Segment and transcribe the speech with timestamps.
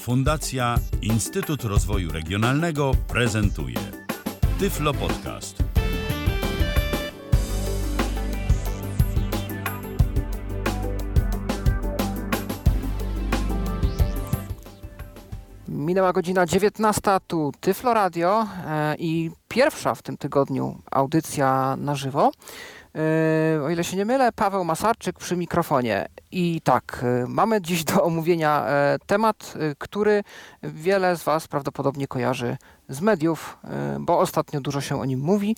[0.00, 3.76] Fundacja Instytut Rozwoju Regionalnego prezentuje
[4.58, 5.62] Tyflo Podcast.
[15.68, 22.32] Minęła godzina 19, tu Tyflo Radio e, i pierwsza w tym tygodniu audycja na żywo.
[22.94, 26.08] E, o ile się nie mylę, Paweł Masarczyk przy mikrofonie.
[26.30, 30.22] I tak, e, mamy dziś do omówienia e, temat, który
[30.62, 32.56] wiele z Was prawdopodobnie kojarzy
[32.88, 33.58] z mediów,
[34.00, 35.56] bo ostatnio dużo się o nim mówi.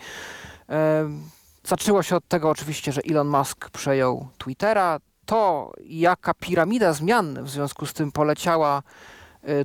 [1.65, 4.99] Zaczęło się od tego oczywiście, że Elon Musk przejął Twittera.
[5.27, 8.83] To, jaka piramida zmian w związku z tym poleciała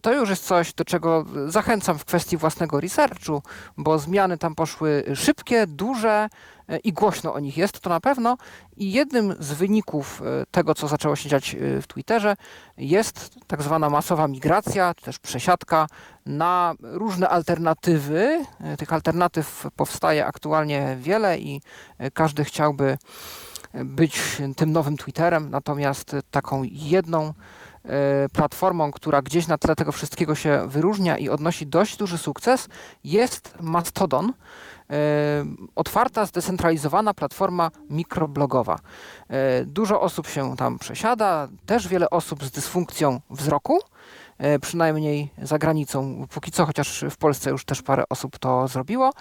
[0.01, 3.41] To już jest coś, do czego zachęcam w kwestii własnego researchu,
[3.77, 6.29] bo zmiany tam poszły szybkie, duże
[6.71, 8.37] y, i głośno o nich jest, to na pewno.
[8.77, 12.35] I jednym z wyników y, tego, co zaczęło się dziać y, w Twitterze,
[12.77, 15.87] jest tak zwana masowa migracja, czy też przesiadka
[16.25, 18.45] na różne alternatywy.
[18.73, 21.61] Y, Tych alternatyw powstaje aktualnie wiele i
[22.01, 22.97] y, każdy chciałby
[23.73, 24.21] być
[24.55, 27.33] tym nowym Twitterem, natomiast taką jedną
[28.33, 32.69] platformą, która gdzieś na tle tego wszystkiego się wyróżnia i odnosi dość duży sukces,
[33.03, 34.33] jest Mastodon.
[34.89, 38.79] E, Otwarta, zdecentralizowana platforma mikroblogowa.
[39.29, 43.79] E, Dużo osób się tam przesiada, też wiele osób z dysfunkcją wzroku,
[44.37, 49.11] e, przynajmniej za granicą, póki co, chociaż w Polsce już też parę osób to zrobiło.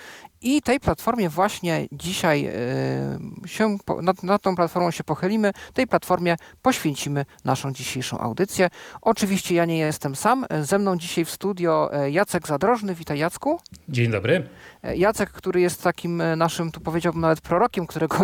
[0.42, 6.36] I tej platformie właśnie dzisiaj e, się, nad, nad tą platformą się pochylimy, tej platformie
[6.62, 8.68] poświęcimy naszą dzisiejszą audycję.
[9.02, 13.60] Oczywiście ja nie jestem sam, ze mną dzisiaj w studio e, Jacek Zadrożny, witaj Jacku.
[13.88, 14.48] Dzień dobry.
[14.82, 18.16] E, Jacek, który jest takim naszym, tu powiedziałbym nawet prorokiem, którego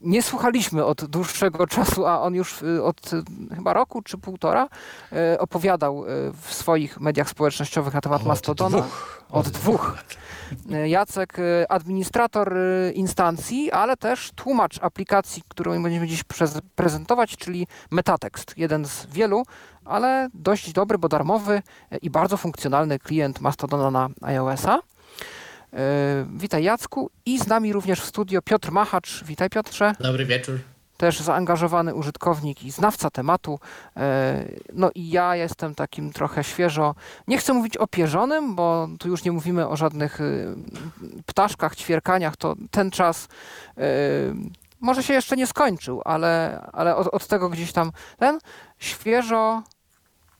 [0.00, 3.10] nie słuchaliśmy od dłuższego czasu, a on już od
[3.56, 4.68] chyba roku czy półtora
[5.38, 6.04] opowiadał
[6.42, 8.78] w swoich mediach społecznościowych na temat Od Mastodona.
[8.78, 9.24] dwóch.
[9.30, 9.98] Od dwóch.
[10.72, 17.36] E, Jacek, e, administrator e, instancji, ale też tłumacz aplikacji, którą będziemy dziś prez- prezentować,
[17.36, 18.58] czyli Metatext.
[18.58, 19.42] Jeden z wielu,
[19.84, 21.62] ale dość dobry, bo darmowy
[22.02, 24.78] i bardzo funkcjonalny klient Mastodona na iOS-a.
[26.36, 29.24] Witaj Jacku i z nami również w studio Piotr Machacz.
[29.24, 30.58] Witaj Piotrze Dobry wieczór.
[31.00, 33.58] Też zaangażowany użytkownik i znawca tematu.
[33.96, 36.94] E, No i ja jestem takim trochę świeżo,
[37.28, 40.54] nie chcę mówić opierzonym, bo tu już nie mówimy o żadnych y,
[41.26, 43.28] ptaszkach, ćwierkaniach, to ten czas
[43.78, 43.80] y,
[44.80, 48.38] może się jeszcze nie skończył, ale, ale od, od tego gdzieś tam ten
[48.78, 49.62] świeżo,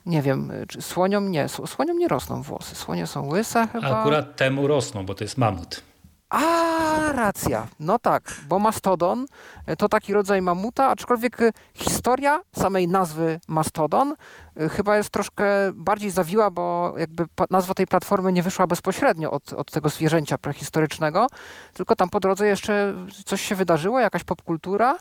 [0.06, 4.00] nie wiem, czy słoniom nie, słoniom nie rosną włosy, słonie są łyse chyba.
[4.00, 5.90] Akurat temu rosną, bo to jest mamut.
[6.31, 7.67] A, racja.
[7.81, 9.27] No tak, bo mastodon
[9.67, 14.15] e, to taki rodzaj mamuta, aczkolwiek e, historia samej nazwy mastodon
[14.57, 19.53] e, chyba jest troszkę bardziej zawiła, bo jakby nazwa tej platformy nie wyszła bezpośrednio od,
[19.53, 21.27] od tego zwierzęcia prehistorycznego,
[21.75, 24.99] tylko tam po drodze jeszcze coś się wydarzyło, jakaś popkultura.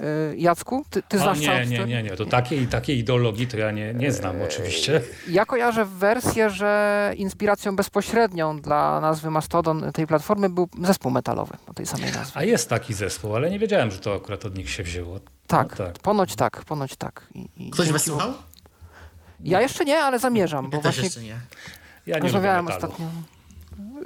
[0.00, 2.10] E, Jacku, ty, ty znasz nie, nie, nie, nie.
[2.16, 5.00] To takiej, takiej ideologii to ja nie, nie znam oczywiście.
[5.28, 11.74] Ja kojarzę wersję, że inspiracją bezpośrednią dla nazwy Mastodon tej platformy był zespół metalowy o
[11.74, 12.32] tej samej nazwie.
[12.40, 15.20] A jest taki zespół, ale nie wiedziałem, że to akurat od nich się wzięło.
[15.46, 15.98] Tak, No tak.
[15.98, 17.26] ponoć tak, ponoć tak.
[17.34, 18.32] I, i Ktoś was słuchał?
[19.40, 21.40] Ja jeszcze nie, ale zamierzam, bo Ja też właśnie jeszcze nie.
[22.06, 23.06] Ja nie rozmawiałem ostatnio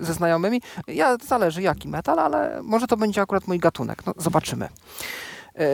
[0.00, 0.62] ze znajomymi.
[0.87, 4.06] Ja zależy jaki metal, ale może to będzie akurat mój gatunek.
[4.06, 4.69] No, zobaczymy.
[5.59, 5.67] E,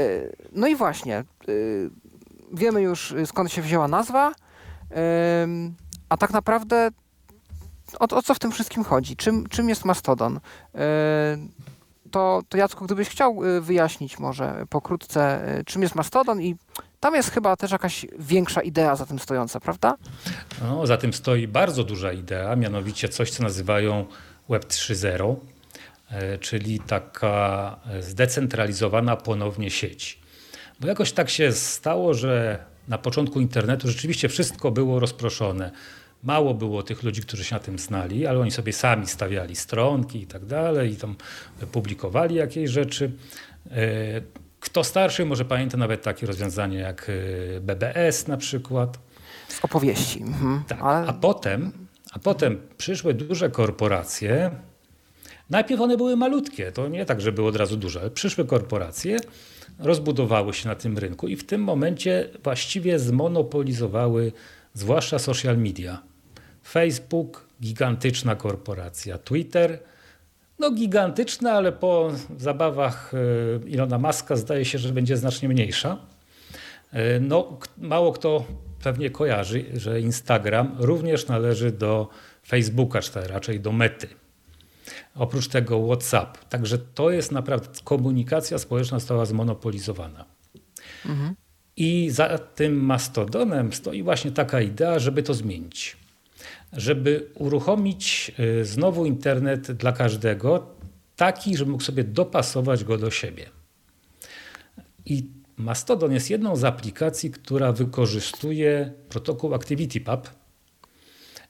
[0.52, 1.24] No i właśnie, e,
[2.52, 4.32] wiemy już e, skąd się wzięła nazwa,
[6.08, 6.90] a tak naprawdę
[8.00, 9.16] o, o co w tym wszystkim chodzi?
[9.16, 10.40] Czym, czym jest Mastodon?
[10.74, 10.80] E,
[12.10, 16.56] To, to Jacku, gdybyś chciał e, wyjaśnić może pokrótce, e, czym jest Mastodon i
[17.00, 19.96] tam jest chyba też jakaś większa idea za tym stojąca, prawda?
[20.62, 24.06] No, za tym stoi bardzo duża idea, mianowicie coś, co nazywają
[24.48, 25.36] Web 3.0, e,
[26.40, 30.18] czyli taka e, zdecentralizowana ponownie sieć.
[30.80, 35.70] Bo jakoś tak się stało, że na początku internetu rzeczywiście wszystko było rozproszone.
[36.22, 40.22] Mało było tych ludzi, którzy się na tym znali, ale oni sobie sami stawiali stronki
[40.22, 41.16] i tak dalej, i tam
[41.72, 43.12] publikowali jakieś rzeczy.
[43.70, 47.10] E, Kto starszy może pamięta nawet takie rozwiązanie jak
[47.56, 48.98] e, BBS na przykład.
[49.48, 50.22] Z opowieści.
[50.22, 50.62] Mhm.
[50.68, 50.78] Tak.
[50.82, 51.72] A, potem,
[52.12, 54.50] a potem przyszły duże korporacje.
[55.50, 59.16] Najpierw one były malutkie, to nie tak, że były od razu duże, przyszły korporacje,
[59.78, 64.32] rozbudowały się na tym rynku i w tym momencie właściwie zmonopolizowały
[64.74, 66.02] zwłaszcza social media.
[66.68, 69.78] Facebook, gigantyczna korporacja, Twitter,
[70.58, 75.98] no gigantyczna, ale po zabawach e, Ilona Maska zdaje się, że będzie znacznie mniejsza.
[76.92, 78.44] E, No, mało kto
[78.82, 82.08] pewnie kojarzy, że Instagram również należy do
[82.46, 84.19] Facebooka, czy raczej do Mety.
[85.14, 86.48] Oprócz tego WhatsApp.
[86.48, 90.24] Także to jest naprawdę, komunikacja społeczna została zmonopolizowana.
[91.06, 91.34] Mhm.
[91.76, 95.96] I za tym Mastodonem stoi właśnie taka idea, żeby to zmienić.
[96.72, 100.66] Żeby uruchomić y, znowu internet dla każdego,
[101.16, 103.50] taki, żeby mógł sobie dopasować go do siebie.
[105.06, 105.26] I
[105.56, 110.30] Mastodon jest jedną z aplikacji, która wykorzystuje protokół ActivityPub.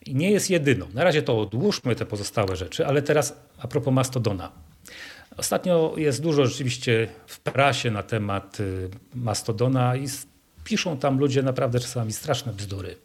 [0.06, 0.87] I nie jest jedyną.
[0.94, 4.52] Na razie to odłóżmy te pozostałe rzeczy, ale teraz a propos Mastodona.
[5.37, 10.06] Ostatnio jest dużo rzeczywiście w prasie na temat y, Mastodona i
[10.64, 12.97] piszą tam ludzie naprawdę czasami straszne bzdury.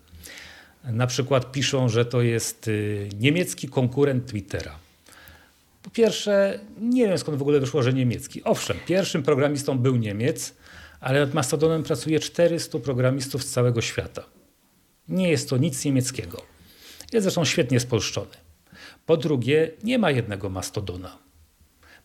[0.84, 4.76] Na przykład piszą, że to jest y, niemiecki konkurent Twittera.
[5.84, 8.44] Po pierwsze, nie wiem skąd w ogóle wyszło, że niemiecki.
[8.44, 10.54] Owszem, pierwszym programistą był Niemiec,
[11.00, 14.24] ale nad Mastodonem pracuje 400 programistów z całego świata.
[15.10, 16.55] Nie jest to nic niemieckiego.
[17.16, 18.36] Jest zresztą świetnie spolszczony.
[19.06, 21.18] Po drugie, nie ma jednego Mastodona.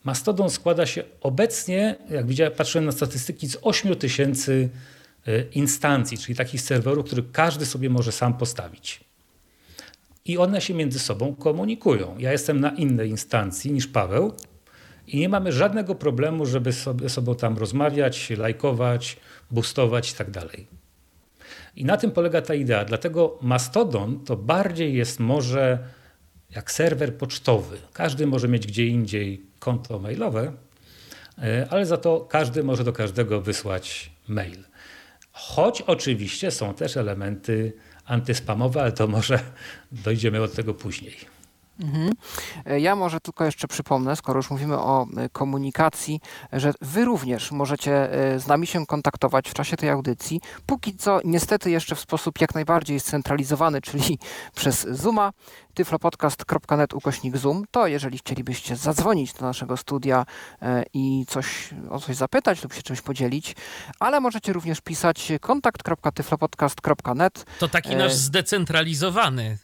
[0.05, 4.69] Mastodon składa się obecnie, jak widziałem, patrzyłem na statystyki, z 8 tysięcy
[5.27, 9.01] e, instancji, czyli takich serwerów, które każdy sobie może sam postawić.
[10.25, 12.19] I one się między sobą komunikują.
[12.19, 14.33] Ja jestem na innej instancji niż Paweł
[15.07, 19.17] i nie mamy żadnego problemu, żeby sobie sobą tam rozmawiać, lajkować,
[19.51, 20.80] boostować i tak dalej.
[21.77, 22.85] I na tym polega ta idea.
[22.85, 25.79] Dlatego Mastodon to bardziej jest może
[26.51, 27.79] jak serwer pocztowy.
[27.93, 30.53] Każdy może mieć gdzie indziej konto mailowe,
[31.39, 34.65] e, ale za to każdy może do każdego wysłać mail.
[35.33, 37.73] Choć oczywiście są też elementy
[38.05, 39.41] antyspamowe, ale to może
[40.05, 41.40] dojdziemy do tego później.
[41.81, 42.11] Mhm.
[42.67, 46.21] E, ja może tylko jeszcze przypomnę, skoro już mówimy o e, komunikacji,
[46.53, 50.41] że Wy również możecie e, z nami się kontaktować w czasie tej audycji.
[50.67, 54.19] Póki co, niestety, jeszcze w sposób jak najbardziej scentralizowany, czyli
[54.55, 55.33] przez Zooma
[55.75, 60.27] tyflopodcast.net ukośnik Zoom, to jeżeli chcielibyście zadzwonić do naszego studia
[60.95, 63.57] i coś, o coś zapytać lub się czymś podzielić,
[64.01, 67.45] ale możecie również pisać kontakt.tyflopodcast.net.
[67.59, 69.59] To taki nasz zdecentralizowany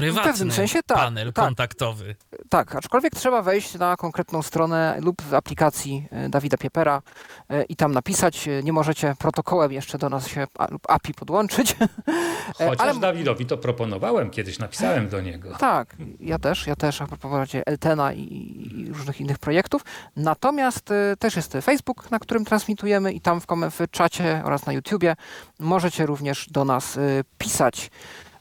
[0.00, 2.14] prywatny w pewnym sensie, tak, panel tak, kontaktowy.
[2.48, 7.02] Tak, aczkolwiek trzeba wejść na konkretną stronę lub w aplikacji e, Dawida Piepera
[7.48, 8.48] e, i tam napisać.
[8.48, 11.76] E, nie możecie protokołem jeszcze do nas się lub API podłączyć.
[12.58, 13.00] Chociaż Ale...
[13.00, 15.56] Dawidowi to proponowałem, kiedyś napisałem do niego.
[15.58, 19.84] Tak, ja też, ja też a propos Eltena i, i różnych innych projektów.
[20.16, 20.88] Natomiast
[21.18, 25.16] też jest Facebook, na którym transmitujemy i tam w, w czacie oraz na YouTubie
[25.58, 26.98] możecie również do nas
[27.38, 27.90] pisać.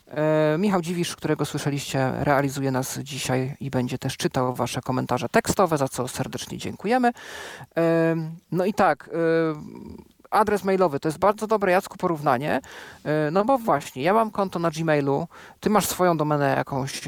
[0.09, 5.77] E, Michał Dziwisz, którego słyszeliście, realizuje nas dzisiaj i będzie też czytał Wasze komentarze tekstowe,
[5.77, 7.11] za co serdecznie dziękujemy.
[7.77, 8.15] E,
[8.51, 9.19] no i tak, e,
[10.31, 12.61] adres mailowy to jest bardzo dobre, Jacku, porównanie,
[13.31, 15.27] no bo właśnie, ja mam konto na Gmailu,
[15.59, 17.01] ty masz swoją domenę jakąś,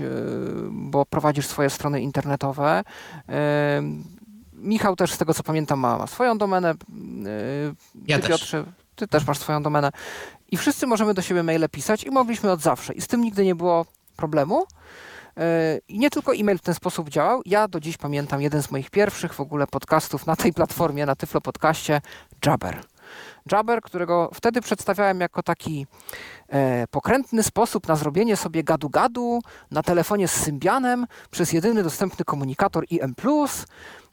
[0.72, 2.84] bo prowadzisz swoje strony internetowe.
[4.54, 6.74] Michał też, z tego co pamiętam, ma, ma swoją domenę.
[8.08, 8.30] Ja ty, też.
[8.30, 8.64] Piotrze,
[8.96, 9.92] ty też masz swoją domenę.
[10.52, 12.94] I wszyscy możemy do siebie maile pisać i mogliśmy od zawsze.
[12.94, 14.66] I z tym nigdy nie było problemu.
[15.38, 17.42] E, I nie tylko e-mail w ten sposób działał.
[17.46, 21.16] Ja do dziś pamiętam jeden z moich pierwszych w ogóle podcastów na tej platformie, na
[21.16, 22.02] Tyflo Podcaście,
[22.46, 22.82] Jabber.
[23.52, 25.88] Jabber, którego wtedy przedstawiałem jako taki
[26.50, 29.40] e, pokrętny sposób na zrobienie sobie gadu-gadu
[29.72, 33.16] na telefonie z Symbianem przez jedyny dostępny komunikator IM+,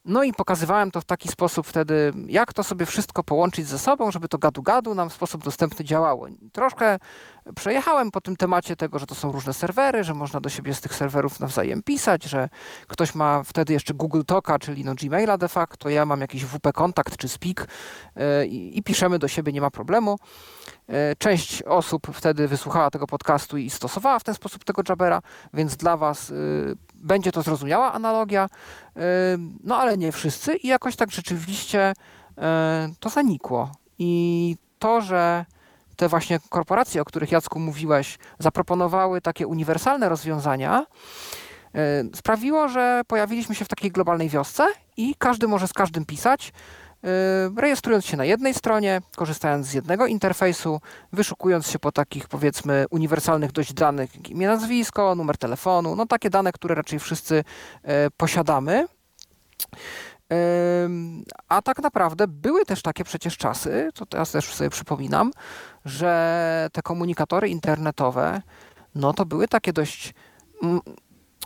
[0.08, 4.10] no i pokazywałem to w taki sposób wtedy, jak to sobie wszystko połączyć ze sobą,
[4.10, 6.26] żeby to gadu-gadu nam w sposób dostępny działało.
[6.52, 6.98] Troszkę
[7.56, 10.80] przejechałem po tym temacie tego, że to są różne serwery, że można do siebie z
[10.80, 12.48] tych serwerów nawzajem pisać, że
[12.86, 16.72] ktoś ma wtedy jeszcze Google Talka, czyli no Gmaila de facto, ja mam jakiś WP
[16.72, 17.66] Kontakt czy Speak
[18.16, 20.18] yy, i piszemy do siebie, nie ma problemu.
[20.88, 25.22] Yy, część osób wtedy wysłuchała tego podcastu i stosowała w ten sposób tego Jabera,
[25.54, 28.48] więc dla Was yy, będzie to zrozumiała analogia,
[29.64, 31.92] no ale nie wszyscy i jakoś tak rzeczywiście
[33.00, 33.72] to zanikło.
[33.98, 35.44] I to, że
[35.96, 40.86] te właśnie korporacje, o których Jacku mówiłeś, zaproponowały takie uniwersalne rozwiązania,
[42.14, 46.87] sprawiło, że pojawiliśmy się w takiej globalnej wiosce i każdy może z każdym pisać, Y,
[47.56, 50.80] rejestrując się na jednej stronie, korzystając z jednego interfejsu,
[51.12, 56.30] wyszukując się po takich powiedzmy uniwersalnych dość danych, jak imię, nazwisko, numer telefonu, no takie
[56.30, 58.86] dane, które raczej wszyscy y, posiadamy.
[61.48, 65.30] A tak naprawdę były też takie przecież czasy, to teraz też sobie przypominam,
[65.84, 68.42] że te komunikatory internetowe,
[68.94, 70.14] no to były takie dość
[70.62, 70.80] mm,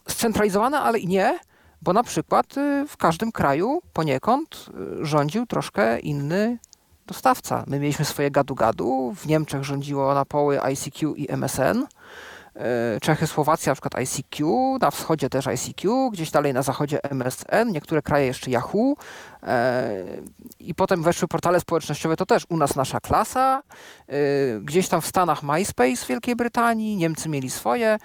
[0.09, 1.39] scentralizowane, ale i nie,
[1.83, 4.67] bo na przykład y, w każdym kraju poniekąd
[5.03, 6.59] y, rządził troszkę inny
[7.07, 7.65] dostawca.
[7.67, 11.87] My mieliśmy swoje gadu-gadu, w Niemczech rządziło na poły ICQ i MSN,
[13.01, 18.03] Czechy, Słowacja na przykład ICQ, na wschodzie też ICQ, gdzieś dalej na zachodzie MSN, niektóre
[18.03, 18.95] kraje jeszcze Yahoo.
[19.43, 20.05] E,
[20.59, 23.63] i potem weszły portale społecznościowe, to też u nas nasza klasa,
[24.09, 24.15] e,
[24.61, 27.99] gdzieś tam w Stanach MySpace w Wielkiej Brytanii, Niemcy mieli swoje,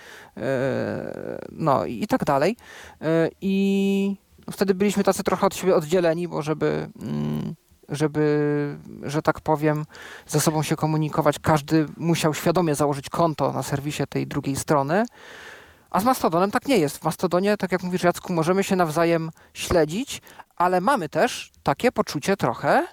[1.52, 2.58] no i tak dalej.
[3.42, 4.16] I
[4.52, 7.56] wtedy byliśmy tacy trochę od siebie oddzieleni, bo żeby mm,
[7.90, 9.86] żeby, że tak powiem,
[10.28, 11.40] ze sobą się komunikować.
[11.40, 15.06] Każdy musiał świadomie założyć konto na serwisie tej drugiej strony.
[15.90, 16.98] A z Mastodonem tak nie jest.
[16.98, 20.22] W Mastodonie, tak jak mówisz Jacku, możemy się nawzajem śledzić,
[20.56, 22.88] ale mamy też takie poczucie trochę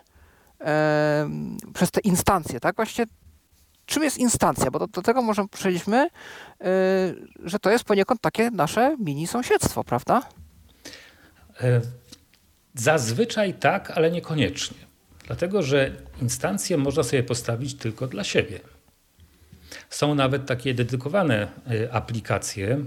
[0.60, 1.28] e,
[1.74, 2.76] przez te instancje, tak?
[2.76, 3.06] Właściwie
[3.86, 4.70] czym jest instancja?
[4.70, 6.08] Bo do, do tego może przejdziemy, e,
[7.38, 10.22] że to jest poniekąd takie nasze mini sąsiedztwo, prawda?
[11.60, 11.80] E,
[12.74, 14.76] zazwyczaj tak, ale niekoniecznie.
[15.26, 18.60] Dlatego, że instancje można sobie postawić tylko dla siebie.
[19.90, 22.80] Są nawet takie dedykowane e, aplikacje e,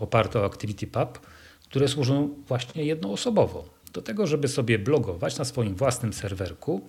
[0.00, 1.20] oparte o ActivityPub,
[1.62, 3.68] które służą właśnie jednoosobowo.
[3.92, 6.88] Do tego, żeby sobie blogować na swoim własnym serwerku,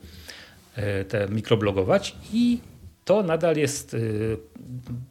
[0.76, 2.60] e, te mikroblogować i
[3.06, 3.96] to nadal jest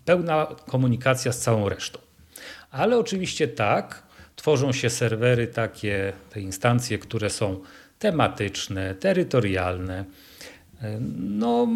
[0.05, 1.99] pełna komunikacja z całą resztą.
[2.71, 4.03] Ale oczywiście tak,
[4.37, 7.61] tworzą się serwery takie, te instancje, które są
[7.99, 10.05] tematyczne, terytorialne.
[11.19, 11.69] No,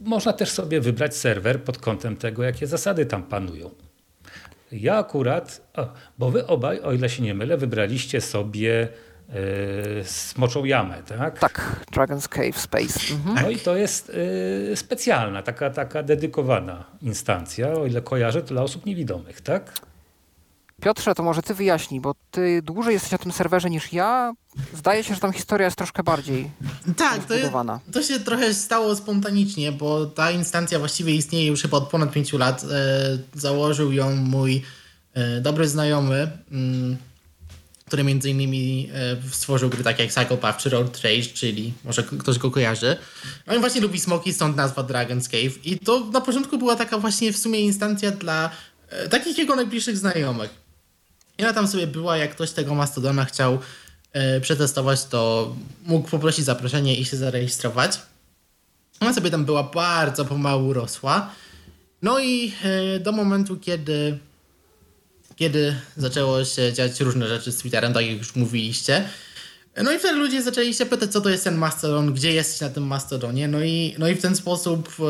[0.00, 3.70] można też sobie wybrać serwer pod kątem tego, jakie zasady tam panują.
[4.72, 5.72] Ja akurat,
[6.18, 8.88] bo wy obaj, o ile się nie mylę, wybraliście sobie
[9.28, 11.38] yy, smoczą jamę, tak?
[11.38, 13.14] Tak, Dragon's Cave Space.
[13.14, 13.38] Mhm.
[13.42, 14.12] No i to jest
[14.68, 19.72] yy, specjalna, taka, taka dedykowana instancja, o ile kojarzę, to dla osób niewidomych, tak?
[20.82, 24.32] Piotrze, to może ty wyjaśnij, bo ty dłużej jesteś na tym serwerze niż ja.
[24.74, 26.50] Zdaje się, że tam historia jest troszkę bardziej
[26.96, 27.34] Tak, to,
[27.92, 32.38] to się trochę stało spontanicznie, bo ta instancja właściwie istnieje już chyba od ponad pięciu
[32.38, 32.64] lat.
[32.64, 34.62] E, założył ją mój
[35.14, 36.96] e, dobry znajomy, mm,
[37.86, 42.38] który między innymi e, stworzył gry takie jak Psychopath czy Road Rage, czyli może ktoś
[42.38, 42.96] go kojarzy.
[43.46, 45.66] On właśnie lubi smoki, stąd nazwa Dragon's Cave.
[45.66, 48.50] I to na początku była taka właśnie w sumie instancja dla
[49.10, 50.67] takich jego najbliższych znajomych.
[51.38, 53.58] I ona tam sobie była, jak ktoś tego Mastodona chciał
[54.12, 55.54] e, przetestować, to
[55.86, 58.00] mógł poprosić zaproszenie i się zarejestrować.
[59.00, 61.30] Ona sobie tam była bardzo pomału rosła.
[62.02, 64.18] No i e, do momentu, kiedy,
[65.36, 69.08] kiedy zaczęło się dziać różne rzeczy z Twitterem, tak jak już mówiliście,
[69.82, 72.68] no i wtedy ludzie zaczęli się pytać, co to jest ten Mastodon, gdzie jesteś na
[72.68, 73.48] tym Mastodonie.
[73.48, 75.04] No i, no i w ten sposób e,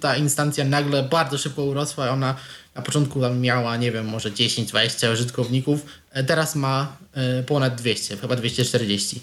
[0.00, 2.10] ta instancja nagle bardzo szybko urosła.
[2.10, 2.34] Ona
[2.76, 8.16] na początku tam miała, nie wiem, może 10-20 użytkowników, e, teraz ma e, ponad 200,
[8.16, 9.22] chyba 240.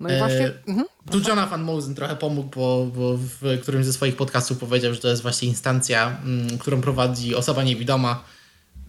[0.00, 0.52] No i właśnie.
[0.68, 0.86] Mhm.
[1.10, 5.08] Tu Jonathan Mosen trochę pomógł, bo, bo w którymś ze swoich podcastów powiedział, że to
[5.08, 8.24] jest właśnie instancja, mm, którą prowadzi osoba niewidoma.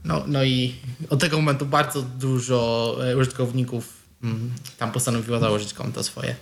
[0.04, 0.76] No, no i
[1.10, 3.94] od tego momentu bardzo dużo użytkowników
[4.24, 6.36] mm, tam postanowiło założyć konto swoje.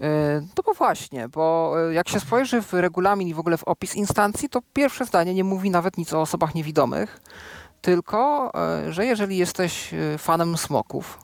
[0.00, 3.64] E, no bo właśnie, bo e, jak się spojrzy w regulamin i w ogóle w
[3.64, 7.20] opis instancji, to pierwsze zdanie nie mówi nawet nic o osobach niewidomych,
[7.80, 11.18] tylko, e, że jeżeli jesteś fanem smoków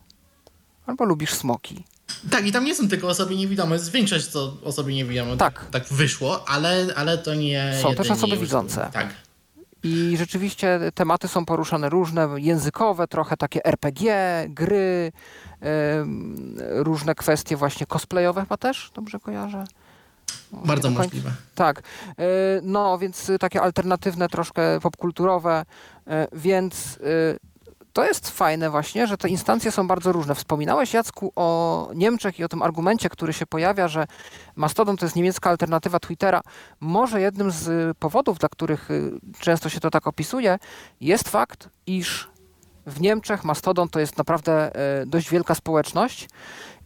[0.87, 1.85] albo lubisz smoki.
[2.31, 5.37] Tak, i tam nie są tylko osoby niewidome, jest większość to osoby niewidome.
[5.37, 5.65] Tak.
[5.71, 7.79] Tak, wyszło, ale, ale to nie.
[7.83, 8.91] Są też osoby widzące.
[8.93, 9.15] Tak.
[9.83, 15.13] I rzeczywiście tematy są poruszane różne, językowe, trochę takie RPG, gry,
[16.71, 19.65] różne kwestie właśnie cosplayowe chyba też, dobrze kojarzę?
[20.53, 21.31] Bardzo możliwe.
[21.55, 21.83] Tak.
[22.19, 22.25] E,
[22.63, 25.65] no, więc takie alternatywne, troszkę popkulturowe,
[26.07, 27.37] e, więc e,
[27.93, 30.35] to jest fajne właśnie, że te instancje są bardzo różne.
[30.35, 34.07] Wspominałeś, Jacku, o Niemczech i o tym argumencie, który się pojawia, że
[34.57, 36.41] Mastodon to jest niemiecka alternatywa Twittera.
[36.81, 38.89] Może jednym z powodów, dla których
[39.41, 40.59] często się to tak opisuje,
[41.01, 42.29] jest fakt, iż
[42.87, 46.29] w Niemczech Mastodon to jest naprawdę e, dość wielka społeczność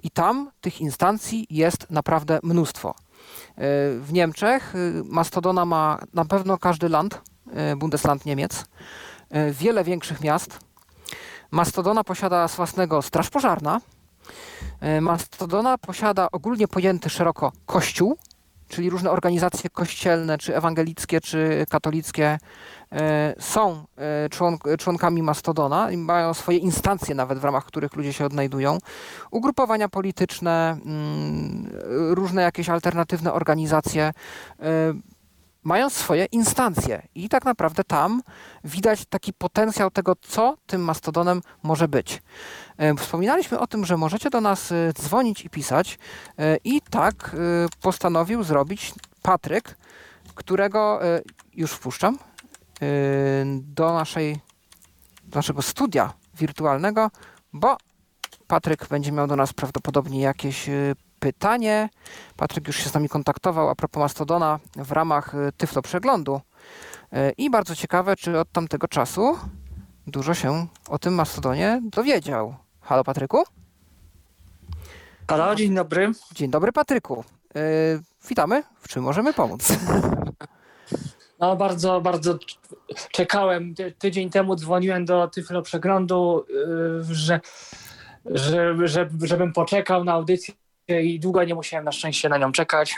[0.03, 2.91] i tam tych instancji jest naprawdę mnóstwo.
[2.91, 2.95] E,
[4.01, 7.21] w Niemczech e, Mastodona ma na pewno każdy land,
[7.77, 8.65] Bundesland Niemiec,
[9.53, 10.59] wiele większych miast.
[11.51, 13.81] Mastodona posiada własnego straż pożarna.
[15.01, 18.19] Mastodona posiada ogólnie pojęty szeroko kościół,
[18.71, 22.39] czyli różne organizacje kościelne, czy ewangelickie, czy katolickie,
[22.93, 23.85] e, są
[24.65, 28.79] e, członkami Mastodona i mają swoje instancje nawet, w ramach których ludzie się odnajdują.
[29.31, 31.71] Ugrupowania polityczne, mm,
[32.11, 34.13] różne jakieś alternatywne organizacje.
[34.61, 34.95] E,
[35.63, 38.23] mają swoje instancje i tak naprawdę tam
[38.65, 42.23] widać taki potencjał tego, co tym mastodonem może być.
[42.81, 45.99] E, wspominaliśmy o tym, że możecie do nas e, dzwonić i pisać
[46.65, 47.37] i tak
[47.81, 49.77] postanowił zrobić Patryk,
[50.35, 51.01] którego
[51.55, 52.19] już wpuszczam
[53.55, 54.41] do naszej
[55.25, 57.11] do naszego studia wirtualnego,
[57.53, 57.77] bo
[58.47, 60.71] Patryk będzie miał do nas prawdopodobnie jakieś
[61.19, 61.89] pytanie.
[62.37, 66.41] Patryk już się z nami kontaktował a propos Mastodona w ramach Tyflo Przeglądu.
[67.39, 69.39] I bardzo ciekawe, czy od tamtego czasu
[70.07, 72.70] dużo się o tym Mastodonie dowiedział.
[72.91, 73.45] Halo Patryku?
[75.29, 76.13] Halo, dzień dobry.
[76.35, 77.25] Dzień dobry Patryku.
[77.55, 77.63] Yy,
[78.29, 78.63] witamy.
[78.81, 79.69] W czym możemy pomóc?
[81.39, 82.39] No bardzo, bardzo
[83.11, 83.75] czekałem.
[83.75, 87.41] Ty, tydzień temu dzwoniłem do Tyflo Przeglądu, yy, że,
[88.25, 90.55] że, że, żebym poczekał na audycję
[90.89, 92.97] i długo nie musiałem na szczęście na nią czekać.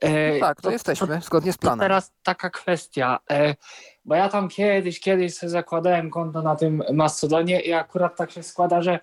[0.00, 1.80] E, tak, to, to jesteśmy, zgodnie z planem.
[1.80, 3.54] teraz taka kwestia, e,
[4.04, 8.42] bo ja tam kiedyś, kiedyś sobie zakładałem konto na tym Mastodonie i akurat tak się
[8.42, 8.98] składa, że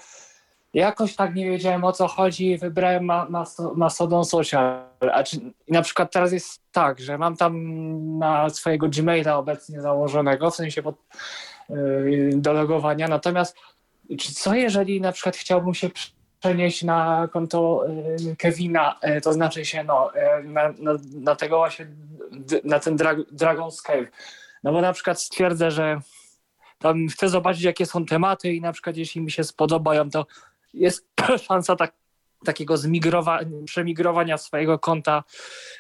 [0.74, 3.28] jakoś tak nie wiedziałem o co chodzi i wybrałem ma,
[3.76, 4.84] Mastodon Social.
[5.14, 7.54] A czy, na przykład teraz jest tak, że mam tam
[8.18, 10.96] na swojego Gmaila obecnie założonego, w sensie pod,
[11.70, 13.58] yy, do logowania, natomiast
[14.18, 15.90] czy co jeżeli na przykład chciałbym się
[16.40, 17.86] przenieść na konto
[18.32, 21.88] y, Kevina, y, to znaczy się no, y, na, na, na tego właśnie,
[22.64, 24.08] na ten Dra Dragon's Cave.
[24.64, 26.02] No bo na przykład stwierdzę, że
[26.78, 30.26] tam chcę zobaczyć, jakie są tematy i na przykład jeśli mi się spodobają, to
[30.74, 31.08] jest
[31.48, 31.94] szansa tak,
[32.46, 35.24] takiego zmigrowa przemigrowania swojego konta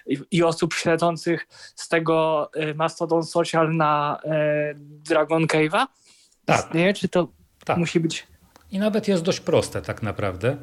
[0.05, 4.19] i, i, osób śledzących z tego Mastodon Social na
[4.75, 5.85] Dragon Cave'a?
[6.45, 6.73] Tak.
[6.73, 7.27] Nie, czy to
[7.65, 7.77] tak.
[7.77, 8.27] musi być
[8.71, 10.57] i nawet jest dość proste tak naprawdę,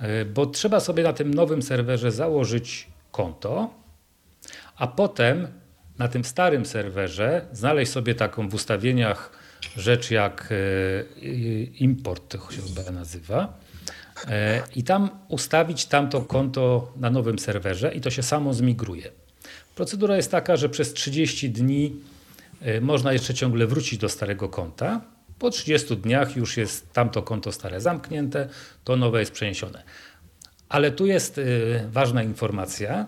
[0.00, 3.70] e, bo trzeba sobie na tym nowym serwerze założyć konto,
[4.76, 5.48] a potem
[5.98, 9.30] na tym starym serwerze znaleźć sobie taką w ustawieniach
[9.76, 10.54] rzecz jak e,
[11.78, 13.58] import, to się chyba nazywa,
[14.28, 19.10] e, i tam ustawić tamto konto na nowym serwerze i to się samo zmigruje.
[19.74, 21.96] Procedura jest taka, że przez 30 dni
[22.80, 25.00] można jeszcze ciągle wrócić do starego konta,
[25.38, 28.48] po 30 dniach już jest tamto konto stare zamknięte,
[28.84, 29.82] to nowe jest przeniesione.
[30.68, 31.40] Ale tu jest
[31.88, 33.06] ważna informacja,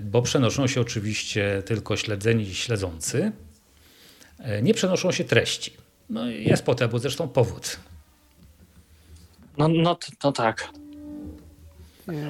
[0.00, 3.32] bo przenoszą się oczywiście tylko śledzeni i śledzący.
[4.58, 5.72] Y, nie przenoszą się treści.
[6.10, 7.80] No jest po temu zresztą powód.
[9.58, 10.68] No, no, no tak.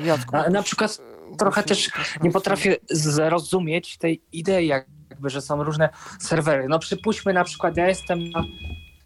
[0.04, 0.98] Jacku, na, na przykład
[1.38, 1.90] trochę też
[2.22, 5.88] nie potrafię zrozumieć tej idei, jakby, że są różne
[6.20, 6.68] serwery.
[6.68, 8.44] No przypuśćmy na przykład, ja jestem na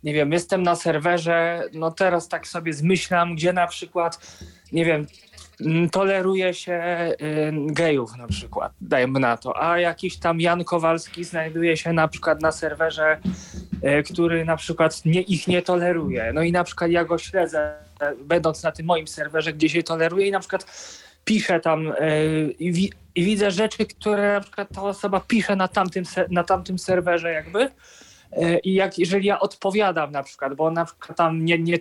[0.03, 4.39] nie wiem, jestem na serwerze, no teraz tak sobie zmyślam, gdzie na przykład,
[4.73, 5.07] nie wiem,
[5.93, 6.83] toleruje się
[7.23, 12.09] y, gejów na przykład, dajmy na to, a jakiś tam Jan Kowalski znajduje się na
[12.09, 13.21] przykład na serwerze,
[14.01, 16.33] y, który na przykład nie, ich nie toleruje.
[16.35, 17.75] No i na przykład ja go śledzę,
[18.25, 20.67] będąc na tym moim serwerze, gdzie się toleruje i na przykład
[21.25, 26.05] piszę tam y, i, i widzę rzeczy, które na przykład ta osoba pisze na tamtym,
[26.31, 27.71] na tamtym serwerze jakby,
[28.65, 31.79] I jak, jeżeli ja odpowiadam na przykład, bo na przykład tam nie, nie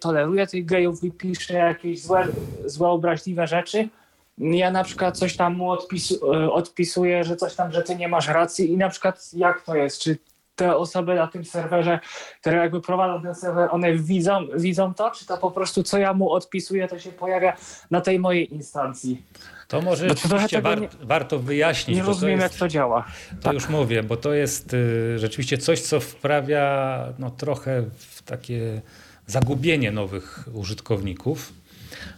[0.51, 2.27] tych gejów i piszę jakieś złe,
[2.65, 3.89] złe obraźliwe rzeczy,
[4.37, 8.07] ja na przykład coś tam mu odpisu, e, odpisuję, że coś tam, że ty nie
[8.07, 10.17] masz racji i na przykład jak to jest, czy
[10.55, 11.99] te osoby na tym serwerze,
[12.41, 16.13] które jakby prowadzą ten serwer, one widzą, widzą to, czy to po prostu co ja
[16.13, 17.53] mu odpisuję, to się pojawia
[17.91, 19.23] na tej mojej instancji.
[19.67, 21.97] To może rzeczywiście war, nie, warto wyjaśnić.
[21.97, 23.05] Nie rozumiem, jest, jak to działa.
[23.29, 23.53] To tak.
[23.53, 28.81] już mówię, bo to jest y, rzeczywiście coś, co wprawia no, trochę w takie
[29.27, 31.53] zagubienie nowych użytkowników.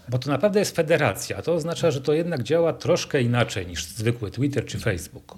[0.10, 1.42] Bo to naprawdę jest federacja.
[1.42, 5.38] To oznacza, że to jednak działa troszkę inaczej niż zwykły Twitter czy Facebook.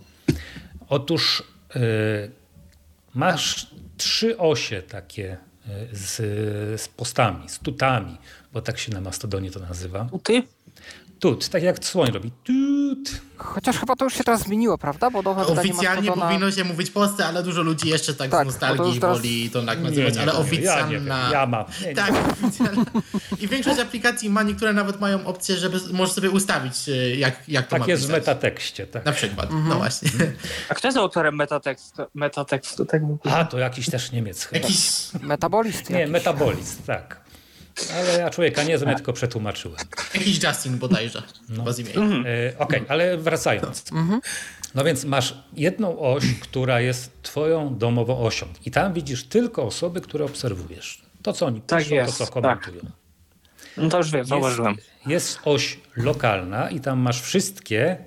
[0.90, 1.44] Otóż
[1.76, 2.32] y,
[3.14, 5.38] masz trzy osie takie
[5.92, 6.16] y, z,
[6.82, 8.18] z postami, z tutami,
[8.54, 10.06] bo tak się na Mastodonie to nazywa.
[10.06, 10.44] Tuty?
[11.22, 12.32] Tut, tak jak słoń robi.
[12.44, 13.22] Tut.
[13.38, 15.10] Chociaż chyba to już się teraz zmieniło, prawda?
[15.10, 16.28] Bo nowe Oficjalnie Mastodona...
[16.28, 19.18] powinno się mówić Polsce, ale dużo ludzi jeszcze tak, tak z nostalgii teraz...
[19.18, 21.18] woli to tak nazywać, ale oficjalna...
[21.18, 21.66] Ja, ja mam.
[21.86, 22.86] Nie, tak, oficjalna.
[23.40, 27.66] I większość aplikacji ma, niektóre nawet mają opcję, żeby możesz sobie ustawić, e, jak, jak
[27.66, 28.16] to tak ma Tak jest pisać.
[28.16, 28.88] w metatekście.
[28.88, 29.06] Tak.
[29.06, 29.70] Na przykład, no mhm.
[29.70, 30.10] no właśnie.
[30.70, 32.02] A kto jest autorem metatekstu?
[32.14, 34.62] metatekstu tak A, to jakiś też Niemiec chyba.
[34.62, 35.90] Jakiś metabolist.
[35.90, 36.12] Nie, jakiś.
[36.14, 37.21] metabolist, tak.
[37.96, 39.78] Ale ja człowieka nie znam, ja tylko przetłumaczyłem.
[40.14, 41.24] Jakiś Justin bodajże.
[41.50, 41.66] No.
[41.96, 42.26] Mhm.
[42.26, 43.92] E, Okej, okay, ale wracając.
[43.92, 44.22] Mhm.
[44.76, 48.46] No więc masz jedną oś, która jest twoją domową osią.
[48.66, 51.02] I tam widzisz tylko osoby, które obserwujesz.
[51.22, 52.82] To, co oni tak piszą, jest, to, co komentują.
[52.82, 52.92] Tak.
[53.78, 54.76] No to już wiem, zauważyłem.
[54.76, 57.98] Jest, jest oś lokalna i tam masz wszystkie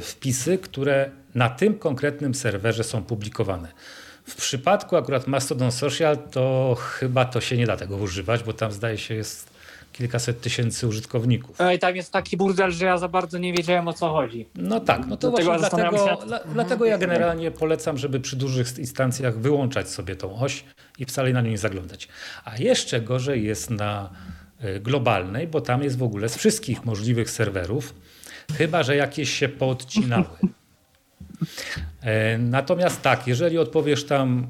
[0.00, 3.68] wpisy, które na tym konkretnym serwerze są publikowane.
[4.32, 8.72] W przypadku akurat Mastodon Social to chyba to się nie da tego używać, bo tam
[8.72, 9.52] zdaje się jest
[9.92, 11.58] kilkaset tysięcy użytkowników.
[11.58, 14.48] No i tam jest taki burdel, że ja za bardzo nie wiedziałem o co chodzi.
[14.54, 16.16] No tak, no to właśnie dlatego, się...
[16.52, 20.64] dlatego ja generalnie polecam, żeby przy dużych instancjach wyłączać sobie tą oś
[20.98, 22.08] i wcale na nią nie zaglądać.
[22.44, 24.10] A jeszcze gorzej jest na
[24.64, 27.94] y, globalnej, bo tam jest w ogóle z wszystkich możliwych serwerów,
[28.58, 30.26] chyba że jakieś się poodcinały.
[32.00, 34.46] E, natomiast tak, jeżeli odpowiesz tam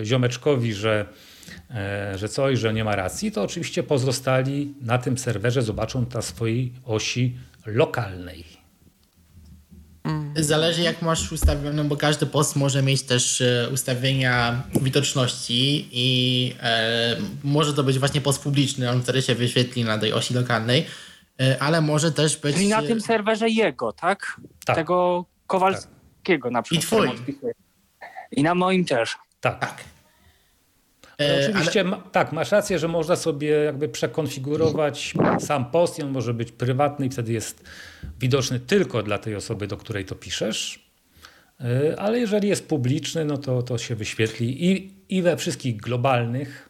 [0.00, 1.06] e, ziomeczkowi, że,
[1.70, 6.22] e, że coś, że nie ma racji, to oczywiście pozostali na tym serwerze zobaczą na
[6.22, 8.62] swojej osi lokalnej.
[10.04, 10.32] Mm.
[10.36, 17.16] Zależy jak masz ustawione, no bo każdy post może mieć też ustawienia widoczności i e,
[17.44, 20.86] może to być właśnie post publiczny, on wtedy się wyświetli na tej osi lokalnej,
[21.40, 22.56] e, ale może też być...
[22.56, 24.40] Czyli na tym serwerze jego, tak?
[24.64, 24.76] tak.
[24.76, 25.94] Tego Kowalskiego.
[25.94, 26.01] Tak
[26.50, 27.28] na przykład.
[27.28, 27.52] I twój.
[28.32, 29.16] I na moim też.
[29.40, 29.60] Tak.
[29.60, 29.84] tak.
[31.20, 31.90] E, oczywiście ale...
[31.90, 36.52] ma, tak, masz rację, że można sobie jakby przekonfigurować sam post i on może być
[36.52, 37.64] prywatny i wtedy jest
[38.20, 40.88] widoczny tylko dla tej osoby, do której to piszesz.
[41.60, 46.68] E, ale jeżeli jest publiczny, no to, to się wyświetli i, i we wszystkich globalnych,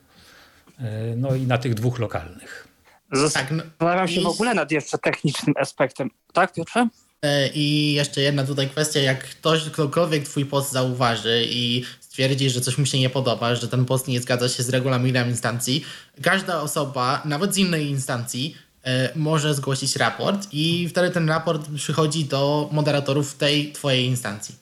[0.79, 2.69] e, no i na tych dwóch lokalnych.
[3.13, 6.11] Zastanawiam tak, no, się w ogóle nad jeszcze technicznym aspektem.
[6.33, 6.89] Tak, Piotrze?
[7.23, 12.61] E, I jeszcze jedna tutaj kwestia, jak ktoś, ktokolwiek twój post zauważy i stwierdzi, że
[12.61, 15.85] coś mu się nie podoba, że ten post nie zgadza się z regulaminem instancji,
[16.23, 22.25] każda osoba, nawet z innej instancji, e, może zgłosić raport i wtedy ten raport przychodzi
[22.25, 24.55] do moderatorów tej twojej instancji.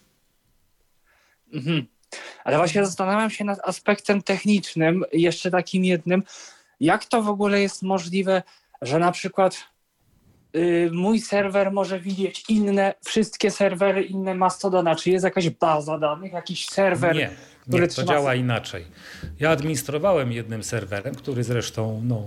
[1.53, 1.87] Mhm.
[2.45, 6.23] Ale właśnie zastanawiam się nad aspektem technicznym, jeszcze takim jednym,
[6.81, 8.43] jak to w ogóle jest możliwe,
[8.83, 9.71] że na przykład
[10.93, 14.97] mój serwer może widzieć inne, wszystkie serwery, inne Mastodona?
[14.97, 17.17] Czy jest jakaś baza danych, jakiś serwer?
[17.17, 17.31] Nie,
[17.69, 18.07] nie to trzyma...
[18.07, 18.85] działa inaczej.
[19.41, 22.23] Ja administrowałem jednym serwerem, który zresztą no,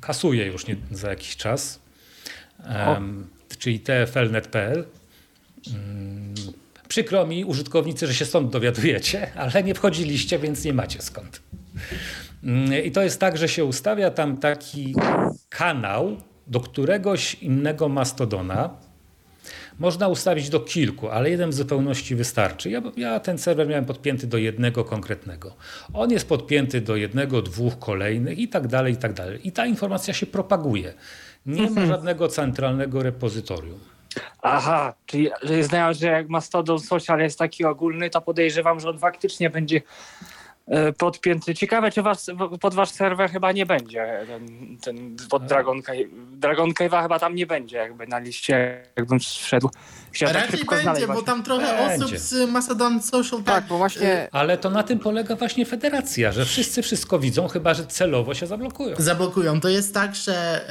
[0.00, 1.80] kasuje już nie, za jakiś czas,
[2.88, 3.26] um,
[3.58, 4.84] czyli tflnet.pl.
[5.66, 6.34] Um,
[6.88, 11.42] przykro mi, użytkownicy, że się stąd dowiadujecie, ale nie wchodziliście, więc nie macie skąd.
[12.44, 14.94] Um, I to jest tak, że się ustawia tam taki
[15.48, 16.16] kanał,
[16.48, 18.70] do któregoś innego mastodona
[19.78, 22.70] można ustawić do kilku, ale jeden w zupełności wystarczy.
[22.70, 25.54] Ja, ja, ten serwer miałem podpięty do jednego konkretnego.
[25.94, 29.48] On jest podpięty do jednego, dwóch kolejnych i tak dalej, i tak dalej.
[29.48, 30.94] I ta informacja się propaguje.
[31.46, 31.88] Nie ma mhm.
[31.88, 33.78] żadnego centralnego repozytorium.
[34.42, 35.30] Aha, czyli
[35.60, 39.82] znając, że jak Mastodon Social jest taki ogólny, to podejrzewam, że on faktycznie będzie
[40.98, 41.54] podpięty.
[41.54, 45.82] Ciekawe, czy was, pod wasz serwer chyba nie będzie ten, ten pod Dragon,
[46.32, 49.70] Dragon Cave'a chyba tam nie będzie jakby na liście, jakbym wszedł.
[50.12, 52.04] Chciałem tak Raczej tak będzie, bo tam trochę będzie.
[52.04, 54.28] osób z Macedon Social tak, bo właśnie...
[54.32, 58.46] Ale to na tym polega właśnie federacja, że wszyscy wszystko widzą, chyba że celowo się
[58.46, 58.96] zablokują.
[58.98, 59.60] Zablokują.
[59.60, 60.66] To jest tak, że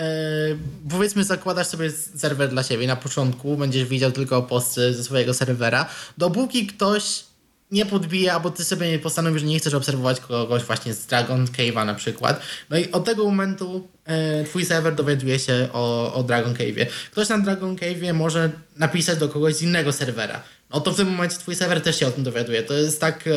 [0.50, 5.34] yy, powiedzmy zakładasz sobie serwer dla siebie na początku, będziesz widział tylko posty ze swojego
[5.34, 5.86] serwera.
[6.18, 7.27] Dopóki ktoś
[7.72, 11.86] nie podbija, bo ty sobie postanowisz, że nie chcesz obserwować kogoś właśnie z Dragon Cave'a
[11.86, 12.42] na przykład.
[12.70, 16.86] No i od tego momentu e, twój serwer dowiaduje się o, o Dragon Cave'ie.
[17.12, 20.42] Ktoś na Dragon Cave'ie może napisać do kogoś z innego serwera.
[20.74, 22.64] No to w tym momencie twój serwer też się o tym dowiaduje.
[22.64, 23.30] To jest tak,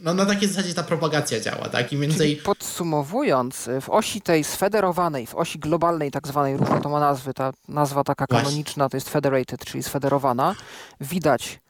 [0.00, 1.92] no na takiej zasadzie ta propagacja działa, tak?
[1.92, 2.18] I więcej...
[2.18, 7.34] Czyli podsumowując, w osi tej sfederowanej, w osi globalnej tak zwanej, różne to ma nazwy,
[7.34, 10.54] ta nazwa taka kanoniczna to jest federated, czyli sfederowana,
[11.00, 11.60] widać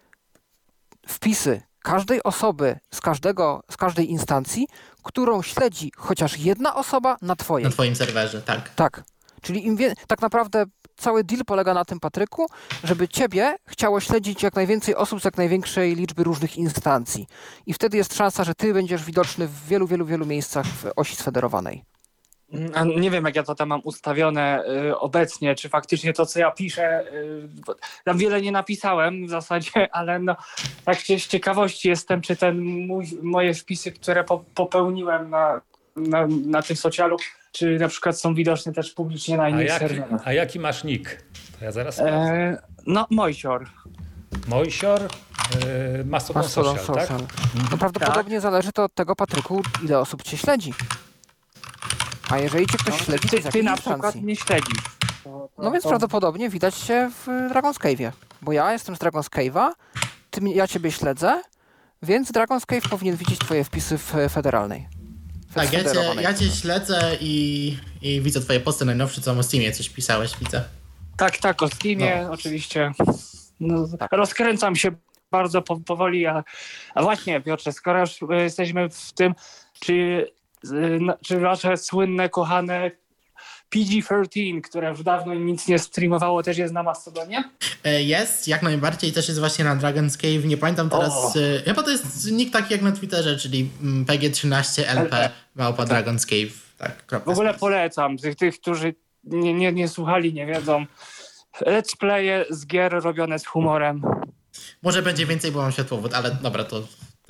[1.07, 4.68] wpisy każdej osoby z, każdego, z każdej instancji,
[5.03, 7.64] którą śledzi chociaż jedna osoba na twojej.
[7.64, 8.75] Na twoim serwerze, tak.
[8.75, 9.05] Tak.
[9.42, 10.64] Czyli im wie, tak naprawdę
[10.97, 12.47] cały deal polega na tym, Patryku,
[12.85, 17.27] żeby ciebie chciało śledzić jak najwięcej osób z jak największej liczby różnych instancji.
[17.66, 21.16] I wtedy jest szansa, że ty będziesz widoczny w wielu, wielu, wielu miejscach w osi
[21.16, 21.85] sfederowanej.
[22.97, 26.51] Nie wiem, jak ja to tam mam ustawione y, obecnie, czy faktycznie to, co ja
[26.51, 27.49] piszę, y,
[28.05, 30.37] tam wiele nie napisałem w zasadzie, ale no,
[30.85, 35.61] tak z ciekawości jestem, czy ten mój, moje wpisy, które po, popełniłem na,
[35.97, 37.17] na, na tym socialu,
[37.53, 40.23] czy na przykład są widoczne też publicznie na innych a jaki, serwerach.
[40.25, 41.23] A jaki masz nick?
[41.59, 43.67] To ja zaraz e, No, Mojsior.
[44.49, 47.29] Mojsior, yy, Mastodon, Social, Social, tak?
[47.71, 48.43] No prawdopodobnie tak.
[48.43, 50.75] zależy to od tego, Patryku, ile osób cię śledzi.
[52.33, 54.79] A jeżeli cię ktoś no, śledzi, to ty, ty na przykład nie śledzisz.
[55.25, 55.88] To, to, no więc to...
[55.88, 58.12] prawdopodobnie widać się w Dragon's Cave'ie.
[58.42, 59.71] Bo ja jestem z Dragon's Cave'a,
[60.31, 61.42] ty, ja ciebie śledzę,
[62.03, 64.88] więc Dragon's Cave powinien widzieć twoje wpisy w federalnej.
[65.55, 69.73] Tak, ja cię, ja cię śledzę i, i widzę twoje posty najnowsze, co o Steamie
[69.73, 70.64] coś pisałeś, widzę.
[71.16, 72.33] Tak, tak, o Steamie no.
[72.33, 72.92] oczywiście.
[73.61, 74.12] no, tak.
[74.12, 74.90] rozkręcam się
[75.31, 76.45] bardzo powoli, a,
[76.95, 79.35] a właśnie Piotrze, skoro już jesteśmy w tym,
[79.81, 80.27] czy,
[81.25, 82.90] czy wasze słynne, kochane
[83.75, 87.44] PG-13, które już dawno nic nie streamowało, też jest na Mastodonie?
[87.85, 89.12] E, jest, jak najbardziej.
[89.12, 90.44] Też jest właśnie na Dragon's Cave.
[90.44, 91.12] Nie pamiętam teraz.
[91.12, 91.40] O.
[91.40, 96.07] E, chyba to jest nick taki jak na Twitterze, czyli mm, PG13LP małpa tak.
[96.07, 96.72] Dragon's Cave.
[96.79, 98.18] Tak, w ogóle polecam.
[98.18, 98.94] Tych, tych którzy
[99.25, 100.87] nie, nie, nie słuchali, nie wiedzą.
[101.61, 104.03] Let's playe z gier robione z humorem.
[104.83, 106.83] Może będzie więcej, bo mam światłowód, ale dobra, to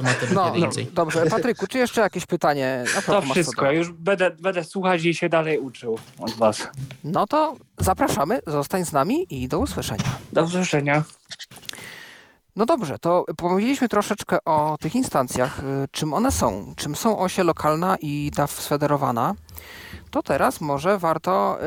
[0.02, 2.84] tematem no, no, Dobrze, Patryku, czy jeszcze jakieś pytanie?
[3.06, 6.68] to wszystko, już będę, będę słuchać i się dalej uczył od was.
[7.04, 10.04] No to zapraszamy, zostań z nami i do usłyszenia.
[10.32, 11.02] Do usłyszenia.
[12.56, 17.44] No dobrze, to powiedzieliśmy troszeczkę o tych instancjach, y, czym one są, czym są osie
[17.44, 19.34] lokalna i DAW sfederowana.
[20.10, 21.58] To teraz może warto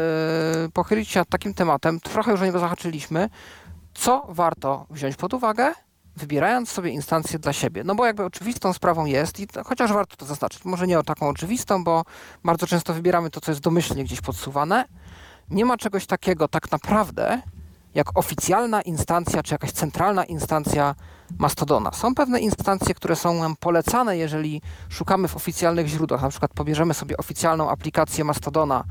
[0.62, 3.30] yy, pochylić się nad takim tematem, trochę już o niego zahaczyliśmy,
[3.94, 5.74] co warto wziąć pod uwagę,
[6.16, 7.84] wybierając sobie instancję dla siebie.
[7.84, 11.04] No bo jakby oczywistą sprawą jest, i to, chociaż warto to zaznaczyć, może nie o
[11.04, 12.04] taką oczywistą, bo
[12.44, 14.86] bardzo często wybieramy to, co jest domyślnie gdzieś podsuwane.
[15.50, 17.42] Nie ma czegoś takiego tak naprawdę,
[17.96, 20.96] jak oficjalna instancja, czy jakaś centralna instancja
[21.40, 21.92] Mastodona.
[21.92, 26.22] Są pewne instancje, które są nam polecane, jeżeli szukamy w oficjalnych źródłach.
[26.22, 28.84] Na przykład pobierzemy sobie oficjalną aplikację Mastodona,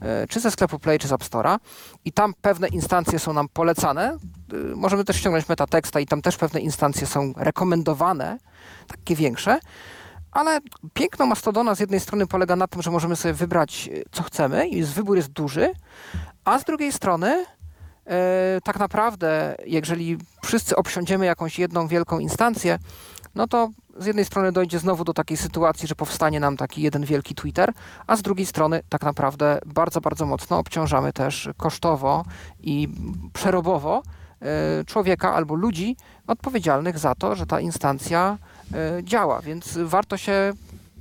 [0.00, 1.58] e, czy ze sklepu Play, czy z App Store'a
[2.04, 4.16] i tam pewne instancje są nam polecane.
[4.52, 8.38] E, możemy też ściągnąć metateksta i tam też pewne instancje są rekomendowane,
[8.86, 9.58] takie większe.
[10.32, 10.58] Ale
[10.94, 14.68] piękno Mastodona z jednej strony polega na tym, że możemy sobie wybrać, e, co chcemy
[14.68, 15.72] i wybór jest duży,
[16.44, 17.46] a z drugiej strony
[18.64, 22.78] tak naprawdę, jeżeli wszyscy obsiądziemy jakąś jedną wielką instancję,
[23.34, 27.04] no to z jednej strony dojdzie znowu do takiej sytuacji, że powstanie nam taki jeden
[27.04, 27.72] wielki Twitter,
[28.06, 32.24] a z drugiej strony tak naprawdę bardzo, bardzo mocno obciążamy też kosztowo
[32.60, 32.88] i
[33.32, 34.02] przerobowo
[34.42, 38.38] e, człowieka albo ludzi odpowiedzialnych za to, że ta instancja
[38.74, 40.52] e, działa, więc warto się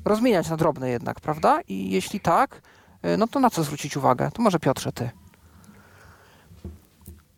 [0.06, 1.60] rozmieniać na drobne jednak, prawda?
[1.68, 2.62] I jeśli tak,
[3.18, 4.30] no to na co zwrócić uwagę?
[4.34, 5.10] To może Piotrze, ty.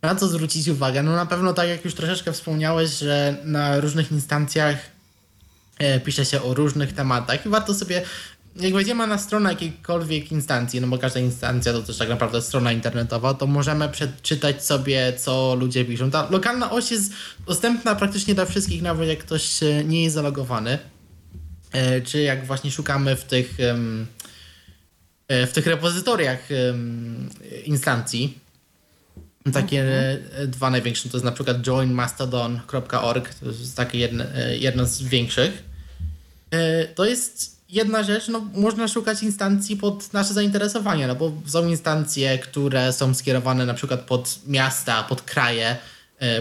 [0.02, 1.02] Na co zwrócić uwagę?
[1.02, 4.76] No na pewno tak jak już troszeczkę wspomniałeś, że na różnych instancjach
[5.78, 8.02] e, pisze się o różnych tematach i warto sobie
[8.56, 12.72] jak wejdziemy na stronę jakiejkolwiek instancji, no bo każda instancja to też tak naprawdę strona
[12.72, 16.10] internetowa, to możemy przeczytać sobie, co ludzie piszą.
[16.10, 17.12] Ta lokalna oś jest
[17.46, 20.78] dostępna praktycznie dla wszystkich, nawet jak ktoś nie jest zalogowany.
[21.72, 23.56] E, czy jak właśnie szukamy w tych,
[25.28, 26.48] e, w tych repozytoriach
[27.64, 28.41] instancji,
[29.52, 30.50] takie mhm.
[30.50, 35.62] dwa największe to jest na przykład joinmastodon.org, to jest takie jedno, e, jedno z większych.
[36.50, 41.66] E, to jest jedna rzecz, no można szukać instancji pod nasze zainteresowania, no bo są
[41.66, 45.76] instancje, które są skierowane na przykład pod miasta, pod kraje,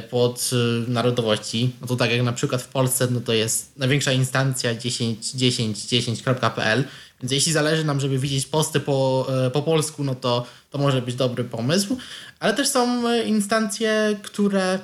[0.09, 0.49] pod
[0.87, 1.75] narodowości.
[1.81, 6.83] No to tak jak na przykład w Polsce, no to jest największa instancja 10.10.10.pl,
[7.21, 11.15] więc jeśli zależy nam, żeby widzieć posty po, po polsku, no to to może być
[11.15, 11.97] dobry pomysł.
[12.41, 14.79] Ale też są e, instancje, które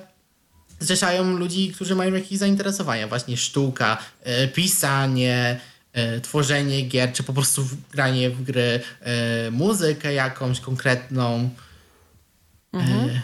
[0.80, 5.60] zrzeszają ludzi, którzy mają jakieś zainteresowania, właśnie sztuka, e, pisanie,
[5.94, 8.80] e, tworzenie gier, czy po prostu granie w gry,
[9.52, 11.50] muzykę jakąś konkretną.
[12.74, 13.22] Mhm.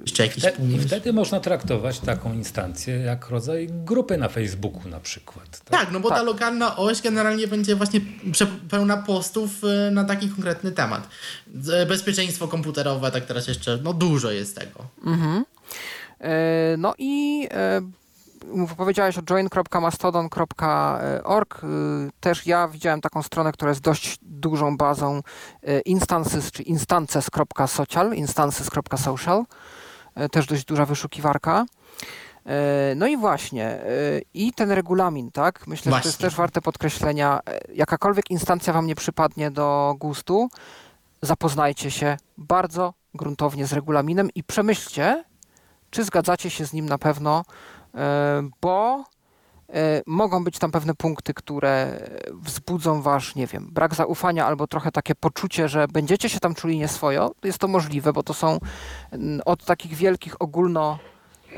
[0.00, 5.00] Jeszcze jakiś Te, I wtedy można traktować taką instancję jak rodzaj grupy na Facebooku na
[5.00, 5.50] przykład.
[5.50, 6.18] Tak, tak no bo tak.
[6.18, 8.00] ta lokalna oś generalnie będzie właśnie
[8.70, 11.08] pełna postów y, na taki konkretny temat.
[11.88, 14.86] Bezpieczeństwo komputerowe, tak teraz jeszcze, no dużo jest tego.
[15.06, 15.44] Mhm.
[16.20, 17.82] E, no i e,
[18.76, 21.64] powiedziałeś o join.mastodon.org.
[21.64, 21.66] Y,
[22.20, 25.20] też ja widziałem taką stronę, która jest dość dużą bazą
[25.68, 29.44] y, instances, czy instances.social, instances.social.
[30.20, 31.66] Y, też dość duża wyszukiwarka.
[32.96, 33.78] No i właśnie,
[34.34, 35.66] i ten regulamin, tak?
[35.66, 35.98] Myślę, właśnie.
[35.98, 37.40] że to jest też warte podkreślenia.
[37.74, 40.48] Jakakolwiek instancja Wam nie przypadnie do gustu,
[41.22, 45.24] zapoznajcie się bardzo gruntownie z regulaminem i przemyślcie,
[45.90, 47.44] czy zgadzacie się z nim na pewno,
[48.60, 49.04] bo
[49.68, 52.00] e, mogą być tam pewne punkty, które
[52.32, 56.78] wzbudzą wasz, nie wiem, brak zaufania albo trochę takie poczucie, że będziecie się tam czuli
[56.78, 57.30] nieswojo.
[57.44, 58.58] Jest to możliwe, bo to są
[59.44, 60.98] od takich wielkich ogólno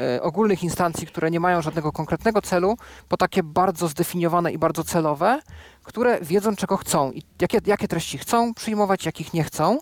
[0.01, 2.77] e, ogólnych instancji, które nie mają żadnego konkretnego celu,
[3.09, 5.40] po takie bardzo zdefiniowane i bardzo celowe,
[5.83, 9.79] które wiedzą, czego chcą i jakie, jakie treści chcą przyjmować, jakich nie chcą.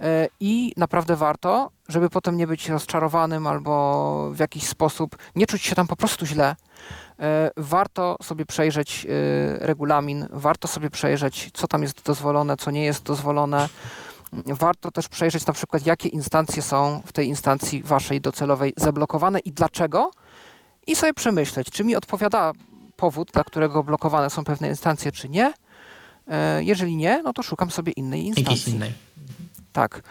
[0.00, 5.62] E, i naprawdę warto, żeby potem nie być rozczarowanym albo w jakiś sposób nie czuć
[5.62, 6.56] się tam po prostu źle.
[7.20, 12.84] E, warto sobie przejrzeć e, regulamin, warto sobie przejrzeć, co tam jest dozwolone, co nie
[12.84, 13.68] jest dozwolone.
[14.46, 19.52] warto też przejrzeć na przykład, jakie instancje są w tej instancji waszej docelowej zablokowane i
[19.52, 20.10] dlaczego
[20.86, 22.52] i sobie przemyśleć, czy mi odpowiada
[22.96, 25.52] powód, dla którego blokowane są pewne instancje, czy nie.
[26.28, 28.52] E, jeżeli nie, no to szukam sobie innej instancji.
[28.52, 28.92] Jakiejś innej.
[29.72, 30.02] Tak.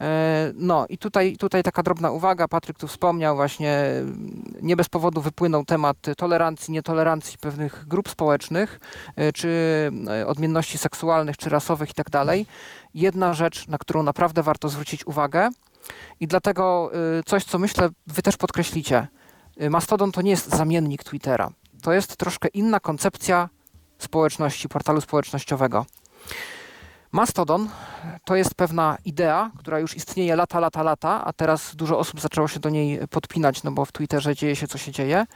[0.00, 3.84] E, no i tutaj, tutaj taka drobna uwaga, Patryk tu wspomniał właśnie,
[4.62, 8.80] nie bez powodu wypłynął temat tolerancji, nietolerancji pewnych grup społecznych,
[9.16, 9.50] e, czy
[10.26, 12.10] odmienności seksualnych, czy rasowych i tak.
[12.94, 15.48] Jedna rzecz, na którą naprawdę warto zwrócić uwagę
[16.20, 16.90] i dlatego
[17.26, 19.08] coś, co myślę, wy też podkreślicie.
[19.70, 23.48] Mastodon to nie jest zamiennik Twittera to jest troszkę inna koncepcja
[23.98, 25.86] społeczności, portalu społecznościowego.
[27.12, 27.68] Mastodon
[28.24, 32.48] to jest pewna idea, która już istnieje lata, lata, lata, a teraz dużo osób zaczęło
[32.48, 35.26] się do niej podpinać, no bo w Twitterze dzieje się, co się dzieje.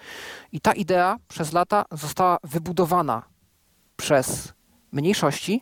[0.52, 3.22] I ta idea przez lata została wybudowana
[3.96, 4.52] przez
[4.92, 5.60] mniejszości,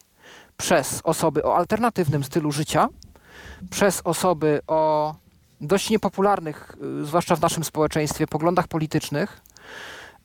[0.57, 2.88] przez osoby o alternatywnym stylu życia,
[3.70, 5.14] przez osoby o
[5.61, 9.42] dość niepopularnych, y, zwłaszcza w naszym społeczeństwie, poglądach politycznych,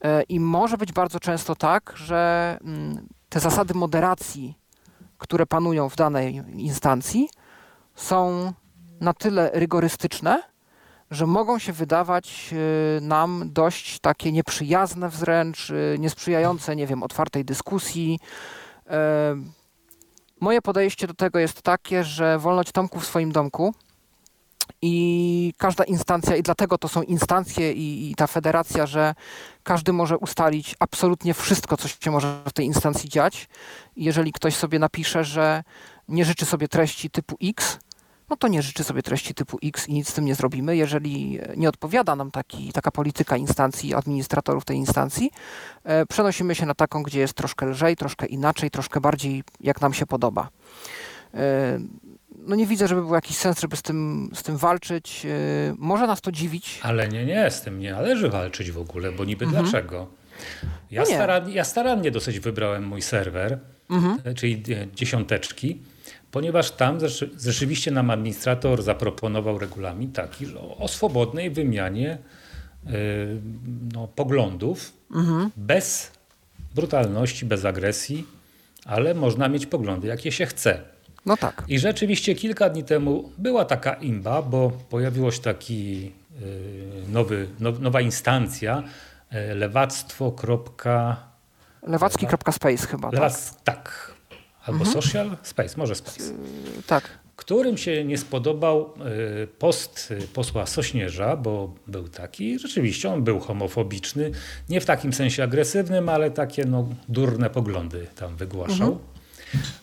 [0.04, 4.57] E, I może być bardzo często tak, że mm, te zasady moderacji,
[5.18, 7.28] które panują w danej instancji,
[7.94, 8.52] są
[9.00, 10.42] na tyle rygorystyczne,
[11.10, 17.44] że mogą się wydawać e, nam dość takie nieprzyjazne wręcz, e, niesprzyjające, nie wiem, otwartej
[17.44, 18.18] dyskusji.
[20.40, 23.74] Moje podejście do tego jest takie, że wolność Tomku w swoim domku
[24.82, 29.14] i każda instancja, i dlatego to są instancje i, i, ta federacja, że
[29.62, 33.48] każdy może ustalić absolutnie wszystko, co się może w tej instancji dziać.
[33.96, 35.62] Jeżeli ktoś sobie napisze, że
[36.08, 37.78] nie życzy sobie treści typu X,
[38.30, 40.76] no to nie życzy sobie treści typu X i nic z tym nie zrobimy.
[40.76, 45.30] Jeżeli nie odpowiada nam taki, taka polityka instancji, administratorów tej instancji,
[45.84, 49.94] e, przenosimy się na taką, gdzie jest troszkę lżej, troszkę inaczej, troszkę bardziej jak nam
[49.94, 50.48] się podoba.
[51.34, 51.78] E,
[52.48, 55.24] no nie widzę, żeby był jakiś sens, żeby z tym, z tym walczyć.
[55.24, 55.30] Yy,
[55.78, 56.80] może nas to dziwić.
[56.82, 59.64] Ale nie, nie, z tym nie należy walczyć w ogóle, bo niby mhm.
[59.64, 60.06] dlaczego?
[60.90, 63.58] Ja, no starannie, ja starannie dosyć wybrałem mój serwer,
[63.90, 64.18] mhm.
[64.24, 65.82] E, czyli e, dziesiąteczki,
[66.30, 66.98] ponieważ tam
[67.38, 72.18] rzeczywiście nam administrator zaproponował regulamin taki że o swobodnej wymianie
[72.86, 72.92] yy,
[73.92, 75.50] no, poglądów mhm.
[75.56, 76.12] bez
[76.74, 78.26] brutalności, bez agresji,
[78.84, 80.97] ale można mieć poglądy, jakie się chce.
[81.28, 81.64] No tak.
[81.68, 86.12] I rzeczywiście kilka dni temu była taka imba, bo pojawiło się taki
[86.42, 87.48] y, nowy,
[87.80, 88.82] nowa instancja
[89.32, 90.34] y, lewactwo.
[91.82, 93.10] Lewacki.space chyba.
[93.10, 93.64] Lewac, tak.
[93.64, 94.14] tak.
[94.66, 94.94] Albo mhm.
[94.94, 96.22] social space, może space.
[96.22, 97.08] Yy, tak.
[97.36, 98.94] Którym się nie spodobał
[99.58, 104.30] post posła Sośnierza, bo był taki, rzeczywiście on był homofobiczny,
[104.68, 108.88] nie w takim sensie agresywnym, ale takie no, durne poglądy tam wygłaszał.
[108.88, 109.17] Mhm.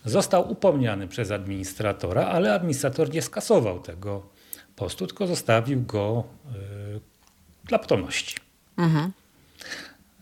[0.05, 4.29] Został upomniany przez administratora, ale administrator nie skasował tego
[4.75, 6.23] postu, tylko zostawił go
[6.95, 6.99] y,
[7.67, 8.35] dla potomności.
[8.77, 9.11] Mhm.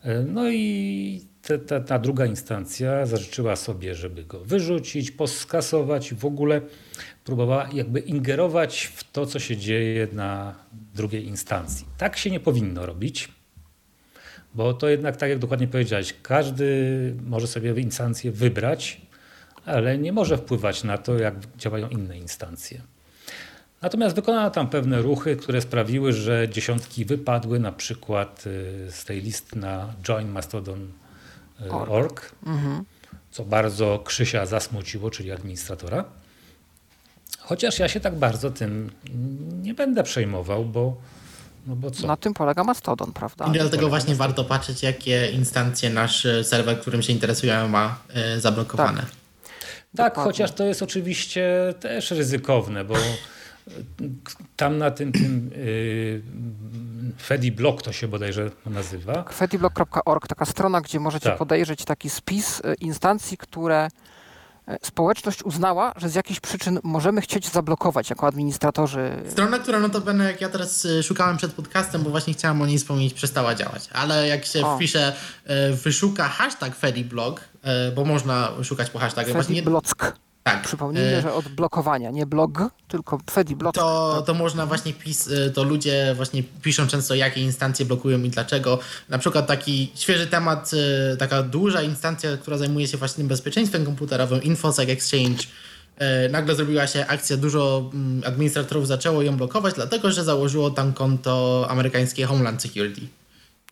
[0.06, 6.24] Y, no i te, te, ta druga instancja zażyczyła sobie, żeby go wyrzucić, poskasować w
[6.24, 6.60] ogóle
[7.24, 10.54] próbowała jakby ingerować w to, co się dzieje na
[10.94, 11.86] drugiej instancji.
[11.98, 13.28] Tak się nie powinno robić,
[14.54, 19.00] bo to jednak, tak jak dokładnie powiedziałeś, każdy może sobie instancję wybrać
[19.66, 22.80] ale nie może wpływać na to, jak działają inne instancje.
[23.82, 29.20] Natomiast wykonano tam pewne ruchy, które sprawiły, że dziesiątki wypadły na przykład y, z tej
[29.20, 32.84] listy na joinmastodon.org, mhm.
[33.30, 36.04] co bardzo Krzysia zasmuciło, czyli administratora.
[37.38, 38.90] Chociaż ja się tak bardzo tym
[39.62, 40.96] nie będę przejmował, bo
[41.66, 42.06] no bo co?
[42.06, 43.46] Na tym polega Mastodon, prawda?
[43.46, 47.98] I dlatego właśnie warto patrzeć, jakie instancje nasz serwer, którym się interesujemy, ma
[48.36, 49.00] y, zablokowane.
[49.00, 49.23] Tak.
[49.96, 52.94] Tak, chociaż to jest oczywiście też ryzykowne, bo
[54.56, 56.22] tam na tym, tym yy,
[57.18, 59.24] FediBlock to się bodajże nazywa.
[59.32, 61.38] Fediblock.org, taka strona, gdzie możecie tak.
[61.38, 63.88] podejrzeć taki spis y, instancji, które
[64.82, 69.10] społeczność uznała, że z jakichś przyczyn możemy chcieć zablokować jako administratorzy.
[69.28, 72.78] Strona, która notabene, jak ja teraz y, szukałem przed podcastem, bo właśnie chciałem o niej
[72.78, 73.88] wspomnieć, przestała działać.
[73.92, 74.76] Ale jak się o.
[74.76, 75.12] wpisze,
[75.84, 79.32] wyszuka hashtag FediBlock, E, bo można szukać po hashtagach.
[79.32, 80.16] Freddy Block.
[80.44, 80.62] Tak.
[80.62, 83.74] Przypomnijmy, e, że od blokowania, nie blog, tylko Freddy Block.
[83.74, 88.30] To, to można właśnie pis, e, to ludzie właśnie piszą często, jakie instancje blokują i
[88.30, 88.78] dlaczego.
[89.08, 90.70] Na przykład taki świeży temat,
[91.18, 95.44] taka duża instancja, która zajmuje się właśnie bezpieczeństwem komputerowym, InfoSec Exchange,
[96.30, 101.66] nagle zrobiła się akcja, dużo mm, administratorów zaczęło ją blokować, dlatego że założyło tam konto
[101.68, 103.00] amerykańskie Homeland Security.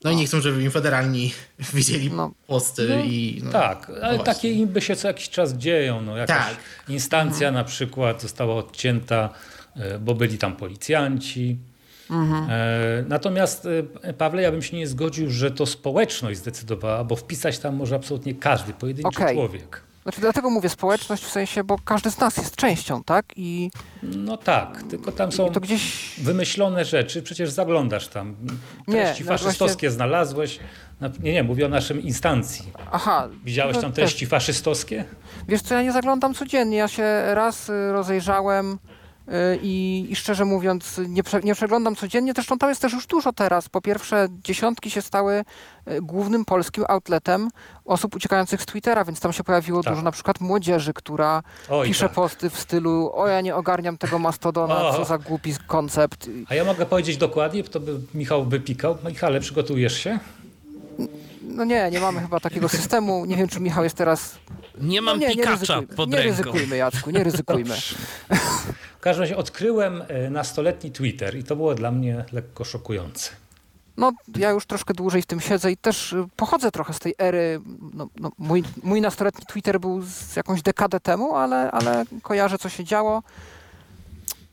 [0.05, 1.33] No i nie chcą, żeby im federalni
[1.75, 2.33] widzieli no.
[2.47, 2.89] posty.
[2.89, 6.01] No, i, no, tak, ale no takie imby się co jakiś czas dzieją.
[6.03, 6.57] No, jakaś tak.
[6.89, 7.55] instancja mhm.
[7.55, 9.31] na przykład została odcięta,
[9.77, 11.59] e, bo byli tam policjanci.
[12.11, 12.47] Mhm.
[12.51, 13.69] E, natomiast
[14.03, 17.97] e, Pawle, ja bym się nie zgodził, że to społeczność zdecydowała, bo wpisać tam może
[17.97, 19.35] absolutnie każdy pojedynczy okay.
[19.35, 19.92] człowiek.
[20.03, 23.25] Znaczy dlatego mówię społeczność w sensie, bo każdy z nas jest częścią, tak?
[23.37, 23.71] I
[24.03, 26.15] no tak, tylko tam są gdzieś...
[26.21, 28.37] wymyślone rzeczy, przecież zaglądasz tam.
[28.87, 29.91] Treści nie, no faszystowskie właśnie...
[29.91, 30.59] znalazłeś.
[31.23, 32.73] Nie, nie, mówię o naszym instancji.
[32.93, 33.29] Aha.
[33.45, 34.29] Widziałeś no tam treści też.
[34.29, 35.05] faszystowskie?
[35.49, 36.77] Wiesz co, ja nie zaglądam codziennie.
[36.77, 38.79] Ja się raz y, rozejrzałem
[39.63, 42.33] I, I, szczerze mówiąc, nie, prze, nie, przeglądam codziennie.
[42.33, 43.69] Zresztą tam jest też już dużo teraz.
[43.69, 45.45] Po pierwsze, dziesiątki się stały
[45.91, 47.49] y, głównym polskim outletem
[47.85, 49.93] osób uciekających z Twittera, więc tam się pojawiło tak.
[49.93, 52.13] dużo na przykład młodzieży, która Oj, pisze tak.
[52.13, 54.97] posty w stylu o ja nie ogarniam tego Mastodona, o.
[54.97, 56.31] co za głupi koncept.
[56.49, 58.97] A ja mogę powiedzieć dokładnie, to by Michał wypikał.
[59.05, 60.19] Michale, przygotujesz się?
[61.43, 63.25] No nie, nie mamy chyba takiego systemu.
[63.25, 64.39] Nie wiem, czy Michał jest teraz...
[64.81, 66.31] Nie mam no nie, pikacza nie pod nie ręką.
[66.31, 67.75] Nie ryzykujmy, Jacku, nie ryzykujmy.
[68.99, 73.31] W każdym razie odkryłem e, nastoletni Twitter i to było dla mnie lekko szokujące.
[73.97, 77.15] No, ja już troszkę dłużej w tym siedzę i też e, pochodzę trochę z tej
[77.19, 77.61] ery.
[77.95, 82.69] No, no, mój, mój nastoletni Twitter był z jakąś dekadę temu, ale, ale kojarzę, co
[82.69, 83.23] się działo.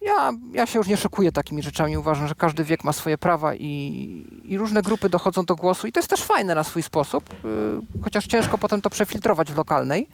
[0.02, 1.98] Ja, ja się już nie szokuję takimi rzeczami.
[1.98, 5.92] Uważam, że każdy wiek ma swoje prawa i, i różne grupy dochodzą do głosu i
[5.92, 10.08] to jest też fajne na swój sposób, e, chociaż ciężko potem to przefiltrować w lokalnej.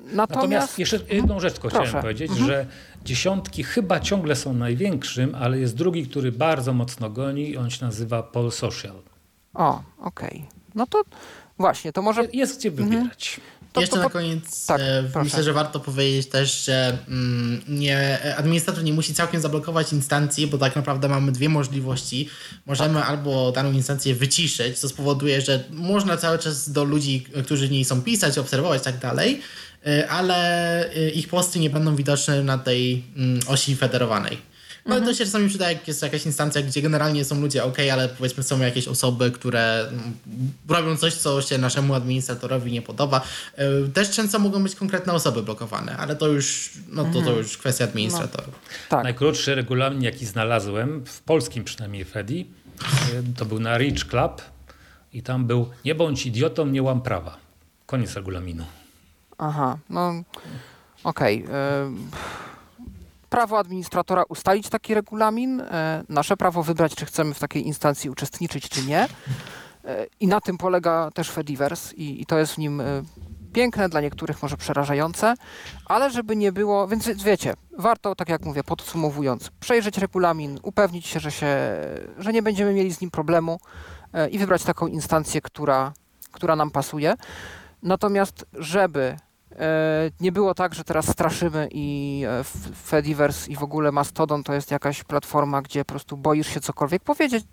[0.00, 2.00] Natomiast, Natomiast jeszcze jedną rzecz chciałem Proszę.
[2.00, 2.48] powiedzieć, mhm.
[2.48, 2.66] że
[3.04, 7.56] dziesiątki chyba ciągle są największym, ale jest drugi, który bardzo mocno goni.
[7.56, 8.96] On się nazywa Pol Social.
[9.54, 10.28] O, okej.
[10.28, 10.42] Okay.
[10.74, 11.02] No to
[11.58, 12.22] właśnie, to może...
[12.32, 12.88] Jest gdzie mhm.
[12.88, 13.40] wybierać.
[13.40, 13.59] Mhm.
[13.72, 17.62] To, Jeszcze to, to, na koniec tak, e, myślę, że warto powiedzieć też, że mm,
[17.68, 22.28] nie, administrator nie musi całkiem zablokować instancji, bo tak naprawdę mamy dwie możliwości.
[22.66, 23.08] Możemy tak.
[23.08, 27.84] albo daną instancję wyciszyć, co spowoduje, że można cały czas do ludzi, którzy w niej
[27.84, 29.42] są pisać, obserwować i tak dalej,
[29.86, 34.49] E, ale e, ich posty nie będą widoczne na tej mm, osi federowanej.
[34.86, 35.04] No mhm.
[35.04, 38.42] to się czasami przyda, jak jest jakaś instancja, gdzie generalnie są ludzie ok, ale powiedzmy
[38.42, 40.12] są jakieś osoby, które mm,
[40.68, 43.20] robią coś, co się naszemu administratorowi nie podoba.
[43.56, 47.38] E, też często mogą być konkretne osoby blokowane, ale to już, no to, to mhm.
[47.38, 48.54] już kwestia administratorów.
[48.54, 48.88] No.
[48.88, 49.04] Tak.
[49.04, 52.46] Najkrótszy regulamin, jaki znalazłem, w polskim przynajmniej Fedi,
[53.36, 54.42] to był na Rich Club
[55.12, 57.36] i tam był nie bądź idiotą, nie łam prawa.
[57.86, 58.64] Koniec regulaminu.
[59.38, 60.22] Aha, no
[61.04, 61.44] okej.
[61.44, 62.49] Okay.
[63.30, 68.68] Prawo administratora ustalić taki regulamin, e, nasze prawo wybrać, czy chcemy w takiej instancji uczestniczyć,
[68.68, 69.08] czy nie.
[69.84, 72.84] E, I na tym polega też Fediverse i, i to jest w nim e,
[73.52, 75.34] piękne, dla niektórych może przerażające,
[75.86, 81.20] ale żeby nie było, więc wiecie, warto, tak jak mówię, podsumowując, przejrzeć regulamin, upewnić się,
[81.20, 81.56] że, się,
[82.18, 83.60] że nie będziemy mieli z nim problemu
[84.30, 85.92] i wybrać taką instancję, która,
[86.32, 87.14] która nam pasuje.
[87.82, 89.16] Natomiast, żeby
[90.20, 92.44] nie było tak, że teraz straszymy i e,
[92.84, 97.02] Fediverse i w ogóle Mastodon to jest jakaś platforma, gdzie po prostu boisz się cokolwiek
[97.02, 97.44] powiedzieć.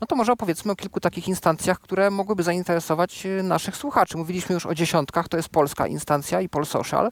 [0.00, 4.16] No to może opowiedzmy o kilku takich instancjach, które mogłyby zainteresować e, naszych słuchaczy.
[4.16, 7.10] Mówiliśmy już o dziesiątkach, to jest polska instancja i Polsocial.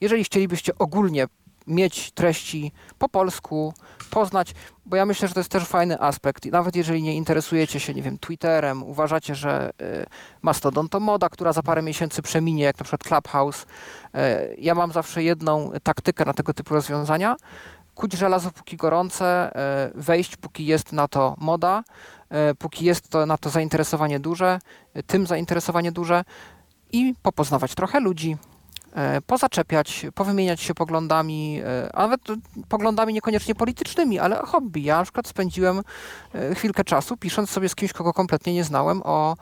[0.00, 1.26] Jeżeli chcielibyście ogólnie
[1.66, 3.74] mieć treści po polsku,
[4.06, 4.54] poznać,
[4.86, 6.46] bo ja myślę, że to jest też fajny aspekt.
[6.46, 10.06] I nawet jeżeli nie interesujecie się, nie wiem, Twitterem, uważacie, że y,
[10.42, 13.62] Mastodon to moda, która za parę miesięcy przeminie, jak na przykład Clubhouse.
[13.62, 17.36] Y, ja mam zawsze jedną taktykę na tego typu rozwiązania.
[17.94, 19.52] Kuć żelazo póki gorące,
[19.96, 21.84] y, wejść póki jest na to moda,
[22.58, 24.58] póki jest to na to zainteresowanie duże,
[25.06, 26.24] tym zainteresowanie duże
[26.92, 28.36] i popoznawać trochę ludzi,
[29.26, 32.20] pozaczepiać, powymieniać się poglądami, e, a nawet
[32.68, 34.82] poglądami niekoniecznie politycznymi, ale hobby.
[34.82, 35.82] Ja na przykład spędziłem
[36.34, 39.36] e, chwilkę czasu pisząc sobie z kimś, kogo kompletnie nie znałem, o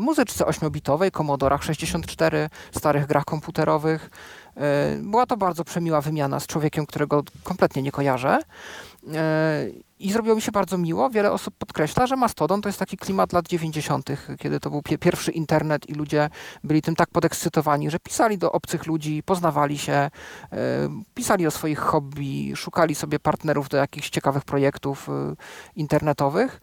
[0.00, 4.10] muzyczce ośmiobitowej, Commodorach 64, starych grach komputerowych.
[5.02, 8.38] Była to bardzo przemiła wymiana z człowiekiem, którego kompletnie nie kojarzę.
[9.98, 11.10] I zrobiło mi się bardzo miło.
[11.10, 15.30] Wiele osób podkreśla, że Mastodon to jest taki klimat lat 90., kiedy to był pierwszy
[15.32, 16.30] internet i ludzie
[16.64, 20.10] byli tym tak podekscytowani, że pisali do obcych ludzi, poznawali się, e,
[21.14, 25.34] pisali o swoich hobby, szukali sobie partnerów do jakichś ciekawych projektów e,
[25.76, 26.60] internetowych.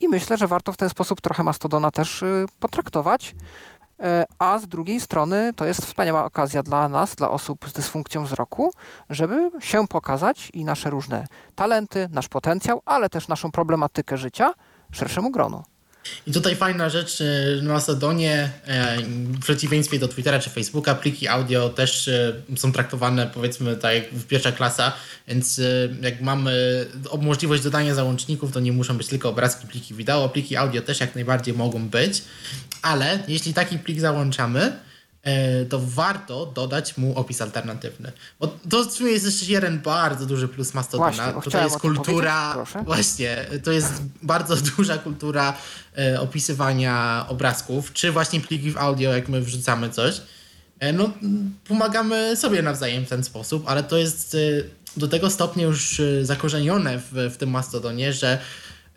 [0.00, 3.34] I myślę, że warto w ten sposób trochę Mastodona też e, potraktować.
[4.04, 8.24] E, a z drugiej strony to jest wspaniała okazja dla nas, dla osób z dysfunkcją
[8.24, 8.72] wzroku,
[9.10, 14.54] żeby się pokazać i nasze różne talenty, nasz potencjał, ale też naszą problematykę życia
[14.92, 15.62] szerszemu gronu.
[16.26, 21.28] I tutaj fajna rzecz e, na Mastodonie, e, w przeciwieństwie do Twittera czy Facebooka, pliki
[21.28, 24.92] audio też e, są traktowane powiedzmy tak jak w pierwsza klasa,
[25.28, 25.60] więc
[26.02, 26.86] jak mamy
[27.20, 31.14] możliwość dodania załączników, to nie muszą być tylko obrazki, pliki wideo, pliki audio też jak
[31.14, 32.22] najbardziej mogą być,
[32.82, 34.93] ale jeśli taki plik załączamy, E,
[35.68, 38.12] to warto dodać mu opis alternatywny.
[38.40, 41.32] Bo to w sumie jest jeszcze jeden bardzo duży plus Mastodona.
[41.32, 45.54] Właśnie, to jest kultura, właśnie, to jest bardzo duża kultura
[45.98, 50.20] e, opisywania obrazków, czy właśnie pliki w audio, jak my wrzucamy coś.
[50.80, 51.10] E, no,
[51.68, 54.38] pomagamy sobie nawzajem w ten sposób, ale to jest e,
[54.96, 58.38] do tego stopnia już e, zakorzenione w, w tym Mastodonie, że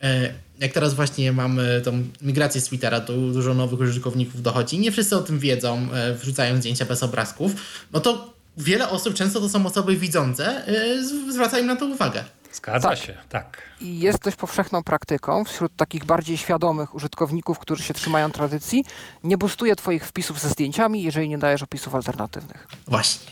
[0.02, 4.80] e, jak teraz właśnie mamy tą migrację z Twittera, to dużo nowych użytkowników dochodzi.
[4.80, 7.52] Nie wszyscy o tym wiedzą, e, wrzucają zdjęcia bez obrazków.
[7.94, 12.24] No to wiele osób, często to są osoby widzące, e, zwracają na to uwagę.
[12.54, 13.00] Zgadza tak.
[13.00, 13.62] się, tak.
[13.82, 18.86] I jest dość powszechną praktyką wśród takich bardziej świadomych użytkowników, którzy się trzymają tradycji,
[19.24, 22.68] nie bustuje twoich wpisów ze zdjęciami, jeżeli nie dajesz opisów alternatywnych.
[22.88, 23.32] Właśnie.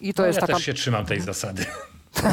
[0.00, 0.54] I to no, jest ja taka...
[0.54, 1.66] też się trzymam tej zasady.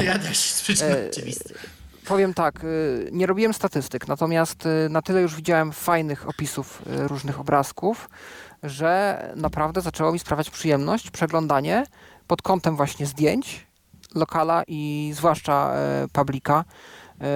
[0.05, 5.01] Ja też, z przyczyn e, oczywistych powiem tak, y, nie robiłem statystyk, natomiast y, na
[5.01, 8.09] tyle już widziałem fajnych opisów y, różnych obrazków,
[8.63, 11.85] że naprawdę zaczęło mi sprawiać przyjemność przeglądanie
[12.27, 13.67] pod kątem właśnie zdjęć,
[14.15, 15.73] lokala i zwłaszcza
[16.13, 16.63] publika,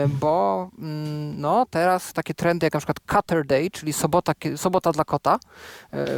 [0.08, 5.04] bo mm, no, teraz takie trendy jak na przykład Cutter Day, czyli sobota, sobota dla
[5.04, 5.40] kota,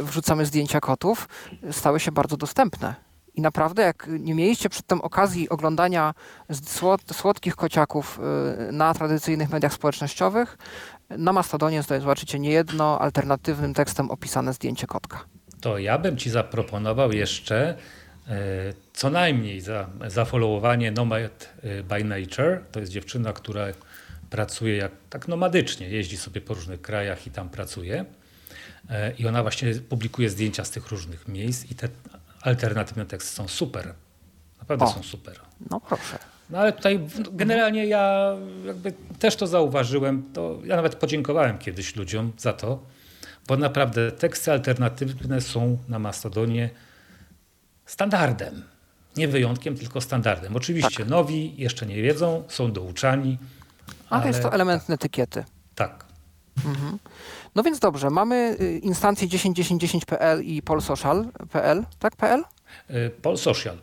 [0.02, 1.28] wrzucamy zdjęcia kotów,
[1.70, 3.07] stały się bardzo dostępne.
[3.38, 6.14] I naprawdę, jak nie mieliście przedtem okazji oglądania
[7.12, 8.20] słodkich kociaków
[8.68, 10.58] y, na tradycyjnych mediach społecznościowych,
[11.10, 15.24] na Mastodonie zobaczycie niejedno alternatywnym tekstem opisane zdjęcie kotka.
[15.60, 18.30] To ja bym ci zaproponował jeszcze y,
[18.92, 22.60] co najmniej za zafollowowanie Nomad y, by Nature.
[22.72, 23.66] To jest dziewczyna, która
[24.30, 28.04] pracuje jak, tak nomadycznie, jeździ sobie po różnych krajach i tam pracuje.
[29.18, 31.88] I ona właśnie publikuje zdjęcia z tych różnych miejsc i te
[32.42, 33.94] alternatywne teksty są super.
[34.60, 34.88] Naprawdę o.
[34.88, 35.40] są super.
[35.70, 36.18] No proszę.
[36.50, 37.00] No ale tutaj
[37.32, 38.34] generalnie ja
[38.66, 40.32] jakby też to zauważyłem.
[40.32, 42.82] To ja nawet podziękowałem kiedyś ludziom za to,
[43.46, 46.70] bo naprawdę teksty alternatywne są na Mastodonie
[47.86, 48.62] standardem.
[49.16, 50.56] Nie wyjątkiem, tylko standardem.
[50.56, 51.08] Oczywiście tak.
[51.08, 53.38] nowi jeszcze nie wiedzą, są douczani.
[54.10, 54.94] Ale, ale jest to element tak.
[54.94, 55.44] etykiety.
[55.74, 56.04] Tak.
[56.66, 56.98] Mhm.
[57.58, 62.16] No więc dobrze, mamy y, instancje 10.10.10.pl i polsocial.pl, tak?
[62.16, 62.44] PL?
[62.90, 63.76] Y, polsocial.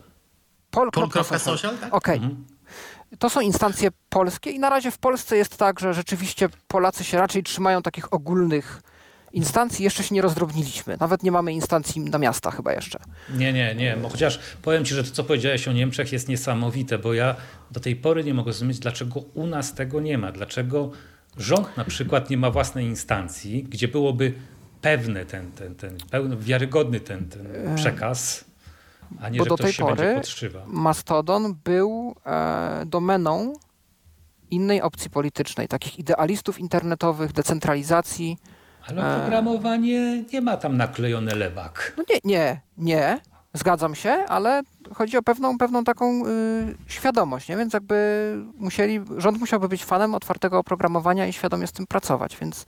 [0.71, 0.91] Pol.
[0.91, 1.93] Pol.social, tak?
[1.93, 2.15] Okej.
[2.15, 2.30] Okay.
[2.30, 2.45] Mhm.
[3.19, 7.17] To są instancje polskie i na razie w Polsce jest tak, że rzeczywiście Polacy się
[7.17, 8.82] raczej trzymają takich ogólnych
[9.34, 9.84] instancji.
[9.84, 10.97] Jeszcze się nie rozdrobniliśmy.
[10.99, 12.99] Nawet nie mamy instancji na miasta chyba jeszcze.
[13.30, 13.97] Nie, nie, nie.
[14.11, 17.36] Chociaż powiem Ci, że to, co powiedziałeś o Niemczech jest niesamowite, bo ja
[17.71, 20.32] do tej pory nie mogę zrozumieć, dlaczego u nas tego nie ma.
[20.32, 20.91] Dlaczego
[21.38, 24.33] Rząd na przykład nie ma własnej instancji, gdzie byłoby
[24.81, 28.45] pewny ten, ten, ten pełny, wiarygodny ten, ten przekaz,
[29.21, 30.63] a nie, Bo że do ktoś tej się pory będzie podszywa.
[30.67, 33.53] Mastodon był e, domeną
[34.51, 38.38] innej opcji politycznej, takich idealistów internetowych, decentralizacji.
[38.88, 41.93] Ale oprogramowanie nie ma tam naklejone lewak.
[41.97, 43.19] No nie, nie, nie.
[43.56, 44.62] Zgadzam się, ale
[44.93, 47.58] chodzi o pewną, pewną taką y, świadomość, nie?
[47.58, 52.66] więc jakby musieli, rząd musiałby być fanem otwartego oprogramowania i świadomie z tym pracować, więc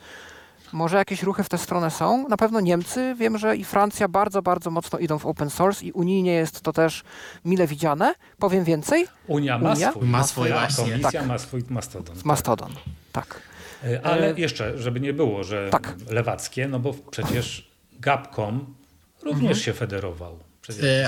[0.73, 2.27] może jakieś ruchy w tę stronę są.
[2.27, 5.91] Na pewno Niemcy, wiem, że i Francja bardzo, bardzo mocno idą w open source i
[5.91, 7.03] unijnie jest to też
[7.45, 8.13] mile widziane.
[8.39, 9.07] Powiem więcej.
[9.27, 9.91] Unia ma Unia?
[9.91, 10.07] swój.
[10.07, 10.83] Ma swój właśnie.
[10.83, 11.27] Komisja tak.
[11.27, 12.15] ma swój mastodon.
[12.23, 12.71] Mastodon,
[13.11, 13.41] tak.
[13.83, 15.95] E, ale e, jeszcze, żeby nie było, że tak.
[16.09, 18.75] lewackie, no bo przecież Gapcom
[19.23, 19.55] również mhm.
[19.55, 20.46] się federował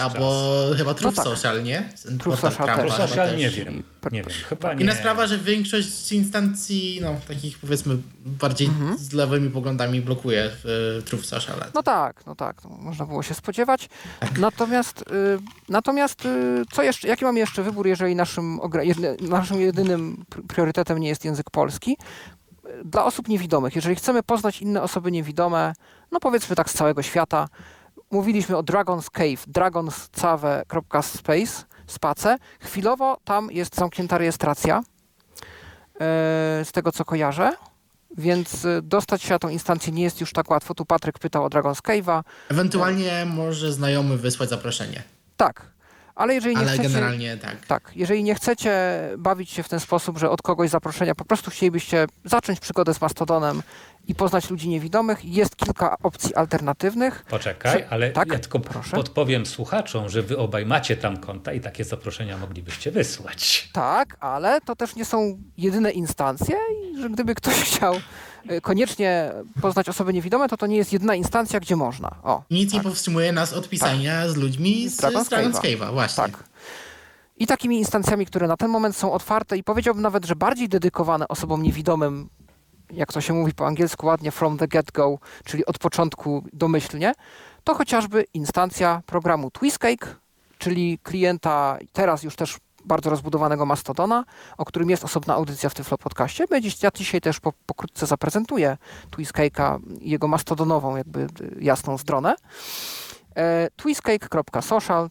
[0.02, 1.34] Albo chyba Truth no tak.
[1.34, 1.90] Social, nie?
[2.20, 3.84] Truth Social, Truth Social nie wiem.
[4.12, 4.82] Nie wiem, chyba nie.
[4.82, 8.98] Inna sprawa, że większość instancji, no takich powiedzmy bardziej mhm.
[8.98, 10.52] z lewymi poglądami blokuje
[11.00, 11.56] y, Truth Social.
[11.74, 13.90] No tak, no tak, no, można było się spodziewać.
[14.20, 14.38] Tak.
[14.40, 15.04] Natomiast, y,
[15.70, 18.60] natomiast y, co jeszcze, jaki mamy jeszcze wybór, jeżeli naszym,
[19.22, 21.98] naszym jedynym priorytetem nie jest język polski?
[22.86, 25.74] Dla osób niewidomych, jeżeli chcemy poznać inne osoby niewidome,
[26.12, 27.48] no powiedzmy tak z całego świata,
[28.12, 32.38] mówiliśmy o Dragon's Cave, dragonscave.space, space.
[32.60, 34.84] Chwilowo tam jest zamknięta rejestracja, e,
[36.66, 37.52] z tego co kojarzę.
[38.18, 40.74] Więc e, dostać się na tą instancję nie jest już tak łatwo.
[40.74, 42.24] Tu Patryk pytał o Dragon's Cave'a.
[42.50, 45.04] Ewentualnie może znajomy wysłać zaproszenie.
[45.38, 45.66] Tak,
[46.20, 47.66] ale jeżeli nie Ale chcecie, generalnie tak.
[47.66, 48.72] Tak, jeżeli nie chcecie
[49.18, 53.02] bawić się w ten sposób, że od kogoś zaproszenia, po prostu chcielibyście zacząć przygodę z
[53.02, 53.62] Mastodonem
[54.08, 57.26] i poznać ludzi niewidomych, jest kilka opcji alternatywnych.
[57.30, 58.32] Poczekaj, ale tak?
[58.32, 58.96] ja tylko Proszę.
[58.96, 63.70] podpowiem słuchaczom, że wy obaj macie tam konta i takie zaproszenia moglibyście wysłać.
[63.74, 67.96] Tak, ale to też nie są jedyne instancje i że gdyby ktoś chciał
[68.62, 69.32] koniecznie
[69.62, 72.12] poznać osoby niewidome, to to nie jest jedna instancja, gdzie można.
[72.24, 72.78] O, Nic tak.
[72.78, 74.32] nie powstrzymuje nas od pisania tak.
[74.32, 76.24] z ludźmi z, z Dragon's właśnie.
[76.24, 76.44] Tak.
[77.38, 81.28] I takimi instancjami, które na ten moment są otwarte i powiedziałbym nawet, że bardziej dedykowane
[81.28, 82.30] osobom niewidomym,
[82.92, 87.14] jak to się mówi po angielsku ładnie, from the get-go, czyli od początku domyślnie,
[87.64, 90.16] to chociażby instancja programu Twistcake,
[90.58, 92.58] czyli klienta teraz już też
[92.90, 94.26] bardzo rozbudowanego Mastodona,
[94.58, 96.46] o którym jest osobna audycja w Tyflo Podcaście.
[96.84, 98.78] Ja dzisiaj też po, pokrótce zaprezentuję
[99.12, 101.28] Twiscake'a i jego mastodonową jakby
[101.60, 102.36] jasną stronę.
[103.36, 105.10] E, twsecake.social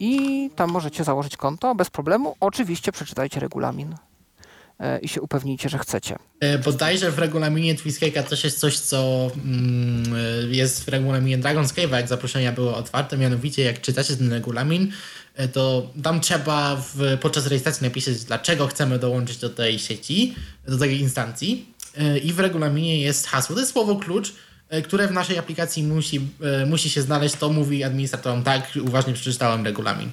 [0.00, 2.36] i tam możecie założyć konto bez problemu.
[2.40, 3.94] Oczywiście przeczytajcie regulamin.
[4.80, 6.16] E, i się upewnijcie, że chcecie.
[6.40, 11.74] E, bodajże w regulaminie Twiscake'a też jest coś, co mm, e, jest w regulaminie Dragon's
[11.74, 14.92] Cave'a, jak zaproszenia były otwarte, mianowicie jak czytacie ten regulamin,
[15.52, 20.34] to tam trzeba w, podczas rejestracji napisać, dlaczego chcemy dołączyć do tej sieci,
[20.68, 21.74] do tej instancji
[22.24, 23.54] i w regulaminie jest hasło.
[23.54, 24.34] To jest słowo klucz,
[24.84, 26.20] które w naszej aplikacji musi,
[26.66, 27.34] musi się znaleźć.
[27.34, 30.10] To mówi administratorom tak, uważnie przeczytałem regulamin.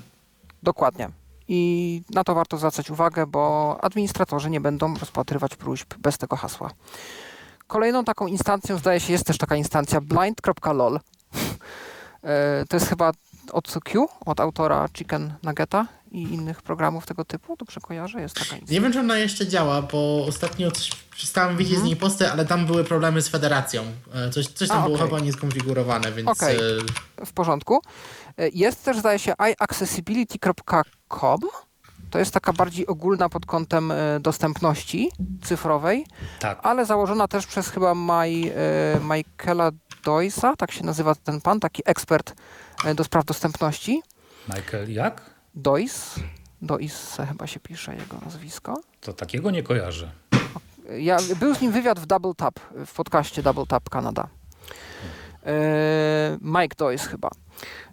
[0.64, 1.10] Dokładnie.
[1.48, 6.72] I na to warto zwracać uwagę, bo administratorzy nie będą rozpatrywać próśb bez tego hasła.
[7.68, 11.00] Kolejną taką instancją, zdaje się, jest też taka instancja blind.lol.
[12.26, 13.12] E, to jest chyba
[13.52, 17.56] od Q, od autora Chicken Nuggeta i innych programów tego typu.
[17.58, 18.22] Dobrze kojarzę?
[18.22, 18.74] Jest taka instancja.
[18.74, 20.72] Nie wiem, czy ona jeszcze działa, bo ostatnio
[21.12, 21.86] przestałem widzieć mm.
[21.86, 23.84] z niej posty, ale tam były problemy z federacją.
[24.14, 25.08] E, coś, coś tam A, było okay.
[25.08, 26.30] chyba nieskonfigurowane, więc...
[26.30, 26.58] Okay.
[27.26, 27.82] W porządku.
[28.38, 30.84] E, jest też, zdaje się, iaccessibility.com.
[32.10, 35.12] To jest taka bardziej ogólna pod kątem e, dostępności
[35.44, 36.06] cyfrowej,
[36.40, 36.60] tak.
[36.64, 38.54] ale założona też przez chyba Maj, e,
[39.02, 39.72] Michaela
[40.04, 42.34] Doysa, tak się nazywa ten pan, taki ekspert
[42.96, 44.02] do spraw dostępności.
[44.56, 45.22] Michael jak?
[45.56, 46.22] Doyce.
[46.62, 48.82] Doyce chyba się pisze jego nazwisko.
[49.02, 50.12] To takiego nie kojarzę.
[50.98, 54.28] Ja, był z nim wywiad w Double Tap, w podcaście Double Tap Kanada.
[56.42, 57.30] Mike Doyce chyba.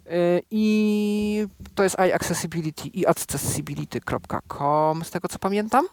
[0.07, 5.85] Y, I to jest iAccessibility i accessibility.com, z tego co pamiętam.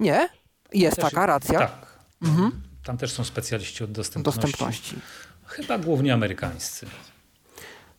[0.00, 0.28] Nie,
[0.72, 1.58] jest też, taka racja.
[1.58, 1.98] Tak.
[2.22, 2.62] Mhm.
[2.84, 4.40] Tam też są specjaliści od dostępności.
[4.40, 4.96] dostępności.
[5.46, 6.86] Chyba głównie amerykańscy.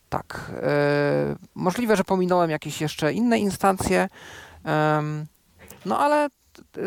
[0.10, 0.52] Tak.
[0.64, 4.10] E, możliwe, że pominąłem jakieś jeszcze inne instancje.
[5.86, 6.30] no ale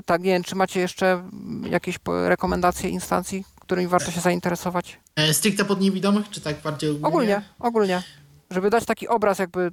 [0.07, 1.31] tak, nie wiem, czy macie jeszcze
[1.71, 5.01] jakieś rekomendacje instancji, którymi warto się zainteresować?
[5.17, 7.09] E, stricte pod niewidomych, czy tak bardziej ogólnie?
[7.09, 8.03] Ogólnie, ogólnie
[8.55, 9.71] żeby dać taki obraz jakby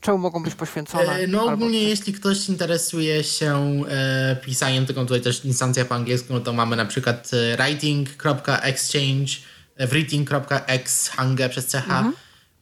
[0.00, 1.12] czemu mogą być poświęcone.
[1.12, 1.88] E, no ogólnie albo...
[1.88, 6.76] jeśli ktoś interesuje się e, pisaniem, tylko tutaj też instancja po angielsku, no to mamy
[6.76, 9.32] na przykład e, writing.exchange,
[9.76, 11.74] e, writing.exchange przez ch.
[11.74, 12.12] Mhm.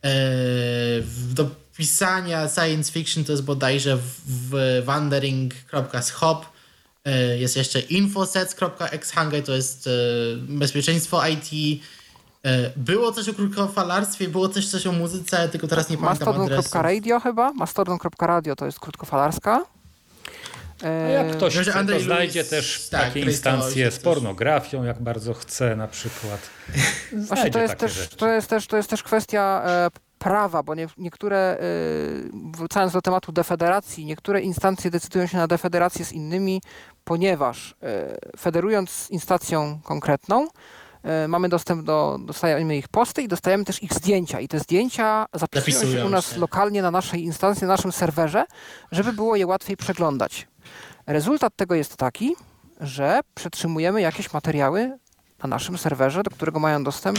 [0.02, 0.10] E,
[1.34, 6.46] do pisania science fiction to jest bodajże w, w wandering.schop.
[7.04, 9.88] E, jest jeszcze infosets.exchange, to jest
[10.36, 11.80] bezpieczeństwo IT.
[12.46, 17.20] E, było coś o krótkofalarstwie, było też coś o muzyce, tylko teraz nie pamiętam Mastodon.radio
[17.20, 17.52] chyba?
[17.52, 19.64] Mastodon.radio to jest krótkofalarska.
[20.84, 25.76] A jak ktoś chce, to znajdzie też tak, takie instancje z pornografią, jak bardzo chce
[25.76, 26.40] na przykład.
[27.28, 30.88] Właśnie to jest, też, to, jest też, to jest też kwestia e, prawa, bo nie,
[30.98, 31.58] niektóre, e,
[32.58, 36.62] wracając do tematu defederacji, niektóre instancje decydują się na defederację z innymi,
[37.04, 40.48] ponieważ e, federując instancją konkretną,
[41.28, 44.40] mamy dostęp do, dostajemy ich posty i dostajemy też ich zdjęcia.
[44.40, 48.44] I te zdjęcia zapisują się u nas lokalnie na naszej instancji, na naszym serwerze,
[48.92, 50.48] żeby było je łatwiej przeglądać.
[51.06, 52.36] Rezultat tego jest taki,
[52.80, 54.98] że przetrzymujemy jakieś materiały
[55.42, 57.18] na naszym serwerze, do którego mają dostęp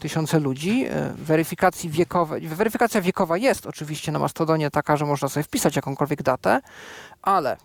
[0.00, 0.86] tysiące ludzi.
[0.86, 6.22] E, weryfikacji wiekowej, weryfikacja wiekowa jest oczywiście na Mastodonie taka, że można sobie wpisać jakąkolwiek
[6.22, 6.60] datę,
[7.22, 7.56] ale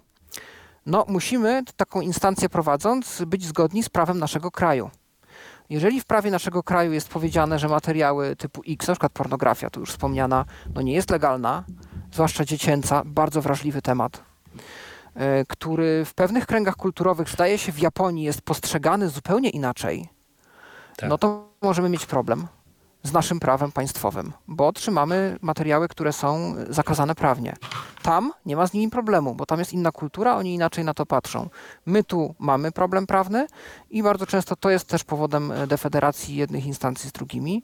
[0.86, 4.90] no, musimy taką instancję prowadząc być zgodni z prawem naszego kraju.
[5.74, 9.80] Jeżeli w prawie naszego kraju jest powiedziane, że materiały typu X, na przykład pornografia, tu
[9.80, 10.46] już wspomniana,
[10.76, 11.64] no nie jest legalna,
[12.12, 14.24] zwłaszcza dziecięca, bardzo wrażliwy temat,
[15.16, 20.10] e, który w pewnych kręgach kulturowych, zdaje się w Japonii, jest postrzegany zupełnie inaczej,
[20.98, 21.10] tak.
[21.10, 22.48] no to możemy mieć problem
[23.04, 27.56] z naszym prawem państwowym, bo otrzymamy materiały, które są zakazane prawnie.
[28.02, 31.06] tam nie ma z nimi problemu, bo tam jest inna kultura, oni inaczej na to
[31.06, 31.50] patrzą.
[31.86, 33.48] My tu mamy problem prawny
[33.90, 37.64] i bardzo często to jest też powodem e, defederacji jednych instancji z drugimi.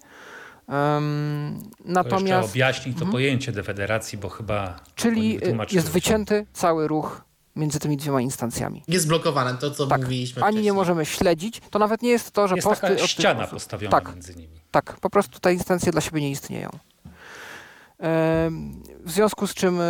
[0.68, 3.12] Um, natomiast to objaśnij to mhm.
[3.12, 4.80] pojęcie defederacji, bo chyba.
[4.96, 5.40] Czyli
[5.72, 8.84] jest wycięty cały ruch między tymi dwiema instancjami.
[8.88, 10.44] Jest blokowane to, co tak, mówiliśmy.
[10.44, 10.64] Ani wcześniej.
[10.64, 11.62] nie możemy śledzić.
[11.70, 12.88] To nawet nie jest to, że jest posty.
[12.88, 14.60] Taka ściana postawiona tak, między nimi.
[14.72, 16.70] Tak, po prostu te instancje dla siebie nie istnieją.
[19.06, 19.84] W związku z czym e,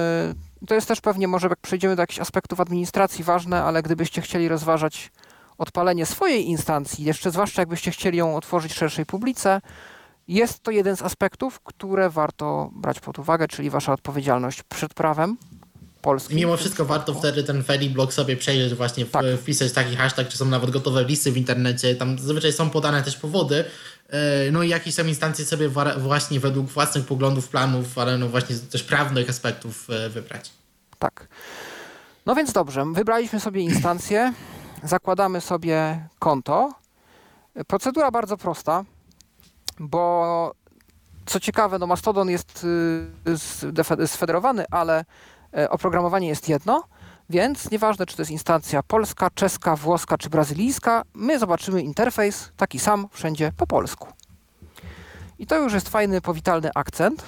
[0.67, 4.47] to jest też pewnie, może jak przejdziemy do jakichś aspektów administracji ważne, ale gdybyście chcieli
[4.47, 5.11] rozważać
[5.57, 9.61] odpalenie swojej instancji, jeszcze zwłaszcza jakbyście chcieli ją otworzyć szerszej publice,
[10.27, 15.37] jest to jeden z aspektów, które warto brać pod uwagę, czyli wasza odpowiedzialność przed prawem
[16.29, 19.25] Mimo wszystko warto wtedy ten Ferry blog sobie przejrzeć, właśnie tak.
[19.41, 23.17] wpisać taki hashtag, czy są nawet gotowe listy w internecie, tam zazwyczaj są podane też
[23.17, 23.65] powody,
[24.09, 28.55] e, no i jakieś tam instancje sobie właśnie według własnych poglądów, planów, ale no właśnie
[28.55, 30.51] też prawnych aspektów e, wybrać.
[30.99, 31.27] Tak.
[32.25, 34.33] No więc dobrze, wybraliśmy sobie instancję,
[34.83, 36.73] zakładamy sobie konto.
[37.67, 38.85] Procedura bardzo prosta,
[39.79, 40.53] bo
[41.25, 42.65] co ciekawe, no Mastodon jest
[44.03, 45.05] y, sfederowany, ale
[45.69, 46.83] oprogramowanie jest jedno,
[47.29, 52.79] więc nieważne, czy to jest instancja polska, czeska, włoska czy brazylijska, my zobaczymy interfejs taki
[52.79, 54.07] sam wszędzie po polsku.
[55.39, 57.27] I to już jest fajny, powitalny akcent.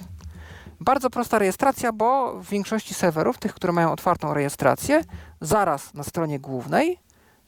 [0.79, 5.03] Bardzo prosta rejestracja, bo w większości serwerów, tych, które mają otwartą rejestrację,
[5.41, 6.99] zaraz na stronie głównej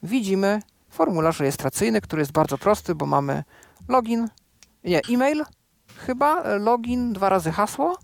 [0.02, 3.44] widzimy formularz rejestracyjny, który jest bardzo prosty, bo mamy
[3.88, 4.28] login,
[4.84, 5.44] nie, e-mail,
[5.96, 7.98] chyba, login, dwa razy hasło,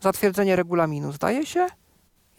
[0.00, 1.66] zatwierdzenie regulaminu, zdaje się,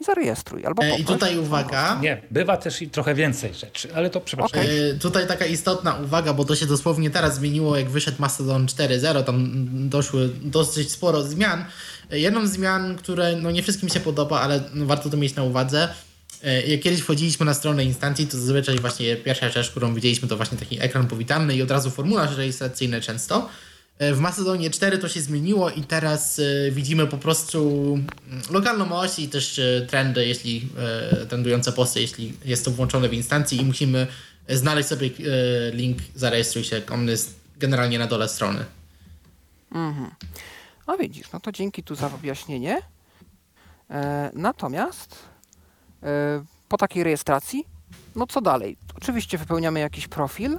[0.02, 0.66] i zarejestruj.
[0.66, 1.98] Albo e, I tutaj uwaga.
[2.02, 4.60] Nie, bywa też i trochę więcej rzeczy, ale to przepraszam.
[4.60, 4.92] Okay.
[4.94, 9.24] E, tutaj taka istotna uwaga, bo to się dosłownie teraz zmieniło, jak wyszedł Mastodon 4.0,
[9.24, 11.64] tam doszły dosyć sporo zmian.
[12.10, 15.34] E, jedną z zmian, które no nie wszystkim się podoba, ale no warto to mieć
[15.34, 15.88] na uwadze.
[16.66, 20.58] Jak kiedyś wchodziliśmy na stronę instancji, to zazwyczaj właśnie pierwsza rzecz, którą widzieliśmy, to właśnie
[20.58, 23.48] taki ekran powitalny i od razu formularz rejestracyjny często.
[24.12, 26.40] W Macedonie 4 to się zmieniło i teraz
[26.70, 27.92] widzimy po prostu
[28.28, 30.68] mm, lokalną oś i też trendy, jeśli
[31.28, 34.06] trendujące posty, jeśli jest to włączone w instancji i musimy
[34.48, 35.10] znaleźć sobie
[35.72, 38.64] link, zarejestruj się, on jest generalnie na dole strony.
[39.72, 40.10] Mhm.
[40.86, 42.82] No widzisz, no to dzięki tu za objaśnienie.
[43.90, 45.18] E, natomiast
[46.02, 47.64] e, po takiej rejestracji,
[48.16, 48.76] no co dalej?
[48.96, 50.58] Oczywiście wypełniamy jakiś profil.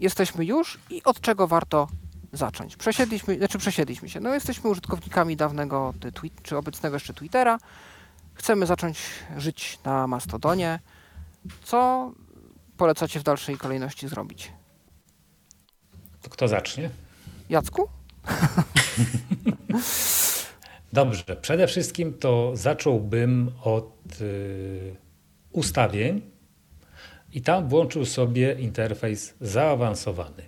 [0.00, 1.88] Jesteśmy już i od czego warto
[2.32, 2.76] zacząć?
[2.76, 4.20] Przesiedliśmy, znaczy przesiedliśmy się.
[4.20, 7.58] No jesteśmy użytkownikami dawnego tweet, czy obecnego jeszcze Twittera.
[8.34, 8.98] Chcemy zacząć
[9.36, 10.78] żyć na Mastodonie.
[11.62, 12.12] Co
[12.76, 14.52] polecacie w dalszej kolejności zrobić?
[16.22, 16.90] To kto zacznie?
[17.48, 17.88] Jacku?
[20.92, 24.96] Dobrze, przede wszystkim to zacząłbym od y,
[25.52, 26.30] ustawień
[27.32, 30.42] i tam włączył sobie interfejs zaawansowany.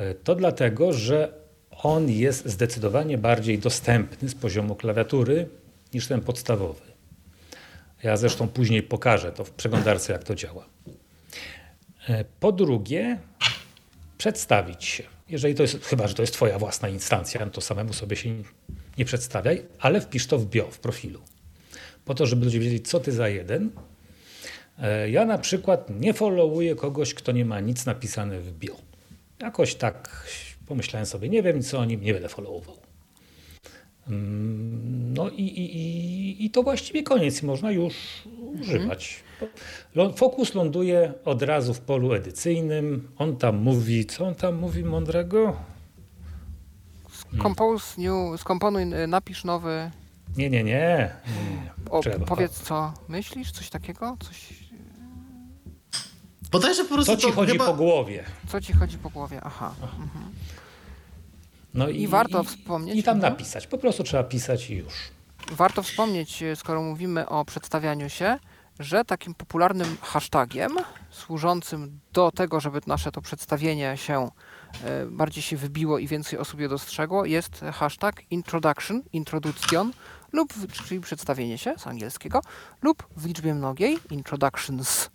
[0.00, 1.32] Y, to dlatego, że
[1.70, 5.48] on jest zdecydowanie bardziej dostępny z poziomu klawiatury
[5.94, 6.92] niż ten podstawowy.
[8.02, 10.66] Ja zresztą później pokażę to w przeglądarce, jak to działa.
[12.08, 13.18] Y, po drugie,
[14.18, 15.02] przedstawić się.
[15.28, 18.34] Jeżeli to jest, chyba że to jest Twoja własna instancja, to samemu sobie się
[18.98, 21.20] nie przedstawiaj, ale wpisz to w bio, w profilu.
[22.04, 23.70] Po to, żeby ludzie wiedzieli, co ty za jeden.
[24.78, 28.76] E, ja na przykład nie followuję kogoś, kto nie ma nic napisane w bio.
[29.40, 30.26] Jakoś tak
[30.66, 32.76] pomyślałem sobie, nie wiem co o nim, nie będę followował.
[34.08, 37.94] Mm, no i, i, i to właściwie koniec, można już
[38.60, 39.22] używać.
[40.16, 43.08] Fokus ląduje od razu w polu edycyjnym.
[43.18, 45.56] On tam mówi, co on tam mówi mądrego?
[47.42, 49.90] Compose new, skomponuj, y, napisz nowy.
[50.36, 51.10] Nie, nie, nie.
[51.90, 53.52] O, powiedz, co myślisz?
[53.52, 54.16] Coś takiego?
[54.20, 54.61] Coś...
[56.52, 57.66] Bodajże po prostu Co ci chodzi chyba...
[57.66, 58.24] po głowie?
[58.48, 59.40] Co ci chodzi po głowie?
[59.44, 59.74] Aha.
[59.82, 59.96] Aha.
[60.02, 60.32] Mhm.
[61.74, 62.96] No i, I warto i, wspomnieć.
[62.98, 63.22] I tam no?
[63.22, 63.66] napisać.
[63.66, 64.94] Po prostu trzeba pisać i już.
[65.52, 68.38] Warto wspomnieć, y, skoro mówimy o przedstawianiu się,
[68.78, 70.76] że takim popularnym hashtagiem
[71.10, 74.30] służącym do tego, żeby nasze to przedstawienie się
[74.84, 79.92] e, bardziej się wybiło i więcej osób je dostrzegło, jest hashtag introduction, introduction
[80.32, 80.54] lub,
[80.86, 82.40] czyli przedstawienie się z angielskiego,
[82.82, 85.10] lub w liczbie mnogiej introductions.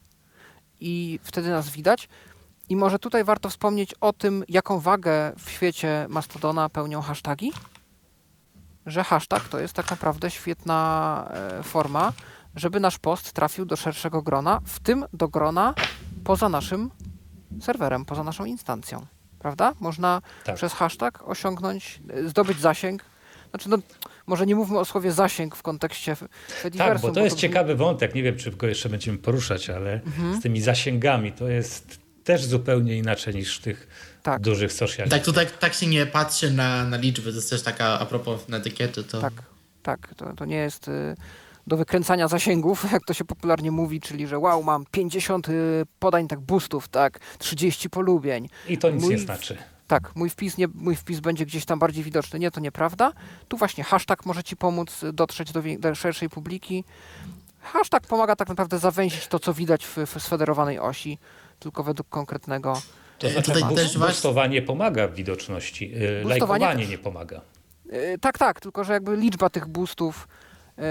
[0.79, 2.09] I wtedy nas widać.
[2.69, 7.51] I może tutaj warto wspomnieć o tym, jaką wagę w świecie Mastodona pełnią hasztagi.
[8.85, 12.13] Że hashtag to jest tak naprawdę świetna e, forma
[12.57, 15.73] żeby nasz post trafił do szerszego grona, w tym do grona
[16.23, 16.91] poza naszym
[17.61, 19.05] serwerem, poza naszą instancją.
[19.39, 19.73] Prawda?
[19.79, 20.55] Można tak.
[20.55, 23.03] przez hashtag osiągnąć, zdobyć zasięg
[23.49, 23.77] Znaczy, no,
[24.27, 26.15] może nie mówmy o słowie zasięg w kontekście
[26.61, 26.93] Fediversum.
[26.93, 27.41] Tak, bo to jest bo to...
[27.41, 28.15] ciekawy wątek.
[28.15, 30.39] Nie wiem, czy go jeszcze będziemy poruszać, ale mhm.
[30.39, 33.87] z tymi zasięgami to jest też zupełnie inaczej niż w tych
[34.23, 34.41] tak.
[34.41, 35.11] dużych socialach.
[35.11, 37.29] Tak, tutaj tak się nie patrzy na, na liczby.
[37.29, 39.03] To jest też taka a propos etykiety.
[39.03, 39.21] To...
[39.21, 39.33] Tak,
[39.83, 40.15] tak.
[40.15, 41.15] To, to nie jest y,
[41.67, 46.27] do wykręcania zasięgów, jak to się popularnie mówi, czyli że wow, mam 50 y, podań
[46.27, 48.49] tak boostów, tak, 30 polubień.
[48.69, 49.13] I to nic Mój...
[49.13, 49.57] nie znaczy.
[49.87, 52.39] Tak, mój wpis, nie, mój wpis będzie gdzieś tam bardziej widoczny.
[52.39, 53.13] Nie, to nieprawda.
[53.47, 56.83] Tu właśnie hashtag może Ci pomóc dotrzeć do, do szerszej publiki.
[57.61, 61.17] Hashtag pomaga tak naprawdę zawęzić to, co widać w, w sfederowanej osi,
[61.59, 62.81] tylko według konkretnego
[63.19, 67.41] to znaczy, tutaj też bustowanie pomaga w widoczności, y, lajkowanie nie pomaga.
[67.93, 70.27] Y, tak, tak, tylko że jakby liczba tych boostów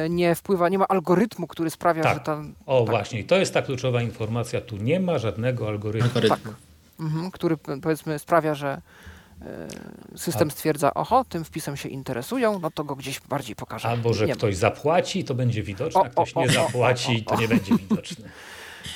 [0.07, 2.15] y, nie wpływa, nie ma algorytmu, który sprawia, tak.
[2.15, 2.55] że tam...
[2.67, 2.91] O tak.
[2.91, 6.11] właśnie, to jest ta kluczowa informacja, tu nie ma żadnego algorytmu.
[6.15, 6.53] algorytmu.
[6.53, 6.76] Tak.
[7.01, 8.81] Mhm, który powiedzmy sprawia, że
[10.17, 13.89] system stwierdza, oho, tym wpisem się interesują, no to go gdzieś bardziej pokaże.
[13.89, 14.61] Albo, że nie ktoś ma.
[14.61, 18.29] zapłaci, to będzie widoczne, a ktoś o, o, nie zapłaci, o, to nie będzie widoczne.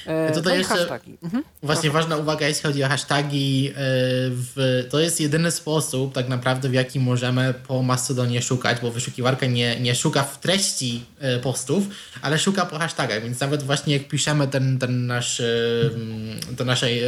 [0.07, 1.19] E, Tutaj no jeszcze hashtagi.
[1.23, 1.45] Mhm.
[1.63, 3.69] właśnie ważna uwaga, jeśli chodzi o hashtagi.
[3.71, 3.73] E,
[4.31, 9.47] w, to jest jedyny sposób tak naprawdę, w jaki możemy po Mastodonie szukać, bo wyszukiwarka
[9.47, 11.85] nie, nie szuka w treści e, postów,
[12.23, 15.43] ale szuka po hashtagach, więc nawet właśnie jak piszemy ten, ten nasz,
[16.57, 17.03] to naszej,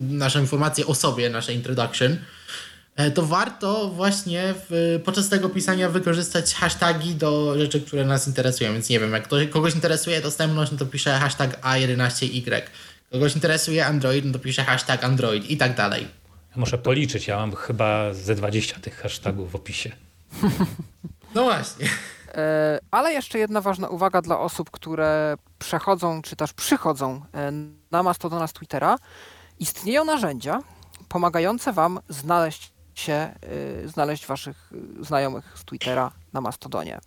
[0.00, 2.18] naszą informację o sobie, nasze introduction,
[3.00, 8.72] E, to warto właśnie w, podczas tego pisania wykorzystać hashtagi do rzeczy, które nas interesują.
[8.72, 12.62] Więc nie wiem, jak ktoś, kogoś interesuje dostępność, no to pisze hashtag A11Y.
[13.12, 16.08] Kogoś interesuje Android, no to pisze hashtag Android i tak dalej.
[16.50, 19.90] Ja muszę policzyć, ja mam chyba ze 20 tych hashtagów w opisie.
[21.34, 21.86] No właśnie.
[22.34, 27.52] E, ale jeszcze jedna ważna uwaga dla osób, które przechodzą czy też przychodzą e,
[27.90, 28.96] na Mastodona z Twittera.
[29.60, 30.62] Istnieją narzędzia
[31.08, 33.34] pomagające Wam znaleźć się
[33.84, 36.98] y, znaleźć waszych y, znajomych z Twittera na Mastodonie.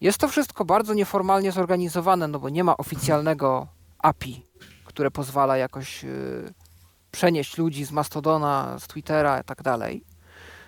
[0.00, 3.66] Jest to wszystko bardzo nieformalnie zorganizowane, no bo nie ma oficjalnego
[3.98, 4.46] API,
[4.84, 6.54] które pozwala jakoś y,
[7.10, 10.04] przenieść ludzi z Mastodona, z Twittera i tak dalej.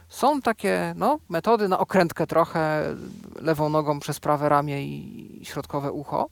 [0.09, 2.84] Są takie no, metody na okrętkę trochę,
[3.40, 6.28] lewą nogą przez prawe ramię i środkowe ucho.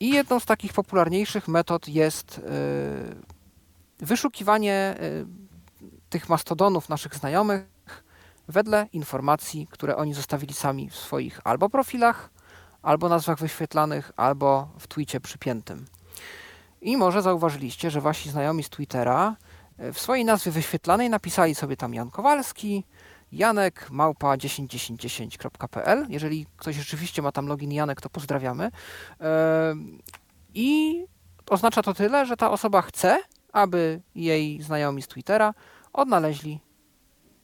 [0.00, 2.40] I jedną z takich popularniejszych metod jest
[3.98, 4.94] wyszukiwanie
[6.10, 7.74] tych mastodonów naszych znajomych
[8.48, 12.30] wedle informacji, które oni zostawili sami w swoich albo profilach,
[12.82, 15.84] albo nazwach wyświetlanych, albo w tweetie przypiętym.
[16.80, 19.36] I może zauważyliście, że wasi znajomi z Twittera
[19.78, 22.84] e, w swojej nazwie wyświetlanej napisali sobie tam Jan Kowalski,
[23.34, 26.06] Janek małpa 101010.pl.
[26.08, 28.70] Jeżeli ktoś rzeczywiście ma tam login Janek, to pozdrawiamy.
[30.54, 31.00] I
[31.50, 33.22] oznacza to tyle, że ta osoba chce,
[33.52, 35.54] aby jej znajomi z Twittera
[35.92, 36.60] odnaleźli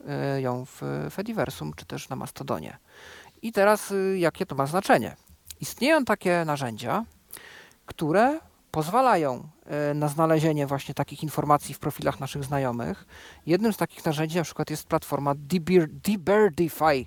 [0.09, 2.79] e, ją w Fediversum czy też na Mastodonie.
[3.43, 5.17] I teraz y, jakie to ma znaczenie?
[5.61, 7.05] Istnieją takie narzędzia,
[7.87, 8.41] które
[8.71, 13.07] pozwalają e, na znalezienie właśnie takich informacji w profilach naszych znajomych.
[13.47, 17.05] Jednym z takich narzędzi na przykład jest platforma Debirdify,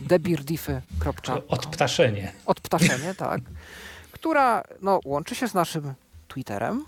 [0.00, 1.40] debirdify.com.
[1.48, 2.32] Odptaszenie.
[2.46, 3.40] Odptaszenie, tak.
[4.12, 5.94] Która no, łączy się z naszym
[6.28, 6.84] Twitterem,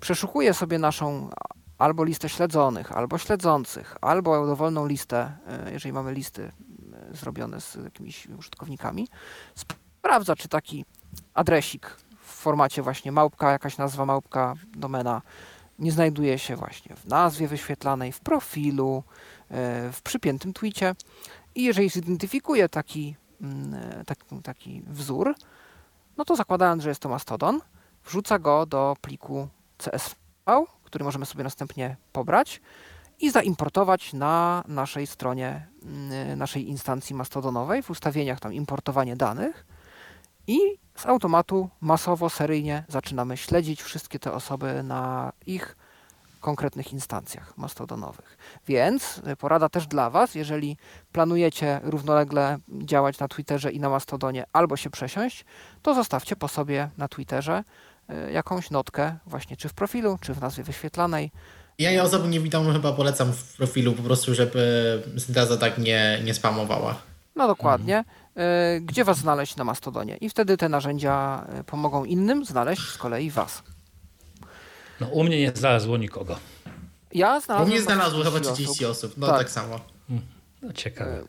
[0.00, 1.30] przeszukuje sobie naszą
[1.78, 7.74] albo listę śledzonych, albo śledzących, albo dowolną listę, e, jeżeli mamy listy e, zrobione z
[7.84, 9.08] jakimiś użytkownikami,
[9.54, 10.84] sprawdza, czy taki
[11.34, 11.96] adresik
[12.42, 15.22] formacie właśnie małpka, jakaś nazwa małpka, domena,
[15.78, 19.02] nie znajduje się właśnie w nazwie wyświetlanej, w profilu,
[19.50, 20.94] e, w przypiętym tweetie.
[21.54, 25.34] I jeżeli zidentyfikuje taki, mm, taki, taki wzór,
[26.16, 27.60] no to zakładając, że jest to mastodon,
[28.04, 30.16] wrzuca go do pliku CSV,
[30.84, 32.60] który możemy sobie następnie pobrać
[33.20, 39.66] i zaimportować na naszej stronie, mm, naszej instancji mastodonowej w ustawieniach tam importowanie danych
[40.46, 40.58] i
[40.96, 45.76] z automatu masowo, seryjnie zaczynamy śledzić wszystkie te osoby na ich
[46.40, 48.38] konkretnych instancjach mastodonowych.
[48.66, 50.76] Więc y, porada też dla Was, jeżeli
[51.12, 55.44] planujecie równolegle działać na Twitterze i na Mastodonie albo się przesiąść,
[55.82, 57.64] to zostawcie po sobie na Twitterze
[58.08, 61.30] E, jakąś notkę właśnie czy w profilu, czy w nazwie wyświetlanej.
[61.78, 66.20] Ja nie osoby nie witam, chyba polecam w profilu po prostu, żeby syntaza tak nie,
[66.24, 66.94] nie spamowała.
[67.36, 67.98] No dokładnie.
[67.98, 68.16] Mhm.
[68.80, 70.16] Gdzie was znaleźć na Mastodonie?
[70.16, 73.62] I wtedy te narzędzia e, pomogą innym znaleźć z kolei was.
[75.00, 76.36] No u mnie nie znalazło nikogo.
[77.12, 77.70] Ja znalazłem.
[77.70, 78.90] U mnie znalazło chyba 30 osób.
[78.90, 79.18] osób.
[79.18, 79.80] No tak, tak samo.
[80.08, 80.26] Hmm.
[80.62, 81.24] No ciekawe.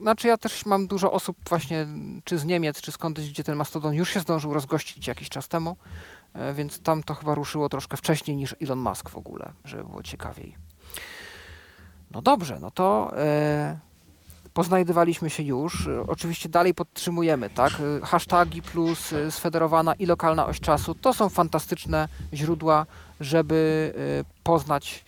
[0.00, 1.86] Znaczy ja też mam dużo osób właśnie,
[2.24, 5.76] czy z Niemiec, czy skądś, gdzie ten Mastodon już się zdążył rozgościć jakiś czas temu,
[6.34, 10.02] e, więc tam to chyba ruszyło troszkę wcześniej niż Elon Musk w ogóle, żeby było
[10.02, 10.56] ciekawiej.
[12.10, 13.78] No dobrze, no to e,
[14.58, 15.88] poznajdywaliśmy się już.
[16.08, 17.72] Oczywiście dalej podtrzymujemy, tak?
[18.02, 22.86] Hashtagi plus sfederowana i lokalna oś czasu to są fantastyczne źródła,
[23.20, 23.92] żeby
[24.42, 25.04] poznać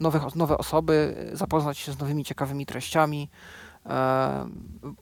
[0.00, 3.30] nowe, nowe osoby, zapoznać się z nowymi ciekawymi treściami.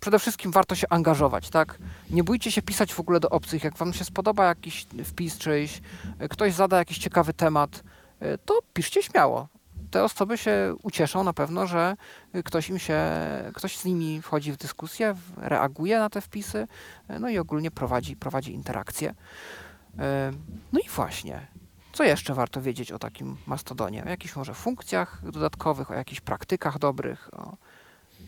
[0.01, 1.79] Przede wszystkim warto się angażować, tak?
[2.11, 3.65] Nie bójcie się pisać w ogóle do obcych.
[3.65, 5.81] Jak wam się spodoba jakiś wpis czyjś,
[6.31, 7.83] ktoś zada jakiś ciekawy temat,
[8.45, 9.49] to piszcie śmiało
[9.93, 11.97] te osoby się ucieszą na pewno, że
[12.45, 13.01] ktoś im się,
[13.55, 16.69] ktoś z nimi wchodzi w dyskusję, reaguje na te wpisy,
[17.21, 19.15] no i ogólnie prowadzi, prowadzi interakcję.
[19.99, 20.33] E,
[20.73, 21.47] no i właśnie,
[21.93, 24.05] co jeszcze warto wiedzieć o takim mastodonie?
[24.05, 27.57] O jakichś może funkcjach dodatkowych, o jakichś praktykach dobrych, o,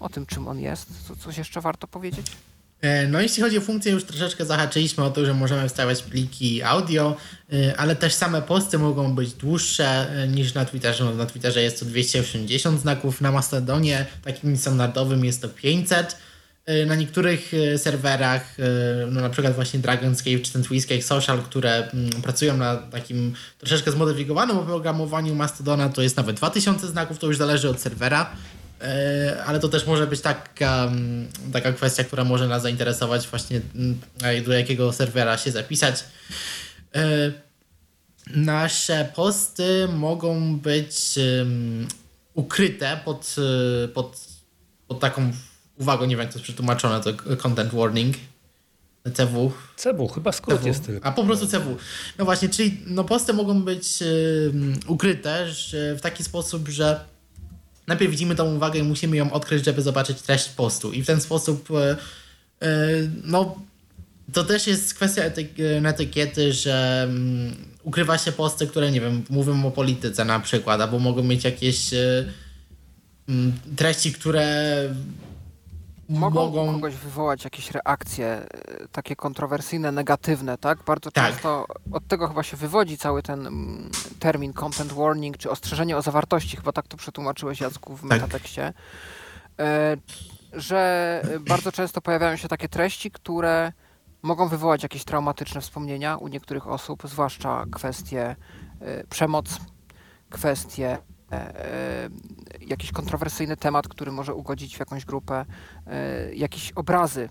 [0.01, 1.07] o tym, czym on jest?
[1.09, 2.37] Co, coś jeszcze warto powiedzieć?
[2.85, 6.63] E, no jeśli chodzi o funkcję, już troszeczkę zahaczyliśmy o to, że możemy wstawiać pliki
[6.63, 7.17] audio,
[7.53, 11.05] e, ale też same posty mogą być dłuższe e, niż na Twitterze.
[11.05, 16.17] No, na Twitterze jest to 280 znaków, na Mastodonie takim standardowym jest to 500.
[16.87, 18.57] Na niektórych serwerach,
[19.11, 20.65] no na przykład właśnie Dragonscape czy ten
[21.03, 27.19] Social, które mm, pracują na takim troszeczkę zmodyfikowanym oprogramowaniu Mastodona, to jest nawet 2000 znaków,
[27.19, 28.31] to już zależy od serwera.
[28.81, 33.61] E, ale to też może być taka, mm, taka kwestia, która może nas zainteresować właśnie
[33.75, 34.01] mm,
[34.47, 36.05] do jakiego serwera się zapisać.
[36.95, 37.33] E,
[38.27, 40.97] nasze posty mogą być
[42.35, 43.37] ukryte pod,
[43.85, 44.21] e, pod,
[44.89, 45.33] pod taką
[45.79, 48.17] uwagą, nie wiem jak to jest przetłumaczone, to content warning.
[49.15, 49.53] CW.
[49.77, 50.67] CW, chyba skrót CW.
[50.67, 51.07] jest tylko.
[51.07, 51.77] A po prostu CW.
[52.19, 53.89] No właśnie, czyli no posty mogą być
[54.87, 57.14] ukryte w taki sposób, że
[57.87, 60.93] najpierw widzimy tą uwagę i musimy ją odkryć, żeby zobaczyć treść postu.
[60.93, 61.97] I w ten sposób, e,
[62.67, 62.69] e,
[63.25, 63.59] no,
[64.33, 65.23] to też jest kwestia
[65.85, 70.99] etykiety, że mm, ukrywa się posty, które, nie wiem, mówią o polityce na przykład, albo
[70.99, 72.25] mogą mieć jakieś e,
[73.29, 74.75] mm, treści, które
[76.09, 78.47] mogą, mogą kogoś wywołać jakieś reakcje e,
[78.93, 80.83] takie kontrowersyjne, negatywne, tak?
[80.83, 81.31] Bardzo tak.
[81.31, 86.03] często od tego chyba się wywodzi cały ten mm, termin content warning, czy ostrzeżenie o
[86.03, 88.11] zawartości, chyba tak to przetłumaczyłeś Jacku w tak.
[88.11, 88.73] metatekście,
[89.59, 89.97] e,
[90.53, 93.73] że bardzo często pojawiają się takie treści, które
[94.23, 98.37] mogą wywołać jakieś traumatyczne wspomnienia u niektórych osób, zwłaszcza kwestie
[98.81, 99.61] e, przemoc,
[100.31, 100.99] kwestie
[101.35, 102.09] E,
[102.69, 105.45] jakiś kontrowersyjny temat, który może ugodzić w jakąś grupę,
[105.87, 107.29] e, jakieś obrazy,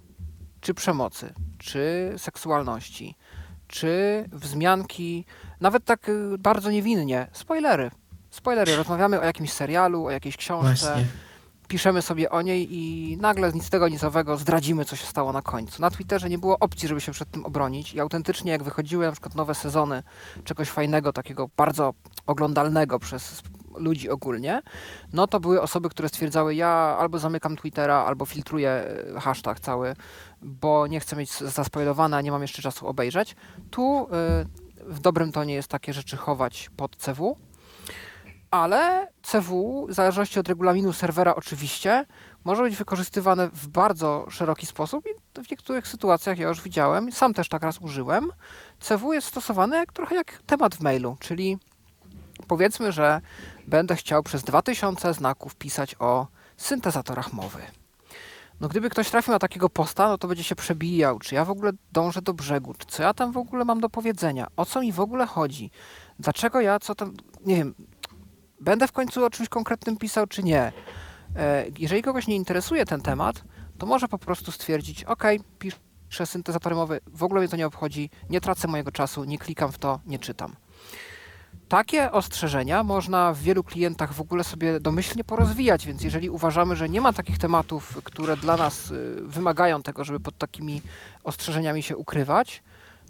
[0.61, 3.15] czy przemocy, czy seksualności,
[3.67, 5.25] czy wzmianki,
[5.59, 7.91] nawet tak e, bardzo niewinnie, spoilery.
[8.29, 11.05] Spoilery, rozmawiamy o jakimś serialu, o jakiejś książce, Właśnie.
[11.67, 15.41] piszemy sobie o niej i nagle z nic tego nicowego zdradzimy, co się stało na
[15.41, 15.81] końcu.
[15.81, 19.11] Na Twitterze nie było opcji, żeby się przed tym obronić i autentycznie jak wychodziły na
[19.11, 20.03] przykład nowe sezony
[20.43, 21.93] czegoś fajnego, takiego bardzo
[22.27, 23.41] oglądalnego przez
[23.78, 24.61] ludzi ogólnie,
[25.13, 29.95] no to były osoby, które stwierdzały, ja albo zamykam Twittera, albo filtruję e, hashtag cały,
[30.41, 33.36] bo nie chcę mieć zaspoilowane, a nie mam jeszcze czasu obejrzeć.
[33.71, 34.07] Tu y,
[34.86, 37.38] w dobrym tonie jest takie rzeczy chować pod CW,
[38.51, 42.05] ale CW, w zależności od regulaminu serwera oczywiście,
[42.43, 47.34] może być wykorzystywane w bardzo szeroki sposób i w niektórych sytuacjach ja już widziałem, sam
[47.34, 48.32] też tak raz użyłem.
[48.80, 51.57] CW jest stosowane jak, trochę jak temat w mailu, czyli
[52.47, 53.21] powiedzmy, że
[53.68, 57.61] będę chciał przez 2000 znaków pisać o syntezatorach mowy.
[58.59, 61.49] No gdyby ktoś trafił na takiego posta, no to będzie się przebijał, czy ja w
[61.49, 64.82] ogóle dążę do brzegu, czy co ja tam w ogóle mam do powiedzenia, o co
[64.82, 65.72] mi w ogóle chodzi,
[66.20, 67.14] dlaczego ja, co tam,
[67.45, 67.76] nie wiem,
[68.59, 70.72] będę w końcu o czymś konkretnym pisał, czy nie.
[71.36, 73.43] E, jeżeli kogoś nie interesuje ten temat,
[73.78, 75.24] to może po prostu stwierdzić, ok,
[75.59, 79.72] piszę syntezatory mowy, w ogóle mnie to nie obchodzi, nie tracę mojego czasu, nie klikam
[79.72, 80.55] w to, nie czytam.
[81.70, 86.89] Takie ostrzeżenia można w wielu klientach w ogóle sobie domyślnie porozwijać, więc jeżeli uważamy, że
[86.89, 90.82] nie ma takich tematów, które dla nas y, wymagają tego, żeby pod takimi
[91.24, 92.64] ostrzeżeniami się ukrywać,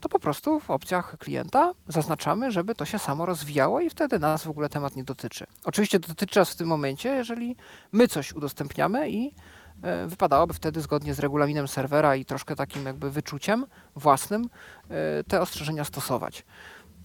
[0.04, 4.44] to po prostu w opcjach klienta zaznaczamy, żeby to się samo rozwijało i wtedy nas
[4.44, 5.46] w ogóle temat nie dotyczy.
[5.66, 7.56] Oczywiście dotyczy nas w tym momencie, jeżeli
[7.92, 9.34] my coś udostępniamy i
[9.82, 14.50] e, wypadałoby wtedy zgodnie z regulaminem serwera i troszkę takim jakby wyczuciem własnym
[14.90, 16.46] e, te ostrzeżenia stosować.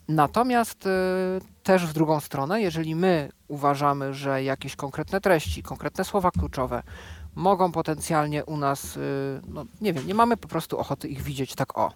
[0.08, 0.90] Natomiast y,
[1.62, 6.82] też w drugą stronę, jeżeli my uważamy, że jakieś konkretne treści, konkretne słowa kluczowe
[7.34, 9.00] mogą potencjalnie u nas, y,
[9.48, 11.92] no nie wiem, nie mamy po prostu ochoty ich widzieć tak o,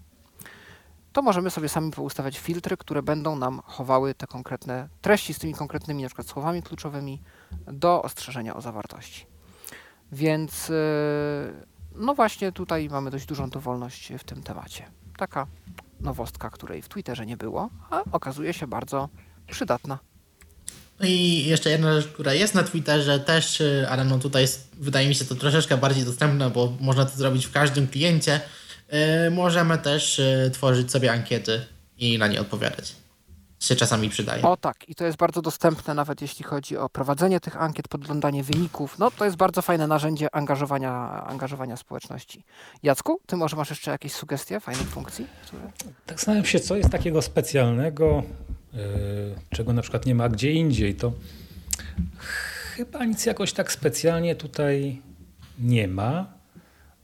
[1.12, 5.54] to możemy sobie sami poustawiać filtry, które będą nam chowały te konkretne treści z tymi
[5.54, 7.22] konkretnymi na przykład słowami kluczowymi
[7.66, 9.26] do ostrzeżenia o zawartości.
[10.12, 10.74] Więc y,
[11.94, 14.90] no właśnie tutaj mamy dość dużą dowolność w tym temacie.
[15.16, 15.46] Taka
[16.03, 19.09] nowostka, której w Twitterze nie było, a okazuje się bardzo
[19.50, 19.98] przydatna.
[21.00, 24.68] No i jeszcze jedna rzecz, która jest na Twitterze też, y, ale no tutaj jest,
[24.78, 28.40] wydaje mi się to troszeczkę bardziej dostępne, bo można to zrobić w każdym kliencie.
[28.92, 31.64] Yy, możemy też yy, tworzyć sobie ankiety
[31.98, 33.01] i na nie odpowiadać.
[33.62, 34.42] Się czasami przydaje.
[34.42, 38.42] O tak, i to jest bardzo dostępne, nawet jeśli chodzi o prowadzenie tych ankiet, podglądanie
[38.42, 38.98] wyników.
[38.98, 42.44] No to jest bardzo fajne narzędzie angażowania, angażowania społeczności.
[42.82, 45.26] Jacku, ty może masz jeszcze jakieś sugestie fajnych funkcji?
[45.46, 45.62] Które...
[46.06, 48.22] Tak zastanawiam się, co jest takiego specjalnego,
[48.72, 48.80] yy,
[49.50, 50.94] czego na przykład nie ma gdzie indziej.
[50.94, 51.12] To
[52.76, 55.02] chyba nic jakoś tak specjalnie tutaj
[55.58, 56.26] nie ma.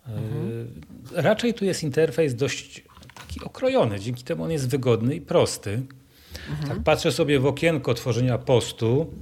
[0.07, 0.81] Mhm.
[1.13, 2.85] Raczej tu jest interfejs dość
[3.15, 5.83] taki okrojony, dzięki temu on jest wygodny i prosty.
[6.51, 6.69] Mhm.
[6.69, 9.15] Tak patrzę sobie w okienko tworzenia postu,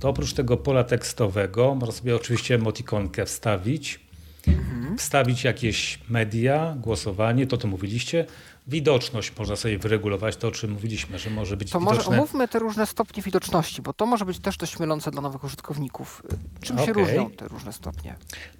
[0.00, 4.00] to oprócz tego pola tekstowego można sobie oczywiście emotikonkę wstawić,
[4.46, 4.98] mhm.
[4.98, 8.26] wstawić jakieś media, głosowanie, to to mówiliście,
[8.66, 12.04] widoczność można sobie wyregulować, to o czym mówiliśmy, że może być to widoczne.
[12.04, 15.44] może omówmy te różne stopnie widoczności, bo to może być też dość mylące dla nowych
[15.44, 16.22] użytkowników.
[16.60, 16.86] Czym okay.
[16.86, 18.14] się różnią te różne stopnie?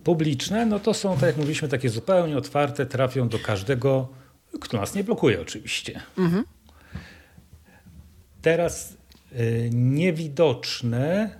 [0.05, 4.09] Publiczne, no to są, tak jak mówiliśmy, takie zupełnie otwarte, trafią do każdego,
[4.61, 6.01] kto nas nie blokuje oczywiście.
[6.19, 6.45] Mhm.
[8.47, 8.93] Teraz
[9.33, 11.31] y, niewidoczne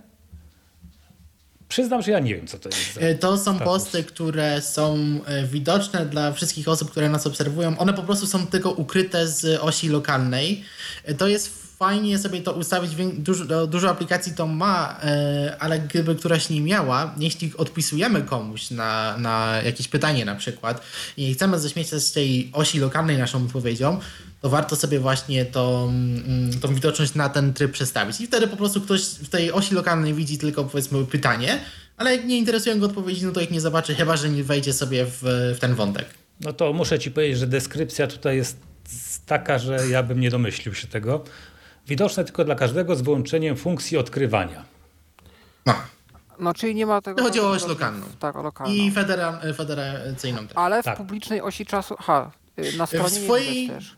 [1.69, 2.97] Przyznam, że ja nie wiem, co to jest.
[2.99, 3.63] E, to są status.
[3.63, 7.77] posty, które są e, widoczne dla wszystkich osób, które nas obserwują.
[7.77, 10.63] One po prostu są tylko ukryte z osi lokalnej.
[11.17, 12.91] To jest fajnie sobie to ustawić.
[13.13, 14.99] Dużo, dużo aplikacji to ma,
[15.59, 20.81] ale gdyby któraś nie miała, jeśli odpisujemy komuś na, na jakieś pytanie na przykład
[21.17, 23.99] i chcemy zaśmieć z tej osi lokalnej naszą odpowiedzią,
[24.41, 28.21] to warto sobie właśnie tą, mm, tą widoczność na ten tryb przestawić.
[28.21, 31.59] I wtedy po prostu ktoś w tej osi lokalnej widzi tylko powiedzmy pytanie,
[31.97, 34.73] ale jak nie interesują go odpowiedzi, no to ich nie zobaczy, chyba że nie wejdzie
[34.73, 35.17] sobie w,
[35.55, 36.05] w ten wątek.
[36.41, 38.57] No to muszę ci powiedzieć, że deskrypcja tutaj jest
[39.25, 41.23] taka, że ja bym nie domyślił się tego.
[41.87, 44.65] Widoczne tylko dla każdego z wyłączeniem funkcji odkrywania.
[45.65, 45.73] No.
[46.39, 47.23] No, czyli nie ma tego.
[47.23, 48.05] Chodzi o oś lokalną.
[48.19, 48.73] Tak, o lokalną.
[48.73, 50.57] I federa, federacyjną też.
[50.57, 50.97] Ale w tak.
[50.97, 51.95] publicznej osi czasu.
[51.99, 53.97] Ha, y, na stronie w swojej, też.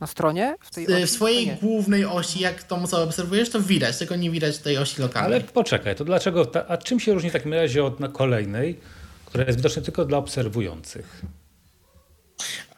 [0.00, 0.56] Na stronie?
[0.60, 1.06] W, tej osi?
[1.06, 5.02] w swojej głównej osi, jak tą osobę obserwujesz, to widać, tylko nie widać tej osi
[5.02, 5.32] lokalnej.
[5.32, 8.80] Ale poczekaj, to dlaczego, ta, a czym się różni w takim razie od kolejnej,
[9.24, 11.22] która jest widoczna tylko dla obserwujących?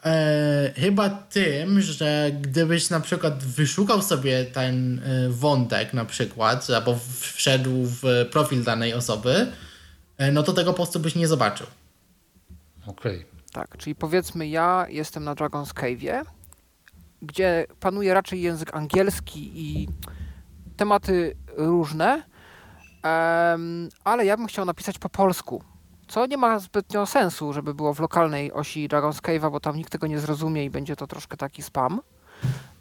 [0.04, 6.98] E, chyba tym, że gdybyś na przykład wyszukał sobie ten e, wątek na przykład, albo
[7.20, 9.52] wszedł w profil danej osoby,
[10.18, 11.66] e, no to tego postu byś nie zobaczył.
[12.86, 13.16] Okej.
[13.16, 13.30] Okay.
[13.52, 16.24] Tak, czyli powiedzmy ja jestem na Dragon's Cave'ie
[17.22, 19.88] gdzie panuje raczej język angielski i
[20.76, 22.22] tematy różne,
[24.04, 25.64] ale ja bym chciał napisać po polsku.
[26.10, 29.92] Co nie ma zbytnio sensu, żeby było w lokalnej osi Dragon's Cave'a, bo tam nikt
[29.92, 32.00] tego nie zrozumie i będzie to troszkę taki spam.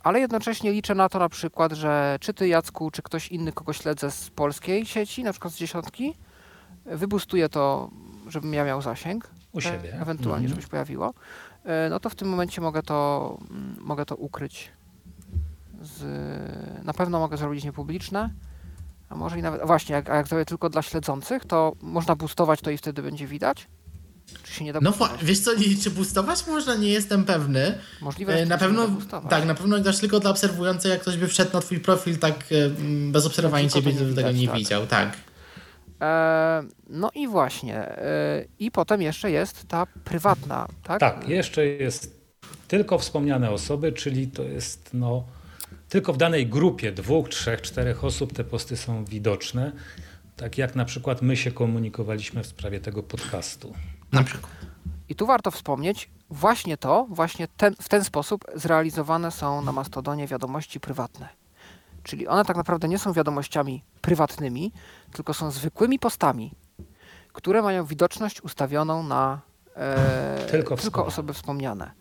[0.03, 3.73] Ale jednocześnie liczę na to na przykład, że czy ty Jacku, czy ktoś inny, kogo
[3.73, 6.15] śledzę z polskiej sieci, na przykład z dziesiątki,
[6.85, 7.89] wybustuje to,
[8.27, 9.29] żebym ja miał zasięg.
[9.51, 9.93] U siebie.
[9.93, 10.49] E, ewentualnie, mm.
[10.49, 11.13] żeby się pojawiło.
[11.63, 14.71] E, no to w tym momencie mogę to, mm, mogę to ukryć.
[15.81, 16.05] Z,
[16.85, 18.29] na pewno mogę zrobić niepubliczne,
[19.09, 22.71] a może i nawet, właśnie, jak, jak zrobię tylko dla śledzących, to można boostować to
[22.71, 23.67] i wtedy będzie widać.
[24.43, 25.51] Czy się nie da No wiesz co,
[25.83, 26.75] czy boostować można?
[26.75, 27.77] Nie jestem pewny.
[28.01, 28.87] Możliwe, e, na pewno,
[29.29, 32.35] tak, na pewno dasz tylko dla obserwujących, jak ktoś by wszedł na twój profil tak
[32.35, 32.69] e,
[33.11, 34.57] bez obserwowania ciebie, to tego nie tak.
[34.57, 35.17] widział, tak.
[36.01, 37.75] E, no i właśnie.
[37.75, 40.99] E, I potem jeszcze jest ta prywatna, tak?
[40.99, 42.19] Tak, jeszcze jest
[42.67, 45.23] tylko wspomniane osoby, czyli to jest no,
[45.89, 49.71] tylko w danej grupie dwóch, trzech, czterech osób te posty są widoczne.
[50.35, 53.73] Tak jak na przykład my się komunikowaliśmy w sprawie tego podcastu.
[54.11, 54.51] Na przykład.
[55.09, 60.27] I tu warto wspomnieć, właśnie to, właśnie ten, w ten sposób zrealizowane są na Mastodonie
[60.27, 61.29] wiadomości prywatne.
[62.03, 64.71] Czyli one tak naprawdę nie są wiadomościami prywatnymi,
[65.11, 66.51] tylko są zwykłymi postami,
[67.33, 69.39] które mają widoczność ustawioną na
[69.75, 71.91] e, tylko, tylko osoby wspomniane.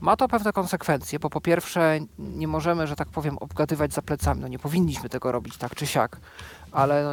[0.00, 4.40] Ma to pewne konsekwencje, bo po pierwsze nie możemy, że tak powiem, obgadywać za plecami.
[4.40, 6.20] No nie powinniśmy tego robić tak czy siak,
[6.72, 7.04] ale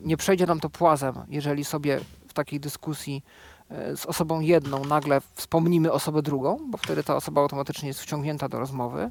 [0.00, 3.24] nie przejdzie nam to płazem, jeżeli sobie w takiej dyskusji
[3.70, 8.48] e, z osobą jedną nagle wspomnimy osobę drugą, bo wtedy ta osoba automatycznie jest wciągnięta
[8.48, 9.10] do rozmowy.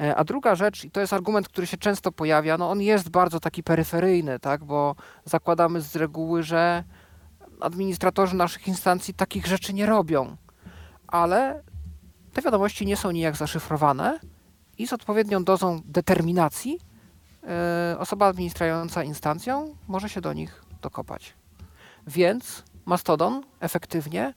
[0.00, 3.08] E, a druga rzecz, i to jest argument, który się często pojawia, no on jest
[3.08, 4.94] bardzo taki peryferyjny, tak, bo
[5.24, 6.84] zakładamy z reguły, że
[7.60, 10.36] administratorzy naszych instancji takich rzeczy nie robią,
[11.06, 11.62] ale
[12.36, 14.20] te wiadomości nie są nijak zaszyfrowane
[14.78, 16.78] i z odpowiednią dozą determinacji
[17.42, 21.34] yy, osoba administrująca instancją może się do nich dokopać.
[22.06, 24.34] Więc Mastodon efektywnie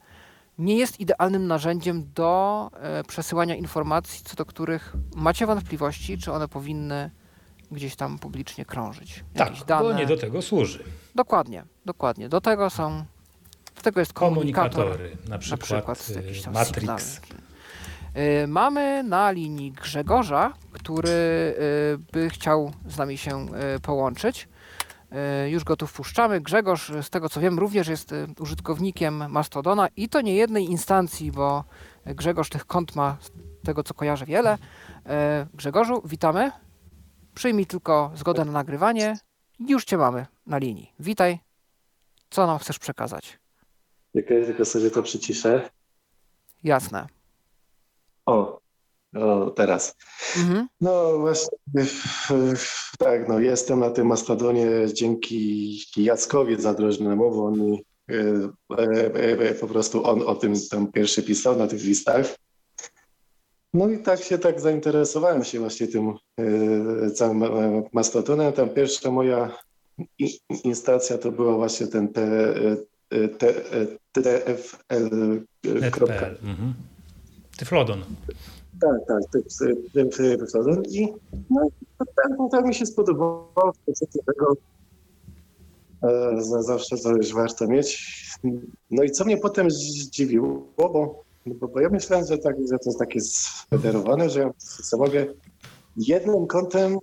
[0.58, 6.48] nie jest idealnym narzędziem do e, przesyłania informacji, co do których macie wątpliwości, czy one
[6.48, 7.12] powinny
[7.72, 9.24] gdzieś tam publicznie krążyć.
[9.34, 9.84] Tak, dane.
[9.84, 10.84] bo nie do tego służy.
[11.16, 12.30] Dokładnie, dokładnie.
[12.30, 13.06] Do tego są,
[13.76, 16.12] do tego jest komunikatory, na przykład, na przykład
[16.48, 17.18] y, Matrix.
[17.18, 17.22] Y,
[18.48, 21.56] mamy na linii Grzegorza, który y,
[22.12, 23.46] by chciał z nami się
[23.82, 24.48] połączyć.
[25.48, 26.41] Już go tu wpuszczamy.
[26.41, 31.64] Grzegorz, z tego co wiem, również jest użytkownikiem Mastodona i to nie jednej instancji, bo
[32.06, 33.32] Grzegorz tych kont ma, z
[33.66, 34.58] tego co kojarzę, wiele.
[35.54, 36.52] Grzegorzu, witamy.
[37.36, 39.18] Przyjmij tylko zgodę na nagrywanie.
[39.60, 40.94] Już Cię mamy na linii.
[41.00, 41.40] Witaj.
[42.30, 43.40] Co nam chcesz przekazać?
[44.16, 45.70] Czekaj, tylko sobie to przyciszę.
[46.64, 47.08] Jasne.
[48.30, 48.60] O,
[49.16, 49.96] o teraz.
[50.38, 50.68] Mhm.
[50.82, 51.58] No właśnie,
[53.00, 57.78] tak, no jestem na tym Mastodonie dzięki Jackowi Zadrożnemu, bo on e,
[58.78, 62.36] e, e, po prostu on o tym tam pierwszy pisał na tych listach.
[63.74, 67.44] No i tak się tak zainteresowałem się właśnie tym e, całym
[67.94, 68.54] Mastodonem.
[68.54, 69.58] Tam pierwsza moja
[70.64, 72.14] instacja to była właśnie ten
[74.14, 75.40] TFL.
[77.60, 78.03] Tyflodon.
[78.81, 79.23] Tak, tak,
[79.94, 80.84] Tyflodon.
[80.90, 81.14] I
[81.49, 81.61] no,
[81.98, 83.73] tak, tak mi się spodobało.
[84.26, 84.56] Tego
[86.03, 88.15] e, zawsze coś warto mieć.
[88.91, 92.77] No i co mnie potem zdziwiło, bo no bo, bo ja myślałem, że, tak, że
[92.80, 95.26] to jest takie sfederowane, że ja mogę
[95.98, 96.98] jednym kontem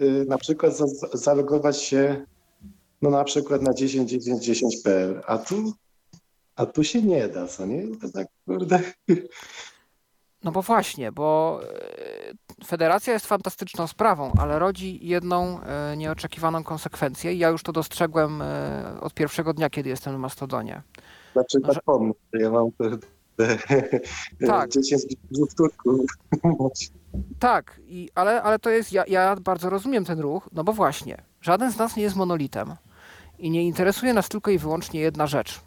[0.00, 2.26] y, na przykład za, zalogować się
[3.02, 5.72] no na przykład na 10, 10, 10.pl, a tu,
[6.56, 7.82] a tu się nie da, co nie?
[7.96, 8.80] To tak kurde.
[10.44, 11.60] No bo właśnie, bo
[12.60, 17.72] y, federacja jest fantastyczną sprawą, ale rodzi jedną y, nieoczekiwaną konsekwencję i ja już to
[17.72, 20.82] dostrzegłem y, od pierwszego dnia, kiedy jestem w Mastodonie.
[21.34, 21.80] Na przykład że...
[21.84, 22.70] pomysł, ja mam
[24.46, 24.70] tak.
[24.70, 24.96] dzieci
[25.30, 26.04] z Turku.
[27.38, 31.22] Tak, i, ale, ale to jest, ja, ja bardzo rozumiem ten ruch, no bo właśnie,
[31.40, 32.74] żaden z nas nie jest monolitem
[33.38, 35.60] i nie interesuje nas tylko i wyłącznie jedna rzecz.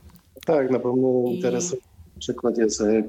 [0.45, 1.35] Tak, na pewno I...
[1.35, 1.81] interesuje
[2.19, 3.03] przykład jest e,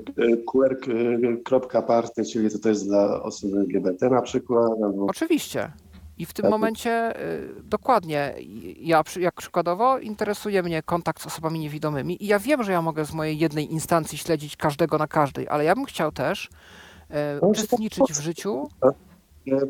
[1.44, 4.72] qr.party, czyli to, to jest dla osób LGBT na przykład.
[4.84, 5.06] Albo...
[5.06, 5.72] Oczywiście.
[6.18, 6.50] I w tym tak.
[6.50, 8.34] momencie y, dokładnie,
[8.80, 13.04] ja jak przykładowo interesuje mnie kontakt z osobami niewidomymi i ja wiem, że ja mogę
[13.04, 17.48] z mojej jednej instancji śledzić każdego na każdej, ale ja bym chciał też y, no,
[17.48, 18.68] uczestniczyć w życiu.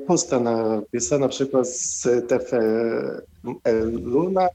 [0.06, 4.48] Pusta napisa na przykład z TFL-u na,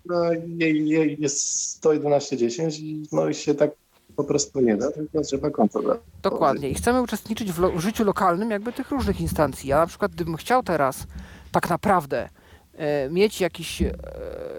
[0.57, 1.37] jej, jej jest
[1.83, 3.71] 111.10 no i się tak
[4.15, 5.81] po prostu nie da, tylko trzeba konto
[6.21, 6.69] Dokładnie.
[6.69, 9.69] I chcemy uczestniczyć w, lo w życiu lokalnym jakby tych różnych instancji.
[9.69, 11.07] Ja na przykład gdybym chciał teraz
[11.51, 12.29] tak naprawdę
[12.73, 13.93] e, mieć jakiś, e,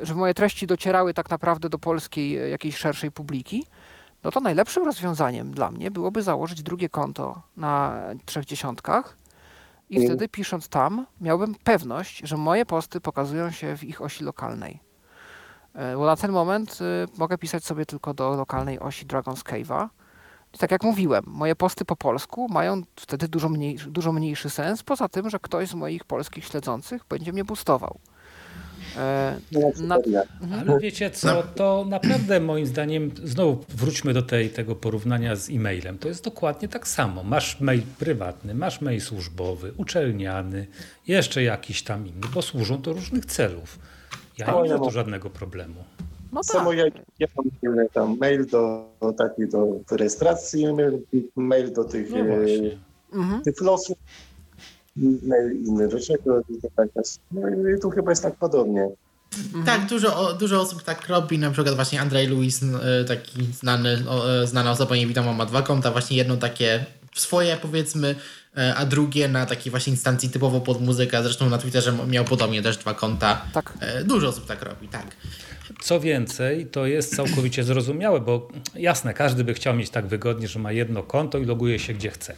[0.03, 3.66] żeby moje treści docierały tak naprawdę do polskiej e, jakiejś szerszej publiki,
[4.24, 9.16] no to najlepszym rozwiązaniem dla mnie byłoby założyć drugie konto na trzech dziesiątkach
[9.91, 10.09] i mm.
[10.09, 14.81] wtedy pisząc tam miałbym pewność, że moje posty pokazują się w ich osi lokalnej.
[15.97, 16.79] Bo na ten moment
[17.19, 19.89] mogę pisać sobie tylko do lokalnej osi Dragon's Cave'a,
[20.59, 25.09] tak jak mówiłem, moje posty po polsku mają wtedy dużo, mniej, dużo mniejszy sens, poza
[25.09, 27.99] tym, że ktoś z moich polskich śledzących będzie mnie boostował.
[28.97, 29.40] E,
[29.81, 29.97] na...
[29.97, 30.70] Mhm.
[30.70, 35.98] Ale wiecie co, to naprawdę moim zdaniem, znowu wróćmy do tej, tego porównania z e-mailem.
[35.98, 37.23] To jest dokładnie tak samo.
[37.23, 40.66] Masz mail prywatny, masz mail służbowy, uczelniany,
[41.06, 43.78] jeszcze jakiś tam inny, bo służą do różnych celów.
[44.39, 45.85] Ja nie mam tu żadnego problemu.
[46.32, 46.56] No tak.
[46.56, 46.85] Samo ja,
[47.18, 50.98] ja mam tam mail do, do takiej do rejestracji, mail,
[51.36, 53.43] mail do tych, no e, mhm.
[53.43, 53.98] tych losów,
[54.97, 56.43] mail inny do czego.
[56.77, 56.89] Tak
[57.32, 58.89] no i tu chyba jest tak podobnie.
[59.44, 59.64] Mhm.
[59.64, 64.05] Tak, dużo, dużo osób tak robi, na przykład właśnie Andrzej Luis, e, taki znany,
[64.43, 68.14] e, znana osoba niewidoma, ma dwa konta, właśnie jedno takie swoje powiedzmy,
[68.77, 72.77] a drugie na takiej właśnie instancji typowo pod muzykę, zresztą na Twitterze miał podobnie też
[72.77, 73.44] dwa konta.
[73.52, 73.73] Tak.
[74.05, 75.06] Dużo osób tak robi, tak.
[75.81, 80.59] Co więcej, to jest całkowicie zrozumiałe, bo jasne, każdy by chciał mieć tak wygodnie, że
[80.59, 82.35] ma jedno konto i loguje się gdzie chce.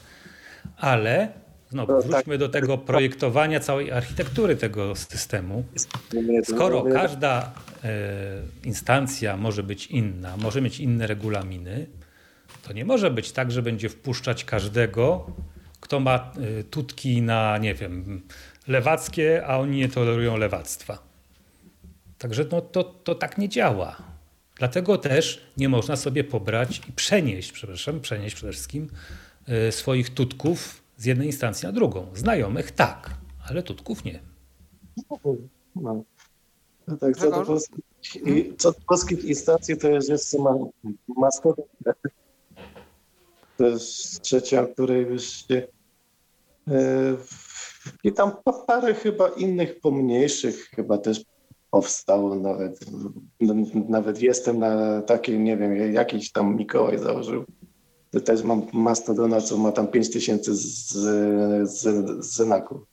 [0.76, 1.32] Ale
[1.70, 2.38] znowu no, wróćmy tak.
[2.38, 5.64] do tego projektowania całej architektury tego systemu.
[6.44, 7.52] Skoro każda
[7.84, 7.88] e,
[8.64, 11.86] instancja może być inna, może mieć inne regulaminy,
[12.62, 15.26] to nie może być tak, że będzie wpuszczać każdego,
[15.80, 18.22] kto ma e, tutki na, nie wiem,
[18.68, 21.08] lewackie, a oni nie tolerują lewactwa.
[22.18, 23.96] Także no, to, to tak nie działa.
[24.58, 28.88] Dlatego też nie można sobie pobrać i przenieść, przepraszam, przenieść przede wszystkim
[29.68, 32.06] y, swoich tutków z jednej instancji na drugą.
[32.14, 33.10] Znajomych tak,
[33.48, 34.20] ale tutków nie.
[35.76, 36.04] No.
[36.88, 37.84] No tak, co do, polskich,
[38.58, 40.54] co do polskich instancji, to jest jeszcze ma.
[43.56, 45.66] To jest trzecia, której już się,
[46.68, 47.16] e,
[48.04, 48.32] I tam
[48.66, 51.24] parę chyba innych pomniejszych chyba też
[51.70, 52.80] powstało nawet.
[53.88, 57.44] Nawet jestem na takiej, nie wiem, jakiś tam Mikołaj założył.
[58.10, 60.92] To też mam Mastodona, co ma tam 5000 z,
[61.70, 61.80] z,
[62.24, 62.86] z znaków.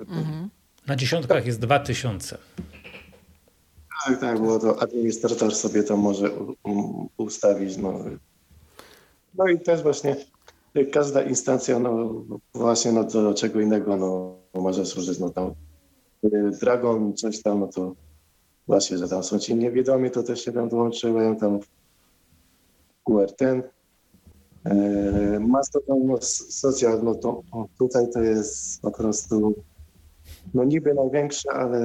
[0.00, 0.48] Mhm.
[0.86, 2.38] Na dziesiątkach jest 2000.
[4.06, 6.30] Tak, tak, bo to administrator sobie to może
[7.16, 7.76] ustawić.
[7.76, 8.04] No.
[9.34, 10.16] no i też właśnie
[10.92, 12.24] każda instancja, no
[12.54, 15.18] właśnie no, do czego innego no, może służyć.
[15.18, 15.54] No, tam,
[16.24, 17.94] y, Dragon, coś tam, no to
[18.66, 21.60] właśnie, że tam są ci niewidomi, to też się tam dołączyłem, tam
[23.04, 23.40] QRT.
[24.64, 26.16] E, Mastodon
[26.50, 27.42] social, no to
[27.78, 29.54] tutaj to jest po prostu
[30.54, 31.78] no niby największe, ale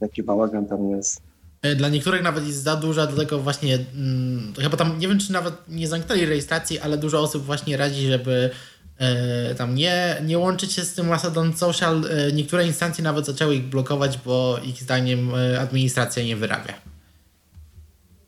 [0.00, 1.22] jaki bałagan tam jest.
[1.62, 5.32] E, dla niektórych nawet jest za duża, dlatego właśnie hmm, chyba tam, nie wiem czy
[5.32, 8.50] nawet nie zamknęli rejestracji, ale dużo osób właśnie radzi, żeby
[8.98, 12.04] e, tam nie, nie łączyć się z tym Mastodon Social.
[12.32, 15.30] Niektóre instancje nawet zaczęły ich blokować, bo ich zdaniem
[15.60, 16.74] administracja nie wyrabia.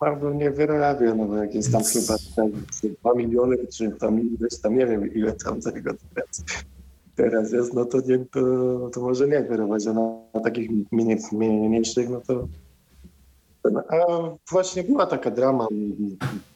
[0.04, 2.16] Albo nie wyrabia, no bo jak jest tam chyba
[3.02, 6.44] 2 miliony, czy tam ileś tam, nie wiem ile tam tego teraz,
[7.16, 10.70] teraz jest, no to, nie, to, to może nie wyrywać, a na, na takich
[11.32, 12.48] mniejszych, no to
[13.88, 13.96] a
[14.50, 15.66] właśnie była taka drama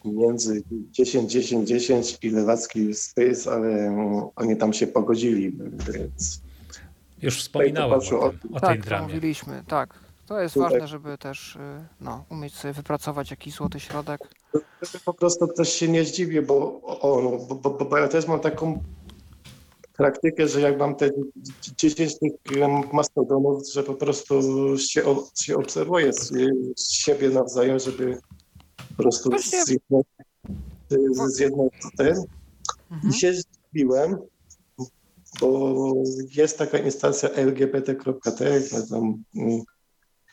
[0.05, 3.97] między 10, 10, 10 i Lewacki Space, ale
[4.35, 5.57] oni tam się pogodzili,
[5.93, 6.41] więc...
[7.21, 9.07] Już wspominałem o, o, o tej tak, dramie.
[9.07, 10.08] mówiliśmy, tak.
[10.29, 11.59] To jest ważne, żeby też y,
[12.01, 14.21] no, umieć sobie wypracować jakiś złoty środek.
[15.05, 18.83] Po prostu też się nie zdziwię, bo, o, bo, bo, bo ja też mam taką
[19.97, 21.09] praktykę, że jak mam te
[21.77, 22.13] 10
[22.93, 24.41] mastodonów, że po prostu
[24.77, 25.01] się,
[25.41, 26.33] się obserwuję z,
[26.75, 28.17] z siebie nawzajem, żeby
[28.97, 29.65] po prostu Właśnie...
[29.65, 30.01] z jedną,
[31.27, 32.23] z jedną ten.
[32.91, 33.13] Mhm.
[33.13, 34.17] I się zdziwiłem,
[35.41, 35.93] bo
[36.35, 39.23] jest taka instancja lgbt.t, tam,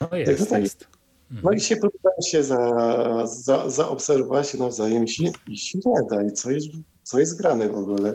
[0.01, 0.89] no jest, tak, jest.
[1.43, 6.23] No i się próbowałem się za, za, zaobserwować nawzajem i się, i się nie da.
[6.23, 6.67] I co jest,
[7.03, 8.13] co jest grane w ogóle?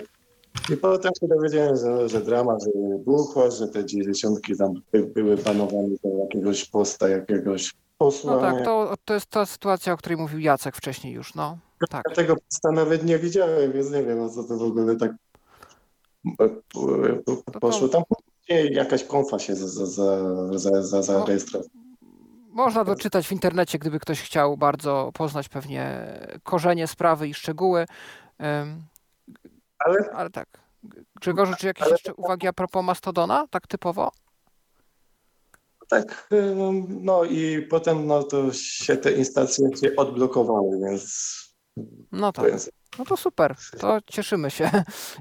[0.73, 5.37] I potem się dowiedziałem, że, że drama, że buchło, że te dziesiątki tam by, były
[5.37, 8.35] panowane do jakiegoś posta, jakiegoś posła.
[8.35, 11.57] No tak, to, to jest ta sytuacja, o której mówił Jacek wcześniej już, no.
[11.89, 12.03] Tak.
[12.09, 15.11] Ja tego posta nawet nie widziałem, więc nie wiem, o co to w ogóle tak
[17.61, 17.87] poszło.
[17.87, 18.03] Tam
[18.53, 21.71] jakaś konfa się za, zarejestrowała.
[22.49, 26.05] Można doczytać w internecie, gdyby ktoś chciał bardzo poznać pewnie
[26.43, 27.85] korzenie sprawy i szczegóły.
[29.79, 30.47] Ale, ale tak.
[31.21, 31.91] Grzegorzu, czy jakieś ale...
[31.91, 34.11] jeszcze uwagi a propos Mastodona, tak typowo?
[35.89, 36.29] Tak,
[36.87, 41.35] no i potem no to się te instancje się odblokowały, więc...
[42.11, 42.45] No tak.
[42.99, 44.71] No to super, to cieszymy się.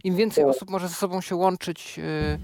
[0.04, 2.38] Im więcej osób może ze sobą się łączyć, y,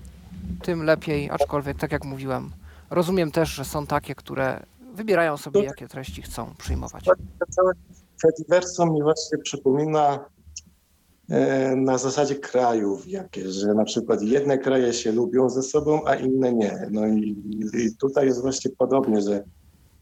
[0.62, 2.50] tym lepiej, aczkolwiek tak jak mówiłem,
[2.90, 4.62] rozumiem też, że są takie, które
[4.94, 7.04] wybierają sobie, jakie treści chcą przyjmować.
[7.50, 7.72] Całe
[8.22, 10.24] Fediverso mi właśnie przypomina
[11.30, 16.14] E, na zasadzie krajów jakieś, że na przykład jedne kraje się lubią ze sobą, a
[16.14, 16.88] inne nie.
[16.90, 17.36] No i,
[17.74, 19.44] i tutaj jest właśnie podobnie, że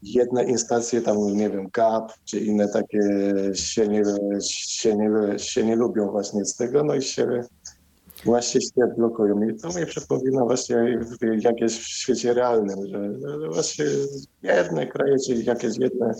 [0.03, 2.99] jedne instancje tam, nie wiem, GAP czy inne takie
[3.53, 4.03] się nie,
[4.43, 7.41] się nie, się nie lubią właśnie z tego, no i się
[8.25, 9.41] właśnie się blokują.
[9.41, 10.99] I to mnie przypomina właśnie
[11.39, 13.85] jakieś w świecie realnym, że, że właśnie
[14.43, 16.13] jedne kraje, czyli jakieś jedne...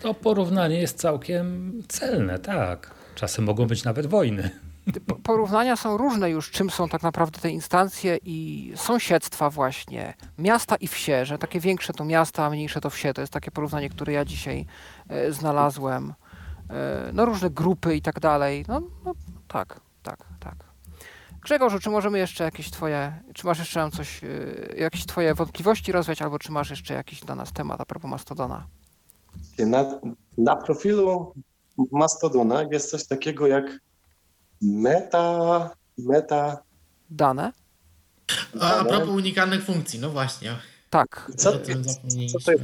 [0.00, 2.94] To porównanie jest całkiem celne, tak.
[3.14, 4.50] Czasem mogą być nawet wojny.
[5.22, 10.88] Porównania są różne już, czym są tak naprawdę te instancje i sąsiedztwa właśnie, miasta i
[10.88, 13.14] wsie, że takie większe to miasta, a mniejsze to wsie.
[13.14, 14.66] To jest takie porównanie, które ja dzisiaj
[15.08, 16.14] e, znalazłem.
[16.70, 18.64] E, no różne grupy i tak dalej.
[18.68, 19.14] No, no
[19.48, 19.85] tak.
[21.46, 24.28] Grzegorzu, czy możemy jeszcze jakieś twoje, czy masz jeszcze coś, e,
[24.76, 28.66] jakieś twoje wątpliwości rozwiać, albo czy masz jeszcze jakiś dla nas temat a propos Mastodona?
[29.58, 30.00] Na,
[30.38, 31.34] na profilu
[31.92, 33.64] Mastodona jest coś takiego jak
[34.62, 36.62] meta, meta...
[37.10, 37.52] Dane?
[38.60, 40.56] A, a propos unikalnych funkcji, no właśnie.
[40.90, 41.30] Tak.
[41.36, 41.58] Co, co,
[42.32, 42.62] co, to jest?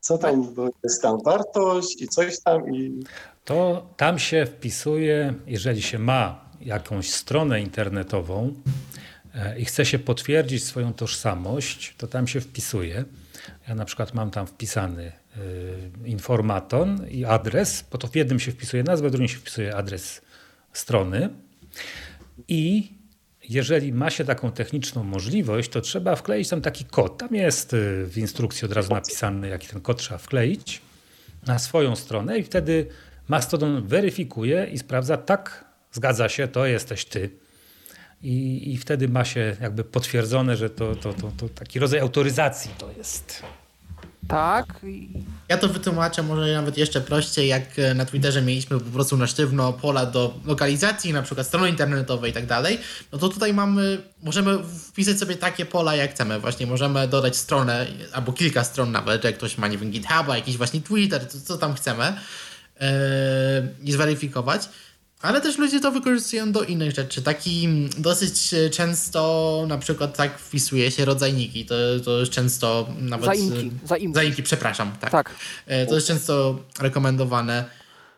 [0.00, 3.04] Co tam jest tam wartość i coś tam i...
[3.44, 8.54] To tam się wpisuje, jeżeli się ma jakąś stronę internetową
[9.34, 13.04] e, i chce się potwierdzić swoją tożsamość, to tam się wpisuje.
[13.68, 18.52] Ja na przykład mam tam wpisany Y, informaton i adres, bo to w jednym się
[18.52, 20.20] wpisuje nazwę, w drugim się wpisuje adres
[20.72, 21.28] strony.
[22.48, 22.92] I
[23.48, 27.18] jeżeli ma się taką techniczną możliwość, to trzeba wkleić tam taki kod.
[27.18, 30.80] Tam jest y, w instrukcji od razu napisane, jaki ten kod trzeba wkleić
[31.46, 32.86] na swoją stronę i wtedy
[33.28, 35.64] Mastodon weryfikuje i sprawdza, tak,
[35.98, 37.30] zgadza się, to jesteś ty.
[38.22, 42.70] i, i wtedy ma się jakby potwierdzone, że to, to, to, to taki rodzaj autoryzacji
[42.78, 43.42] to jest.
[44.28, 44.66] Tak.
[45.48, 49.26] Ja to wytłumaczę może nawet jeszcze prościej, jak e, na Twitterze mieliśmy po prostu na
[49.26, 52.78] sztywno pola do lokalizacji, na przykład strony internetowej i tak dalej,
[53.12, 54.58] no to tutaj mamy, możemy
[54.88, 56.40] wpisać sobie takie pola jak chcemy.
[56.40, 60.56] Właśnie możemy dodać stronę, albo kilka stron nawet, jak ktoś ma, nie wiem, GitHuba, jakiś
[60.56, 62.04] właśnie Twitter, co, co tam chcemy
[62.80, 62.86] yy,
[63.84, 64.68] i zweryfikować.
[65.22, 67.22] Ale też ludzie to wykorzystują do innych rzeczy.
[67.22, 67.68] Taki
[67.98, 71.66] dosyć często na przykład tak wpisuje się rodzajniki.
[71.66, 71.74] To,
[72.04, 73.26] to jest często nawet...
[73.26, 73.72] Zaimki.
[73.84, 74.92] Zaimki, zaimki przepraszam.
[75.00, 75.10] Tak.
[75.10, 75.30] tak.
[75.66, 77.64] E, to jest często rekomendowane.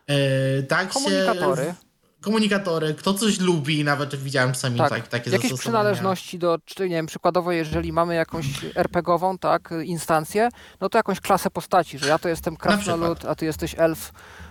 [0.07, 1.63] E, tak Komunikatory.
[1.63, 1.73] Się,
[2.21, 4.89] komunikatory, kto coś lubi, nawet widziałem czasami tak.
[4.89, 8.45] tak takie Jakieś przynależności do, czy nie wiem, przykładowo jeżeli mamy jakąś
[8.75, 10.49] RPGową, tak, instancję,
[10.81, 14.11] no to jakąś klasę postaci, że ja to jestem krasnolud, a ty jesteś elf,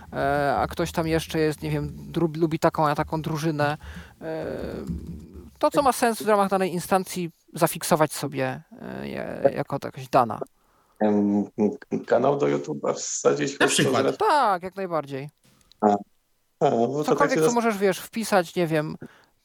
[0.57, 3.77] a ktoś tam jeszcze jest, nie wiem, lubi taką, a taką drużynę.
[4.21, 4.45] E,
[5.59, 9.09] to, co ma sens w ramach danej instancji, zafiksować sobie e,
[9.55, 10.39] jako jakaś dana.
[12.07, 13.59] Kanał do YouTube'a wsadzić?
[13.59, 14.17] Na przykład.
[14.17, 15.29] Tak, jak najbardziej.
[15.81, 15.87] A.
[16.59, 16.69] A,
[17.05, 18.95] Cokolwiek, tak co możesz, wiesz, wpisać, nie wiem,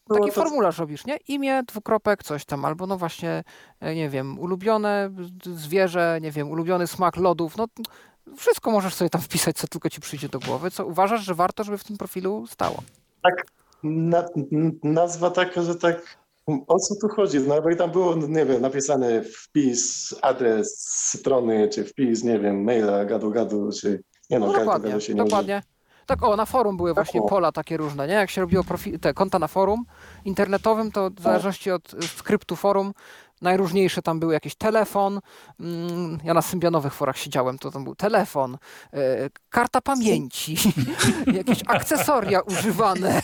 [0.09, 0.40] no taki no to...
[0.43, 1.16] formularz robisz, nie?
[1.16, 3.44] Imię, dwukropek, coś tam, albo no właśnie,
[3.94, 5.10] nie wiem, ulubione
[5.55, 7.66] zwierzę, nie wiem, ulubiony smak lodów, no
[8.36, 10.70] wszystko możesz sobie tam wpisać, co tylko ci przyjdzie do głowy.
[10.70, 12.82] Co uważasz, że warto, żeby w tym profilu stało?
[13.23, 13.47] Tak,
[13.82, 14.24] na,
[14.82, 16.16] nazwa taka, że tak
[16.66, 17.40] o co tu chodzi?
[17.40, 20.78] No jakby tam było, nie wiem, napisane wpis, adres
[21.15, 25.15] strony, czy wpis, nie wiem, maila, gadu gadu, czy nie no, no dokładnie, gadu się
[25.15, 25.62] nie dokładnie.
[26.07, 28.15] Tak, o, na forum były właśnie tak, pola takie różne, nie?
[28.15, 29.85] Jak się robiło profil, te konta na forum
[30.24, 32.93] internetowym, to w zależności od skryptu forum
[33.42, 35.20] Najróżniejsze tam były jakiś telefon.
[35.60, 38.58] Mm, ja na symbianowych forach siedziałem, to tam był telefon,
[38.92, 38.98] e,
[39.50, 40.56] karta pamięci,
[41.38, 43.22] jakieś akcesoria używane.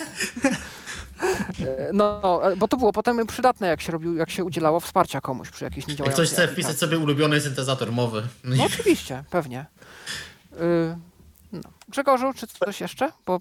[1.60, 5.50] E, no, bo to było potem przydatne, jak się robił, jak się udzielało wsparcia komuś
[5.50, 6.22] przy jakiejś niedziałającej...
[6.24, 8.22] Jak ktoś chce wpisać sobie ulubiony syntezator mowy.
[8.44, 9.66] No oczywiście, pewnie.
[10.52, 10.96] Y,
[11.52, 11.60] no.
[11.88, 13.12] Grzegorzu, czy coś jeszcze?
[13.26, 13.40] Bo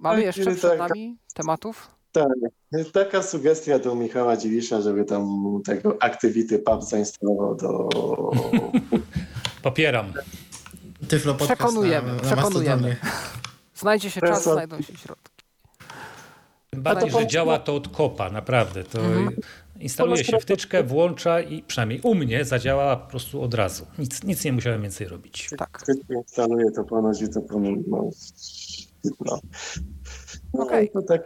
[0.00, 0.78] mamy tak, jeszcze przed tak.
[0.78, 1.97] nami tematów.
[2.12, 2.28] Tak,
[2.92, 5.28] taka sugestia do Michała Dziwisza, żeby tam
[5.64, 7.88] tego Activity Pub zainstalował do...
[9.62, 10.12] Popieram.
[11.08, 12.96] Tyflo przekonujemy, na, przekonujemy.
[13.74, 15.44] Znajdzie się czas, znajdą się środki.
[16.70, 18.84] Tym bardziej, że działa to od kopa, naprawdę.
[18.84, 19.36] To mhm.
[19.80, 23.86] instaluje się wtyczkę, włącza i przynajmniej u mnie zadziała po prostu od razu.
[23.98, 25.50] Nic, nic nie musiałem więcej robić.
[25.58, 25.84] Tak.
[26.10, 27.78] Instaluje to ponoć i to ponoć.
[29.20, 29.40] No,
[30.58, 30.64] no.
[30.64, 30.88] No, okay.
[30.88, 31.22] to tak,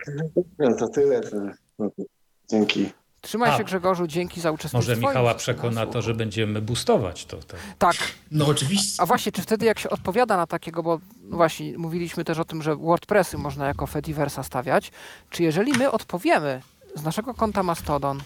[0.59, 1.21] no to tyle.
[1.21, 1.37] To,
[1.79, 2.03] no to
[2.51, 2.91] dzięki.
[3.21, 4.93] Trzymaj się Grzegorzu, dzięki za uczestnictwo.
[4.93, 7.37] Może Michała przekona to, że będziemy boostować to.
[7.37, 7.57] to.
[7.79, 7.97] Tak.
[8.31, 9.03] No oczywiście.
[9.03, 12.45] A właśnie, czy wtedy jak się odpowiada na takiego, bo no właśnie mówiliśmy też o
[12.45, 14.93] tym, że WordPressy można jako Fediversa stawiać,
[15.31, 16.63] czy jeżeli my odpowiemy
[16.95, 18.21] z naszego konta Mastodon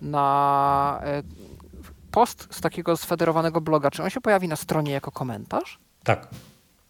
[0.00, 1.22] na e,
[2.10, 5.78] post z takiego sfederowanego bloga, czy on się pojawi na stronie jako komentarz?
[6.04, 6.28] Tak.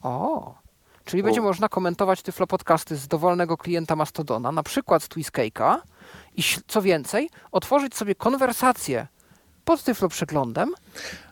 [0.02, 0.54] O,
[1.04, 5.76] Czyli będzie można komentować Tyflo Podcasty z dowolnego klienta Mastodona, na przykład z Twiscake'a
[6.36, 9.06] i co więcej, otworzyć sobie konwersację
[9.64, 10.74] pod Tyflo Przeglądem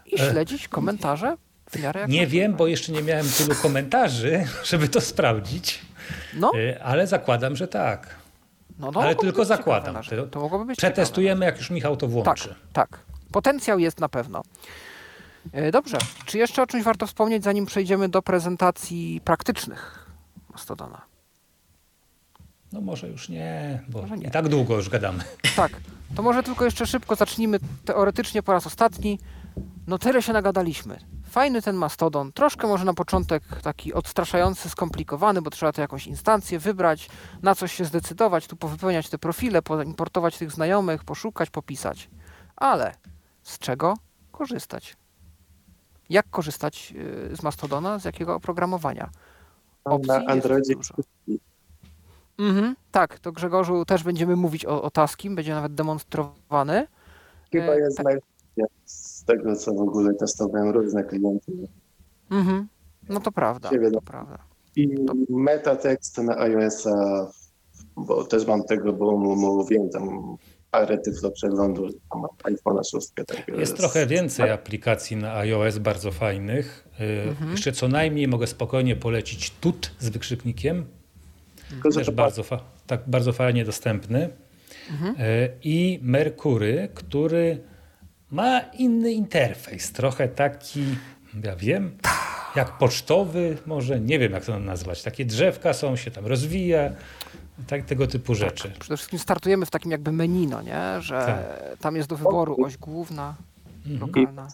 [0.07, 0.31] i e.
[0.31, 1.37] śledzić komentarze
[1.71, 5.81] w miarę jak Nie wiem, bo jeszcze nie miałem tylu komentarzy, żeby to sprawdzić.
[6.35, 6.53] No.
[6.55, 8.17] E, ale zakładam, że tak.
[8.79, 9.97] No, no, ale tylko zakładam.
[10.31, 12.49] To mogłoby być Przetestujemy, jak już Michał to włączy.
[12.49, 12.99] Tak, tak.
[13.33, 14.43] Potencjał jest na pewno.
[15.53, 15.99] E, dobrze.
[16.25, 20.11] Czy jeszcze o czymś warto wspomnieć, zanim przejdziemy do prezentacji praktycznych
[20.53, 21.03] Mastodona?
[22.73, 24.31] No może już nie, bo może nie.
[24.31, 25.25] tak długo już gadamy.
[25.57, 25.73] Tak.
[26.17, 29.19] To może tylko jeszcze szybko zacznijmy teoretycznie po raz ostatni.
[29.87, 30.99] No tyle się nagadaliśmy.
[31.31, 32.33] Fajny ten Mastodon.
[32.33, 37.09] Troszkę może na początek taki odstraszający, skomplikowany, bo trzeba tu jakąś instancję wybrać,
[37.43, 42.11] na coś się zdecydować, tu powypełniać te profile, poimportować tych znajomych, poszukać, popisać.
[42.57, 42.95] Ale
[43.43, 43.95] z czego
[44.33, 44.97] korzystać?
[46.11, 46.95] Jak korzystać
[47.33, 49.11] y, z Mastodona, z jakiego oprogramowania?
[49.85, 50.75] Opcji Na Androidzie.
[52.39, 56.87] Mhm, tak, to Grzegorzu też będziemy mówić o, o Taskim, będzie nawet demonstrowany.
[57.53, 58.19] Chyba e, jest tak.
[58.85, 61.53] z tego, co w ogóle testowałem różne klienty.
[62.31, 62.69] Mhm,
[63.09, 64.39] no to prawda, to prawda.
[64.77, 65.15] I to...
[65.31, 67.27] metatekst na iOS-a,
[67.97, 70.37] bo też mam tego, bo mówiłem tam
[70.71, 71.89] parę do przeglądu
[72.45, 73.09] iPhone'a 6.
[73.27, 76.89] Tak jest, jest trochę więcej aplikacji na iOS bardzo fajnych.
[77.01, 77.51] Y, mhm.
[77.51, 80.87] Jeszcze co najmniej mogę spokojnie polecić Tut z wykrzyknikiem.
[81.73, 81.95] Mhm.
[81.95, 84.29] Też bardzo, fa tak, bardzo fajnie dostępny.
[84.91, 85.15] Mhm.
[85.21, 87.63] Y, I Merkury, który
[88.31, 89.93] ma inny interfejs.
[89.93, 90.85] Trochę taki,
[91.45, 91.99] ja wiem,
[92.57, 95.03] jak pocztowy, może nie wiem jak to nazwać.
[95.03, 96.93] Takie drzewka są, się tam rozwija.
[97.67, 98.73] Tak, tego typu tak, rzeczy.
[98.79, 101.01] Przede wszystkim startujemy w takim jakby menu, no nie?
[101.01, 101.79] że tak.
[101.79, 103.35] tam jest do wyboru oś główna,
[103.87, 104.01] mhm.
[104.01, 104.49] lokalna.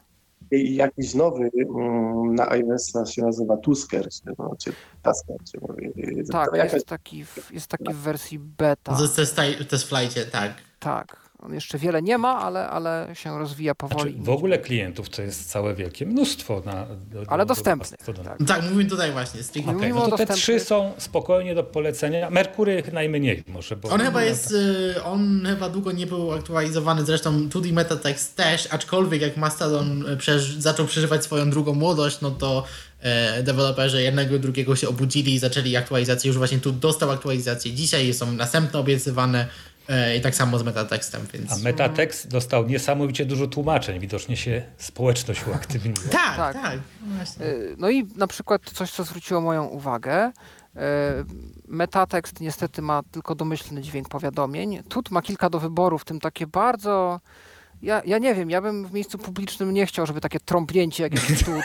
[0.50, 4.08] I jakiś nowy mm, na iOS się nazywa Tusker,
[4.38, 4.72] no, czy
[5.02, 5.36] Tasker.
[5.52, 5.58] Czy
[6.32, 6.84] tak, jest, jakaś...
[6.84, 8.96] taki, jest taki w wersji beta.
[8.96, 10.52] To jest, to jest w flightie, tak.
[10.80, 11.23] Tak.
[11.44, 14.12] On jeszcze wiele nie ma, ale, ale się rozwija powoli.
[14.12, 16.62] Znaczy, w ogóle klientów to jest całe wielkie mnóstwo.
[16.64, 18.00] Na, do, ale dostępnych.
[18.24, 18.38] Tak.
[18.46, 19.40] tak, mówimy tutaj właśnie.
[19.76, 22.30] Okay, no to te trzy są spokojnie do polecenia.
[22.30, 23.76] Merkury najmniej może.
[23.76, 28.68] Bo on chyba jest, y, on chyba długo nie był aktualizowany, zresztą 2D Metatext też,
[28.70, 32.64] aczkolwiek jak Mastodon y, przeż zaczął przeżywać swoją drugą młodość, no to
[33.00, 36.28] e, deweloperzy jednego i drugiego się obudzili i zaczęli aktualizację.
[36.28, 39.46] Już właśnie tu dostał aktualizację dzisiaj, są następne obiecywane.
[39.88, 41.26] E, I tak samo z metatekstem.
[41.32, 41.52] Więc...
[41.52, 44.00] A metatekst dostał niesamowicie dużo tłumaczeń.
[44.00, 45.98] Widocznie się społeczność uaktywniła.
[46.10, 46.54] tak, tak.
[46.54, 46.78] tak.
[47.06, 47.44] No,
[47.78, 50.32] no i na przykład coś, co zwróciło moją uwagę.
[50.76, 51.24] E,
[51.68, 54.82] metatekst niestety ma tylko domyślny dźwięk powiadomień.
[54.88, 57.20] Tut ma kilka do wyboru, w tym takie bardzo.
[57.82, 61.12] Ja, ja nie wiem, ja bym w miejscu publicznym nie chciał, żeby takie trąbnięcie jak
[61.12, 61.64] jest tut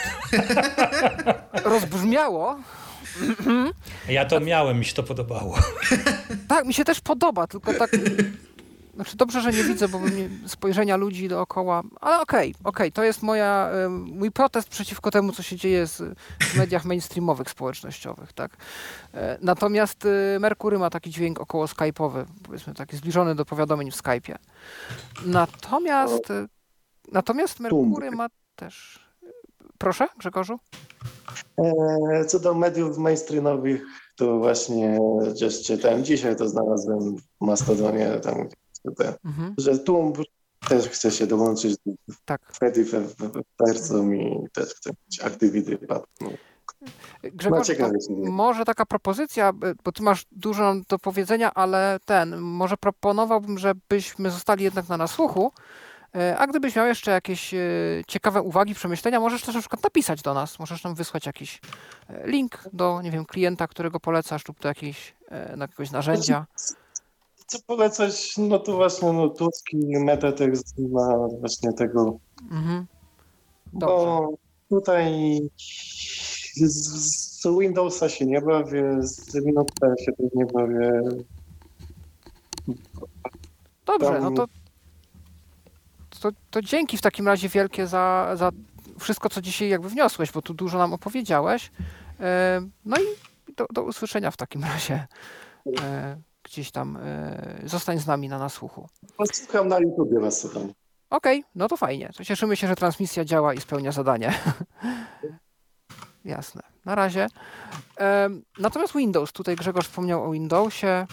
[1.73, 2.57] rozbrzmiało.
[4.09, 5.57] Ja to miałem, mi się to podobało.
[6.47, 7.89] Tak, mi się też podoba, tylko tak...
[8.95, 9.99] Znaczy dobrze, że nie widzę, bo
[10.47, 15.31] spojrzenia ludzi dookoła, ale okej, okay, okej, okay, to jest moja, mój protest przeciwko temu,
[15.31, 18.57] co się dzieje z, w mediach mainstreamowych, społecznościowych, tak.
[19.13, 23.95] E, natomiast y, Merkury ma taki dźwięk około skype'owy, powiedzmy taki zbliżony do powiadomień w
[23.95, 24.35] Skype'ie.
[25.25, 26.47] Natomiast, y,
[27.11, 29.08] natomiast Merkury ma też...
[29.79, 30.59] Proszę, Grzegorzu?
[31.57, 33.81] E, co do mediów mainstreamowych,
[34.15, 34.97] to właśnie
[35.33, 38.47] gdzieś czytałem dzisiaj, to znalazłem w Mastodonie, tam,
[39.25, 39.55] mhm.
[39.57, 40.13] że tu
[40.69, 41.93] też chce się dołączyć do
[42.25, 42.41] tak.
[42.59, 43.13] Fediverse
[44.15, 45.77] i też chce być Activity
[46.21, 46.29] no.
[47.23, 47.67] Grzegorz,
[48.09, 49.53] może taka propozycja,
[49.83, 55.51] bo ty masz dużo do powiedzenia, ale ten, może proponowałbym, żebyśmy zostali jednak na nasłuchu,
[55.51, 55.53] E,
[56.37, 57.57] a gdybyś miał jeszcze jakieś e,
[58.07, 60.59] ciekawe uwagi, przemyślenia, możesz też na przykład napisać do nas.
[60.59, 61.61] Możesz nam wysłać jakiś
[62.09, 65.15] e, link do, nie wiem, klienta, którego polecasz lub do jakiejś,
[65.57, 66.45] na jakiegoś narzędzia.
[67.47, 68.37] Co polecać?
[68.37, 72.17] No to właśnie no, Tuski, metatekst na właśnie tego.
[72.51, 72.85] Mhm.
[73.73, 74.29] Bo
[74.69, 75.39] tutaj
[76.55, 81.01] z, z, Windowsa się nie bawię, z Linuxa się też nie bawię.
[83.85, 84.23] Dobrze, Tam...
[84.23, 84.45] no to
[86.19, 88.51] to, to dzięki w takim razie wielkie za, za
[88.99, 91.71] wszystko, co dzisiaj jakby wniosłeś, bo tu dużo nam opowiedziałeś.
[92.19, 93.05] E, no i
[93.55, 95.07] do, do usłyszenia w takim razie.
[95.81, 98.87] E, gdzieś tam e, zostań z nami na nasłuchu.
[99.33, 100.73] Słucham na YouTubie was słucham.
[101.09, 102.09] Okej, okay, no to fajnie.
[102.17, 104.33] To cieszymy się, że transmisja działa i spełnia zadanie.
[106.25, 106.61] Jasne.
[106.85, 107.27] Na razie.
[108.59, 111.07] Natomiast Windows, tutaj Grzegorz wspomniał o Windowsie.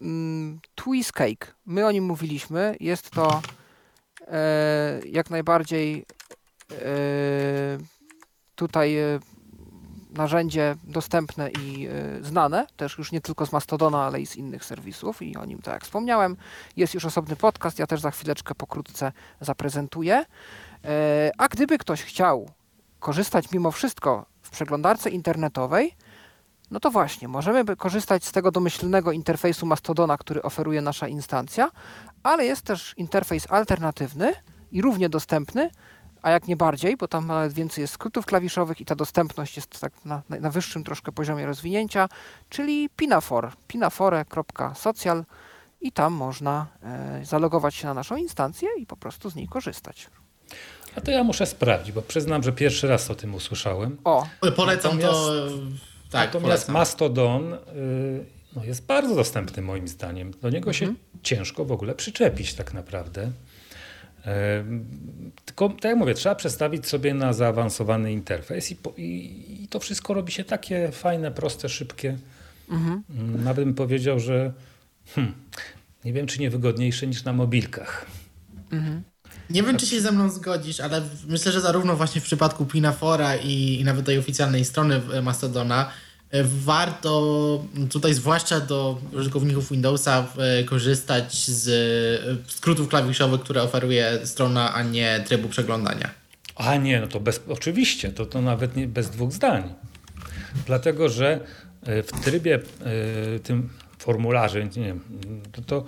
[0.00, 1.54] Mm, Twist Cake.
[1.66, 2.76] My o nim mówiliśmy.
[2.80, 3.42] Jest to
[4.28, 6.06] e, jak najbardziej
[6.72, 6.76] e,
[8.54, 9.18] tutaj e,
[10.16, 14.64] narzędzie dostępne i e, znane, też już nie tylko z Mastodona, ale i z innych
[14.64, 16.36] serwisów i o nim, tak jak wspomniałem,
[16.76, 20.24] jest już osobny podcast, ja też za chwileczkę pokrótce zaprezentuję.
[20.84, 22.50] E, a gdyby ktoś chciał
[22.98, 25.92] korzystać mimo wszystko w przeglądarce internetowej,
[26.70, 31.70] no to właśnie, możemy korzystać z tego domyślnego interfejsu Mastodona, który oferuje nasza instancja,
[32.22, 34.32] ale jest też interfejs alternatywny
[34.72, 35.70] i równie dostępny,
[36.22, 39.80] a jak nie bardziej, bo tam nawet więcej jest skrótów klawiszowych i ta dostępność jest
[39.80, 42.08] tak na, na wyższym troszkę poziomie rozwinięcia,
[42.48, 45.24] czyli Pinafore, pinafore.social
[45.80, 50.10] i tam można e, zalogować się na naszą instancję i po prostu z niej korzystać.
[50.96, 53.98] A to ja muszę sprawdzić, bo przyznam, że pierwszy raz o tym usłyszałem.
[54.04, 54.26] O,
[54.56, 55.18] polecam Natomiast...
[55.18, 56.72] to tak, Natomiast polecam.
[56.72, 57.58] Mastodon y,
[58.56, 60.30] no, jest bardzo dostępny moim zdaniem.
[60.42, 60.74] Do niego mhm.
[60.74, 63.30] się ciężko w ogóle przyczepić tak naprawdę.
[65.44, 69.80] Tylko, tak jak mówię, trzeba przestawić sobie na zaawansowany interfejs i, po, i, i to
[69.80, 72.18] wszystko robi się takie fajne, proste, szybkie.
[72.70, 73.02] Mhm.
[73.44, 74.52] Nawet bym powiedział, że
[75.14, 75.34] hmm,
[76.04, 78.06] nie wiem, czy nie wygodniejsze niż na mobilkach.
[78.72, 79.02] Mhm.
[79.50, 83.36] Nie wiem, czy się ze mną zgodzisz, ale myślę, że zarówno właśnie w przypadku Pinafora
[83.36, 86.05] i, i nawet tej oficjalnej strony Mastodona e,
[86.42, 94.74] warto tutaj zwłaszcza do użytkowników Windowsa e, korzystać z e, skrótów klawiszowych, które oferuje strona,
[94.74, 96.10] a nie trybu przeglądania.
[96.56, 99.74] A nie, no to bez, oczywiście, to, to nawet nie, bez dwóch zdań.
[100.66, 101.40] Dlatego, że
[101.82, 102.60] w trybie
[103.42, 105.00] tym formularze, nie wiem,
[105.52, 105.84] to, to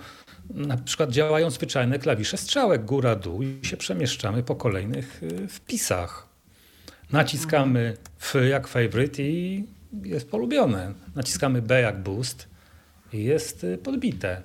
[0.49, 6.27] na przykład działają zwyczajne klawisze strzałek góra-dół i się przemieszczamy po kolejnych wpisach.
[7.11, 9.65] Naciskamy F jak favorite i
[10.03, 10.93] jest polubione.
[11.15, 12.47] Naciskamy B jak boost
[13.13, 14.41] i jest y, podbite.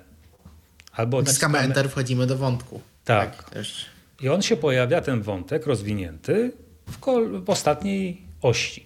[0.91, 2.81] Albo naciskamy, naciskamy Enter, wchodzimy do wątku.
[3.05, 3.43] Tak.
[3.43, 3.65] tak
[4.21, 6.51] I on się pojawia, ten wątek rozwinięty,
[6.87, 6.99] w,
[7.45, 8.85] w ostatniej osi.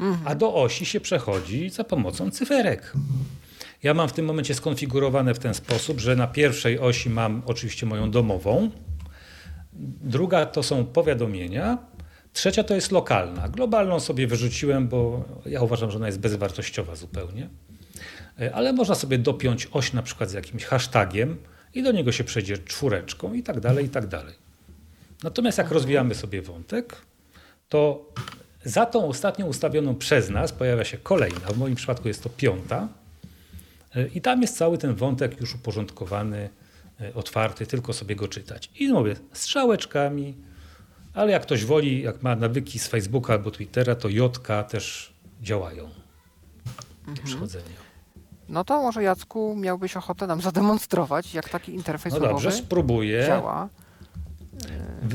[0.00, 0.28] Mhm.
[0.28, 2.92] A do osi się przechodzi za pomocą cyferek.
[3.82, 7.86] Ja mam w tym momencie skonfigurowane w ten sposób, że na pierwszej osi mam oczywiście
[7.86, 8.70] moją domową,
[10.02, 11.78] druga to są powiadomienia,
[12.40, 13.48] trzecia to jest lokalna.
[13.48, 17.48] Globalną sobie wyrzuciłem, bo ja uważam, że ona jest bezwartościowa zupełnie.
[18.40, 21.36] E, ale można sobie dopiąć oś na przykład z jakimś hashtagiem
[21.74, 24.34] i do niego się przejdzie czwóreczką i tak dalej, i tak dalej.
[25.22, 26.96] Natomiast jak rozwijamy sobie wątek,
[27.68, 28.12] to
[28.64, 32.88] za tą ostatnią ustawioną przez nas pojawia się kolejna, w moim przypadku jest to piąta,
[33.96, 36.50] E, I tam jest cały ten wątek już uporządkowany,
[37.00, 38.70] e, otwarty, tylko sobie go czytać.
[38.78, 40.34] I mówię, strzałeczkami,
[41.14, 45.90] ale jak ktoś woli, jak ma nawyki z Facebooka albo Twittera, to Jotka też działają.
[47.08, 47.26] Mhm.
[47.26, 47.74] Przechodzenie.
[48.48, 53.26] No to może Jacku miałbyś ochotę nam zademonstrować, jak taki interfejs no dobrze, spróbuję.
[53.26, 53.68] działa.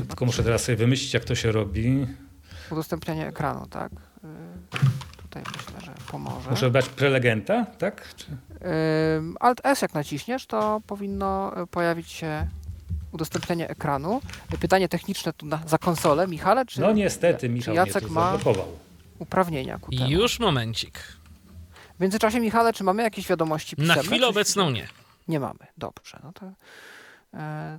[0.08, 2.06] Tylko muszę teraz sobie wymyślić, jak to się robi.
[2.70, 3.92] Udostępnianie ekranu, tak?
[5.22, 6.50] Tutaj myślę, że pomoże.
[6.50, 8.14] Muszę brać prelegenta, tak?
[8.16, 8.26] Czy...
[9.40, 12.46] Alt S jak naciśniesz, to powinno e, pojawić się
[13.16, 14.20] udostępnienie ekranu.
[14.60, 16.26] Pytanie techniczne tu na, za konsolę.
[16.26, 18.38] Michale, czy No niestety Michał czy Jacek ma
[19.18, 20.10] uprawnienia ku temu?
[20.10, 20.98] Już momencik.
[21.98, 23.96] W międzyczasie Michale, czy mamy jakieś wiadomości pisemne?
[23.96, 24.88] Na chwilę obecną nie.
[25.28, 25.66] Nie mamy.
[25.78, 26.20] Dobrze.
[26.24, 26.52] No to,
[27.34, 27.78] e,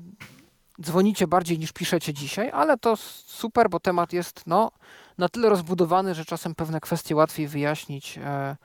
[0.82, 2.96] dzwonicie bardziej niż piszecie dzisiaj, ale to
[3.26, 4.72] super, bo temat jest no,
[5.18, 8.18] na tyle rozbudowany, że czasem pewne kwestie łatwiej wyjaśnić.
[8.18, 8.56] E, E,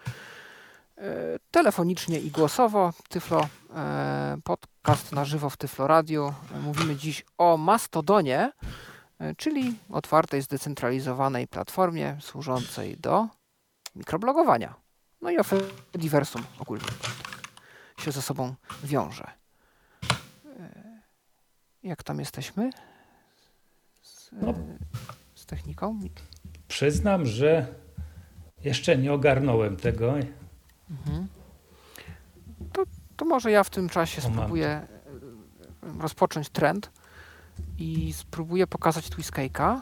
[1.50, 2.92] telefonicznie i głosowo.
[3.08, 6.34] Tyflo e, podcast na żywo w Tyflo Radio.
[6.62, 8.52] Mówimy dziś o Mastodonie,
[9.18, 13.28] e, czyli otwartej, zdecentralizowanej platformie służącej do
[13.96, 14.74] mikroblogowania.
[15.20, 15.42] No i o
[15.94, 16.84] diversum ogólnie
[17.98, 18.54] się ze sobą
[18.84, 19.30] wiąże.
[21.82, 22.70] Jak tam jesteśmy
[24.02, 24.54] z, no,
[25.34, 26.00] z techniką?
[26.68, 27.66] Przyznam, że
[28.64, 30.14] jeszcze nie ogarnąłem tego.
[30.92, 31.28] Mhm.
[32.72, 32.82] To,
[33.16, 34.88] to może ja w tym czasie spróbuję e,
[35.98, 36.90] rozpocząć trend
[37.78, 39.80] i spróbuję pokazać Twiskake'a.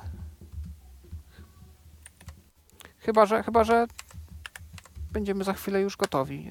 [2.98, 3.86] Chyba, że, chyba, że
[5.12, 6.50] będziemy za chwilę już gotowi.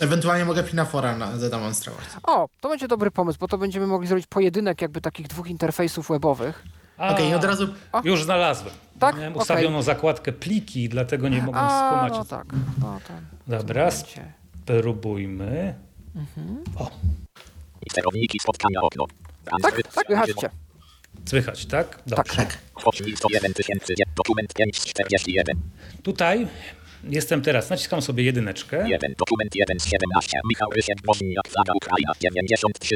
[0.00, 2.04] E, Ewentualnie mogę Pinafora na, zademonstrować.
[2.22, 6.08] O, to będzie dobry pomysł, bo to będziemy mogli zrobić pojedynek jakby takich dwóch interfejsów
[6.08, 6.64] webowych.
[6.96, 7.68] Okej, okay, od razu...
[7.92, 8.00] O.
[8.04, 8.74] Już znalazłem.
[9.00, 9.16] Tak?
[9.16, 9.42] Miałem okay.
[9.42, 12.12] ustawioną zakładkę pliki, dlatego nie mogłem A, skumać.
[12.12, 12.46] No tak.
[12.80, 13.12] No, to,
[13.46, 15.74] Dobra, spróbujmy.
[16.16, 16.64] Mhm.
[16.76, 16.90] O.
[17.90, 19.06] Sterowniki spotkania okno.
[19.62, 20.50] Tak, tak, słychać cię.
[21.24, 22.02] Słychać, tak?
[22.06, 22.24] Dobrze.
[22.24, 22.58] Tak, tak.
[24.16, 25.60] Dokument 541.
[26.02, 26.48] Tutaj
[27.04, 28.88] Jestem teraz, naciskam sobie jedyneczkę.
[28.88, 30.98] 1, dokument 1 z 17, Michał Rysiek,
[31.48, 32.94] Flaga Ukraina, 93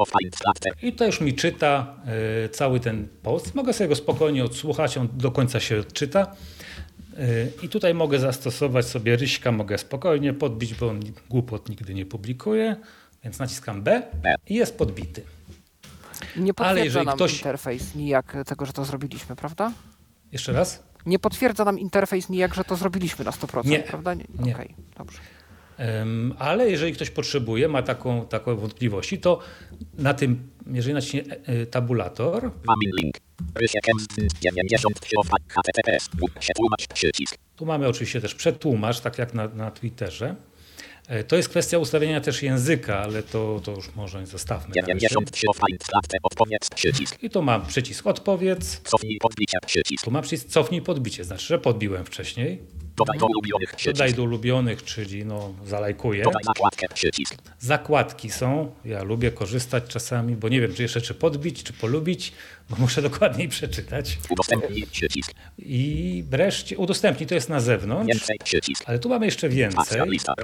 [0.82, 1.97] I to już mi czyta
[2.44, 3.55] y, cały ten post.
[3.55, 6.36] Mogę sobie go spokojnie odsłuchać, on do końca się odczyta.
[7.18, 11.01] Y, I tutaj mogę zastosować sobie Ryśka, mogę spokojnie podbić, bo on
[11.31, 12.76] głupot nigdy nie publikuje.
[13.24, 14.02] Więc naciskam B
[14.47, 15.22] i jest podbity.
[16.36, 17.36] Nie potwierdza Ale jeżeli nam ktoś...
[17.36, 19.72] interfejs nijak tego, że to zrobiliśmy, prawda?
[20.32, 20.82] Jeszcze raz?
[21.06, 24.14] Nie potwierdza nam interfejs nijak, że to zrobiliśmy na 100%, nie, prawda?
[24.14, 24.24] Nie.
[24.39, 24.55] nie.
[24.55, 25.18] Okay, dobrze.
[25.78, 29.39] Um, ale jeżeli ktoś potrzebuje, ma taką, taką wątpliwości, to
[29.98, 32.43] na tym, jeżeli naciśnie e, e, tabulator.
[32.43, 33.14] Mam link.
[37.56, 40.35] Tu mamy oczywiście też przetłumacz, tak jak na, na Twitterze.
[41.09, 44.74] E, to jest kwestia ustawienia też języka, ale to, to już może zostawmy.
[47.22, 48.81] I tu mam przycisk odpowiedz.
[48.85, 49.59] Cofnij podbicie.
[50.05, 52.59] Tu mam przycisk cofnij podbicie, znaczy, że podbiłem wcześniej.
[52.97, 53.75] Dodaj do ulubionych.
[53.87, 56.23] Dodaj do ulubionych, czyli no, zalajkuję.
[56.23, 57.35] Dodaj zakładkę, przycisk.
[57.59, 58.75] Zakładki są.
[58.85, 62.33] Ja lubię korzystać czasami, bo nie wiem, czy jeszcze czy podbić, czy polubić,
[62.71, 64.19] bo muszę dokładniej przeczytać.
[64.31, 65.33] Udostępnij przycisk.
[65.59, 68.12] I wreszcie udostępnij, to jest na zewnątrz.
[68.12, 68.85] Więcej przycisk.
[68.87, 70.01] Ale tu mamy jeszcze więcej.
[70.07, 70.35] Lista.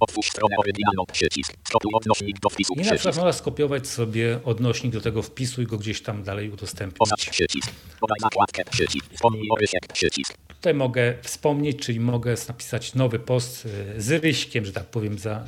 [0.00, 1.04] Otwórz stronę oryginalną.
[1.12, 1.52] Przycisk.
[1.68, 2.74] Skopiuj odnośnik do wpisu.
[2.74, 6.50] I na przykład można skopiować sobie odnośnik do tego wpisu i go gdzieś tam dalej
[6.50, 7.00] udostępnić.
[7.00, 7.72] Oznacz przycisk.
[8.00, 8.64] Podaj zakładkę.
[8.70, 9.06] Przycisk.
[9.14, 9.56] Wspomnij o
[9.92, 10.45] Przycisk.
[10.66, 15.44] Tutaj mogę wspomnieć, czyli mogę napisać nowy post y, z ryśkiem, że tak powiem, za,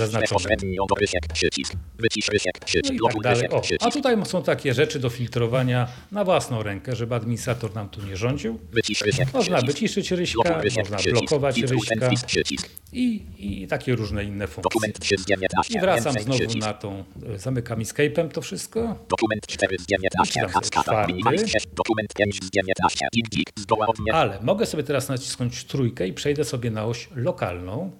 [0.00, 0.58] zaznaczonym.
[2.74, 3.48] No i tak dalej.
[3.50, 8.02] O, a tutaj są takie rzeczy do filtrowania na własną rękę, żeby administrator nam tu
[8.06, 8.58] nie rządził.
[9.34, 12.10] Można wyciszyć ryśka, można blokować ryśka
[12.92, 14.80] i, i takie różne inne funkcje.
[15.70, 17.04] I wracam znowu na tą,
[17.34, 18.98] y, zamykam Escape'em to wszystko.
[19.08, 20.40] Dokument 4 z 19,
[21.74, 23.06] dokument 5 z 19,
[24.12, 27.90] ale mogę sobie teraz nacisnąć trójkę i przejdę sobie na oś lokalną.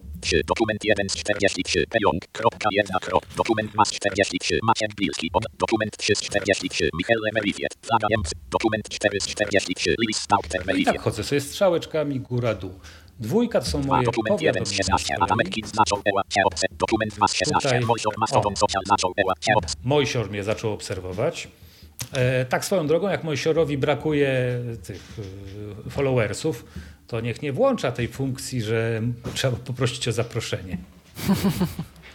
[0.47, 5.97] Dokument 1 z 43 pająk, kropka 1 krop, dokument mas 43 Maciek Bilski, od, dokument
[5.97, 11.25] 3 z 43 Michał Emerywiet, zagajemcy, dokument 4 z 43 Lis Stauter I tak chodzę
[11.25, 12.81] sobie strzałeczkami góra-dół.
[13.21, 16.23] Dwójka to są moje dokument 1 z 16, Adamek Kid zaczął eła,
[16.71, 19.35] dokument mas 16, Mojsior Mastodon social zaczął eła,
[19.85, 21.49] Mojsior mnie zaczął obserwować.
[22.15, 25.19] E, tak swoją drogą, jak Mojsiorowi brakuje tych
[25.87, 26.65] e, followersów,
[27.07, 29.03] to niech nie włącza tej funkcji, że
[29.35, 30.79] trzeba poprosić o zaproszenie.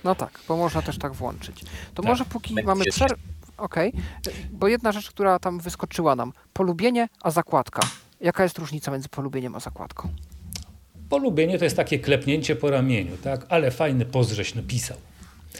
[0.03, 1.61] No tak, bo można też tak włączyć.
[1.93, 2.05] To tak.
[2.05, 3.15] może póki mamy przerwę.
[3.57, 4.33] Okej, okay.
[4.51, 6.33] bo jedna rzecz, która tam wyskoczyła nam.
[6.53, 7.81] Polubienie, a zakładka.
[8.21, 10.09] Jaka jest różnica między polubieniem a zakładką?
[11.09, 13.45] Polubienie to jest takie klepnięcie po ramieniu, tak?
[13.49, 14.97] Ale fajny pozdrześ napisał.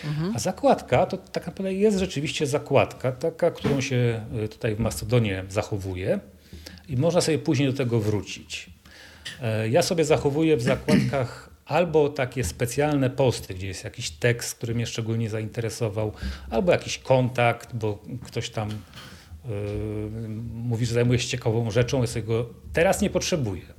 [0.06, 0.36] Mhm.
[0.36, 5.44] A zakładka to tak naprawdę jest rzeczywiście zakładka, taka, którą się y, tutaj w Mastodonie
[5.50, 6.20] zachowuje
[6.90, 8.70] i można sobie później do tego wrócić.
[9.42, 14.76] E, ja sobie zachowuję w zakładkach albo takie specjalne posty, gdzie jest jakiś tekst, który
[14.76, 16.12] mnie szczególnie zainteresował,
[16.50, 19.50] albo jakiś kontakt, bo ktoś tam yy,
[20.54, 23.79] mówi, że zajmuje się ciekawą rzeczą, ja sobie go teraz nie potrzebuję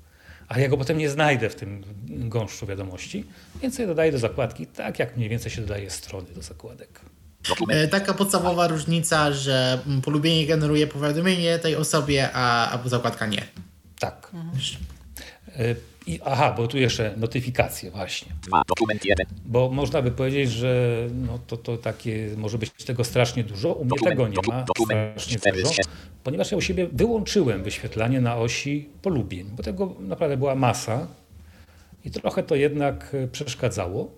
[0.51, 3.25] a ja go potem nie znajdę w tym gąszczu wiadomości,
[3.63, 7.01] więc je dodaję do zakładki, tak jak mniej więcej się dodaje strony do zakładek.
[7.69, 13.47] E, taka podstawowa różnica, że polubienie generuje powiadomienie tej osobie, a, a zakładka nie.
[13.99, 14.31] Tak.
[14.35, 15.77] Mhm.
[16.07, 18.33] I, aha, bo tu jeszcze notyfikacje właśnie.
[18.69, 19.27] Dokument jeden.
[19.47, 23.73] Bo można by powiedzieć, że no to, to takie może być tego strasznie dużo.
[23.73, 25.75] U mnie dokument, tego nie ma strasznie dużo,
[26.25, 31.07] ponieważ ja u siebie wyłączyłem wyświetlanie na osi polubień, bo tego naprawdę była masa
[32.05, 34.11] i trochę to jednak e, przeszkadzało.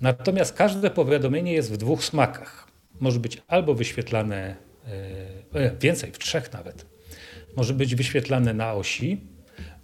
[0.00, 2.68] Natomiast każde powiadomienie jest w dwóch smakach.
[3.00, 4.56] Może być albo wyświetlane,
[5.54, 6.86] e, e więcej, w trzech nawet.
[7.56, 9.20] Może być wyświetlane na osi,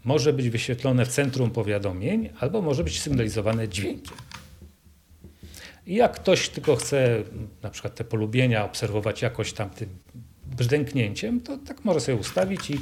[0.05, 4.17] może być wyświetlone w centrum powiadomień, albo może być sygnalizowane dźwiękiem.
[5.87, 7.23] I jak ktoś tylko chce
[7.63, 9.89] na przykład te polubienia obserwować jakoś tam tym
[10.47, 12.79] brzdęknięciem, to tak może sobie ustawić i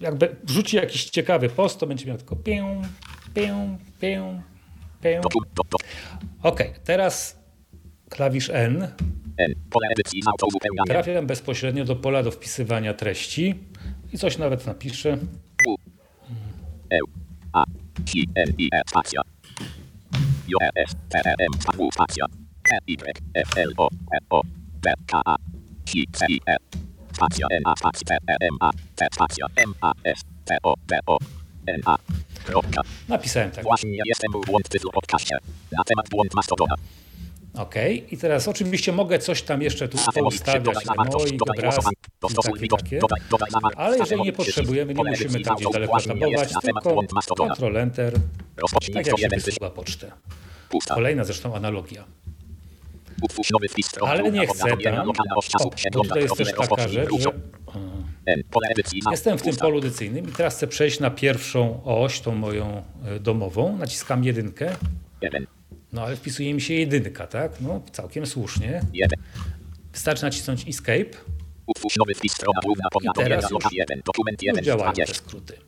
[0.00, 2.82] jakby wrzuci jakiś ciekawy post, to będzie miał tylko pię,
[3.34, 4.42] pię, pię,
[5.02, 5.20] pię.
[6.42, 7.36] Ok, teraz
[8.08, 8.88] klawisz N.
[10.86, 13.54] Trafiam bezpośrednio do pola do wpisywania treści
[14.12, 15.18] i coś nawet napiszę.
[16.90, 16.98] E,
[17.52, 17.64] A,
[18.14, 19.22] I, N, I, E, spacja.
[20.48, 22.26] J, E, S, T, E, M, W, spacja.
[22.62, 24.42] K, Y, F, L, O, E, O,
[24.82, 25.36] P, K, A,
[25.94, 26.56] I, C, I, E,
[27.12, 30.74] spacja, N, A, spacja, T, E, M, A, T, spacja, M, A, S, T, O,
[30.86, 31.18] B, O,
[31.66, 31.96] N, A,
[32.44, 32.82] kropka.
[33.08, 33.64] Napisałem tak.
[33.64, 35.38] Właśnie jestem w błąd w podcaście.
[35.72, 36.74] Na temat błąd Mastodona.
[37.56, 37.74] Ok,
[38.10, 43.00] i teraz oczywiście mogę coś tam jeszcze tu poustawiać na moich obrazki i takie,
[43.76, 48.14] ale jeżeli nie potrzebujemy, nie musimy tam gdzieś daleko tabować, tylko Ctrl Enter,
[48.94, 50.12] tak jak się wysyła pocztę.
[50.94, 52.04] Kolejna zresztą analogia.
[54.00, 55.12] Ale nie chcę tam, o,
[55.92, 57.30] bo tutaj jest też taka rzecz, że
[59.10, 63.20] jestem w tym polu edycyjnym i teraz chcę przejść na pierwszą oś, tą moją e,
[63.20, 64.76] domową, naciskam jedynkę
[65.96, 67.60] no ale wpisuje mi się jedynka, tak?
[67.60, 68.80] No całkiem słusznie.
[69.92, 71.10] Wystarczy nacisnąć Escape.
[73.02, 73.64] I teraz już,
[74.42, 75.58] już działają te skróty.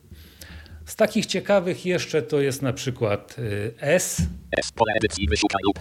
[0.87, 4.23] Z takich ciekawych jeszcze to jest na przykład y, S.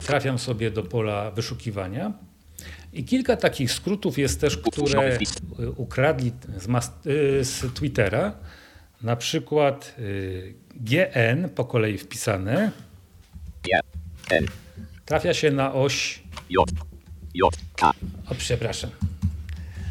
[0.05, 2.13] Trafiam sobie do pola wyszukiwania.
[2.93, 5.19] I kilka takich skrótów jest też, które
[5.75, 6.67] ukradli z,
[7.07, 8.33] y, z Twittera.
[9.01, 12.71] Na przykład y, GN po kolei wpisane.
[15.05, 16.69] Trafia się na oś J.
[17.33, 17.53] J.
[17.75, 17.91] K.
[18.29, 18.89] O, przepraszam.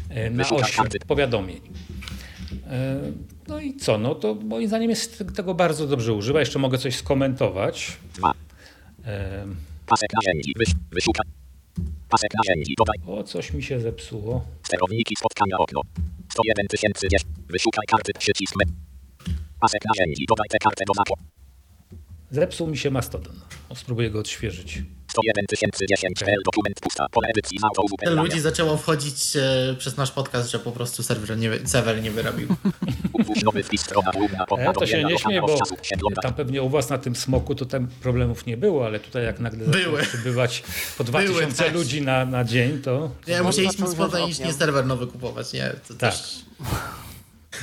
[0.09, 0.77] E, na oś
[1.07, 1.61] powiadomień.
[2.69, 3.01] E,
[3.47, 3.97] no i co?
[3.97, 6.39] No to moim zdaniem jest tego bardzo dobrze używa.
[6.39, 7.97] Jeszcze mogę coś skomentować.
[9.05, 9.45] E,
[9.85, 10.53] Pasek narzędzi.
[10.91, 11.23] Wyszuka.
[12.09, 12.73] Pasek narzędzi.
[12.77, 13.19] Dodaj.
[13.19, 14.45] O, coś mi się zepsuło.
[14.63, 15.81] Sterowniki spotkania okno.
[16.31, 17.07] 101 tysięcy.
[17.49, 18.11] Wyszukaj karty.
[18.19, 18.55] Przycisk.
[19.59, 20.25] Pasek narzędzi.
[20.29, 21.36] Dodaj tę kartę do znaku.
[22.31, 23.39] Zepsuł mi się Mastodon.
[23.69, 24.81] No, spróbuję go odświeżyć.
[25.07, 25.45] 101
[25.89, 27.59] 010 dokument pusta, pole edycji
[27.99, 32.11] Tyle ludzi zaczęło wchodzić e, przez nasz podcast, że po prostu serwer nie, serwer nie
[32.11, 32.47] wyrobił.
[34.57, 37.87] ja to się nie śmieję, bo tam pewnie u was na tym smoku to tam
[37.87, 40.01] problemów nie było, ale tutaj jak nagle Były.
[40.01, 40.63] przybywać
[40.97, 43.11] po 2000 Były, ludzi na, na dzień, to...
[43.27, 45.73] Ja musieliśmy spontanicznie serwer nowy kupować, nie?
[45.87, 46.11] To tak.
[46.11, 46.45] Też...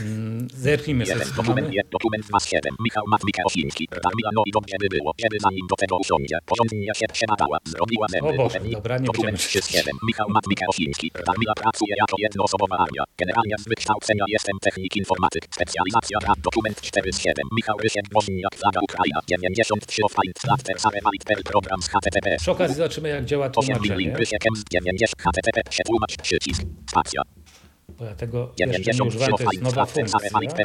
[0.01, 1.69] Mm, zerknijmy sobie, dokument.
[1.91, 2.77] Dokument was 7.
[2.85, 3.89] Michał Matwika Osiński.
[4.05, 6.37] Darmila, no i dobrze by było, kiedy zanim do tego usiądzie.
[6.47, 7.59] Porządnie się przemadała.
[7.65, 8.07] Zrobiła.
[8.23, 9.97] O Boże, dobra, nie Dokument 7.
[10.09, 11.11] Michał Matwika Osiński.
[11.27, 13.05] Darmila pracuje jako jednoosobowa armia.
[13.19, 15.43] Generalnie z wykształcenia jestem technik informatyk.
[15.55, 16.39] Specjalizacja rad.
[16.41, 17.35] Dokument 4 z 7.
[17.57, 18.55] Michał Rysiek Woźniak.
[18.55, 19.21] Flaga Ukraina.
[19.29, 22.37] 93 of Find Flatter Sare Valid per program z HTTP.
[22.37, 24.09] Przy okazji zobaczymy jak działa tłumaczenie.
[24.09, 24.43] 8 Rysiek
[24.73, 25.61] 90 HTTP.
[25.87, 26.63] Tłumacz przycisk.
[26.91, 27.23] Spacja.
[27.89, 30.19] Bo ja tego jeszcze nie używałem, to jest nowa funkcja.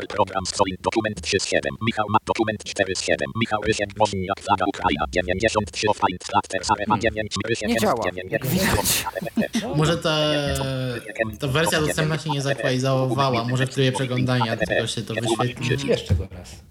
[0.09, 1.59] Program Solid dokument 3.7.
[1.87, 3.15] Michał ma dokument 4.7.
[3.41, 7.35] Michał Rysiek Woźniak Flaga Ukraina 93 Find Flatter Sarema 9
[7.67, 9.05] Nie działa, jak widać.
[9.77, 10.19] Może ta,
[11.39, 15.89] ta wersja dostępna się nie zaktualizowała, może w trybie przeglądania, dlatego się to wyświetli.
[15.89, 16.69] Jeszcze go raz.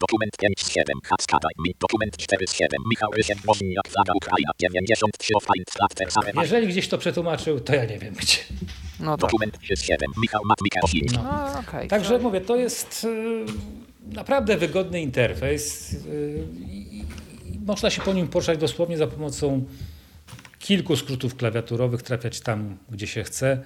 [0.00, 0.82] Dokument 5.7.
[1.04, 1.48] Hackada.
[1.80, 2.66] Dokument 4.7.
[2.90, 6.42] Michał Rysiek Woźniak Flaga Ukraina 93 Find Flatter Sarema.
[6.42, 8.38] Jeżeli gdzieś to przetłumaczył, to ja nie wiem gdzie.
[9.00, 9.20] No tak.
[9.20, 9.96] Dokument 3.7.
[10.22, 10.80] Michał Matwika
[11.12, 11.22] no.
[11.22, 11.88] no okay.
[11.88, 13.44] Także mówię, to jest y,
[14.14, 17.04] naprawdę wygodny interfejs y, i
[17.66, 19.64] można się po nim poruszać dosłownie za pomocą
[20.58, 23.62] kilku skrótów klawiaturowych, trafiać tam, gdzie się chce.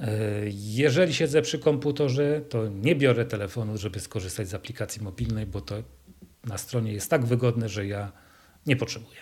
[0.00, 0.10] E,
[0.52, 5.74] jeżeli siedzę przy komputerze, to nie biorę telefonu, żeby skorzystać z aplikacji mobilnej, bo to
[6.44, 8.12] na stronie jest tak wygodne, że ja
[8.66, 9.20] nie potrzebuję.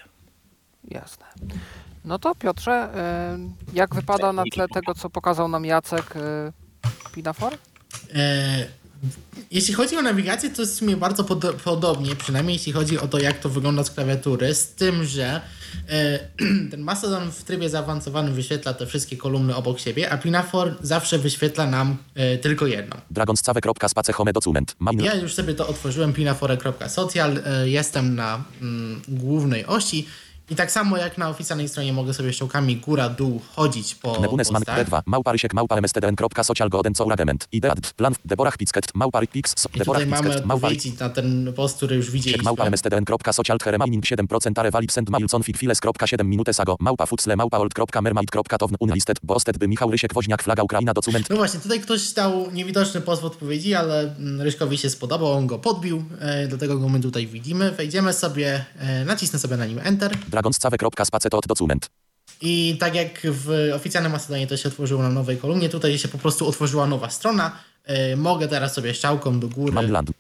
[0.85, 1.27] Jasne.
[2.05, 3.39] No to Piotrze, e,
[3.73, 6.15] jak wypada na tle tego, co pokazał nam Jacek
[7.15, 7.55] Pinafor?
[8.15, 8.67] E,
[9.51, 13.09] jeśli chodzi o nawigację, to jest w sumie bardzo pod podobnie, przynajmniej jeśli chodzi o
[13.09, 15.41] to, jak to wygląda z klawiatury, z tym, że
[15.89, 16.19] e,
[16.71, 21.67] ten Mastodon w trybie zaawansowanym wyświetla te wszystkie kolumny obok siebie, a Pinafor zawsze wyświetla
[21.67, 22.97] nam e, tylko jedną.
[23.11, 24.77] dragonscave.space document.
[24.93, 30.07] Ja już sobie to otworzyłem, pinafore.social, e, jestem na mm, głównej osi
[30.51, 34.63] i tak samo jak na oficjalnej stronie mogę sobie ściągami góra-dół chodzić po Nebunes man
[34.63, 37.49] D2, małpa rysiek, małpa mstdn.social golden co uragement.
[37.53, 39.55] Ideat, plan, deborach picket, małpa pix,
[39.85, 42.45] tutaj mamy odpowiedzi na ten post, który już widzieliśmy.
[42.45, 47.59] Małpa mstdn.social remaining 7% are valid send mail config files.7 minutes małpa futsle, małpa
[48.81, 51.31] unlisted, bosted by Michał Rysiek, woźniak, flaga Ukraina, document.
[51.31, 55.47] No właśnie, tutaj ktoś dał niewidoczny post w odpowiedzi, ale mm, Ryśkowi się spodobał, on
[55.47, 57.71] go podbił, e, dlatego go my tutaj widzimy.
[57.71, 61.91] Wejdziemy sobie, e, nacisnę sobie na nim Enter dragonscave.spacetot document.
[62.41, 66.19] I tak jak w oficjalnym Macedonie to się otworzyło na nowej kolumnie, tutaj się po
[66.19, 67.53] prostu otworzyła nowa strona.
[67.89, 70.11] Yy, mogę teraz sobie strzałką do góry Mamland.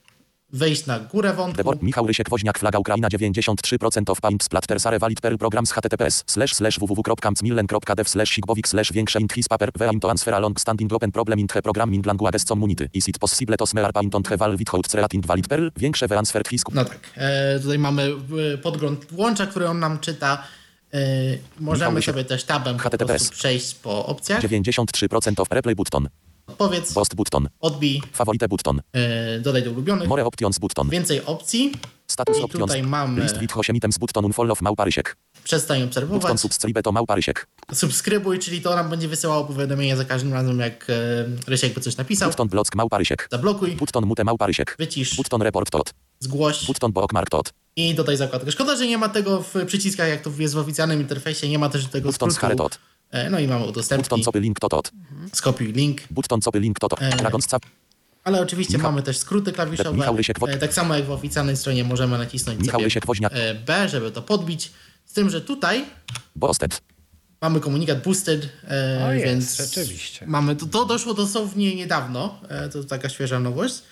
[0.56, 1.56] Wejść na górę wątku.
[1.56, 5.72] Debor, Michał Rysiek, Woźniak, Flaga Ukraina 93% of paint splatter sare valid perl program z
[5.72, 10.60] https slash slash www.mcmillen.dev slash sigbowik slash większe int his paper veam to answer long
[10.60, 14.14] standing open problem int he program in languages community is it possible to smear paint
[14.14, 17.78] on he val without threat int valid perl większe transfer his No tak, e, tutaj
[17.78, 18.12] mamy
[18.54, 20.42] e, podgląd łącza, który on nam czyta
[20.92, 23.30] Yy, możemy sobie też tabem HTTPS.
[23.30, 24.42] przejść po opcjach.
[24.42, 26.08] 93% of replay button.
[26.58, 26.92] Powiedz.
[26.92, 27.48] Post button.
[27.60, 28.02] Odbij.
[28.12, 28.80] Favorite button.
[28.94, 30.08] Yy, dodaj do ulubionych.
[30.08, 30.88] More options button.
[30.88, 31.72] Więcej opcji.
[32.06, 32.66] Status I options.
[32.66, 33.22] tutaj mamy.
[33.22, 35.16] List with 8 items button unfollow małparysiek.
[35.44, 36.22] Przestań obserwować.
[36.22, 37.46] Button subscribe to małparysiek.
[37.72, 40.94] Subskrybuj, czyli to nam będzie wysyłało powiadomienia za każdym razem, jak e,
[41.46, 42.30] Rysiek by coś napisał.
[42.30, 43.28] Button block małparysiek.
[43.30, 43.70] Zablokuj.
[43.76, 44.76] Button mute małparysiek.
[44.78, 45.16] Wycisz.
[45.16, 45.94] Button report tot.
[46.20, 46.66] Zgłoś.
[46.66, 47.52] Button bookmark tot.
[47.76, 48.52] I dodaj zakładkę.
[48.52, 51.48] Szkoda, że nie ma tego w przyciskach, jak to jest w oficjalnym interfejsie.
[51.48, 52.68] Nie ma też tego Button skrótu.
[53.10, 54.08] E, no i mamy udostępnij.
[54.08, 54.92] Button copy link to tot.
[55.32, 56.00] Skopiuj link.
[56.10, 57.02] Button copy link to tot.
[57.02, 57.46] E, Dragons
[58.26, 58.92] ale oczywiście Michał.
[58.92, 59.92] mamy też skróty klawiszowe.
[59.96, 60.16] Michał
[60.48, 63.32] e, tak samo jak w oficjalnej stronie możemy nacisnąć Michał Woźniak.
[63.34, 64.72] E, B, żeby to podbić.
[65.04, 65.84] Z tym, że tutaj
[66.36, 66.82] Boosted.
[67.40, 70.26] mamy komunikat boosted, e, o jest, więc rzeczywiście.
[70.26, 73.82] Mamy, to, to doszło dosłownie niedawno, e, to taka świeża nowość.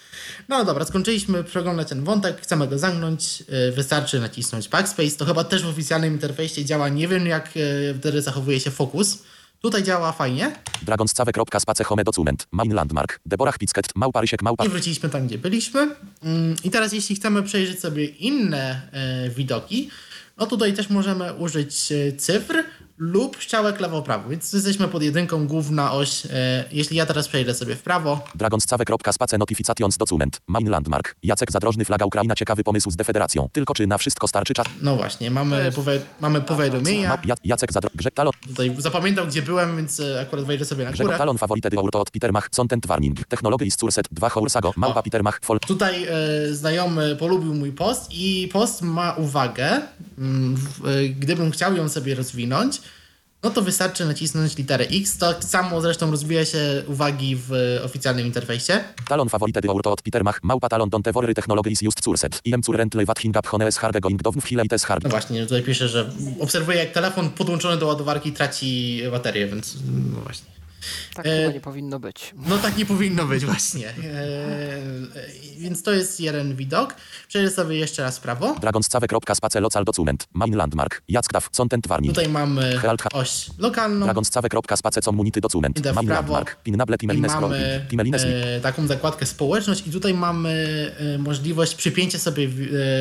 [0.48, 5.16] No dobra, skończyliśmy przeglądać ten wątek, chcemy go zamknąć, e, wystarczy nacisnąć backspace.
[5.16, 9.18] To chyba też w oficjalnym interfejsie działa, nie wiem jak e, wtedy zachowuje się fokus.
[9.60, 10.52] Tutaj działa fajnie.
[10.82, 12.46] Dragonscave.space home document.
[12.52, 13.20] Main landmark.
[13.26, 13.86] Deborah Picket.
[13.94, 14.64] Małpa Rysiek Małpa.
[14.64, 15.80] I wróciliśmy tam, gdzie byliśmy.
[16.22, 19.90] Mm, I teraz jeśli chcemy przejrzeć sobie inne e, widoki,
[20.38, 22.64] no tutaj też możemy użyć cyfr
[22.98, 26.26] lub strzałek lewo-prawo, więc jesteśmy pod jedynką, główna oś.
[26.26, 28.24] E, jeśli ja teraz przejdę sobie w prawo.
[28.34, 30.40] Dragonscave.space notifications document.
[30.48, 31.14] Main landmark.
[31.22, 33.40] Jacek Zadrożny, flaga Ukraina, ciekawy pomysł z defederacji.
[33.52, 34.66] Tylko czy na wszystko starczy czas?
[34.82, 37.18] No właśnie, mamy, powie mamy powiadomienia.
[37.44, 38.32] Jacek Zadrożny, Grzeg Talon.
[38.48, 41.04] Tutaj zapamiętał, gdzie byłem, więc e, akurat wejdę sobie na górę.
[41.04, 43.26] Grzeg Talon, favorite auto od Peter Mach, content warning.
[43.26, 45.60] Technology is Surset, 2 Hoursago, małpa Peter Mach, fol.
[45.60, 49.80] Tutaj e, znajomy polubił mój post i post ma uwagę,
[50.18, 52.80] mm, e, gdybym chciał ją sobie rozwinąć,
[53.44, 55.18] no to wystarczy nacisnąć literę X.
[55.18, 58.84] To tak samo zresztą rozwija się uwagi w oficjalnym interfejsie.
[59.08, 62.40] Talon favorite de auto od Peter Mach, małpa talon don't evory technologies used surset.
[62.44, 65.04] Im currently what hing up honees harde going down w hile hard.
[65.04, 66.10] No właśnie, tutaj pisze, że
[66.40, 69.76] obserwuje jak telefon podłączony do ładowarki traci baterię, więc
[70.12, 70.53] no właśnie.
[71.14, 72.34] Tak e, nie powinno być.
[72.48, 73.88] No tak nie powinno być właśnie.
[73.88, 73.94] E,
[75.58, 76.94] więc to jest jeden widok.
[77.28, 78.56] Przejdę sobie jeszcze raz w prawo.
[78.60, 80.26] Dragonscave.space local document.
[80.32, 81.02] Main landmark.
[81.08, 81.50] Jackstaw.
[81.50, 82.14] Content warning.
[82.14, 82.80] Tutaj mamy
[83.12, 84.06] oś lokalną.
[84.06, 85.78] Dragonscave.space community document.
[85.78, 86.62] Idę Main landmark.
[86.62, 92.48] Pinnable timelines mamy e, taką zakładkę społeczność i tutaj mamy e, możliwość przypięcia sobie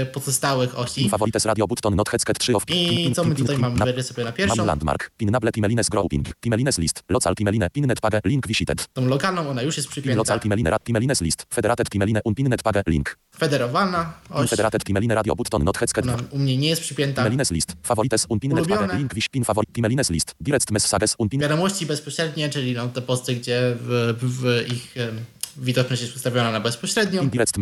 [0.01, 1.10] e, pozostałych osi.
[1.10, 3.85] Favorites radio button not headset 3 of I co my tutaj mamy?
[3.85, 4.55] Wejdę sobie na pierwszą.
[4.55, 5.11] Main landmark.
[5.18, 6.35] Pinnable timelines grouping.
[6.39, 7.03] Timelines list.
[7.10, 7.69] Local timeline.
[7.74, 8.22] Pinnet page.
[8.26, 8.88] Link visited.
[8.94, 10.18] Tą lokalną ona już jest przypięta.
[10.18, 10.68] Local timeline.
[10.68, 11.45] Rad timelines list.
[11.54, 12.20] Federated timeline.
[12.24, 12.84] Unpinnet page.
[12.88, 13.18] Link.
[13.38, 14.50] Federowana oś.
[14.50, 16.06] Federated timeline radio button not headset.
[16.06, 17.24] No, u mnie nie jest przypięta.
[17.24, 17.74] Timelines list.
[17.84, 18.98] Favorites unpinnet page.
[18.98, 19.74] Link wish pin favorit.
[19.74, 20.36] Timelines list.
[20.40, 21.50] Direct messages unpinnet.
[21.50, 24.95] Wiadomości bezpośrednie, czyli no, te posty, gdzie w, w ich
[25.57, 26.61] widoczność jest ustawiona na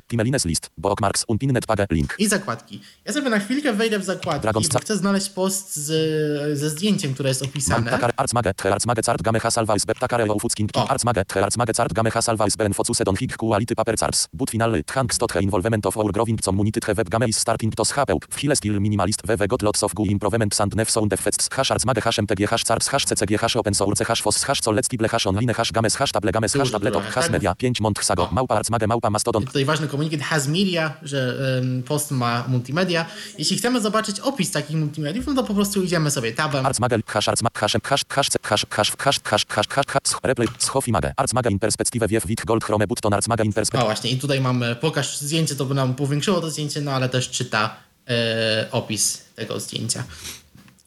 [0.07, 2.15] Pimelines list, bookmarks, unpinned page, link.
[2.19, 2.81] I zakładki.
[3.05, 7.13] Ja sobie na chwilkę wejdę w zakładki, Dragon bo chcę znaleźć post z, ze zdjęciem,
[7.13, 7.91] które jest opisane.
[7.91, 12.73] Takar, arcmage, arcmage, cart, gameha, salvaus, be, takare, ufucking, arcmage, arcmage, cart, gameha, salvaus, ben,
[12.73, 16.79] focuse, don, hig, quality, paper, charts, but final, thanks, tot, involvement of our growing, community,
[16.95, 20.75] web, gameis, starting, tos, hapeup, file, skill, minimalist, ww, got, lots of, gu, improvement, sand,
[20.75, 24.21] nef, sound, effects, hash, arcmage, hash, mtg, hash, charts, hash, ccg, hash, open source, hash,
[24.21, 27.29] fos, hash, co, let's, kible, hash, online, hash, games, hash, table, games, hash, tableto, hash,
[27.29, 29.45] media, 5, mont, sago, małpa, arcmage, małpa, mastodon.
[29.45, 33.05] Tutaj ważny komunikat has media, że um, post ma multimedia.
[33.37, 36.65] Jeśli chcemy zobaczyć opis takich multimediów, no to po prostu idziemy sobie tabem.
[36.65, 40.91] Arcmage, hash, arcmage, hash, hash, hash, hash, hash, hash, hash, hash, hash, hash, replay, schofi
[40.91, 43.83] mage, arcmage in perspektywie wiew, wit, gold, chrome, button, arcmage in perspektywie.
[43.83, 47.09] O właśnie, i tutaj mamy pokaż zdjęcie, to by nam powiększyło to zdjęcie, no ale
[47.09, 47.75] też czyta
[48.09, 50.03] e, opis tego zdjęcia.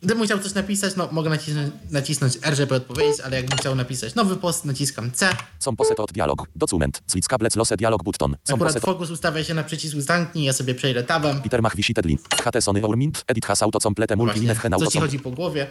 [0.05, 4.15] Gdybym chciał coś napisać, no mogę nacisnąć, nacisnąć R, żeby odpowiedzieć, ale jakbym chciał napisać
[4.15, 5.37] nowy post, naciskam C.
[5.59, 6.47] Są poset od dialog.
[6.57, 7.03] Document.
[7.07, 8.37] Switch kablec lose dialog button.
[8.45, 8.85] Są Akurat poset...
[8.85, 11.43] fokus ustawia się na przycisku zamknij, ja sobie przejdę tabem.
[11.43, 11.75] Peter Mach
[12.05, 12.21] link.
[12.43, 13.25] HT Sony Mint.
[13.27, 15.67] Edit has auto complete multi w Co ci chodzi po głowie?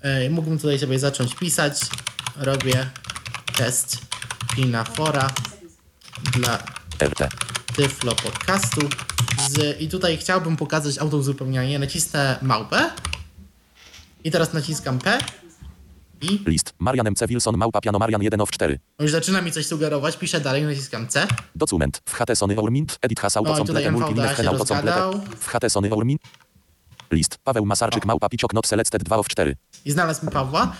[0.00, 1.80] E, mógłbym tutaj sobie zacząć pisać.
[2.36, 2.86] Robię
[3.56, 3.98] test
[4.56, 5.30] Pinafora
[6.32, 6.58] dla
[7.02, 7.28] RT.
[7.76, 8.80] Tyflo podcastu.
[9.50, 11.78] Z, I tutaj chciałbym pokazać auto uzupełnianie.
[11.78, 12.90] Nacisnę małpę.
[14.24, 15.18] I teraz naciskam P
[16.20, 16.40] i...
[16.46, 16.74] List.
[16.78, 18.78] Marian MC Wilson, małpa piano Marian 1 of 4.
[18.98, 21.26] Już zaczyna mi coś sugerować, piszę dalej, naciskam C.
[21.54, 22.02] Document.
[22.04, 25.12] W HT Sony Mint, edit has auto complete multilinech auto complete.
[25.38, 26.22] W HT Sony Mint.
[27.10, 27.38] List.
[27.44, 29.56] Paweł Masarczyk, małpa piciok not selected 2 of 4.
[29.84, 30.76] I znalazł mi Pawła.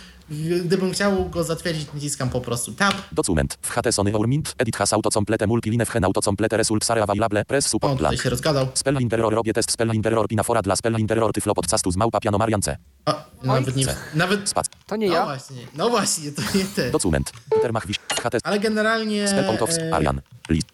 [0.64, 2.94] Gdybym chciał go zatwierdzić, naciskam po prostu tab.
[3.12, 3.58] Document.
[3.62, 7.44] W HT Sony Mint, edit has auto complete multiline w auto complete result sare available
[7.44, 8.68] press support O, tutaj się rozgadał.
[8.74, 12.38] Spelling error robię test spelling error pinafora dla spelling error tyflo podcastu z małpa piano
[12.38, 12.76] Mariance.
[13.06, 14.48] O, nawet nie, nawet...
[14.48, 14.66] Spac.
[14.86, 15.24] To nie no ja.
[15.24, 16.90] Właśnie, no właśnie, to nie ty.
[16.90, 17.32] Document.
[17.50, 17.98] Peter Machwiś.
[17.98, 18.34] HT.
[18.44, 19.28] Ale generalnie...
[19.28, 19.94] Spell out of e...
[19.94, 20.20] Arian.
[20.48, 20.68] List.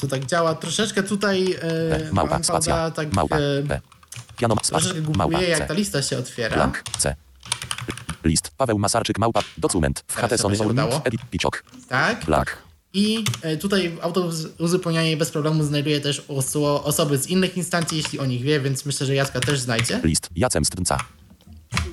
[0.00, 0.54] To tak działa.
[0.54, 1.56] Troszeczkę tutaj...
[1.62, 2.90] E, małpa, spacja.
[2.90, 3.80] Tak, małpa, e,
[4.36, 6.56] Piano, troszeczkę googluje, jak ta lista się otwiera.
[6.56, 7.14] Blank, C.
[8.24, 8.50] List.
[8.56, 10.04] Paweł Masarczyk, małpa, dokument.
[10.08, 10.56] W HT Sony
[11.04, 11.64] Edit Piczok.
[11.88, 12.24] Tak.
[12.24, 12.58] Black.
[12.94, 18.18] I e, tutaj auto uzupełnianie bez problemu znajduje też oso osoby z innych instancji, jeśli
[18.18, 20.00] o nich wie, więc myślę, że Jacka też znajdzie.
[20.04, 20.28] List.
[20.36, 20.98] Jacem Stnca.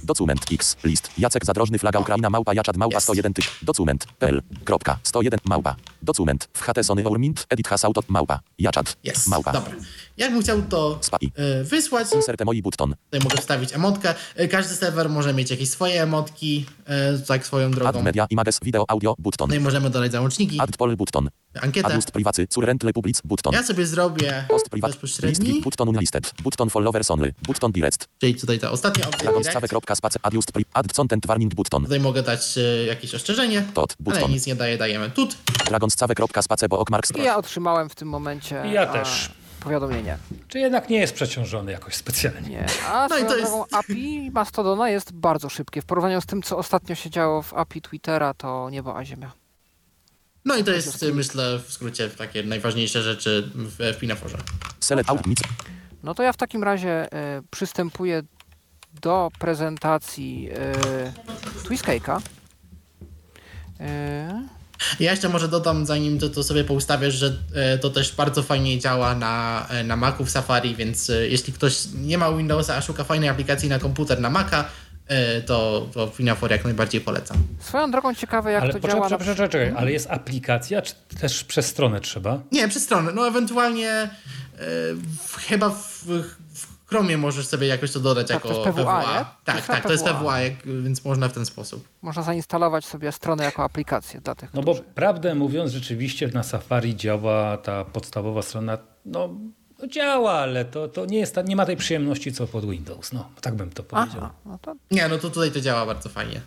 [0.03, 0.77] Document X.
[0.83, 1.09] List.
[1.17, 3.49] Jacek Zadrożny Flaga Ukraina Małpa Jaczad Małpa 101 tyś.
[3.61, 4.05] Document.
[4.19, 4.41] PL.
[4.65, 4.99] Kropka.
[5.03, 5.75] 101 Małpa.
[6.01, 6.49] Document.
[6.53, 7.45] W HT Sony Mint.
[7.49, 8.39] Edit has auto Małpa.
[8.59, 8.97] Jaczad.
[9.07, 9.27] Yes.
[9.27, 9.51] Małpa.
[9.51, 9.73] Dobra.
[10.19, 12.95] Jakbym chciał to y, wysłać, Insert moi button.
[13.05, 14.15] Tutaj mogę wstawić emotkę.
[14.39, 16.65] Y, każdy serwer może mieć jakieś swoje emotki,
[17.15, 17.89] y, tak swoją drogą.
[17.89, 19.49] Add media, images, video, audio, button.
[19.49, 20.61] No i możemy dodać załączniki.
[20.61, 21.29] Add poll button.
[21.61, 21.87] Ankietę.
[21.87, 23.53] Adjust privacy, currently public button.
[23.53, 25.47] Ja sobie zrobię Post privat, bezpośredni.
[25.47, 28.07] List, button unlisted, button followers only, button direct.
[28.19, 29.31] Czyli tutaj ta ostatnia opcja
[30.23, 31.83] Adjust, pri, add content warning button.
[31.83, 34.23] Tutaj mogę dać y, jakieś ostrzeżenie, Tot, button.
[34.23, 35.37] ale nic nie daje, dajemy tut.
[35.65, 38.63] Dragonscave.space, bo okmark Ja otrzymałem w tym momencie.
[38.71, 40.17] Ja też powiadomienie.
[40.47, 42.49] Czy jednak nie jest przeciążony jakoś specjalnie?
[42.49, 42.65] Nie.
[42.87, 43.53] A no i to jest...
[43.71, 45.81] API Mastodona jest bardzo szybkie.
[45.81, 49.31] W porównaniu z tym, co ostatnio się działo w API Twittera, to niebo a ziemia.
[50.45, 54.37] No i to jest, myślę, w skrócie takie najważniejsze rzeczy w, w Pinaforze.
[56.03, 58.23] No to ja w takim razie y, przystępuję
[59.01, 62.21] do prezentacji y, Twiscake'a.
[63.81, 64.59] Y,
[64.99, 68.79] ja jeszcze może dodam, zanim to, to sobie poustawiasz, że e, to też bardzo fajnie
[68.79, 72.81] działa na, e, na Macu w Safari, więc e, jeśli ktoś nie ma Windowsa, a
[72.81, 74.65] szuka fajnej aplikacji na komputer na Maca,
[75.45, 77.37] to, to Finafor jak najbardziej polecam.
[77.59, 79.09] Swoją drogą ciekawe, jak ale to poczekaj, działa.
[79.09, 82.39] Poczekaj, poczekaj, poczekaj, ale jest aplikacja, czy też przez stronę trzeba?
[82.51, 83.11] Nie, przez stronę.
[83.15, 84.09] No ewentualnie
[85.47, 86.38] chyba w, w
[86.89, 89.01] Chromie możesz sobie jakoś to dodać tak, jako to jest PWA.
[89.01, 89.35] PWA.
[89.43, 91.87] Tak, tak, to jest PWA, więc można w ten sposób.
[92.01, 94.81] Można zainstalować sobie stronę jako aplikację dla tych, No którzy...
[94.81, 99.29] bo prawdę mówiąc, rzeczywiście na Safari działa ta podstawowa strona, no
[99.87, 103.13] działa, ale to, to nie, jest, nie ma tej przyjemności co pod Windows.
[103.13, 104.21] No, tak bym to powiedział.
[104.23, 104.75] Aha, no to...
[104.91, 106.41] Nie, no to tutaj to działa bardzo fajnie.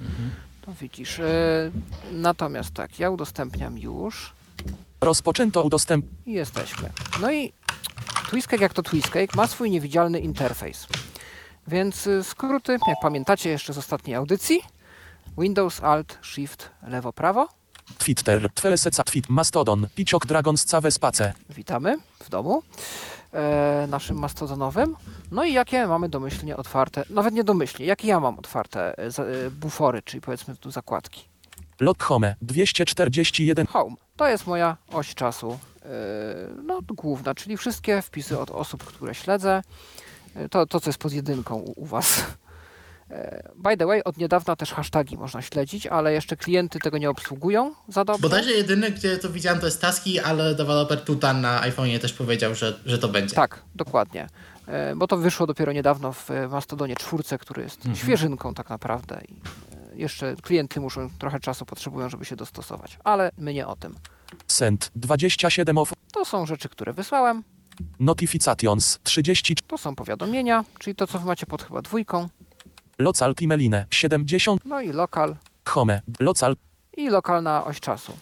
[0.00, 0.30] Mhm.
[0.62, 1.18] To widzisz.
[1.18, 1.70] E,
[2.12, 4.32] natomiast tak, ja udostępniam już.
[5.00, 6.06] Rozpoczęto udostęp.
[6.26, 6.90] I jesteśmy.
[7.20, 7.52] No i
[8.30, 10.86] Twiscake jak to Twiscake ma swój niewidzialny interfejs.
[11.66, 14.60] Więc y, skróty, jak pamiętacie jeszcze z ostatniej audycji,
[15.38, 17.48] Windows Alt Shift lewo prawo.
[17.98, 21.32] Twitter, Tweleseca Twit, Mastodon, Piciok Dragons Cave Space.
[21.50, 22.62] Witamy w domu
[23.32, 24.96] e, naszym mastodonowym.
[25.30, 29.50] No i jakie mamy domyślnie otwarte, nawet nie domyślnie, jakie ja mam otwarte e, e
[29.50, 31.24] bufory, czyli powiedzmy tu zakładki.
[31.80, 33.66] Log Home 241.
[33.66, 33.96] Home.
[34.16, 35.58] To jest moja oś czasu
[36.62, 39.62] no, główna, czyli wszystkie wpisy od osób, które śledzę.
[40.34, 42.24] E, to, to co jest pod jedynką u, u Was.
[43.56, 47.74] By the way, od niedawna też hasztagi można śledzić, ale jeszcze klienty tego nie obsługują
[47.88, 48.22] za dobrze.
[48.22, 52.54] Bodajże jedyny, gdzie to widziałem, to jest Taski, ale deweloper Tutan na iPhone'ie też powiedział,
[52.54, 53.36] że, że to będzie.
[53.36, 54.28] Tak, dokładnie.
[54.96, 57.96] Bo to wyszło dopiero niedawno w Mastodonie czwórce, który jest mhm.
[57.96, 59.20] świeżynką tak naprawdę.
[59.28, 59.34] I
[60.00, 63.94] jeszcze klienty muszą trochę czasu potrzebują, żeby się dostosować, ale my nie o tym.
[64.46, 65.92] Send 27 of.
[66.12, 67.42] To są rzeczy, które wysłałem.
[68.00, 69.56] Notifications 30.
[69.66, 72.28] To są powiadomienia, czyli to, co wy macie pod chyba dwójką.
[72.98, 74.64] Local Timeline 70.
[74.64, 75.36] No i lokal.
[75.64, 76.56] Home, local.
[76.96, 78.12] I lokalna oś czasu.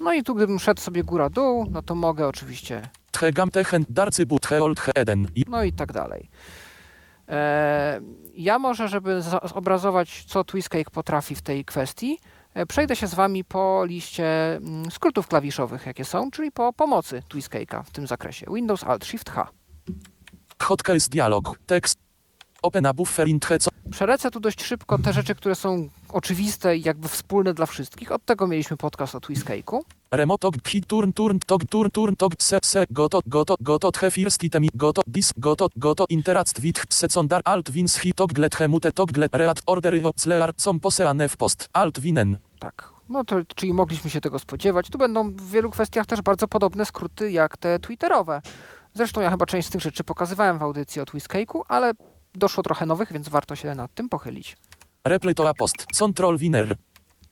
[0.00, 2.88] No i tu gdybym szedł sobie góra-dół, no to mogę oczywiście...
[3.12, 4.46] Tchegam techen darcy but
[4.94, 5.28] eden.
[5.48, 6.30] No i tak dalej.
[7.28, 8.00] E,
[8.34, 9.22] ja może, żeby
[9.54, 12.18] zobrazować, co Twiscake potrafi w tej kwestii,
[12.68, 17.82] przejdę się z Wami po liście mm, skrótów klawiszowych, jakie są, czyli po pomocy Twiscake'a
[17.82, 18.46] w tym zakresie.
[18.54, 19.48] Windows Alt Shift H.
[20.62, 21.98] Hotkeys dialog, tekst,
[22.62, 23.28] open a buffer
[23.60, 23.70] co...
[23.90, 28.12] Przelecę tu dość szybko te rzeczy, które są oczywiste i jakby wspólne dla wszystkich.
[28.12, 29.80] Od tego mieliśmy podcast o Twiscake'u.
[30.10, 34.44] Remoto hit turn turn tog turn turn tog se se goto goto goto the first
[34.44, 39.12] item goto dis goto goto interact with secondar alt wins hit tog glet hemute tog
[39.12, 42.38] glet reat order obslear com poseane w post alt winen.
[42.58, 42.98] Tak.
[43.08, 44.90] No to, czyli mogliśmy się tego spodziewać.
[44.90, 48.42] Tu będą w wielu kwestiach też bardzo podobne skróty jak te twitterowe.
[48.94, 51.92] Zresztą ja chyba część z tych rzeczy pokazywałem w audycji o Twiscake'u, ale
[52.38, 54.56] doszło trochę nowych, więc warto się nad tym pochylić.
[55.04, 56.76] Replay to a post, control winner.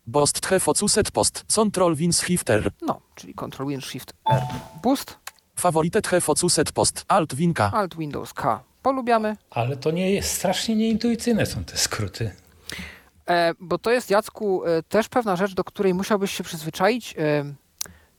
[0.06, 2.70] Bost tche focuset post, control win shifter.
[2.82, 4.42] No, czyli control win shift R.
[4.82, 5.18] Boost.
[5.56, 7.70] Favorite tche focuset post, alt win K.
[7.74, 8.62] Alt Windows K.
[8.82, 9.36] Polubiamy.
[9.50, 12.30] Ale to nie jest strasznie nieintuicyjne są te skróty.
[13.28, 17.14] E, bo to jest, Jacku, e, też pewna rzecz, do której musiałbyś się przyzwyczaić.
[17.18, 17.44] E,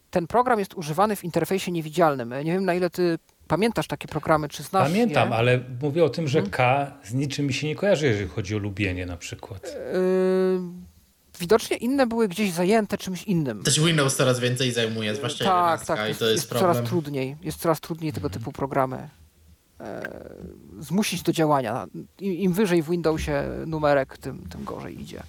[0.09, 2.33] ten program jest używany w interfejsie niewidzialnym.
[2.33, 5.35] E, nie wiem, na ile ty Pamiętasz takie programy, czy znasz Pamiętam, je?
[5.35, 6.51] ale mówię o tym, że hmm.
[6.51, 9.63] K z niczym mi się nie kojarzy, jeżeli chodzi o lubienie na przykład.
[9.63, 10.59] Yy,
[11.39, 13.63] widocznie inne były gdzieś zajęte czymś innym.
[13.63, 17.35] Też Windows coraz więcej zajmuje, zwłaszcza Tak, tak, jest, i to jest, jest coraz trudniej.
[17.41, 19.09] Jest coraz trudniej tego typu programy
[19.79, 20.09] e,
[20.79, 21.87] zmusić do działania.
[22.19, 25.23] Im, Im, wyżej w Windowsie numerek, tym, tym gorzej idzie.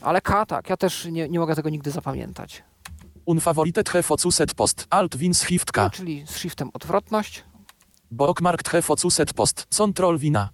[0.00, 2.62] Ale K tak, ja też nie, nie mogę tego nigdy zapamiętać.
[3.28, 4.86] Unfavoritet hefocuset post.
[4.90, 5.82] Alt win shift K.
[5.82, 7.44] No, czyli z shiftem odwrotność.
[8.10, 9.66] Bookmark hefocuset post.
[9.78, 10.48] Control wina.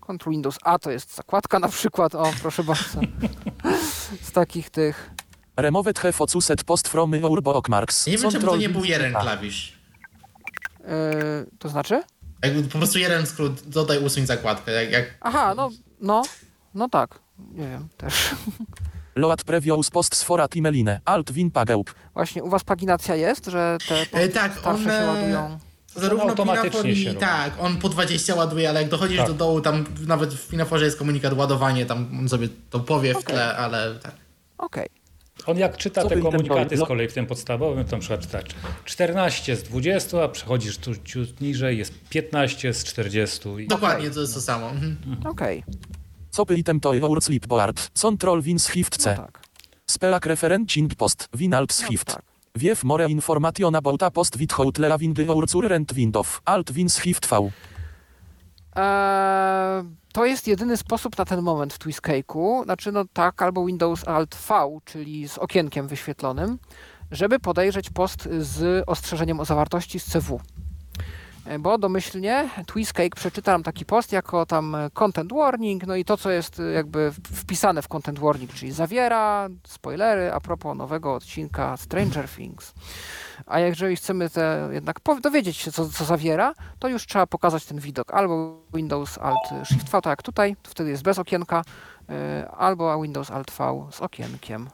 [0.00, 2.14] Control Windows A to jest zakładka na przykład.
[2.14, 3.00] O, proszę bardzo.
[4.28, 5.10] z takich tych.
[5.56, 8.06] Removet hefocuset post from your bookmarks.
[8.06, 9.78] Nie wiem, czemu to nie był jeden klawisz.
[10.80, 10.86] Yy,
[11.58, 12.02] to znaczy?
[12.42, 14.72] Jakby po prostu jeden skrót, dodaj usuń zakładkę.
[14.72, 15.04] Jak, jak...
[15.20, 15.70] Aha, no,
[16.00, 16.22] no,
[16.74, 17.20] no tak.
[17.38, 18.14] Nie wiem, też.
[19.20, 21.00] Load previous post sfora timeline.
[21.04, 21.94] Alt win pageub.
[22.14, 25.00] Właśnie, u was paginacja jest, że te e, tak, starsze one...
[25.00, 25.58] się ładują?
[25.96, 29.26] Zarówno automatycznie się tak, on po 20 ładuje, ale jak dochodzisz tak.
[29.26, 33.22] do dołu, tam nawet w Pinaforze jest komunikat ładowanie, tam on sobie to powie okay.
[33.22, 34.14] w tle, ale tak.
[34.58, 34.88] Okej.
[35.38, 35.46] Okay.
[35.46, 38.38] On jak czyta Co te komunikaty z kolei w tym podstawowym, to na przykład czyta
[38.84, 43.48] 14 z 20, a przechodzisz tu ciut niżej, jest 15 z 40.
[43.48, 43.66] I...
[43.66, 44.14] Dokładnie, okay.
[44.14, 44.70] to jest to samo.
[44.70, 44.96] Mhm.
[45.26, 45.64] Okej.
[45.68, 45.99] Okay.
[46.46, 47.90] Co item to your sleepboard.
[48.00, 49.10] Control win shift C.
[49.10, 49.40] No tak.
[49.86, 51.28] Spelak referencing post.
[51.32, 52.08] Win alt shift.
[52.08, 52.24] No tak.
[52.54, 56.40] Wiew more information about a post with hotlera windy your current window.
[56.44, 57.50] Alt win shift V.
[58.76, 64.08] Eee, to jest jedyny sposób na ten moment w Twiscake'u, znaczy no tak, albo Windows
[64.08, 66.58] Alt V, czyli z okienkiem wyświetlonym,
[67.10, 70.40] żeby podejrzeć post z ostrzeżeniem o zawartości z CW.
[71.46, 76.16] E, bo domyślnie Twiscake przeczyta nam taki post jako tam content warning, no i to,
[76.16, 81.76] co jest e, jakby wpisane w content warning, czyli zawiera spoilery a propos nowego odcinka
[81.76, 82.72] Stranger Things.
[83.46, 87.78] A jeżeli chcemy te jednak dowiedzieć się, co, co zawiera, to już trzeba pokazać ten
[87.78, 88.14] widok.
[88.14, 91.62] Albo Windows Alt Shift V, tak jak tutaj, wtedy jest bez okienka,
[92.08, 94.70] e, albo Windows Alt V z okienkiem.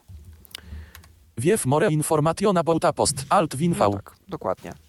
[1.37, 3.25] Wiew more information about a post.
[3.29, 3.79] Alt Win V.
[3.79, 4.86] No tak, dokładnie.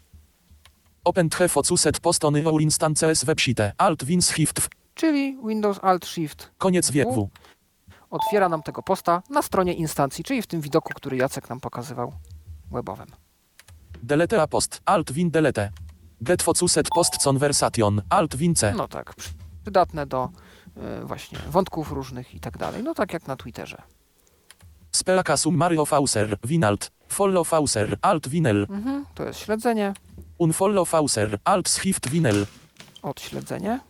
[1.09, 3.72] Open tre focuset postony all instances website.
[3.78, 4.68] Alt win shift.
[4.94, 6.51] Czyli Windows Alt Shift.
[6.59, 7.30] Koniec wieku.
[8.10, 12.12] otwiera nam tego posta na stronie instancji, czyli w tym widoku, który Jacek nam pokazywał
[12.70, 13.06] webowym.
[14.02, 15.70] Delete a post, alt win delete.
[16.20, 18.74] Get focuset post conversation, alt win c.
[18.76, 19.14] No tak,
[19.62, 20.28] przydatne do
[21.02, 22.82] y, właśnie wątków różnych i tak dalej.
[22.82, 23.82] No tak jak na Twitterze.
[24.93, 28.66] Spelaka summary of auser, winalt, follow auser, alt winel.
[28.70, 29.94] Mhm, to jest śledzenie.
[30.39, 32.47] Unfollow auser, alt shift winel.
[33.02, 33.81] Odśledzenie.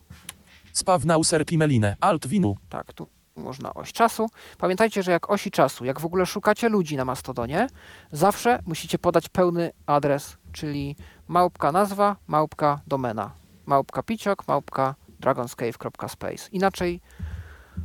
[0.73, 2.57] Spawnauser pimeline, alt winu.
[2.69, 4.27] Tak, tu można oś czasu.
[4.59, 7.67] Pamiętajcie, że jak osi czasu, jak w ogóle szukacie ludzi na Mastodonie,
[8.13, 10.97] zawsze musicie podać pełny adres, czyli
[11.29, 13.31] małpka nazwa, małpka domena,
[13.67, 16.49] małpka piciok, małpka dragonscave.space.
[16.53, 17.01] Inaczej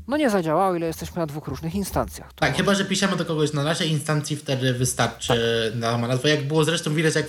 [0.08, 2.34] no nie zadziała, o ile jesteśmy na dwóch różnych instancjach.
[2.34, 5.80] tak, chyba, że piszemy do kogoś na naszej instancji, wtedy wystarczy tak.
[5.80, 6.30] na nazwę.
[6.30, 7.26] Jak było zresztą widać, jak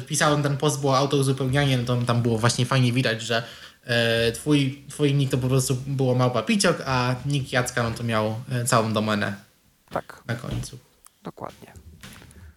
[0.00, 3.42] wpisałem ten post, było auto uzupełnianie, no to tam było właśnie fajnie widać, że
[3.84, 8.04] e, twój, twój nick to po prostu było małpa piciok, a nick Jacka no to
[8.04, 9.34] miał e, całą domenę
[9.90, 10.22] tak.
[10.26, 10.78] na końcu.
[11.22, 11.72] Dokładnie.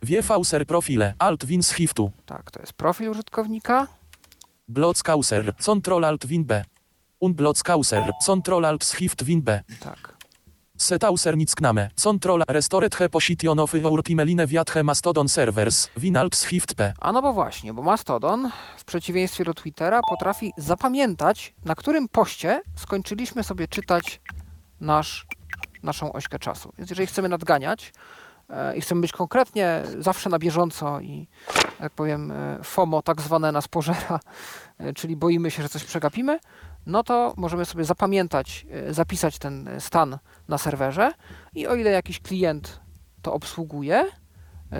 [0.04, 2.12] Wiefauser profile, alt win shiftu.
[2.26, 3.88] Tak, to jest profil użytkownika.
[4.68, 6.64] Blockauser, control alt win b.
[7.20, 9.64] Unblockauser, control alt shift win b.
[9.80, 10.20] Tak.
[10.78, 16.76] Setauser nickname, control restored he position of our pimeline viat mastodon servers, win alt shift
[16.76, 16.94] p.
[17.00, 22.62] A no bo właśnie, bo Mastodon w przeciwieństwie do Twittera potrafi zapamiętać, na którym poście
[22.76, 24.22] skończyliśmy sobie czytać
[24.82, 25.26] nasz,
[25.84, 26.74] naszą ośkę czasu.
[26.78, 27.94] Więc jeżeli chcemy nadganiać,
[28.76, 31.28] i chcemy być konkretnie zawsze na bieżąco i,
[31.80, 34.20] jak powiem, e, FOMO tak zwane nas pożera,
[34.78, 36.40] e, czyli boimy się, że coś przegapimy,
[36.86, 40.18] no to możemy sobie zapamiętać, zapisać ten stan
[40.48, 41.12] na serwerze
[41.56, 42.80] i o ile jakiś klient
[43.22, 44.06] to obsługuje,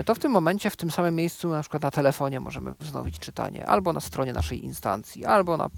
[0.06, 3.66] to w tym momencie, w tym samym miejscu, na przykład na telefonie możemy wznowić czytanie,
[3.66, 5.68] albo na stronie naszej instancji, albo na,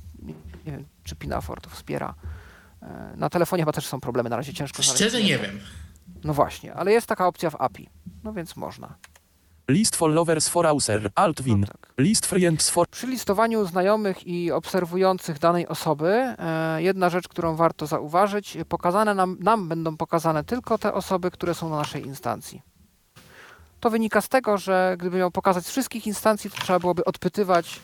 [0.66, 2.14] nie wiem, czy Pinafor to wspiera.
[3.16, 5.04] Na telefonie chyba też są problemy, na razie ciężko znaleźć.
[5.04, 5.60] Szczerze nie wiem.
[6.24, 7.88] No właśnie, ale jest taka opcja w API.
[8.24, 8.94] No więc można.
[9.68, 11.60] List followers for user, alt win.
[11.60, 11.92] No tak.
[11.98, 12.88] List friends for...
[12.88, 19.36] Przy listowaniu znajomych i obserwujących danej osoby, e, jedna rzecz, którą warto zauważyć, pokazane nam,
[19.40, 22.62] nam będą pokazane tylko te osoby, które są na naszej instancji.
[23.80, 27.80] To wynika z tego, że gdyby miał pokazać wszystkich instancji, to trzeba byłoby odpytywać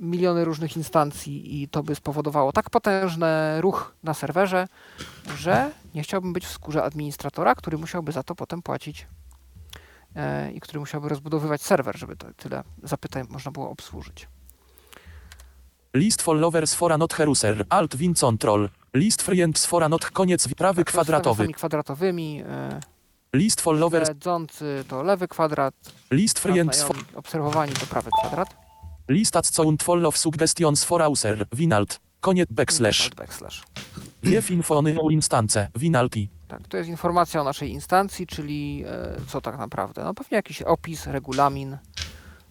[0.00, 4.68] miliony różnych instancji i to by spowodowało tak potężny ruch na serwerze,
[5.38, 9.06] że nie chciałbym być w skórze administratora, który musiałby za to potem płacić
[10.16, 14.28] e, i który musiałby rozbudowywać serwer, żeby to tyle zapytań można było obsłużyć.
[15.94, 18.68] List followers for not heruser, alt win control.
[18.94, 21.48] List friends for not koniec prawy tak, kwadratowy.
[21.48, 22.42] kwadratowymi.
[22.46, 22.80] E,
[23.32, 24.08] List followers.
[24.08, 25.74] Śledzący to lewy kwadrat.
[26.10, 26.86] List friends.
[27.14, 28.65] Obserwowani to prawy kwadrat.
[29.08, 33.10] Listat count full of suggestions for user, winalt, koniec backslash.
[33.14, 33.62] backslash.
[34.22, 36.28] Wief infony o instance, winalti.
[36.48, 40.04] Tak, to jest informacja o naszej instancji, czyli e, co tak naprawdę?
[40.04, 41.76] No pewnie jakiś opis, regulamin,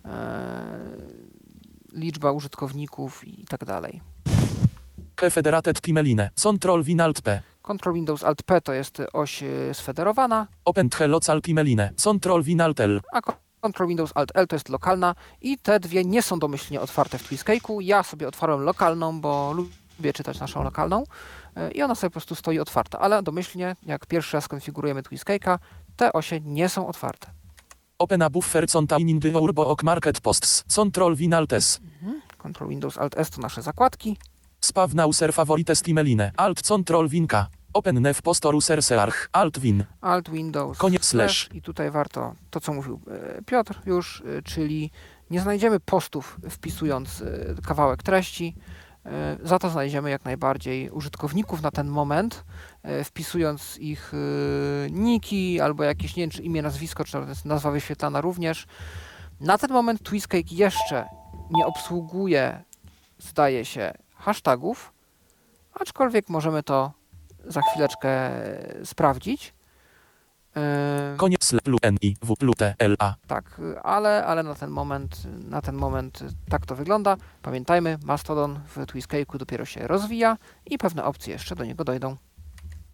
[0.05, 0.07] e,
[1.93, 4.01] liczba użytkowników i tak dalej.
[5.31, 7.41] Federated Timeline, Control Winalt P.
[7.61, 10.47] Control Windows Alt P to jest oś e, sfederowana.
[10.65, 13.01] Open Local Timeline, Control Winalt L.
[13.11, 13.21] A
[13.73, 17.29] Ctrl Windows Alt L to jest lokalna i te dwie nie są domyślnie otwarte w
[17.29, 17.81] Twiscake'u.
[17.81, 21.03] Ja sobie otwarłem lokalną, bo lubię czytać naszą lokalną
[21.55, 25.57] e, i ona sobie po prostu stoi otwarta, ale domyślnie jak pierwszy raz konfigurujemy Twiscake'a,
[25.95, 27.27] te osie nie są otwarte.
[27.99, 30.63] Open a buffer containing the urbo ok market posts.
[30.75, 31.79] Control Win Alt S.
[32.01, 32.21] Mhm.
[32.37, 34.17] Control Windows Alt S to nasze zakładki.
[34.61, 36.31] Spaw nauser favorites timeline.
[36.37, 37.47] Alt Control Winka.
[37.75, 39.83] Open nev postoru sersearch, alt win.
[40.01, 40.77] Alt Windows.
[40.77, 41.49] Koniec slash.
[41.53, 44.91] I tutaj warto to, co mówił e, Piotr już, e, czyli
[45.29, 48.55] nie znajdziemy postów wpisując e, kawałek treści.
[49.43, 52.45] Za to znajdziemy jak najbardziej użytkowników na ten moment,
[53.03, 54.13] wpisując ich
[54.91, 58.65] niki albo jakieś, nie wiem, czy imię, nazwisko, czy nazwa wyświetlana również.
[59.39, 61.05] Na ten moment Twistcake jeszcze
[61.51, 62.63] nie obsługuje,
[63.19, 64.93] zdaje się, hashtagów,
[65.73, 66.91] aczkolwiek możemy to
[67.47, 68.31] za chwileczkę
[68.83, 69.53] sprawdzić.
[70.55, 70.61] Yy,
[71.17, 71.53] Koniec
[72.01, 72.35] i w
[72.79, 73.15] l a.
[73.27, 76.19] Tak, ale, ale na ten moment na ten moment
[76.49, 77.17] tak to wygląda.
[77.41, 82.17] Pamiętajmy, Mastodon w Twiscake'u dopiero się rozwija i pewne opcje jeszcze do niego dojdą.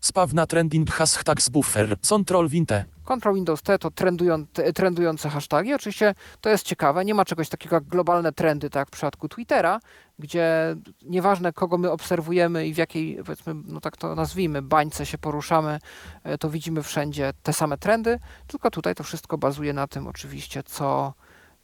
[0.02, 2.86] Spawna trending hashtags buffer, control winte.
[3.04, 4.46] Control Windows T to trendują,
[4.76, 5.74] trendujące hasztagi.
[5.74, 9.30] Oczywiście to jest ciekawe, nie ma czegoś takiego jak globalne trendy, tak jak w przypadku
[9.30, 9.80] Twittera,
[10.20, 10.76] gdzie
[11.06, 15.80] nieważne kogo my obserwujemy i w jakiej, powiedzmy, no tak to nazwijmy, bańce się poruszamy,
[16.24, 20.64] e, to widzimy wszędzie te same trendy, tylko tutaj to wszystko bazuje na tym oczywiście,
[20.64, 21.14] co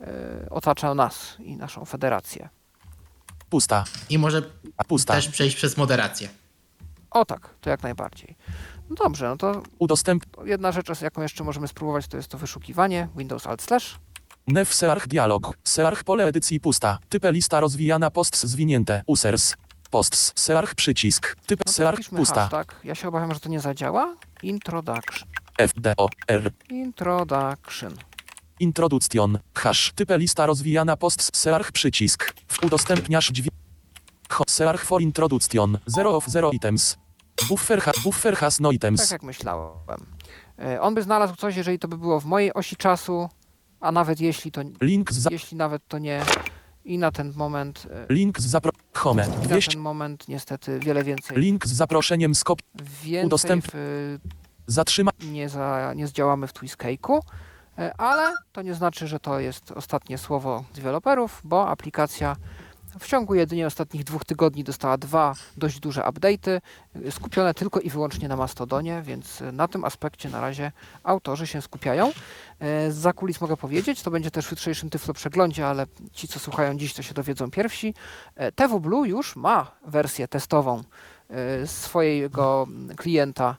[0.01, 0.05] y,
[0.49, 2.49] otacza nas i naszą federację.
[3.49, 3.83] Pusta.
[4.09, 4.41] I może
[4.87, 5.13] Pusta.
[5.13, 6.29] też przejść przez moderację.
[7.11, 8.35] O tak, to jak najbardziej.
[8.89, 10.23] No dobrze, no to Udostęp...
[10.45, 13.99] jedna rzecz, jaką jeszcze możemy spróbować, to jest to wyszukiwanie Windows Alt Slash.
[14.47, 15.57] Nef Search dialog.
[15.63, 16.99] Search pole edycji pusta.
[17.09, 19.03] Type lista rozwijana posts zwinięte.
[19.07, 19.55] Users.
[19.91, 20.33] Posts.
[20.35, 21.35] Search przycisk.
[21.45, 22.47] Typ no Search pusta.
[22.47, 24.15] Tak, Ja się obawiam, że to nie zadziała.
[24.43, 25.29] Introduction.
[25.57, 26.51] F D O R.
[26.69, 27.93] Introduction.
[28.59, 29.39] Introduction.
[29.55, 29.91] Hash.
[29.95, 31.29] Type lista rozwijana posts.
[31.33, 32.33] Search przycisk.
[32.61, 33.66] Udostępniasz dźwięk.
[34.47, 35.77] Search for introduction.
[35.87, 36.97] Zero of zero items.
[37.49, 39.01] Buffer, ha buffer has no items.
[39.01, 39.77] Tak jak myślałem.
[40.59, 43.29] E, on by znalazł coś, jeżeli to by było w mojej osi czasu,
[43.79, 46.21] a nawet jeśli to Link z jeśli nawet to nie
[46.85, 48.71] i na ten moment e, Link z zapro...
[48.93, 49.27] Home.
[49.45, 51.37] I na ten moment niestety wiele więcej.
[51.37, 52.59] Link z zaproszeniem skop.
[53.03, 53.65] Więcej Udostęp...
[53.73, 54.17] w...
[54.67, 55.11] Zatrzyma...
[55.21, 55.93] Nie, za...
[55.95, 57.19] nie zdziałamy w Twiscake'u,
[57.77, 62.35] e, ale to nie znaczy, że to jest ostatnie słowo deweloperów, bo aplikacja
[62.99, 66.61] w ciągu jedynie ostatnich dwóch tygodni dostała dwa dość duże update'y,
[67.11, 70.71] skupione tylko i wyłącznie na Mastodonie, więc na tym aspekcie na razie
[71.03, 72.11] autorzy się skupiają.
[72.59, 76.39] E, za kulis mogę powiedzieć, to będzie też w jutrzejszym Tyflo przeglądzie, ale ci, co
[76.39, 77.93] słuchają dziś, to się dowiedzą pierwsi.
[78.35, 80.83] E, TV Blue już ma wersję testową
[81.65, 83.57] swojego klienta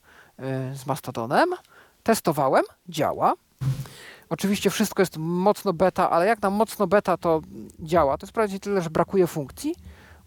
[0.75, 1.55] z Mastodonem.
[2.03, 3.35] Testowałem, działa.
[4.31, 7.41] Oczywiście wszystko jest mocno beta, ale jak na mocno beta to
[7.81, 9.75] działa, to jest prawie tyle, że brakuje funkcji.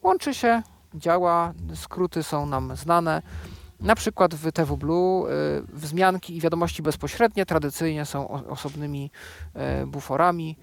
[0.04, 0.64] Łączy się,
[0.94, 3.22] działa, skróty są nam znane.
[3.80, 9.12] Na przykład w TV Blue y, wzmianki i wiadomości bezpośrednie tradycyjnie są osobnymi
[9.84, 10.58] y, buforami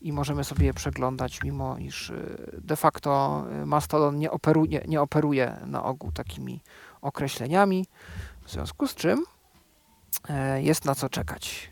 [0.00, 5.56] i możemy sobie je przeglądać, mimo iż y, de facto Mastodon nie operuje, nie operuje
[5.66, 6.60] na ogół takimi
[7.02, 7.86] określeniami,
[8.44, 9.24] w związku z czym
[10.58, 11.70] jest na co czekać.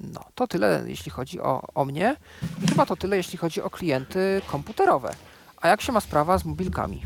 [0.00, 2.16] No, to tyle, jeśli chodzi o, o mnie.
[2.64, 5.14] I chyba to tyle, jeśli chodzi o klienty komputerowe.
[5.56, 7.02] A jak się ma sprawa z mobilkami?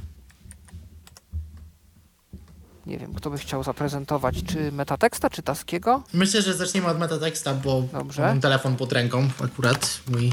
[2.87, 6.03] Nie wiem, kto by chciał zaprezentować, czy Metateksta, czy Taskiego?
[6.13, 8.23] Myślę, że zaczniemy od Metateksta, bo Dobrze.
[8.23, 10.33] mam telefon pod ręką, akurat mój y,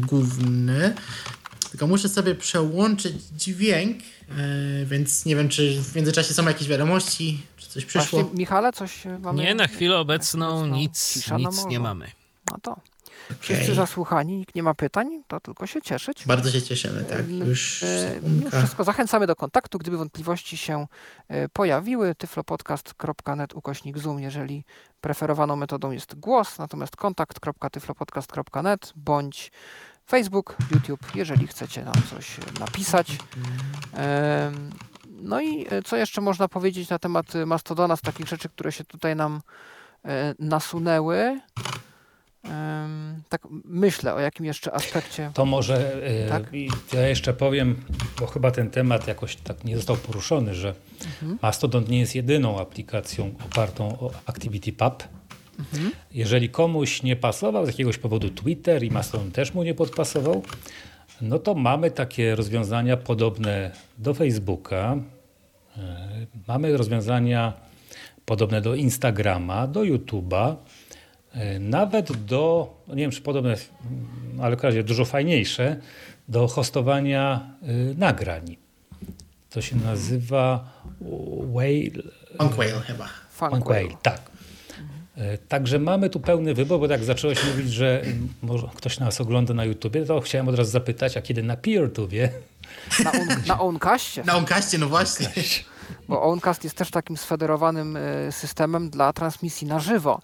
[0.00, 0.94] główny.
[1.76, 7.42] Tylko muszę sobie przełączyć dźwięk, y, więc nie wiem, czy w międzyczasie są jakieś wiadomości,
[7.56, 8.20] czy coś przyszło.
[8.20, 9.42] Właśnie, Michale, coś mamy?
[9.42, 12.10] Nie, na chwilę obecną nic, nic nie mamy.
[12.50, 12.72] No to.
[12.72, 13.36] Okay.
[13.40, 16.26] Wszyscy zasłuchani, nikt nie ma pytań, to tylko się cieszyć.
[16.26, 17.28] Bardzo się cieszymy, tak.
[17.28, 18.84] Już, e, już wszystko.
[18.84, 20.86] Zachęcamy do kontaktu, gdyby wątpliwości się
[21.28, 22.14] e, pojawiły.
[22.14, 24.64] tyflopodcast.net ukośnik Zoom, jeżeli
[25.00, 29.52] preferowaną metodą jest głos, natomiast kontakt.tyflopodcast.net bądź
[30.06, 33.18] Facebook, YouTube, jeżeli chcecie nam coś napisać.
[35.08, 38.84] No i e, co jeszcze można powiedzieć na temat Mastodona z takich rzeczy, które się
[38.84, 39.40] tutaj nam
[40.38, 41.40] nasunęły?
[43.28, 45.30] tak myślę o jakim jeszcze aspekcie.
[45.34, 46.42] To może e, tak?
[46.92, 47.84] ja jeszcze powiem,
[48.20, 50.74] bo chyba ten temat jakoś tak nie został poruszony, że
[51.04, 51.38] mhm.
[51.42, 55.04] Mastodon nie jest jedyną aplikacją opartą o ActivityPub.
[55.58, 55.90] Mhm.
[56.12, 60.42] Jeżeli komuś nie pasował z jakiegoś powodu Twitter i Mastodon też mu nie podpasował,
[61.20, 64.96] no to mamy takie rozwiązania podobne do Facebooka.
[65.76, 67.52] E, mamy rozwiązania
[68.24, 70.56] podobne do Instagrama, do YouTube'a.
[71.32, 73.56] E, nawet do, no nie wiem czy podobne,
[74.40, 75.76] ale w razie dużo fajniejsze,
[76.28, 78.56] do hostowania y, nagrań.
[79.50, 80.72] To się nazywa
[81.54, 81.90] Whale.
[82.38, 83.08] Funkwhale chyba.
[83.30, 84.35] Funkwhale, tak.
[85.16, 85.38] Mhm.
[85.48, 88.02] Także mamy tu pełny wybór, bo tak zacząłeś mówić, że
[88.42, 92.28] może ktoś nas ogląda na YouTubie, to chciałem od razu zapytać, a kiedy na PeerTubie?
[93.04, 94.24] Na, on, na Oncaście.
[94.24, 95.28] Na Oncaście, no właśnie.
[96.08, 97.98] Bo Oncast jest też takim sfederowanym
[98.30, 100.20] systemem dla transmisji na żywo.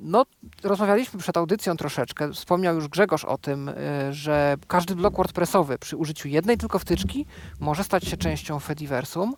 [0.00, 0.24] No,
[0.62, 2.32] rozmawialiśmy przed audycją troszeczkę.
[2.32, 3.70] Wspomniał już Grzegorz o tym,
[4.10, 7.26] że każdy blok WordPressowy przy użyciu jednej tylko wtyczki
[7.60, 9.34] może stać się częścią Fediversum.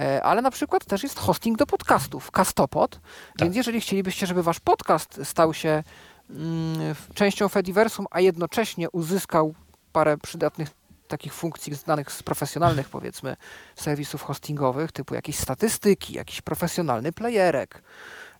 [0.00, 2.90] E, ale na przykład też jest hosting do podcastów, Castopod.
[2.90, 3.00] Tak.
[3.40, 5.82] Więc jeżeli chcielibyście, żeby wasz podcast stał się
[6.30, 9.54] mm, częścią Fediversum, a jednocześnie uzyskał
[9.92, 10.68] parę przydatnych
[11.08, 13.36] takich funkcji znanych z profesjonalnych, powiedzmy,
[13.76, 17.82] serwisów hostingowych, typu jakieś statystyki, jakiś profesjonalny playerek,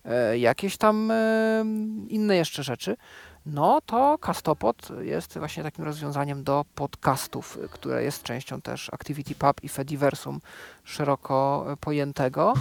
[0.05, 1.65] E, jakieś tam e,
[2.07, 2.97] inne jeszcze rzeczy,
[3.45, 9.69] no to Castopod jest właśnie takim rozwiązaniem do podcastów, które jest częścią też ActivityPub i
[9.69, 10.39] Fediversum
[10.83, 12.53] szeroko pojętego.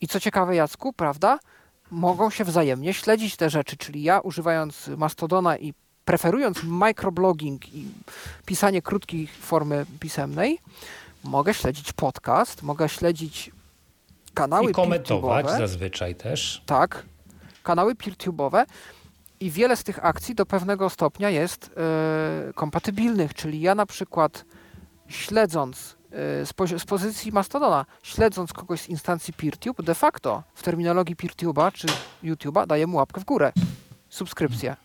[0.00, 1.38] I co ciekawe, Jacku, prawda,
[1.90, 5.74] mogą się wzajemnie śledzić te rzeczy, czyli ja używając Mastodona i
[6.04, 7.86] preferując microblogging i
[8.46, 10.58] pisanie krótkiej formy pisemnej,
[11.24, 13.50] mogę śledzić podcast, mogę śledzić
[14.34, 16.62] kanały I komentować zazwyczaj też.
[16.66, 17.02] Tak,
[17.62, 18.64] kanały peertube'owe
[19.42, 21.70] i wiele z tych akcji do pewnego stopnia jest
[22.46, 24.44] yy, kompatybilnych, czyli ja na przykład
[25.08, 25.96] śledząc
[26.44, 31.86] z, z pozycji Mastodona, śledząc kogoś z instancji PeerTube, de facto w terminologii PeerTube'a czy
[32.24, 33.52] YouTube'a daje mu łapkę w górę.
[34.08, 34.76] Subskrypcję.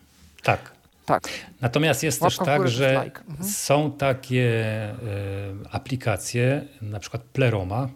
[0.42, 0.72] Tak.
[1.06, 1.28] Tak.
[1.60, 3.20] Natomiast jest Łapka też tak, że like.
[3.20, 3.48] mhm.
[3.48, 4.44] są takie
[4.90, 7.88] y, aplikacje, na przykład Pleroma, y,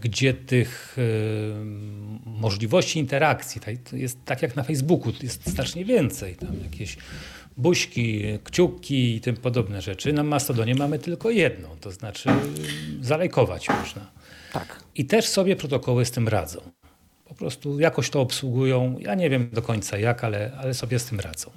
[0.00, 1.52] gdzie tych y,
[2.26, 3.60] możliwości interakcji
[3.92, 6.36] jest tak jak na Facebooku, jest znacznie więcej.
[6.36, 6.96] Tam jakieś
[7.56, 10.12] buźki, kciuki i tym podobne rzeczy.
[10.12, 12.30] Na Mastodonie mamy tylko jedną, to znaczy
[13.00, 14.10] zalajkować można.
[14.52, 14.82] Tak.
[14.94, 16.60] I też sobie protokoły z tym radzą.
[17.24, 18.96] Po prostu jakoś to obsługują.
[18.98, 21.50] Ja nie wiem do końca jak, ale, ale sobie z tym radzą.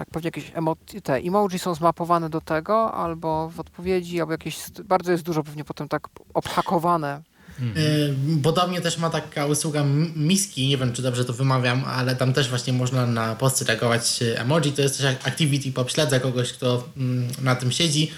[0.00, 4.56] Tak, pewnie jakieś emo- te emoji są zmapowane do tego, albo w odpowiedzi, albo jakieś,
[4.84, 7.22] bardzo jest dużo pewnie potem tak obhakowane
[7.60, 8.42] Mhm.
[8.42, 9.84] Podobnie też ma taka usługa
[10.16, 14.20] Miski, nie wiem czy dobrze to wymawiam, ale tam też właśnie można na posty reagować
[14.36, 14.72] emoji.
[14.72, 18.10] To jest też activity pop, śledzę kogoś, kto mm, na tym siedzi.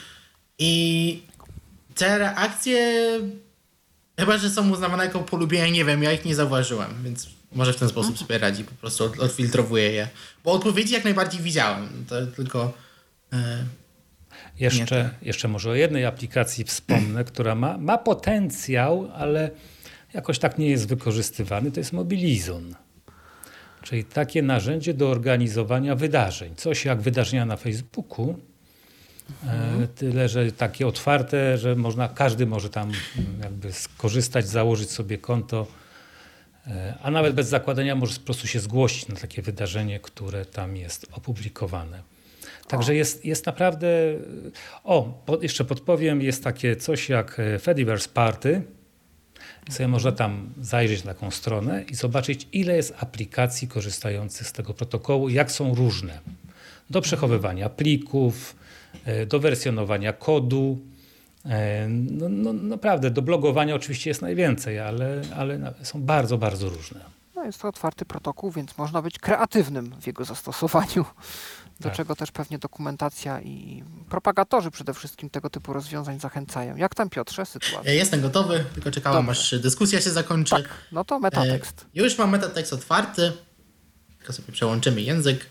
[0.59, 1.23] I
[1.95, 3.03] te reakcje
[4.19, 7.77] chyba, że są uznawane jako polubienia, nie wiem, ja ich nie zauważyłem, więc może w
[7.77, 10.09] ten sposób sobie radzi, po prostu odfiltrowuję je.
[10.45, 12.73] Bo odpowiedzi jak najbardziej widziałem, to tylko...
[13.33, 13.65] E,
[14.61, 19.51] jeszcze, jeszcze może o jednej aplikacji wspomnę, która ma, ma potencjał, ale
[20.15, 21.73] jakoś tak nie jest wykorzystywany.
[21.73, 22.75] To jest Mobilizon.
[23.83, 26.57] Czyli takie narzędzie do organizowania wydarzeń.
[26.57, 28.39] Coś jak wydarzenia na Facebooku,
[29.45, 29.89] mhm.
[29.89, 32.93] tyle, że takie otwarte, że można, każdy może tam
[33.43, 35.82] jakby skorzystać, założyć sobie konto, e,
[37.03, 41.07] a nawet bez zakładania może po prostu się zgłosić na takie wydarzenie, które tam jest
[41.13, 42.03] opublikowane.
[42.69, 43.89] Także jest, jest naprawdę.
[44.85, 48.63] O, jeszcze podpowiem, jest takie coś jak e, Fediverse Party.
[49.71, 54.75] Sobie można tam zajrzeć na taką stronę i zobaczyć, ile jest aplikacji korzystających z tego
[54.75, 56.19] protokołu, jak są różne.
[56.91, 58.57] Do przechowywania plików,
[59.05, 60.79] e, do wersjonowania kodu.
[61.45, 67.01] E, no, no, naprawdę, do blogowania oczywiście jest najwięcej, ale, ale są bardzo, bardzo różne.
[67.35, 71.05] No jest to otwarty protokół, więc można być kreatywnym w jego zastosowaniu
[71.81, 71.97] do tak.
[71.97, 76.77] czego też pewnie dokumentacja i propagatorzy przede wszystkim tego typu rozwiązań zachęcają.
[76.77, 77.93] Jak tam Piotrze sytuacja?
[77.93, 79.41] Ja jestem gotowy, tylko czekałem Dobrze.
[79.41, 80.51] aż dyskusja się zakończy.
[80.51, 81.87] Tak, no to metatekst.
[81.97, 83.33] E, już mam metatekst otwarty,
[84.19, 85.47] tylko sobie przełączymy język.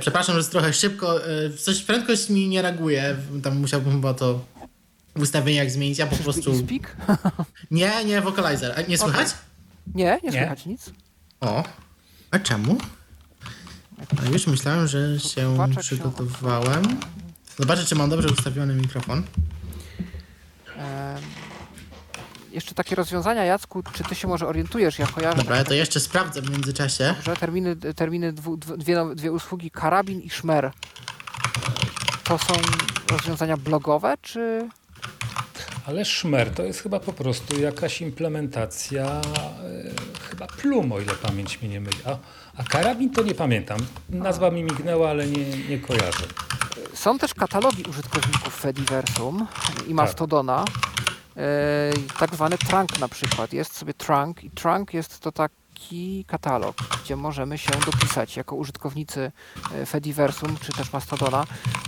[0.00, 4.40] Przepraszam, że jest trochę szybko, e, coś prędkość mi nie reaguje, tam musiałbym chyba to
[5.16, 6.58] w ustawieniach zmienić, ja po prostu...
[6.58, 6.96] Speak?
[7.70, 8.74] nie, nie, vocalizer.
[8.78, 9.28] A nie słychać?
[9.28, 9.38] Okay.
[9.94, 10.72] Nie, nie słychać nie.
[10.72, 10.90] nic.
[11.40, 11.64] O,
[12.30, 12.78] a czemu?
[14.22, 16.82] A już myślałem, że się przygotowałem.
[17.58, 19.22] Zobaczę, czy mam dobrze ustawiony mikrofon.
[22.52, 24.98] jeszcze takie rozwiązania, Jacku, czy ty się może orientujesz?
[24.98, 25.36] Ja kojarzę.
[25.36, 27.14] Dobra, ja to jeszcze sprawdzę w międzyczasie.
[27.16, 30.70] Dobrze, terminy, terminy dwu, dwie, dwie usługi, karabin i szmer.
[32.24, 32.54] To są
[33.10, 34.68] rozwiązania blogowe, czy...
[35.86, 39.20] Ale szmer to jest chyba po prostu jakaś implementacja e,
[40.30, 41.98] chyba plum, o ile pamięć mnie nie myli.
[42.04, 42.16] A,
[42.56, 43.78] a karabin to nie pamiętam.
[44.08, 46.24] Nazwa mi mignęła, ale nie, nie kojarzę.
[46.94, 49.46] Są też katalogi użytkowników Fediversum
[49.88, 50.64] i Mastodona.
[50.64, 52.18] Tak.
[52.18, 53.52] tak zwany trunk na przykład.
[53.52, 55.32] Jest sobie trunk i trunk jest to
[55.80, 59.32] taki katalog, gdzie możemy się dopisać jako użytkownicy
[59.74, 61.44] e, Fediversum czy też Mastodona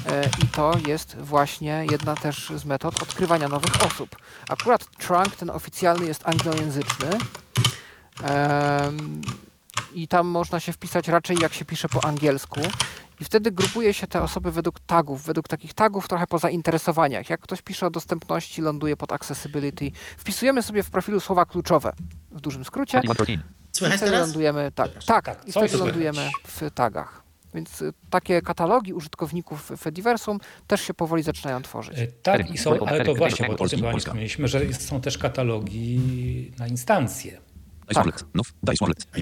[0.06, 4.16] e, i to jest właśnie jedna też z metod odkrywania nowych osób.
[4.48, 7.10] Akurat trunk ten oficjalny jest anglojęzyczny
[9.94, 12.60] i tam można się wpisać raczej jak się pisze po angielsku.
[13.20, 17.30] I wtedy grupuje się te osoby według tagów, według takich tagów trochę po zainteresowaniach.
[17.30, 19.90] Jak ktoś pisze o dostępności, ląduje pod accessibility.
[20.16, 21.92] Wpisujemy sobie w profilu słowa kluczowe,
[22.30, 23.00] w dużym skrócie.
[23.72, 27.22] Słychać I wtedy lądujemy, tak, tak, tak, i wtedy lądujemy w tagach.
[27.54, 31.98] Więc y, takie katalogi użytkowników Fediversum też się powoli zaczynają tworzyć.
[31.98, 36.00] E, tak, i są, ale to właśnie, bo o tym mieliśmy, że są też katalogi
[36.58, 37.40] na instancje.
[37.94, 38.24] Tak.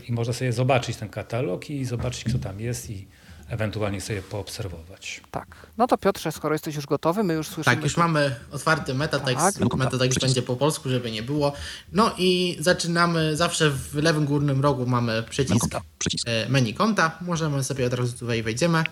[0.08, 3.08] I można sobie zobaczyć ten katalog i zobaczyć, kto tam jest i
[3.50, 5.20] ewentualnie sobie poobserwować.
[5.30, 5.66] Tak.
[5.78, 7.76] No to Piotrze, skoro jesteś już gotowy, my już słyszymy...
[7.76, 9.58] Tak, już mamy otwarty metatekst.
[9.58, 9.76] Tak.
[9.76, 11.52] Metatekst będzie po polsku, żeby nie było.
[11.92, 15.66] No i zaczynamy, zawsze w lewym górnym rogu mamy przycisk,
[15.98, 16.28] przycisk.
[16.28, 17.18] E, menu konta.
[17.20, 18.84] Możemy sobie od razu tutaj wejdziemy.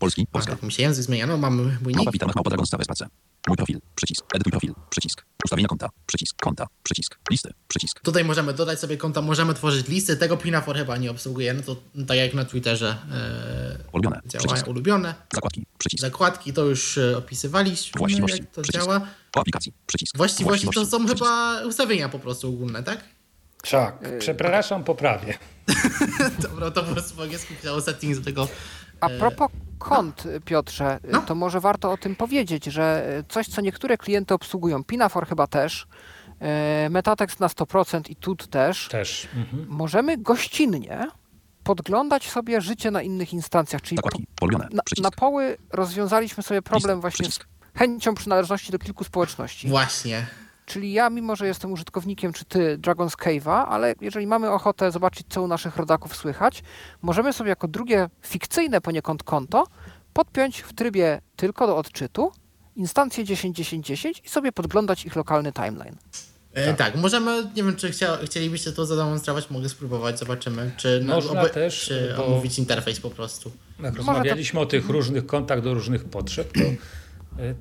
[0.00, 0.52] Polski, Polska.
[0.52, 2.12] Tak mi się język zmienia, no mamy mój nick.
[2.12, 3.06] Witam, małpa Dragon Space
[3.48, 8.00] Mój profil, przycisk, edytuj profil, przycisk, ustawienia konta, przycisk, konta, przycisk, listy, przycisk.
[8.00, 11.76] Tutaj możemy dodać sobie konta, możemy tworzyć listy, tego Pinafor chyba nie obsługuje, no to
[12.06, 14.68] tak jak na Twitterze e, ulubione, działają przycisk.
[14.68, 15.14] ulubione.
[15.34, 16.00] Zakładki, przycisk.
[16.00, 18.84] Zakładki to już e, opisywaliśmy, Właściwości, jak to przycisk.
[18.84, 19.00] działa.
[19.32, 20.16] Po aplikacji, przycisk.
[20.16, 21.24] Właściwości, Właściwości to są przycisk.
[21.24, 23.04] chyba ustawienia po prostu ogólne, tak?
[23.70, 25.38] Tak, przepraszam, poprawię.
[26.42, 28.48] Dobra, to po prostu po angielsku chciało settings do tego.
[29.00, 31.22] A propos kont, Piotrze, no.
[31.22, 35.86] to może warto o tym powiedzieć, że coś, co niektóre klienty obsługują, Pinafor chyba też,
[36.40, 39.28] e, Metatext na 100% i TUT też, też.
[39.36, 39.66] Mhm.
[39.68, 41.06] możemy gościnnie
[41.64, 44.02] podglądać sobie życie na innych instancjach, czyli
[44.36, 44.68] po, na,
[45.02, 47.48] na, poły rozwiązaliśmy sobie problem List, właśnie przycisk.
[47.74, 49.68] z chęcią przynależności do kilku społeczności.
[49.68, 50.26] Właśnie.
[50.70, 55.26] Czyli ja, mimo że jestem użytkownikiem, czy ty Dragon's Cave'a, ale jeżeli mamy ochotę zobaczyć,
[55.28, 56.62] co u naszych rodaków słychać,
[57.02, 59.66] możemy sobie jako drugie fikcyjne poniekąd konto
[60.12, 62.32] podpiąć w trybie tylko do odczytu
[62.76, 65.96] instancję 10.10.10 i sobie podglądać ich lokalny timeline.
[66.52, 66.76] E, tak.
[66.76, 66.96] tak.
[67.02, 71.80] możemy, nie wiem, czy chcia, chcielibyście to zademonstrować, mogę spróbować, zobaczymy, czy, Można oby, też,
[71.80, 73.52] czy omówić interfejs po prostu.
[73.82, 74.62] Jak rozmawialiśmy to...
[74.62, 76.60] o tych różnych kontach do różnych potrzeb, to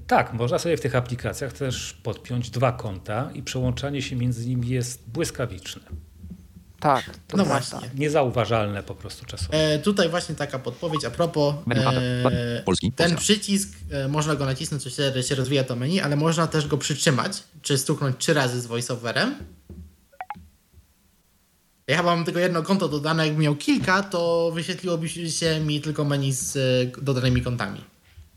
[0.08, 4.68] tak, można sobie w tych aplikacjach też podpiąć dwa konta i przełączanie się między nimi
[4.68, 5.82] jest błyskawiczne.
[6.80, 7.80] Tak, to no właśnie.
[7.96, 9.54] Niezauważalne po prostu czasowo.
[9.54, 11.56] E, tutaj właśnie taka podpowiedź a propos.
[11.72, 16.48] E, Polski, ten przycisk, e, można go nacisnąć, się, się rozwija to menu, ale można
[16.48, 19.36] też go przytrzymać, czy stuknąć trzy razy z voiceoverem.
[21.88, 26.06] Ja chyba mam tylko jedno konto dodane, jakbym miał kilka, to wyświetliłoby się mi tylko
[26.06, 27.82] menu z e, dodanymi kontami.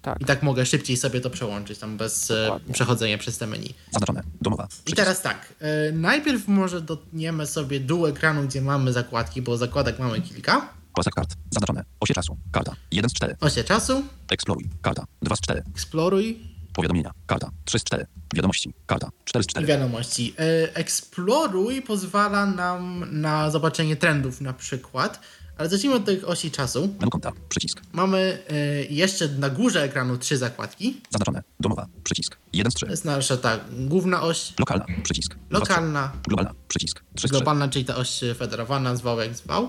[0.02, 0.20] Tak.
[0.20, 2.74] I tak mogę szybciej sobie to przełączyć, tam bez e, Dokładnie.
[2.74, 3.74] przechodzenia przez te menu.
[3.90, 4.22] Zaznaczone.
[4.40, 4.66] Domowa.
[4.66, 4.88] Przycisk.
[4.88, 5.54] I teraz tak.
[5.60, 10.68] E, najpierw może dotniemy sobie dół ekranu, gdzie mamy zakładki, bo zakładek mamy kilka.
[10.94, 11.34] Pasek kart.
[11.50, 11.84] Zaznaczone.
[12.00, 12.36] Osie czasu.
[12.52, 12.72] Karta.
[12.90, 13.36] 1 z 4.
[13.40, 14.02] Osie czasu.
[14.30, 14.68] Eksploruj.
[14.82, 15.04] Karta.
[15.22, 15.62] 2 z 4.
[15.74, 16.38] Eksploruj.
[16.72, 17.10] Powiadomienia.
[17.26, 17.50] Karta.
[17.64, 18.06] 3 z 4.
[18.34, 18.74] Wiadomości.
[18.86, 19.10] Karta.
[19.24, 19.66] 4 z 4.
[19.66, 20.34] Wiadomości.
[20.38, 25.20] E, eksploruj pozwala nam na zobaczenie trendów na przykład.
[25.62, 26.88] Ale zacznijmy od tych osi czasu.
[27.00, 27.80] Menu konta, przycisk.
[27.92, 31.00] Mamy y, jeszcze na górze ekranu trzy zakładki.
[31.10, 31.42] Zaznaczone.
[31.60, 32.36] Domowa, przycisk.
[32.52, 32.86] 1 z 3.
[32.86, 34.52] To jest nasza ta główna oś.
[34.58, 35.34] Lokalna, przycisk.
[35.50, 36.12] Lokalna.
[36.28, 37.02] Globalna, przycisk.
[37.14, 39.68] 3 Globalna, czyli ta oś federowana, zwał jak zwał.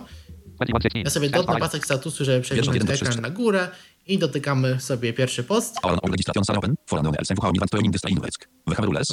[0.95, 3.67] Ja sobie dodam pasek statusu, żeby przejść ekran na górę
[4.07, 5.75] i dotykamy sobie pierwszy post.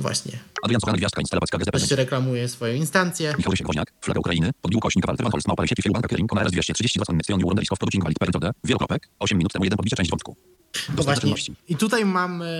[0.03, 0.39] Właśnie.
[0.63, 1.79] Adrian Sochany, gwiazdka, instalacja GZP.
[1.79, 3.35] Właśnie reklamuje swoją instancję.
[3.39, 7.05] Michał Woźniak, flaga Ukrainy, podbił kośnik Walter Van Holst, małpa sieci Filubanka Kering, Kona RS232
[7.07, 10.37] Connection New Wonder Producing Valid Per wielokropek, 8 minut temu jeden podbicie część wątku.
[10.89, 11.55] Właśnie.
[11.69, 12.51] I tutaj mamy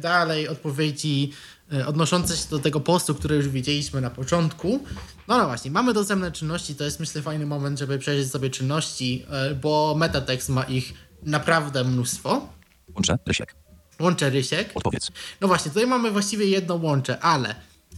[0.00, 1.32] dalej odpowiedzi
[1.72, 4.84] e, odnoszące się do tego postu, który już widzieliśmy na początku.
[5.28, 9.24] No no właśnie, mamy dostępne czynności, to jest myślę fajny moment, żeby przejrzeć sobie czynności,
[9.30, 12.48] e, bo metatext ma ich naprawdę mnóstwo.
[12.94, 13.54] Łącze, Rysiek.
[14.00, 14.70] Łącze, Rysiek.
[14.74, 15.10] Odpowiedz.
[15.40, 17.54] No właśnie, tutaj mamy właściwie jedno łącze, ale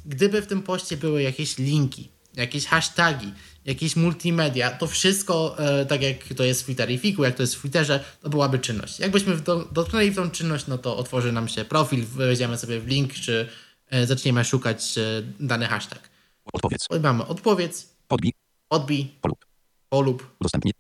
[0.07, 3.33] gdyby w tym poście były jakieś linki, jakieś hasztagi,
[3.65, 7.61] jakieś multimedia, to wszystko, e, tak jak to jest w Twitterifiku, jak to jest w
[7.61, 8.99] Twitterze, to byłaby czynność.
[9.01, 12.87] Jakbyśmy do, dotknęli w tą czynność, no to otworzy nam się profil, wejdziemy sobie w
[12.87, 13.49] link, czy
[13.91, 15.03] e, zaczniemy szukać e,
[15.41, 16.11] dany hashtag.
[16.53, 16.83] Odpowiedz.
[16.83, 17.97] Tutaj mamy odpowiedz.
[18.09, 18.33] Podbij.
[18.69, 19.15] Podbij.
[19.21, 19.47] Polub.
[19.89, 20.37] Polub.
[20.41, 20.75] Udostępnij.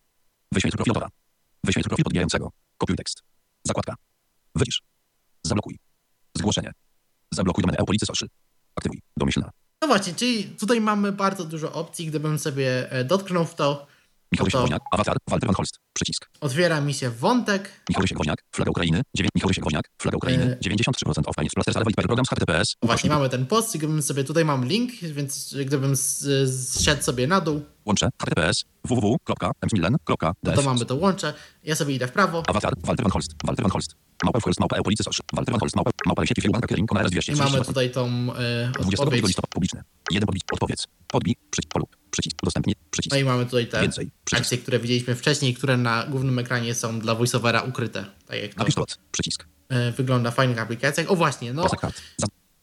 [0.53, 1.20] Wyświetl profilowa.
[1.65, 2.51] Wyświetl profil podbijającego.
[2.79, 3.23] Kopiuj tekst.
[3.65, 3.95] Zakładka.
[4.55, 4.83] Wycisz.
[5.43, 5.79] Zablokuj.
[6.39, 6.73] Zgłoszenie.
[7.31, 8.29] Zablokuj domenę Eupolicy Social.
[8.75, 9.01] Aktywuj.
[9.17, 9.51] Domyślna.
[9.83, 12.07] No właśnie, czyli tutaj mamy bardzo dużo opcji.
[12.07, 13.87] Gdybym sobie e, dotknął w to,
[14.33, 14.63] Michał.
[14.63, 16.31] Woźniak, awatar, Walter Van Holst, przycisk.
[16.41, 17.71] Otwiera mi się wątek.
[17.89, 20.79] Michał Woźniak, flaga Ukrainy, 9, Michał Woźniak, flaga Ukrainy, 93%
[21.27, 22.77] of Finance Plus Server program z HTTPS.
[22.83, 27.63] Właśnie mamy ten post, gdybym sobie, tutaj mam link, więc gdybym zszedł sobie na dół.
[27.85, 30.35] Łącze, HTTPS, www.mcmillen.ds.
[30.43, 31.35] No to mamy to łącze,
[31.65, 32.43] ja sobie idę w prawo.
[32.47, 33.95] Awatar, Walter Van Holst, Walter Van Holst.
[34.25, 35.27] Małpa Holst, małpa e-policy social.
[35.33, 37.33] Walter Van Holst, małpa, małpa sieci firma Kering, Kona RS200.
[37.33, 39.25] I mamy tutaj tą e, odpowiedź.
[39.25, 39.83] listopada publiczny.
[40.11, 40.87] Jeden podbić, odpowiedz.
[41.07, 43.13] Podbij, przycisk, polub, przycisk, udostępnij, przycisk.
[43.13, 47.01] No i mamy tutaj te Więcej, akcje, które widzieliśmy wcześniej, które na głównym ekranie są
[47.01, 48.05] dla voiceovera ukryte.
[48.27, 48.75] Tak jak to Napisz
[49.13, 49.47] przycisk.
[49.69, 51.11] E, wygląda w fajnych aplikacjach.
[51.11, 51.67] O właśnie, no.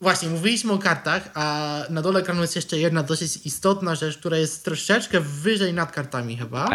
[0.01, 4.37] Właśnie, mówiliśmy o kartach, a na dole ekranu jest jeszcze jedna dosyć istotna rzecz, która
[4.37, 6.69] jest troszeczkę wyżej nad kartami chyba.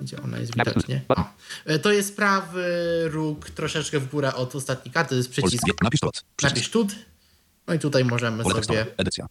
[0.00, 1.00] Gdzie ona jest widocznie?
[1.08, 1.24] O.
[1.64, 2.64] E, to jest prawy
[3.04, 5.64] róg troszeczkę w górę od ostatniej karty, to jest przycisk.
[5.82, 6.24] Napisz tut.
[6.42, 6.94] Napisz tut.
[7.66, 8.86] No i tutaj możemy sobie...
[8.96, 9.26] Edycja.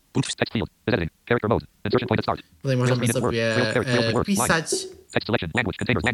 [2.61, 3.73] Tutaj możemy sobie e,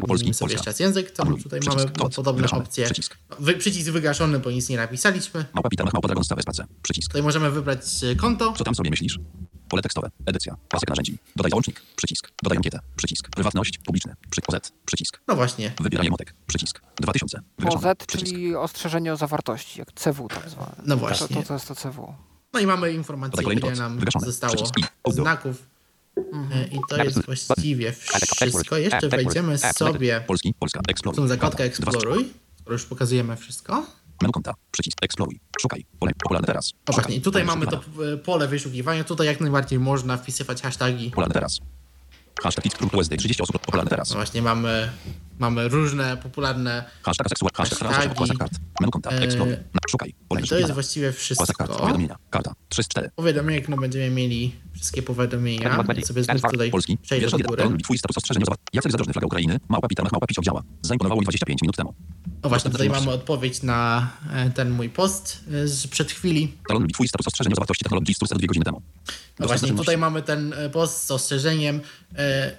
[0.06, 1.86] Polski, sobie jeszcze raz język, to tutaj mamy
[2.16, 2.84] podobne opcje.
[2.84, 3.18] Przycisk.
[3.38, 5.44] Wy, przycisk wygaszony, bo nic nie napisaliśmy.
[7.06, 8.52] Tutaj możemy wybrać e, konto.
[8.52, 9.18] Co tam sobie myślisz?
[9.70, 10.10] Pole tekstowe.
[10.26, 10.56] Edycja.
[10.68, 11.18] Pasek narzędzi.
[11.36, 11.82] Dodaj załącznik.
[11.96, 12.30] Przycisk.
[12.42, 12.80] Dodaj ankietę.
[12.96, 13.28] Przycisk.
[13.30, 13.78] Prywatność.
[13.78, 14.14] Publiczny.
[14.30, 14.72] Przy OZ.
[14.86, 15.20] Przycisk.
[15.28, 15.72] No właśnie.
[15.80, 16.34] Wybieranie motek.
[16.46, 16.80] Przycisk.
[17.00, 17.40] 2000.
[17.66, 20.74] OZ, czyli ostrzeżenie o zawartości, jak CW tak zwane.
[20.86, 21.28] No właśnie.
[21.28, 22.14] To, to, to jest to CW.
[22.52, 24.54] No i mamy informację, ile nam zostało
[25.08, 25.66] znaków.
[26.32, 26.70] Mhm.
[26.70, 28.76] I to jest właściwie wszystko.
[28.76, 30.20] Jeszcze wejdziemy sobie
[30.88, 31.16] Exploruj.
[31.16, 33.86] tą zakładkę Eksploruj, skoro już pokazujemy wszystko.
[34.20, 36.72] Menu konta, przycisk Eksploruj, szukaj, pole popularne teraz.
[36.86, 37.80] Właśnie, i tutaj mamy to
[38.24, 41.10] pole wyszukiwania, tutaj jak najbardziej można wpisywać hasztagi.
[41.10, 41.58] Popularne teraz.
[42.42, 44.10] Hashtag USD 30 osób popularne teraz.
[44.10, 44.90] No właśnie mamy
[45.38, 48.38] mamy różne popularne hashtag seksual, hashtag hashtagi.
[48.38, 48.52] Kart.
[48.80, 51.66] Menu konta, explore, szukaj, pole To jest właściwie wszystko.
[51.66, 53.10] Powiadomienia, karta, 3 4.
[53.16, 55.84] Powiadomienia, no będziemy mieli wszystkie powiadomienia.
[56.04, 56.98] sobie znów tutaj Polski.
[56.98, 57.64] przejdę do góry.
[57.84, 58.46] Twój status ostrzeżenia.
[58.72, 59.60] Jacek Zadrożny, flaga Ukrainy.
[59.68, 60.62] Małpa Peter, małpa Picio działa.
[60.82, 61.94] Zaimponowało mi 25 minut temu.
[62.42, 66.52] No właśnie, tutaj mamy odpowiedź na e, ten mój post e, z przed chwili.
[66.68, 68.82] Talon twój status ostrzeżenia zawartości technologii z 2 godziny temu.
[69.38, 71.80] No właśnie, tutaj mamy ten e, post z ostrzeżeniem.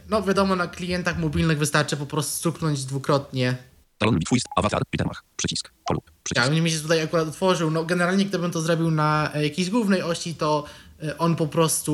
[0.10, 3.58] No wiadomo, na klientach mobilnych wystarczy po prostu stuknąć dwukrotnie.
[3.98, 6.54] Talon twój awatar, Petermach, przycisk, polub, przycisk.
[6.54, 7.72] Ja, mi się tutaj akurat otworzył.
[7.72, 10.66] No generalnie gdybym to zrobił na jakiejś głównej osi, to
[11.18, 11.92] on po prostu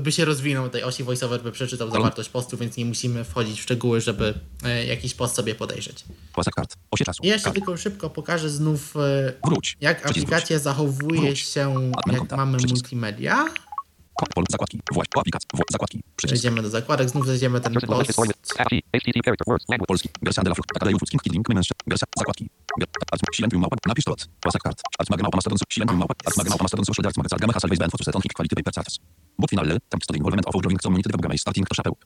[0.00, 3.62] by się rozwinął tej osi voiceover, by przeczytał zawartość postu, więc nie musimy wchodzić w
[3.62, 4.34] szczegóły, żeby
[4.88, 6.04] jakiś post sobie podejrzeć.
[6.32, 7.20] Płasak kart, osie czasu.
[7.24, 8.94] Ja jeszcze tylko szybko pokażę znów,
[9.44, 9.76] wróć.
[9.80, 10.64] jak Przycisk aplikacja wróć.
[10.64, 11.38] zachowuje wróć.
[11.40, 12.76] się, jak mamy Przycisk.
[12.82, 13.44] multimedia.
[14.34, 16.40] Pol, zakładki, właśnie, aplikacja, zakładki, przycisk.
[16.40, 18.12] Przejdziemy do zakładek, znów znajdziemy ten post.
[19.88, 22.50] Polski, Gersa de la Frucht, Akadejów Ludzkich, Kidling, Mężczyzn, Gersa, zakładki.
[23.34, 27.02] Silentium małpa, napisz to, płasak kart, Altmagę małpa, mastodon, Silentium małpa, Altmagę małpa, mastodon, social,
[27.02, 28.98] Darts, Magazal, Gamma, Hasal, Baseband, Fotus, Teton, Hik, Quality, Paper, Charts.
[29.38, 31.96] Book finale, tam stoi involvement of overjoining community development, starting to shapeł.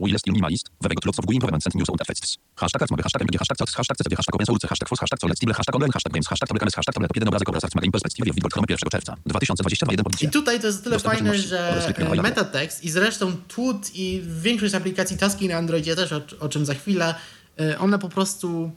[0.00, 2.38] Will still minimalist, wewego lots of GUI improvement and news interfaces.
[2.56, 5.36] Hashtag arts, hashtag MG, hashtag CACS, hashtag CCD, hashtag open source, hashtag force, hashtag solid
[5.36, 7.48] stable, hashtag online, hashtag games, hashtag hashtag jeden obrazek,
[7.92, 9.16] perspektywie, widok, 1 czerwca.
[9.26, 14.74] 2022, 1 I tutaj to jest tyle fajne, że metatext i zresztą Tut i większość
[14.74, 17.14] aplikacji Taski na Androidzie też, o, o czym za chwilę,
[17.60, 18.72] e, one po prostu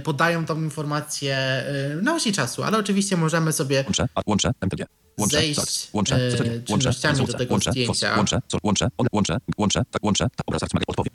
[0.00, 4.86] podają tą informację e, na osi czasu, ale oczywiście możemy sobie łączę, łączę, MPG.
[5.18, 8.16] Łączę, zejść tak, łączę, e, czynnościami łączę, do tego łączę, zdjęcia.
[8.16, 11.10] Łączę, łączę, łączę, łączę, tak łączę, tak obraz odpowie,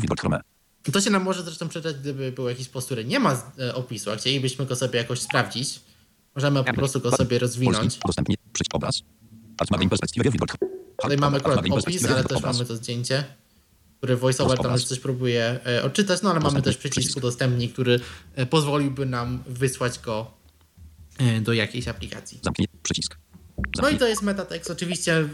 [0.00, 0.40] widok chrome.
[0.92, 4.10] To się nam może zresztą przydać, gdyby był jakiś post, który nie ma e, opisu,
[4.10, 5.80] a chcielibyśmy go sobie jakoś sprawdzić.
[6.34, 7.98] Możemy po prostu go sobie rozwinąć.
[8.52, 9.02] Przycisk obraz.
[10.16, 10.56] Widok
[11.02, 13.24] Tutaj mamy akurat opis, ale też mamy to zdjęcie
[14.04, 18.00] który voiceover tam coś próbuje e, odczytać, no ale mamy też przycisk udostępnij, który
[18.34, 20.30] e, pozwoliłby nam wysłać go
[21.18, 22.40] e, do jakiejś aplikacji.
[22.42, 23.16] Zamknij przycisk.
[23.82, 24.70] No i to jest Metatext.
[24.70, 25.24] Oczywiście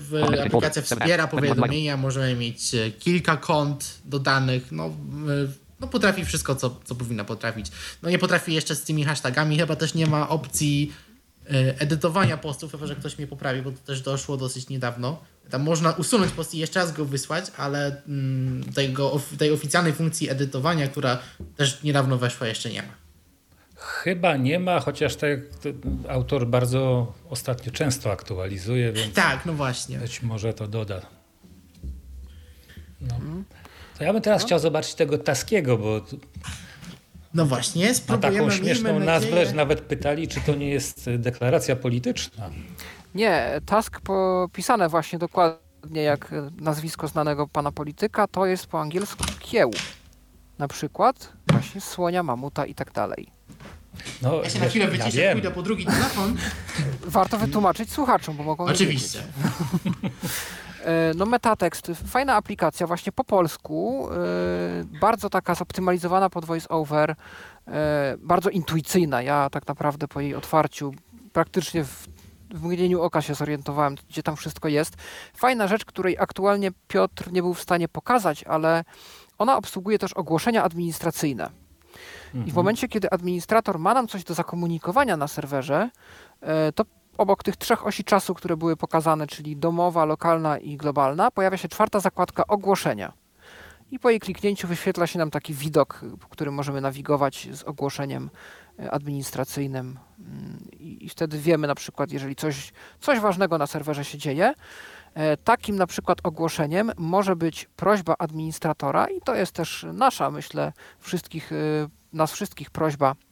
[0.47, 4.91] aplikacja wspiera powiadomienia, możemy mieć kilka kont dodanych, no,
[5.81, 7.67] no potrafi wszystko, co, co powinna potrafić.
[8.03, 10.93] No nie potrafi jeszcze z tymi hashtagami, chyba też nie ma opcji
[11.79, 15.21] edytowania postów, chyba że ktoś mnie poprawi, bo to też doszło dosyć niedawno.
[15.51, 20.31] Tam można usunąć post i jeszcze raz go wysłać, ale mm, tego, tej oficjalnej funkcji
[20.31, 21.19] edytowania, która
[21.57, 22.93] też niedawno weszła, jeszcze nie ma.
[23.77, 25.41] Chyba nie ma, chociaż tak
[26.09, 29.15] autor bardzo ostatnio często aktualizuje, więc.
[29.15, 29.99] Tak, no właśnie.
[29.99, 31.01] Być może to doda.
[33.01, 33.15] No.
[33.99, 34.47] To ja bym teraz no.
[34.47, 36.01] chciał zobaczyć tego Taskiego, bo.
[37.35, 38.43] No właśnie, spróbujemy.
[38.43, 42.51] Ma taką śmieszną nazwę, że nawet pytali, czy to nie jest deklaracja polityczna.
[43.15, 49.71] Nie, task popisane właśnie dokładnie jak nazwisko znanego pana polityka, to jest po angielsku kieł.
[50.59, 53.27] Na przykład właśnie słonia, mamuta i tak dalej.
[54.23, 56.37] No, ja się na chwilę wyciszę, ja pójdę po drugi telefon.
[57.01, 59.23] Warto wytłumaczyć słuchaczom, bo mogą Oczywiście.
[60.85, 67.15] E, no Metatext, fajna aplikacja właśnie po polsku, e, bardzo taka zoptymalizowana pod voice-over,
[67.69, 69.23] e, bardzo intuicyjna.
[69.23, 70.93] Ja tak naprawdę po jej otwarciu
[71.33, 72.09] praktycznie w
[72.55, 74.97] w mgnieniu oka się zorientowałem, gdzie tam wszystko jest.
[75.35, 78.85] Fajna rzecz, której aktualnie Piotr nie był w stanie pokazać, ale
[79.39, 81.51] ona obsługuje też ogłoszenia administracyjne.
[82.29, 82.55] I w mhm.
[82.55, 85.91] momencie, kiedy administrator ma nam coś do zakomunikowania na serwerze,
[86.75, 86.85] to
[87.21, 91.69] obok tych trzech osi czasu, które były pokazane, czyli domowa, lokalna i globalna, pojawia się
[91.69, 93.13] czwarta zakładka ogłoszenia.
[93.91, 98.31] I po jej kliknięciu wyświetla się nam taki widok, w którym możemy nawigować z ogłoszeniem
[98.91, 104.55] administracyjnym mm, i, wtedy wiemy na przykład, jeżeli coś, coś ważnego na serwerze się dzieje,
[105.15, 110.73] e, Takim na przykład ogłoszeniem może być prośba administratora i to jest też nasza, myślę,
[110.99, 111.57] wszystkich, e,
[112.13, 113.30] nas wszystkich prośba e,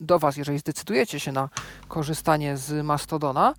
[0.00, 1.48] do Was, jeżeli zdecydujecie się na
[1.88, 3.54] korzystanie z Mastodona,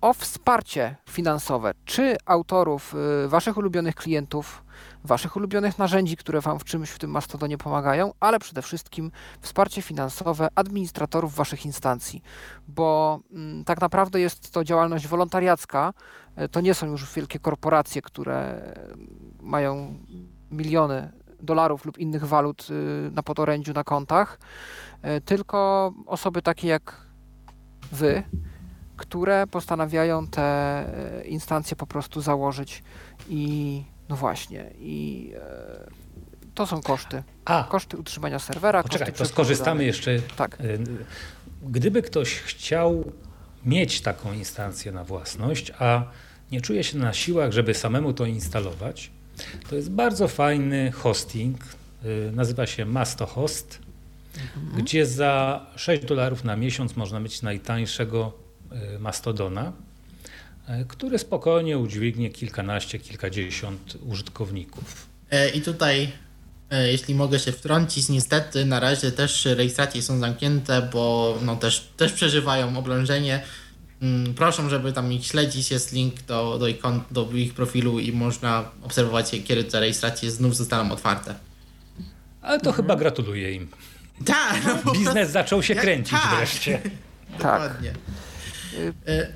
[0.00, 2.94] o wsparcie finansowe, czy autorów
[3.28, 4.64] Waszych ulubionych klientów,
[5.04, 9.10] Waszych ulubionych narzędzi, które Wam w czymś w tym Mastodonie pomagają, ale przede wszystkim
[9.40, 12.22] wsparcie finansowe administratorów Waszych instancji,
[12.68, 15.92] bo mm, tak naprawdę jest to działalność wolontariacka.
[16.36, 18.62] E, to nie są już wielkie korporacje, które
[19.40, 19.98] mają
[20.50, 21.12] miliony
[21.44, 24.38] dolarów lub innych walut y, na podorędziu na kontach,
[25.02, 27.04] e, tylko osoby takie jak
[27.92, 28.22] Wy,
[28.96, 32.82] które postanawiają te e, instancje po prostu założyć
[33.28, 34.70] i no właśnie.
[34.78, 35.32] I
[36.54, 37.22] to są koszty.
[37.44, 37.64] A.
[37.70, 38.82] Koszty utrzymania serwera.
[38.82, 40.20] Poczekaj, to skorzystamy jeszcze.
[40.36, 40.58] Tak.
[41.62, 43.12] Gdyby ktoś chciał
[43.64, 46.04] mieć taką instancję na własność, a
[46.52, 49.10] nie czuje się na siłach, żeby samemu to instalować,
[49.70, 51.58] To jest bardzo fajny hosting.
[52.32, 53.78] Nazywa się Mastohost,
[54.56, 54.82] mhm.
[54.82, 58.32] gdzie za 6 dolarów na miesiąc można mieć najtańszego
[58.98, 59.72] Mastodona,
[60.88, 65.06] który spokojnie udźwignie kilkanaście, kilkadziesiąt użytkowników.
[65.54, 66.12] I tutaj
[66.70, 71.88] E, jeśli mogę się wtrącić, niestety na razie też rejestracje są zamknięte, bo no też,
[71.96, 73.42] też przeżywają oblężenie.
[74.04, 78.12] Mm, proszę, żeby tam ich śledzić, jest link do, do, ich, do ich profilu i
[78.12, 81.34] można obserwować, kiedy te rejestracje znów zostaną otwarte.
[82.42, 82.76] Ale to mhm.
[82.76, 83.68] chyba gratuluję im.
[84.24, 84.56] Tak.
[84.84, 86.36] No Biznes zaczął się kręcić tak.
[86.36, 86.80] wreszcie.
[87.38, 87.92] Dokładnie.
[87.92, 89.08] Tak.
[89.08, 89.32] Y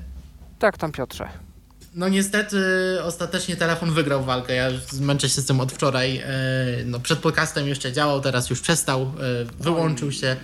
[0.59, 1.29] tak, tam Piotrze.
[1.93, 2.57] No niestety
[3.03, 4.55] ostatecznie telefon wygrał walkę.
[4.55, 6.17] Ja zmęczę się z tym od wczoraj.
[6.17, 6.31] E,
[6.85, 9.11] no, przed podcastem jeszcze działał, teraz już przestał,
[9.59, 10.35] wyłączył się.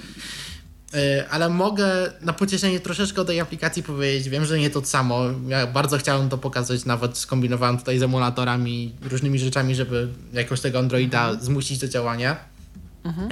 [0.95, 4.29] E, ale mogę na pocieszenie troszeczkę o tej aplikacji powiedzieć.
[4.29, 5.21] Wiem, że nie to samo.
[5.47, 10.79] Ja bardzo chciałem to pokazać, nawet skombinowałem tutaj z emulatorami, różnymi rzeczami, żeby jakoś tego
[10.79, 11.45] Androida mhm.
[11.45, 12.35] zmusić do działania.
[13.03, 13.29] Mhm.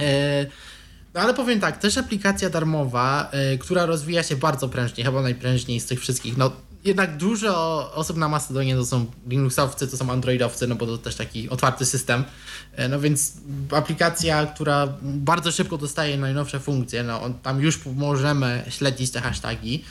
[1.14, 5.86] No ale powiem tak, też aplikacja darmowa, która rozwija się bardzo prężnie, chyba najprężniej z
[5.86, 6.36] tych wszystkich.
[6.36, 6.52] No,
[6.84, 11.14] jednak dużo osób na Mastodonie to są Linuxowcy, to są Androidowcy, no bo to też
[11.14, 12.24] taki otwarty system.
[12.72, 13.32] E, no więc
[13.70, 19.84] aplikacja, która bardzo szybko dostaje najnowsze funkcje, no tam już możemy śledzić te hasztagi.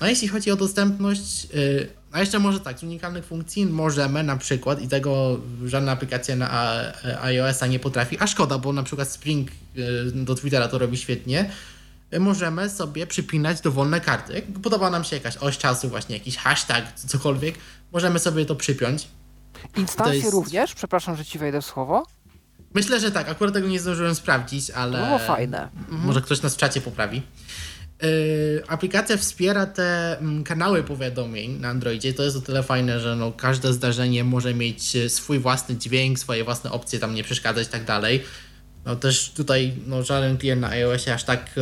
[0.00, 1.48] A jeśli chodzi o dostępność, e,
[2.12, 6.80] a jeszcze może tak, z unikalnych funkcji możemy na przykład, i tego żadna aplikacja na
[7.22, 9.80] iOS-a nie potrafi, a szkoda, bo na przykład Spring e,
[10.12, 11.50] do Twittera to robi świetnie,
[12.20, 14.32] możemy sobie przypinać dowolne karty.
[14.32, 17.54] Jak podoba nam się jakaś oś czasu, właśnie jakiś hashtag, cokolwiek,
[17.92, 19.08] możemy sobie to przypiąć.
[19.76, 20.32] Instancje jest...
[20.32, 20.74] również?
[20.74, 22.06] Przepraszam, że ci wejdę w słowo.
[22.74, 23.28] Myślę, że tak.
[23.28, 24.98] Akurat tego nie zdążyłem sprawdzić, ale.
[24.98, 25.68] To było fajne.
[25.88, 27.22] Może ktoś nas w czacie poprawi.
[28.02, 32.14] Yy, aplikacja wspiera te kanały powiadomień na Androidzie.
[32.14, 36.18] To jest o tyle fajne, że no, każde zdarzenie może mieć e, swój własny dźwięk,
[36.18, 38.24] swoje własne opcje, tam nie przeszkadzać i tak dalej.
[38.88, 41.54] No też tutaj no, żaden klient na iOSie aż tak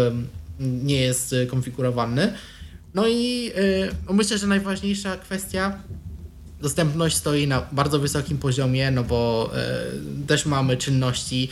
[0.61, 2.33] nie jest e, konfigurowany.
[2.95, 3.51] No i
[4.09, 5.79] y, myślę, że najważniejsza kwestia
[6.61, 9.51] dostępność stoi na bardzo wysokim poziomie, no bo
[10.25, 11.49] y, też mamy czynności,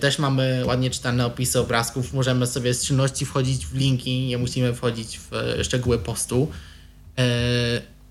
[0.00, 4.74] też mamy ładnie czytane opisy obrazków, możemy sobie z czynności wchodzić w linki, nie musimy
[4.74, 6.48] wchodzić w szczegóły postu.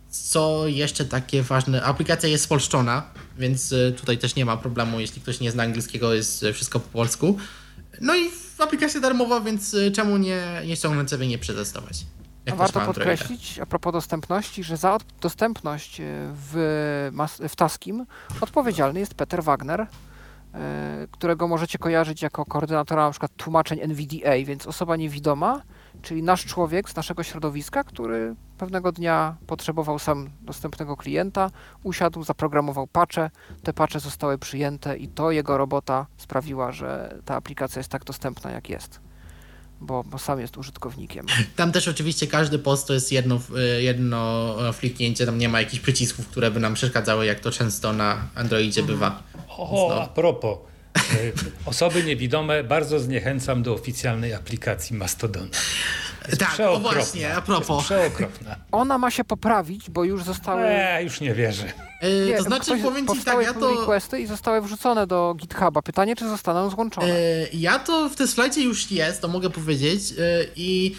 [0.09, 5.21] Co jeszcze takie ważne, aplikacja jest spolszczona, więc y, tutaj też nie ma problemu, jeśli
[5.21, 7.37] ktoś nie zna angielskiego, jest y, wszystko po polsku.
[8.01, 12.05] No i aplikacja darmowa, więc y, czemu nie, nie ściągnąć sobie, nie przetestować.
[12.51, 16.01] A warto podkreślić, a propos dostępności, że za dostępność
[16.33, 17.09] w,
[17.49, 18.05] w Taskim
[18.41, 19.87] odpowiedzialny jest Peter Wagner,
[21.11, 25.61] którego możecie kojarzyć jako koordynatora na przykład tłumaczeń NVDA, więc osoba niewidoma,
[26.05, 31.51] czyli nasz człowiek z naszego środowiska, który pewnego dnia potrzebował sam dostępnego klienta,
[31.83, 33.29] usiadł, zaprogramował patche,
[33.63, 38.51] te patche zostały przyjęte i to jego robota sprawiła, że ta aplikacja jest tak dostępna
[38.51, 38.99] jak jest.
[39.81, 41.25] Bo, bo sam jest użytkownikiem.
[41.55, 43.39] Tam też oczywiście każdy post to jest jedno,
[43.79, 48.17] jedno fliknięcie, tam nie ma jakichś przycisków, które by nam przeszkadzały, jak to często na
[48.35, 49.23] Androidzie bywa.
[49.47, 50.01] O, no.
[50.01, 50.74] a propos, E,
[51.65, 55.47] osoby niewidome bardzo zniechęcam do oficjalnej aplikacji Mastodona.
[56.39, 57.83] Tak, o właśnie, a propos.
[57.83, 58.55] Przeokropna.
[58.71, 60.61] Ona ma się poprawić, bo już zostały...
[60.61, 61.71] Nie, już nie wierzę.
[62.01, 63.79] Yy, nie, to znaczy, powiem ci tak, ja to...
[63.79, 65.81] requesty i zostały wrzucone do GitHuba.
[65.81, 67.07] Pytanie, czy zostaną złączone?
[67.07, 70.17] Yy, ja to w Testlajcie już jest, to mogę powiedzieć yy,
[70.55, 70.95] i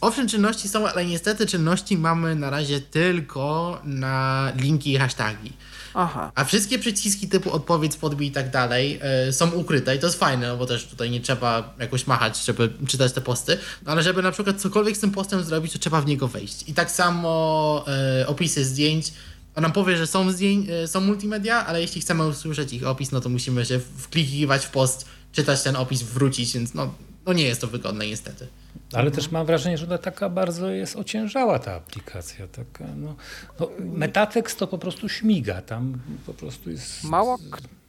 [0.00, 5.52] owszem, czynności są, ale niestety czynności mamy na razie tylko na linki i hasztagi.
[5.98, 6.32] Aha.
[6.34, 10.18] A wszystkie przyciski typu odpowiedź, podbij i tak dalej yy, są ukryte i to jest
[10.18, 14.02] fajne, no bo też tutaj nie trzeba jakoś machać, żeby czytać te posty, no ale
[14.02, 16.68] żeby na przykład cokolwiek z tym postem zrobić, to trzeba w niego wejść.
[16.68, 17.84] I tak samo
[18.18, 19.12] yy, opisy zdjęć,
[19.54, 23.12] on nam powie, że są, zdjęć, yy, są multimedia, ale jeśli chcemy usłyszeć ich opis,
[23.12, 26.94] no to musimy się wklikiwać w post, czytać ten opis, wrócić, więc no,
[27.26, 28.46] no nie jest to wygodne niestety.
[28.92, 32.46] Ale też mam wrażenie, że ona taka bardzo jest ociężała ta aplikacja.
[32.46, 33.14] Taka, no,
[33.60, 37.04] no, metatekst to po prostu śmiga, tam po prostu jest...
[37.04, 37.38] Mało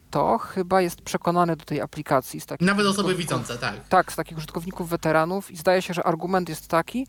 [0.07, 2.41] kto chyba jest przekonany do tej aplikacji.
[2.41, 3.87] Z takich Nawet osoby widzące, tak.
[3.87, 7.07] Tak, z takich użytkowników weteranów i zdaje się, że argument jest taki,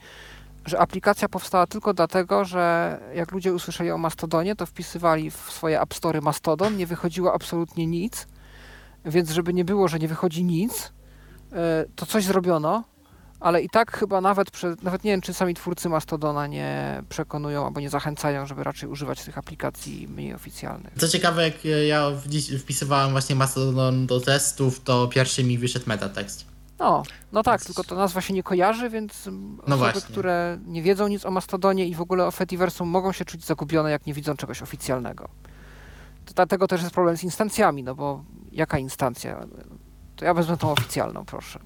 [0.64, 5.80] że aplikacja powstała tylko dlatego, że jak ludzie usłyszeli o Mastodonie, to wpisywali w swoje
[5.80, 8.26] App Store Mastodon, nie wychodziło absolutnie nic,
[9.04, 10.92] więc żeby nie było, że nie wychodzi nic,
[11.52, 12.84] e, to coś zrobiono,
[13.40, 14.50] ale i tak chyba nawet,
[14.82, 19.24] nawet nie wiem, czy sami twórcy Mastodona nie przekonują albo nie zachęcają, żeby raczej używać
[19.24, 20.92] tych aplikacji mniej oficjalnych.
[20.98, 21.54] Co ciekawe, jak
[21.88, 22.10] ja
[22.58, 26.46] wpisywałem właśnie Mastodon do testów, to pierwszy mi wyszedł metatekst.
[26.78, 27.02] No,
[27.32, 29.32] no tak, tylko to nazwa się nie kojarzy, więc no
[29.64, 30.00] osoby, właśnie.
[30.00, 33.90] które nie wiedzą nic o Mastodonie i w ogóle o Fediversum mogą się czuć zagubione,
[33.90, 35.28] jak nie widzą czegoś oficjalnego.
[36.34, 39.46] dlatego też jest problem z instancjami, no bo jaka instancja?
[40.16, 41.60] To ja wezmę tą oficjalną, proszę.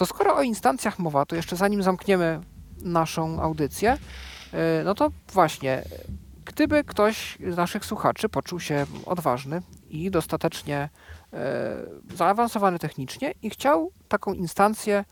[0.00, 2.40] To skoro o instancjach mowa, to jeszcze zanim zamkniemy
[2.82, 3.98] naszą audycję,
[4.52, 5.82] e, no to właśnie,
[6.44, 10.88] gdyby ktoś z naszych słuchaczy poczuł się odważny i dostatecznie
[11.32, 11.76] e,
[12.14, 15.04] zaawansowany technicznie i chciał taką instancję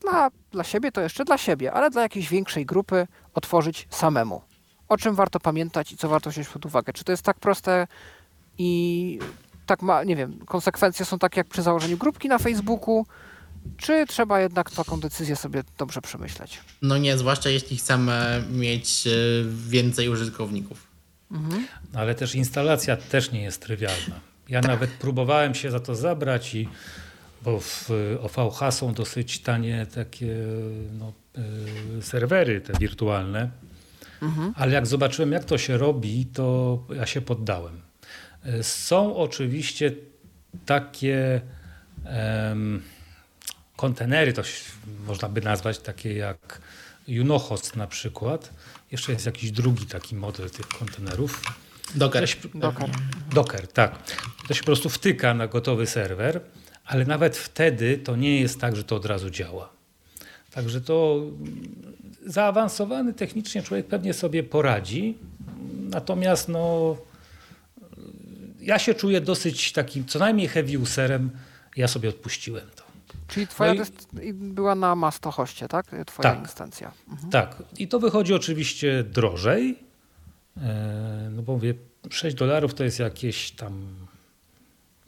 [0.00, 4.42] dla, dla siebie, to jeszcze dla siebie, ale dla jakiejś większej grupy otworzyć samemu.
[4.88, 6.92] O czym warto pamiętać i co warto wziąć pod uwagę?
[6.92, 7.86] Czy to jest tak proste
[8.58, 9.18] i
[9.66, 13.06] tak ma, nie wiem, konsekwencje są takie jak przy założeniu grupki na Facebooku,
[13.76, 16.60] czy trzeba jednak taką decyzję sobie dobrze przemyśleć?
[16.82, 19.10] No nie, zwłaszcza jeśli chcemy mieć e,
[19.68, 20.86] więcej użytkowników.
[21.30, 21.66] Mhm.
[21.94, 24.20] Ale też instalacja też nie jest trywialna.
[24.48, 24.70] Ja tak.
[24.70, 26.68] nawet próbowałem się za to zabrać i
[27.42, 30.36] bo w OVH są dosyć tanie takie
[30.98, 31.12] no,
[31.98, 33.50] y, serwery te wirtualne,
[34.22, 34.52] mhm.
[34.56, 37.80] ale jak zobaczyłem jak to się robi, to ja się poddałem.
[38.62, 39.92] Są oczywiście
[40.66, 41.40] takie
[42.48, 42.82] um,
[43.76, 44.42] kontenery, to
[45.06, 46.60] można by nazwać takie jak
[47.20, 48.50] Unohost na przykład.
[48.92, 51.42] Jeszcze jest jakiś drugi taki model tych kontenerów.
[51.94, 52.28] Docker.
[52.54, 52.88] Docker.
[53.34, 53.98] Docker, tak.
[54.48, 56.40] To się po prostu wtyka na gotowy serwer
[56.86, 59.68] ale nawet wtedy to nie jest tak, że to od razu działa.
[60.50, 61.22] Także to
[62.26, 65.18] zaawansowany technicznie człowiek pewnie sobie poradzi.
[65.90, 66.96] Natomiast no,
[68.60, 71.30] ja się czuję dosyć takim, co najmniej heavy userem.
[71.76, 72.66] Ja sobie odpuściłem.
[73.28, 73.74] Czyli twoja
[74.12, 75.86] no i, była na Mastohoście, tak?
[75.86, 76.92] Twoja tak, instancja.
[77.08, 77.30] Mhm.
[77.30, 77.62] Tak.
[77.78, 79.78] I to wychodzi oczywiście drożej.
[80.56, 81.74] E, no bo mówię,
[82.10, 84.06] 6 dolarów to jest jakieś tam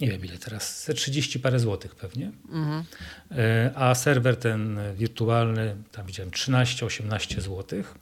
[0.00, 2.30] nie wiem ile teraz, 30 parę złotych pewnie.
[2.52, 2.84] Mhm.
[3.30, 7.94] E, a serwer ten wirtualny, tam widziałem 13-18 złotych.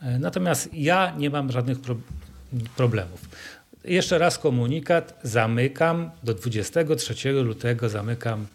[0.00, 1.96] E, natomiast ja nie mam żadnych pro
[2.76, 3.20] problemów.
[3.84, 8.46] Jeszcze raz komunikat, zamykam do 23 lutego, zamykam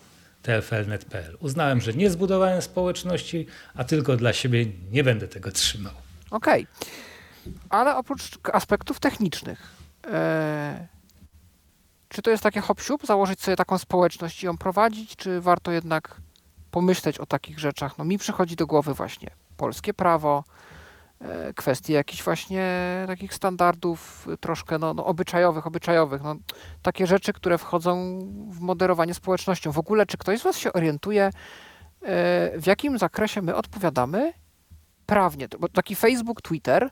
[0.41, 1.37] tflnet.pl.
[1.39, 5.93] Uznałem, że nie zbudowałem społeczności, a tylko dla siebie nie będę tego trzymał.
[6.31, 7.53] Okej, okay.
[7.69, 8.21] ale oprócz
[8.53, 9.69] aspektów technicznych,
[10.07, 10.87] e,
[12.07, 16.21] czy to jest takie hop założyć sobie taką społeczność i ją prowadzić, czy warto jednak
[16.71, 17.97] pomyśleć o takich rzeczach?
[17.97, 20.43] No mi przychodzi do głowy właśnie polskie prawo,
[21.21, 22.65] e, kwestie jakichś właśnie
[23.07, 26.23] takich standardów troszkę no, no, obyczajowych, obyczajowych.
[26.23, 26.35] No,
[26.81, 28.19] takie rzeczy, które wchodzą
[28.49, 29.71] w moderowanie społecznością.
[29.71, 31.31] W ogóle, czy ktoś z Was się orientuje, e,
[32.59, 34.33] w jakim zakresie my odpowiadamy
[35.05, 35.47] prawnie?
[35.59, 36.89] Bo taki Facebook, Twitter,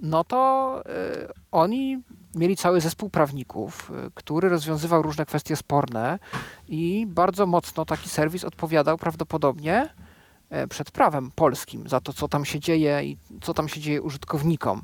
[0.00, 2.02] no to e, oni
[2.34, 6.18] mieli cały zespół prawników, który rozwiązywał różne kwestie sporne
[6.68, 9.88] i bardzo mocno taki serwis odpowiadał prawdopodobnie
[10.70, 14.82] przed prawem polskim za to, co tam się dzieje i co tam się dzieje użytkownikom.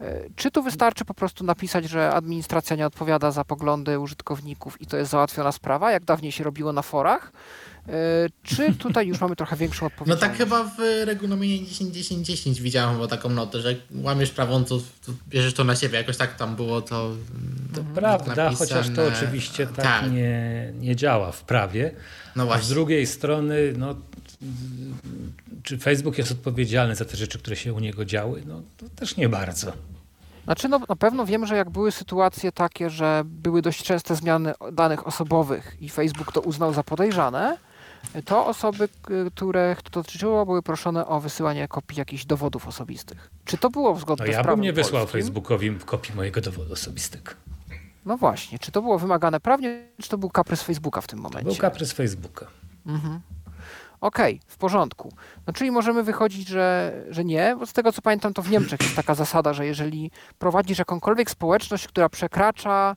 [0.00, 4.86] E, czy tu wystarczy po prostu napisać, że administracja nie odpowiada za poglądy użytkowników i
[4.86, 7.32] to jest załatwiona sprawa, jak dawniej się robiło na forach?
[7.88, 7.92] E,
[8.42, 10.22] czy tutaj już mamy trochę większą odpowiedzialność?
[10.22, 15.12] No tak chyba w regulaminie 10.10.10 widziałem bo taką notę, że łamiesz prawo, to, to
[15.28, 15.98] bierzesz to na siebie.
[15.98, 17.10] Jakoś tak tam było to.
[17.74, 18.56] To mm, prawda, napisane.
[18.56, 21.90] chociaż to oczywiście tak, tak, Nie, nie działa w prawie.
[22.36, 22.62] No właśnie.
[22.62, 23.94] A z drugiej strony, no,
[25.62, 28.42] czy Facebook jest odpowiedzialny za te rzeczy, które się u niego działy?
[28.46, 29.72] No to też nie bardzo.
[30.44, 34.52] Znaczy, no, na pewno wiem, że jak były sytuacje takie, że były dość częste zmiany
[34.72, 37.56] danych osobowych i Facebook to uznał za podejrzane,
[38.24, 38.88] to osoby,
[39.34, 43.30] które to dotyczyło, były proszone o wysyłanie kopii jakichś dowodów osobistych.
[43.44, 45.20] Czy to było zgodne no, ja z prawem Ja bym nie wysłał polskim?
[45.20, 47.32] Facebookowi kopii mojego dowodu osobistego.
[48.06, 51.44] No właśnie, czy to było wymagane prawnie, czy to był kaprys Facebooka w tym momencie?
[51.44, 52.46] To był kaprys Facebooka.
[52.86, 53.20] Mhm.
[54.04, 55.12] Okej, okay, w porządku.
[55.46, 58.80] No czyli możemy wychodzić, że, że nie, bo z tego co pamiętam, to w Niemczech
[58.80, 62.96] jest taka zasada, że jeżeli prowadzisz jakąkolwiek społeczność, która przekracza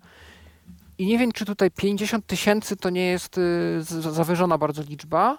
[0.97, 5.37] i nie wiem, czy tutaj 50 tysięcy to nie jest y, zawyżona bardzo liczba,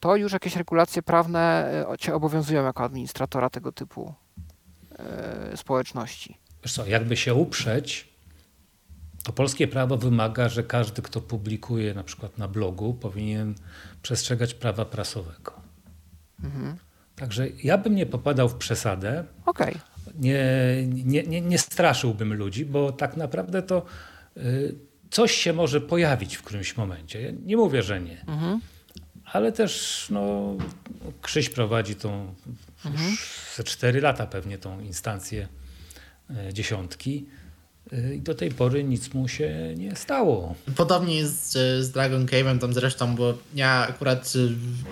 [0.00, 4.14] to już jakieś regulacje prawne y, cię obowiązują jako administratora tego typu
[5.52, 6.38] y, społeczności.
[6.64, 8.10] Wiesz co, jakby się uprzeć,
[9.22, 13.54] to polskie prawo wymaga, że każdy, kto publikuje na przykład na blogu, powinien
[14.02, 15.52] przestrzegać prawa prasowego.
[16.44, 16.76] Mhm.
[17.16, 19.24] Także ja bym nie popadał w przesadę.
[19.46, 19.74] Okay.
[20.18, 20.44] Nie,
[20.86, 23.86] nie, nie, nie straszyłbym ludzi, bo tak naprawdę to
[24.36, 24.74] y,
[25.10, 27.22] coś się może pojawić w którymś momencie.
[27.22, 28.20] Ja nie mówię, że nie.
[28.20, 28.60] Mhm.
[29.24, 30.54] Ale też no,
[31.22, 32.34] Krzyś prowadzi tą
[32.84, 33.10] mhm.
[33.10, 35.48] już ze cztery lata pewnie tą instancję
[36.48, 37.26] y, dziesiątki
[38.14, 40.54] i do tej pory nic mu się nie stało.
[40.76, 44.48] Podobnie jest z Dragon Cave'em tam zresztą, bo ja akurat y,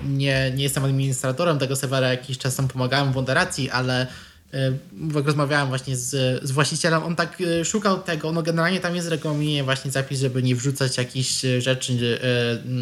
[0.08, 4.06] nie, nie jestem administratorem tego serwera, jakiś czas tam pomagałem w moderacji, ale
[5.14, 9.64] jak rozmawiałem właśnie z, z właścicielem, on tak szukał tego, no generalnie tam jest regulaminie
[9.64, 12.18] właśnie zapis, żeby nie wrzucać jakichś rzeczy,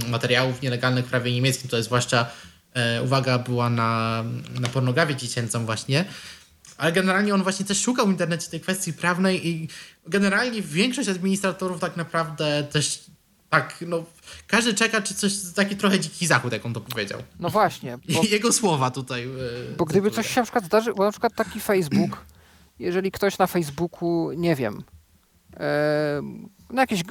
[0.09, 2.31] materiałów nielegalnych w prawie niemieckim, to jest zwłaszcza
[3.05, 4.25] uwaga była na,
[4.61, 6.05] na pornografię dziecięcą właśnie,
[6.77, 9.69] ale generalnie on właśnie też szukał w internecie tej kwestii prawnej i
[10.09, 13.05] generalnie większość administratorów tak naprawdę też
[13.51, 14.05] tak, no
[14.47, 17.23] każdy czeka, czy coś, taki trochę dziki zachód, jak on to powiedział.
[17.41, 17.99] No właśnie.
[18.15, 19.29] Bo, Jego słowa tutaj.
[19.77, 22.25] Bo gdyby coś się na przykład zdarzy, bo na przykład taki Facebook,
[22.79, 24.83] jeżeli ktoś na Facebooku, nie wiem,
[25.57, 26.23] e,
[26.71, 27.03] na jakieś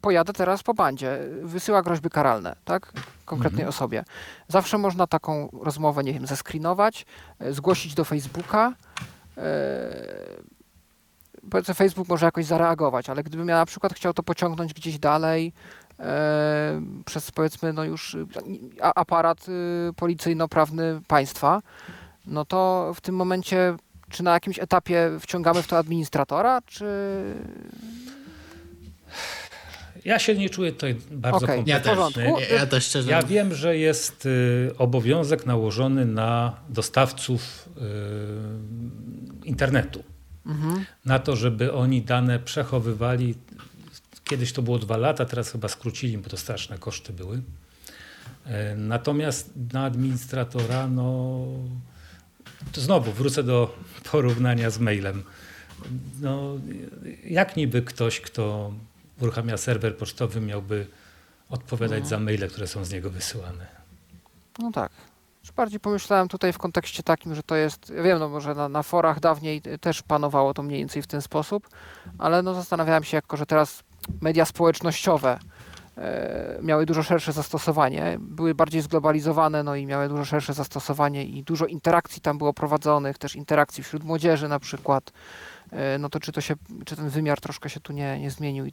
[0.00, 2.92] pojadę teraz po bandzie, wysyła groźby karalne, tak?
[3.24, 3.68] Konkretnej mhm.
[3.68, 4.04] osobie.
[4.48, 7.06] Zawsze można taką rozmowę, nie wiem, zeskrinować,
[7.38, 8.72] e, zgłosić do Facebooka.
[9.36, 10.55] E,
[11.50, 15.52] powiedzmy, Facebook może jakoś zareagować, ale gdybym ja na przykład chciał to pociągnąć gdzieś dalej,
[16.00, 18.16] e, przez powiedzmy no już
[18.80, 21.62] aparat y, policyjno-prawny państwa,
[22.26, 23.74] no to w tym momencie
[24.10, 26.86] czy na jakimś etapie wciągamy w to administratora, czy
[30.04, 32.24] ja się nie czuję tutaj bardzo okay, kompetentny.
[32.50, 37.68] Ja, ja, też szczerze ja wiem, że jest y, obowiązek nałożony na dostawców
[39.44, 40.02] y, internetu.
[40.46, 40.84] Mhm.
[41.04, 43.34] Na to, żeby oni dane przechowywali.
[44.24, 47.36] Kiedyś to było dwa lata, teraz chyba skrócili, bo to straszne koszty były.
[47.36, 47.42] Y,
[48.76, 51.46] natomiast na administratora, no
[52.72, 53.78] to znowu wrócę do
[54.12, 55.22] porównania z mailem.
[56.20, 56.58] No,
[57.24, 58.72] jak niby ktoś, kto
[59.20, 60.86] uruchamia serwer pocztowy, miałby
[61.48, 62.08] odpowiadać no.
[62.08, 63.66] za maile, które są z niego wysyłane.
[64.58, 64.92] No tak.
[65.56, 69.20] Bardziej pomyślałem tutaj w kontekście takim, że to jest, wiem, no może na, na forach
[69.20, 71.68] dawniej też panowało to mniej więcej w ten sposób,
[72.18, 73.82] ale no zastanawiałem się, jako że teraz
[74.20, 75.38] media społecznościowe
[75.98, 81.42] e, miały dużo szersze zastosowanie, były bardziej zglobalizowane, no i miały dużo szersze zastosowanie i
[81.42, 85.12] dużo interakcji tam było prowadzonych, też interakcji wśród młodzieży na przykład,
[85.72, 86.54] e, no to czy to się,
[86.84, 88.72] czy ten wymiar troszkę się tu nie, nie zmienił i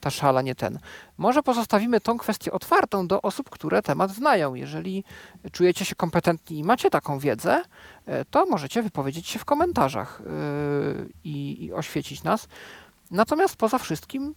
[0.00, 0.78] ta szala, nie ten.
[1.18, 4.54] Może pozostawimy tą kwestię otwartą do osób, które temat znają.
[4.54, 5.04] Jeżeli
[5.52, 7.62] czujecie się kompetentni i macie taką wiedzę,
[8.06, 10.22] e, to możecie wypowiedzieć się w komentarzach
[11.24, 12.48] i, i oświecić nas.
[13.10, 14.34] Natomiast poza wszystkim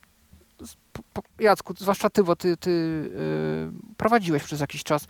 [1.39, 5.07] Jacku, zwłaszcza ty, bo ty, ty yy, prowadziłeś przez jakiś czas,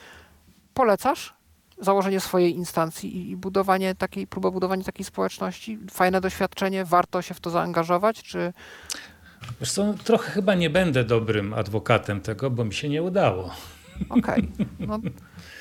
[0.73, 1.33] polecasz
[1.77, 5.79] założenie swojej instancji i, budowanie takiej, próbę budowania takiej społeczności?
[5.91, 8.53] Fajne doświadczenie, warto się w to zaangażować, czy...
[9.59, 13.55] Wiesz co, trochę chyba nie będę dobrym adwokatem tego, bo mi się nie udało.
[14.09, 14.65] Okej, okay.
[14.87, 14.99] no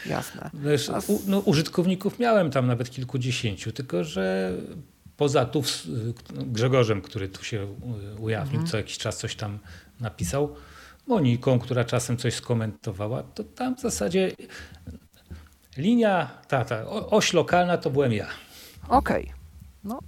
[0.07, 0.51] jasne.
[0.55, 4.53] Wiesz, u, no, użytkowników miałem tam nawet kilkudziesięciu, tylko że
[5.17, 5.63] poza tu
[6.31, 7.67] Grzegorzem, który tu się
[8.19, 8.67] ujawnił, mhm.
[8.67, 9.59] co jakiś czas coś tam
[10.01, 10.57] napisał,
[11.07, 14.33] Moniką, która czasem coś skomentowała, to tam w zasadzie
[15.77, 18.27] linia, ta, ta oś lokalna to byłem ja.
[18.89, 19.23] Okej.
[19.23, 19.35] Okay.
[19.85, 19.99] No,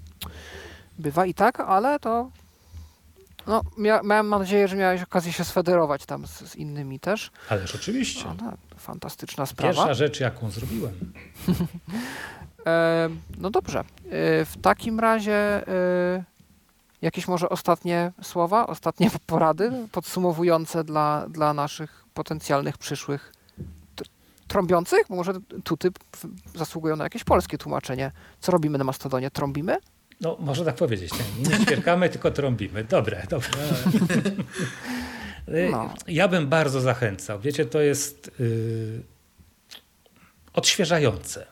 [0.98, 2.30] bywa i tak, ale to
[3.46, 7.30] no, mia miałem nadzieję, że miałeś okazję się sfederować tam z, z innymi też.
[7.48, 8.24] Ależ oczywiście.
[8.24, 9.74] No, no, fantastyczna sprawa.
[9.74, 10.92] Pierwsza rzecz, jaką zrobiłem.
[12.66, 13.80] e, no dobrze.
[13.80, 13.84] E,
[14.44, 16.24] w takim razie e,
[17.02, 23.32] jakieś może ostatnie słowa, ostatnie porady podsumowujące dla, dla naszych potencjalnych przyszłych
[24.48, 25.06] trąbiących?
[25.08, 25.32] Bo może
[25.64, 25.90] tuty
[26.54, 28.12] zasługują na jakieś polskie tłumaczenie.
[28.40, 29.30] Co robimy na Mastodonie?
[29.30, 29.76] Trąbimy?
[30.22, 31.12] No, można tak powiedzieć.
[31.12, 32.84] Nie, nie ćwierkamy, tylko trąbimy.
[32.84, 33.50] Dobre, dobre.
[35.70, 35.94] No.
[36.08, 37.40] Ja bym bardzo zachęcał.
[37.40, 39.02] Wiecie, to jest yy,
[40.52, 41.46] odświeżające.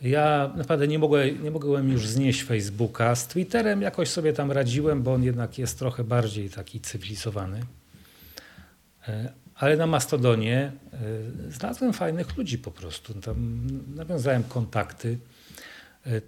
[0.00, 3.14] Ja naprawdę nie mogłem, nie mogłem już znieść Facebooka.
[3.14, 7.60] Z Twitterem jakoś sobie tam radziłem, bo on jednak jest trochę bardziej taki cywilizowany.
[9.08, 13.14] E, ale na Mastodonie e, znalazłem fajnych ludzi po prostu.
[13.14, 15.18] Tam nawiązałem kontakty.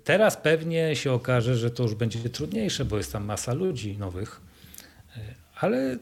[0.04, 4.40] Teraz pewnie się okaże, że to już będzie trudniejsze, bo jest tam masa ludzi nowych.
[5.60, 5.98] Ale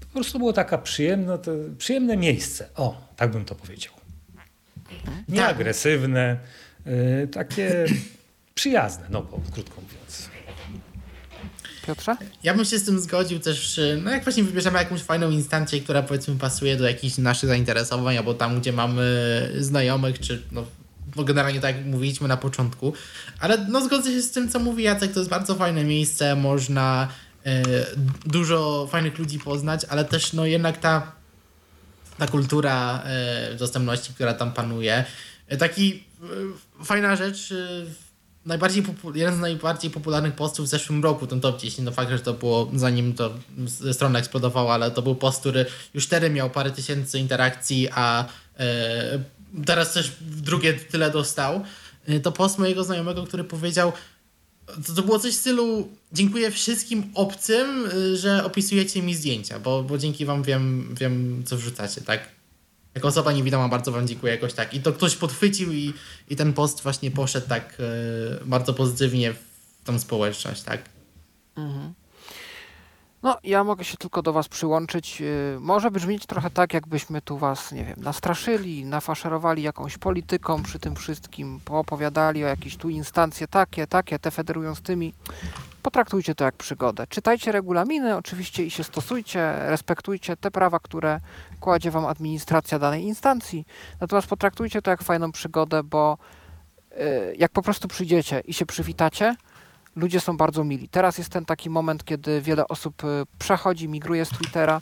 [0.00, 1.38] po prostu było taka przyjemne,
[1.78, 2.68] przyjemne miejsce.
[2.76, 3.92] O, tak bym to powiedział.
[5.28, 6.36] Nieagresywne,
[6.86, 7.84] y, takie
[8.54, 10.28] przyjazne, no bo krótko mówiąc.
[11.86, 12.16] Piotrze?
[12.42, 16.02] Ja bym się z tym zgodził też, no jak właśnie wybierzemy jakąś fajną instancję, która
[16.02, 19.02] powiedzmy pasuje do jakichś naszych zainteresowań, albo tam, gdzie mamy
[19.58, 20.64] znajomych, czy no,
[21.16, 22.92] bo generalnie tak jak mówiliśmy na początku.
[23.40, 27.08] Ale no zgodzę się z tym, co mówi Jacek, to jest bardzo fajne miejsce, można
[27.46, 27.62] e,
[28.26, 31.20] dużo fajnych ludzi poznać, ale też no jednak ta
[32.20, 35.04] ta kultura e, dostępności, która tam panuje.
[35.48, 36.04] E, taki
[36.80, 37.54] e, fajna rzecz,
[38.46, 42.18] najbardziej jeden z najbardziej popularnych postów w zeszłym roku, ten top 10, no fakt, że
[42.18, 43.34] to było zanim to
[43.92, 48.24] strona eksplodowała, ale to był post, który już wtedy miał parę tysięcy interakcji, a
[49.66, 51.64] teraz też drugie tyle dostał.
[52.22, 53.92] to post mojego znajomego, który powiedział,
[54.86, 59.98] to, to było coś w stylu dziękuję wszystkim obcym, że opisujecie mi zdjęcia, bo, bo
[59.98, 62.28] dzięki wam wiem, wiem, co wrzucacie, tak?
[62.94, 64.74] Jako osoba niewidoma bardzo wam dziękuję jakoś tak.
[64.74, 65.92] I to ktoś podchwycił i,
[66.30, 67.76] i ten post właśnie poszedł tak
[68.44, 69.38] bardzo pozytywnie w
[69.84, 70.82] tą społeczność, tak?
[71.56, 71.94] Mhm.
[73.22, 75.22] No, ja mogę się tylko do Was przyłączyć.
[75.22, 80.78] Y, może brzmieć trochę tak, jakbyśmy tu Was, nie wiem, nastraszyli, nafaszerowali jakąś polityką przy
[80.78, 85.14] tym wszystkim, poopowiadali o jakieś tu instancje takie, takie, te federują z tymi.
[85.82, 87.06] Potraktujcie to jak przygodę.
[87.06, 91.20] Czytajcie regulaminy oczywiście i się stosujcie, respektujcie te prawa, które
[91.60, 93.66] kładzie Wam administracja danej instancji.
[94.00, 96.18] Natomiast potraktujcie to jak fajną przygodę, bo
[96.92, 99.36] y, jak po prostu przyjdziecie i się przywitacie,
[99.96, 100.88] ludzie są bardzo mili.
[100.88, 103.06] Teraz jest ten taki moment, kiedy wiele osób y,
[103.38, 104.80] przechodzi, migruje z Twittera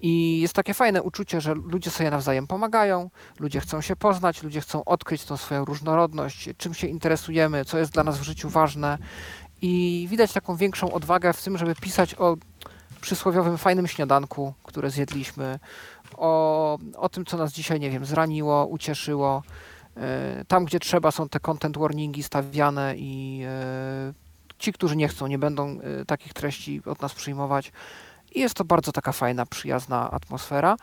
[0.00, 4.60] i jest takie fajne uczucie, że ludzie sobie nawzajem pomagają, ludzie chcą się poznać, ludzie
[4.60, 8.98] chcą odkryć tą swoją różnorodność, czym się interesujemy, co jest dla nas w życiu ważne
[9.62, 12.36] i widać taką większą odwagę w tym, żeby pisać o
[13.00, 15.58] przysłowiowym fajnym śniadanku, które zjedliśmy,
[16.16, 19.42] o, o tym, co nas dzisiaj, nie wiem, zraniło, ucieszyło.
[20.40, 23.42] Y, tam, gdzie trzeba, są te content warningi stawiane i
[24.10, 24.29] y,
[24.60, 27.72] Ci, którzy nie chcą, nie będą y, takich treści od nas przyjmować.
[28.34, 30.76] I jest to bardzo taka fajna, przyjazna atmosfera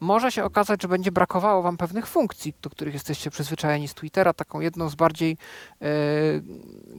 [0.00, 4.32] może się okazać, że będzie brakowało Wam pewnych funkcji, do których jesteście przyzwyczajeni z Twittera.
[4.32, 5.36] Taką jedną z bardziej
[5.82, 5.86] e,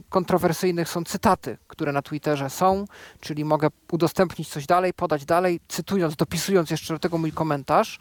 [0.08, 2.84] kontrowersyjnych są cytaty, które na Twitterze są,
[3.20, 7.98] czyli mogę udostępnić coś dalej, podać dalej, cytując, dopisując jeszcze do tego mój komentarz.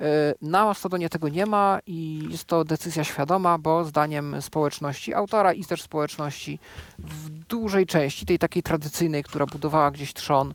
[0.00, 5.52] E, na Mastodonie tego nie ma i jest to decyzja świadoma, bo zdaniem społeczności autora
[5.52, 6.58] i też społeczności
[6.98, 10.54] w dużej części, tej takiej tradycyjnej, która budowała gdzieś trzon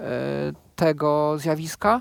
[0.00, 0.06] e,
[0.76, 2.00] tego zjawiska,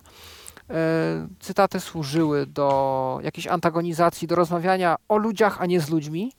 [1.40, 6.34] cytaty służyły do jakiejś antagonizacji, do rozmawiania o ludziach, a nie z ludźmi,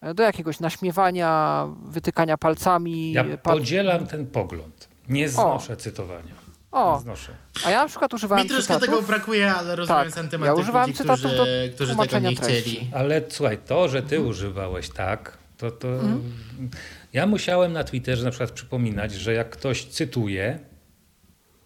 [0.00, 3.12] e, do jakiegoś naśmiewania, wytykania palcami.
[3.12, 4.88] Ja podzielam ten pogląd.
[5.08, 5.76] Nie znoszę o.
[5.76, 6.48] cytowania.
[6.72, 7.32] O, znoszę.
[7.64, 8.88] a ja na przykład używałem Mi troszkę cytatów.
[8.88, 12.36] tego brakuje, ale rozumiem tak, sentyment ja używałem ludzi, cytatów którzy, do którzy tego nie
[12.36, 12.62] chcieli.
[12.62, 12.90] Treści.
[12.94, 14.30] Ale słuchaj, to, że ty mhm.
[14.30, 16.22] używałeś tak, to, to mhm.
[17.12, 20.58] ja musiałem na Twitterze na przykład przypominać, że jak ktoś cytuje,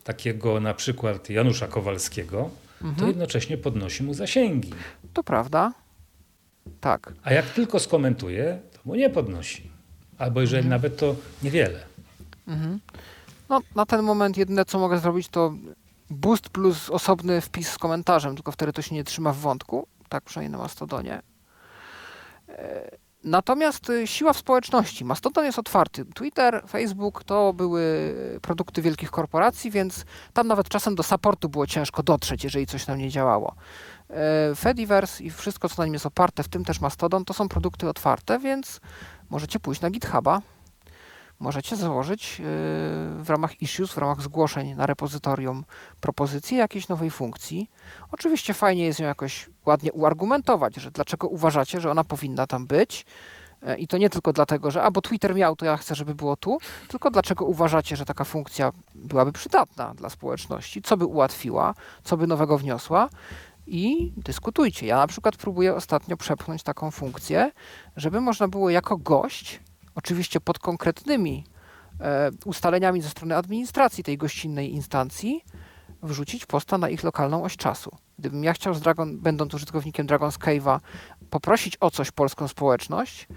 [0.05, 2.51] takiego na przykład Janusza Kowalskiego,
[2.83, 2.95] mhm.
[2.95, 4.73] to jednocześnie podnosi mu zasięgi.
[5.13, 5.73] To prawda.
[6.81, 7.13] Tak.
[7.23, 9.71] A jak tylko skomentuje, to mu nie podnosi.
[10.19, 10.71] Albo jeżeli mhm.
[10.71, 11.81] nawet to niewiele.
[12.49, 12.81] Mhm.
[13.49, 15.55] No, na ten moment jedyne co mogę zrobić to
[16.11, 19.87] boost plus osobny wpis z komentarzem, tylko wtedy to się nie trzyma w wątku.
[20.09, 21.23] Tak przynajmniej na Mastodonie.
[23.25, 25.05] Natomiast y, siła w społeczności.
[25.05, 26.05] Mastodon jest otwarty.
[26.05, 32.03] Twitter, Facebook to były produkty wielkich korporacji, więc tam nawet czasem do supportu było ciężko
[32.03, 33.55] dotrzeć, jeżeli coś tam nie działało.
[34.11, 37.49] E, Fediverse i wszystko, co na nim jest oparte, w tym też Mastodon, to są
[37.49, 38.81] produkty otwarte, więc
[39.31, 40.43] możecie pójść na GitHuba,
[41.43, 42.43] możecie założyć y,
[43.23, 45.65] w ramach issues, w ramach zgłoszeń na repozytorium
[46.01, 47.71] propozycję jakiejś nowej funkcji.
[48.13, 53.07] Oczywiście fajnie jest ją jakoś ładnie uargumentować, że dlaczego uważacie, że ona powinna tam być.
[53.63, 56.15] E, I to nie tylko dlatego, że a bo Twitter miał, to ja chcę, żeby
[56.15, 61.75] było tu, tylko dlaczego uważacie, że taka funkcja byłaby przydatna dla społeczności, co by ułatwiła,
[62.05, 63.09] co by nowego wniosła
[63.67, 64.87] i dyskutujcie.
[64.87, 67.53] Ja na przykład próbuję ostatnio przepchnąć taką funkcję,
[67.97, 69.61] żeby można było jako gość
[69.95, 71.45] oczywiście pod konkretnymi
[72.01, 75.45] e, ustaleniami ze strony administracji tej gościnnej instancji,
[76.03, 77.97] wrzucić posta na ich lokalną oś czasu.
[78.19, 80.81] Gdybym ja chciał, z Dragon, będąc użytkownikiem Dragon's Cave'a,
[81.31, 83.29] poprosić o coś polską społeczność,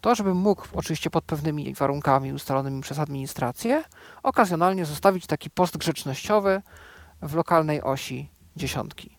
[0.00, 3.84] to żebym mógł, oczywiście pod pewnymi warunkami ustalonymi przez administrację,
[4.22, 6.62] okazjonalnie zostawić taki post grzecznościowy
[7.22, 9.16] w lokalnej osi dziesiątki.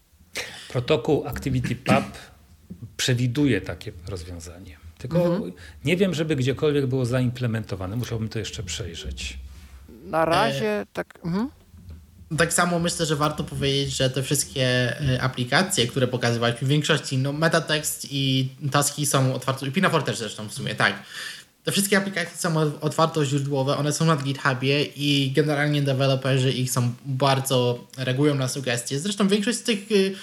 [0.70, 2.06] Protokół ActivityPub
[2.98, 4.85] przewiduje takie rozwiązanie.
[5.08, 5.52] Tylko mhm.
[5.86, 7.96] nie wiem, żeby gdziekolwiek było zaimplementowane.
[7.96, 9.38] Musiałbym to jeszcze przejrzeć.
[10.06, 10.86] Na razie e...
[10.94, 11.20] tak.
[11.26, 11.50] Mhm.
[12.38, 17.18] Tak samo myślę, że warto powiedzieć, że te wszystkie e, aplikacje, które pokazywaliśmy w większości,
[17.18, 20.94] no Metatext i Taski są otwarte, i Pinafore też zresztą w sumie, tak.
[21.64, 27.88] Te wszystkie aplikacje są otwartoźródłowe, one są na GitHubie i generalnie deweloperzy ich są bardzo
[27.98, 29.00] reagują na sugestie.
[29.00, 30.16] Zresztą większość z tych Y,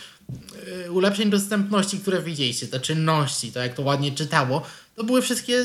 [0.91, 4.63] ulepszeń dostępności, które widzieliście, te czynności, to jak to ładnie czytało,
[4.97, 5.65] to były wszystkie,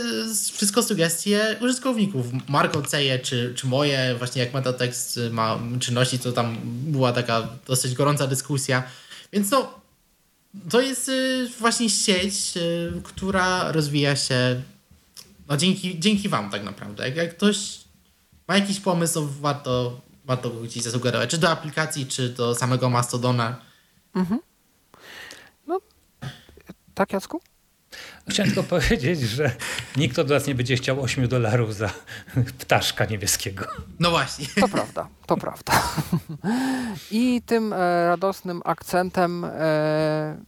[0.54, 2.26] wszystko sugestie użytkowników.
[2.48, 7.94] Marko Ceje, czy, czy moje, właśnie jak metatekst ma czynności, to tam była taka dosyć
[7.94, 8.84] gorąca dyskusja.
[9.34, 9.80] Więc no,
[10.70, 14.62] to jest y, właśnie sieć, y, która rozwija się
[15.50, 17.06] no dzięki, dzięki wam tak naprawdę.
[17.06, 17.80] Jak, jak ktoś
[18.48, 23.62] ma jakiś pomysł, warto, warto go gdzieś zasugerować, czy do aplikacji, czy do samego Mastodona.
[24.16, 24.40] Mhm.
[26.98, 27.42] Tak, Jacku?
[28.30, 29.52] Chciałem tylko powiedzieć, że
[29.98, 31.90] nikt od nas nie będzie chciał 8 dolarów za
[32.60, 33.66] ptaszka niebieskiego.
[34.00, 34.46] No właśnie.
[34.62, 35.74] To prawda, to prawda.
[37.12, 39.50] I tym e, radosnym akcentem e,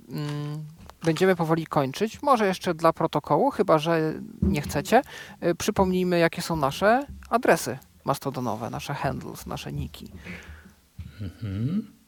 [0.09, 0.65] mm,
[1.03, 2.21] będziemy powoli kończyć.
[2.21, 5.01] Może jeszcze dla protokołu, chyba że nie chcecie.
[5.41, 10.11] E, przypomnijmy, jakie są nasze adresy mastodonowe, nasze handles, nasze niki.
[11.21, 11.98] Mhm.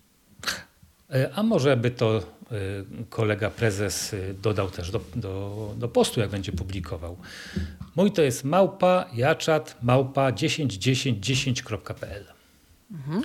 [1.12, 2.24] E, a może by to e,
[3.10, 7.18] kolega prezes e, dodał też do, do, do postu, jak będzie publikował.
[7.96, 12.26] Mój to jest małpa jaczat małpa 101010.pl.
[12.92, 13.24] Mhm.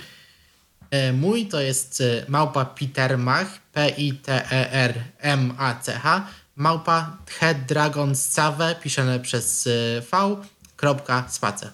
[1.13, 5.07] Mój to jest małpa Petermach, P-I-T-E-R-M-A-C-H,
[6.55, 9.69] małpa Hedragonscave, piszone przez
[10.11, 10.35] V,
[10.75, 11.73] kropka, space.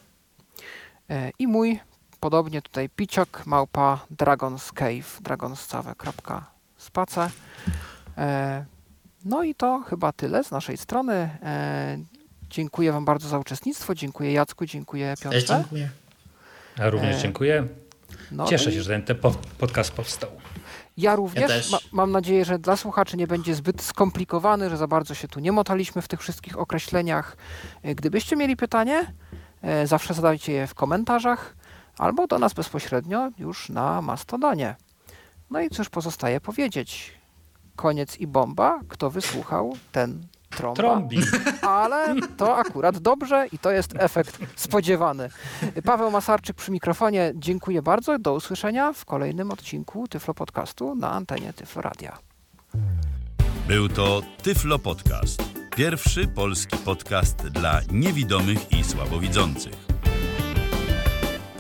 [1.40, 1.80] I mój
[2.24, 7.30] podobnie tutaj piciok, małpa, Dragon's Cave, dragonscave.space.
[8.18, 8.66] E,
[9.26, 11.30] no i to chyba tyle z naszej strony.
[11.44, 11.98] E,
[12.50, 13.96] dziękuję Wam bardzo za uczestnictwo.
[13.96, 15.42] Dziękuję Jacku, dziękuję Piotrze.
[15.42, 15.90] Też dziękuję.
[16.78, 17.68] Ja również e, dziękuję.
[18.32, 19.18] No Cieszę się, że ten
[19.58, 20.30] podcast powstał.
[20.98, 21.72] Ja również.
[21.72, 25.28] Ja ma, mam nadzieję, że dla słuchaczy nie będzie zbyt skomplikowany, że za bardzo się
[25.28, 27.38] tu nie motaliśmy w tych wszystkich określeniach.
[27.84, 29.14] Gdybyście mieli pytanie,
[29.86, 31.56] zawsze zadajcie je w komentarzach
[31.98, 34.76] albo do nas bezpośrednio już na Mastodonie.
[35.50, 37.12] No i cóż pozostaje powiedzieć?
[37.76, 38.80] Koniec i bomba.
[38.88, 40.76] Kto wysłuchał, ten trąba.
[40.76, 41.18] Trąbi.
[41.62, 45.30] Ale to akurat dobrze i to jest efekt spodziewany.
[45.86, 47.32] Paweł Masarczyk przy mikrofonie.
[47.36, 48.20] Dziękuję bardzo.
[48.20, 52.18] Do usłyszenia w kolejnym odcinku Tyflo Podcastu na antenie Tyflo Radia.
[53.68, 55.44] Był to Tyflo Podcast.
[55.76, 59.83] Pierwszy polski podcast dla niewidomych i słabowidzących.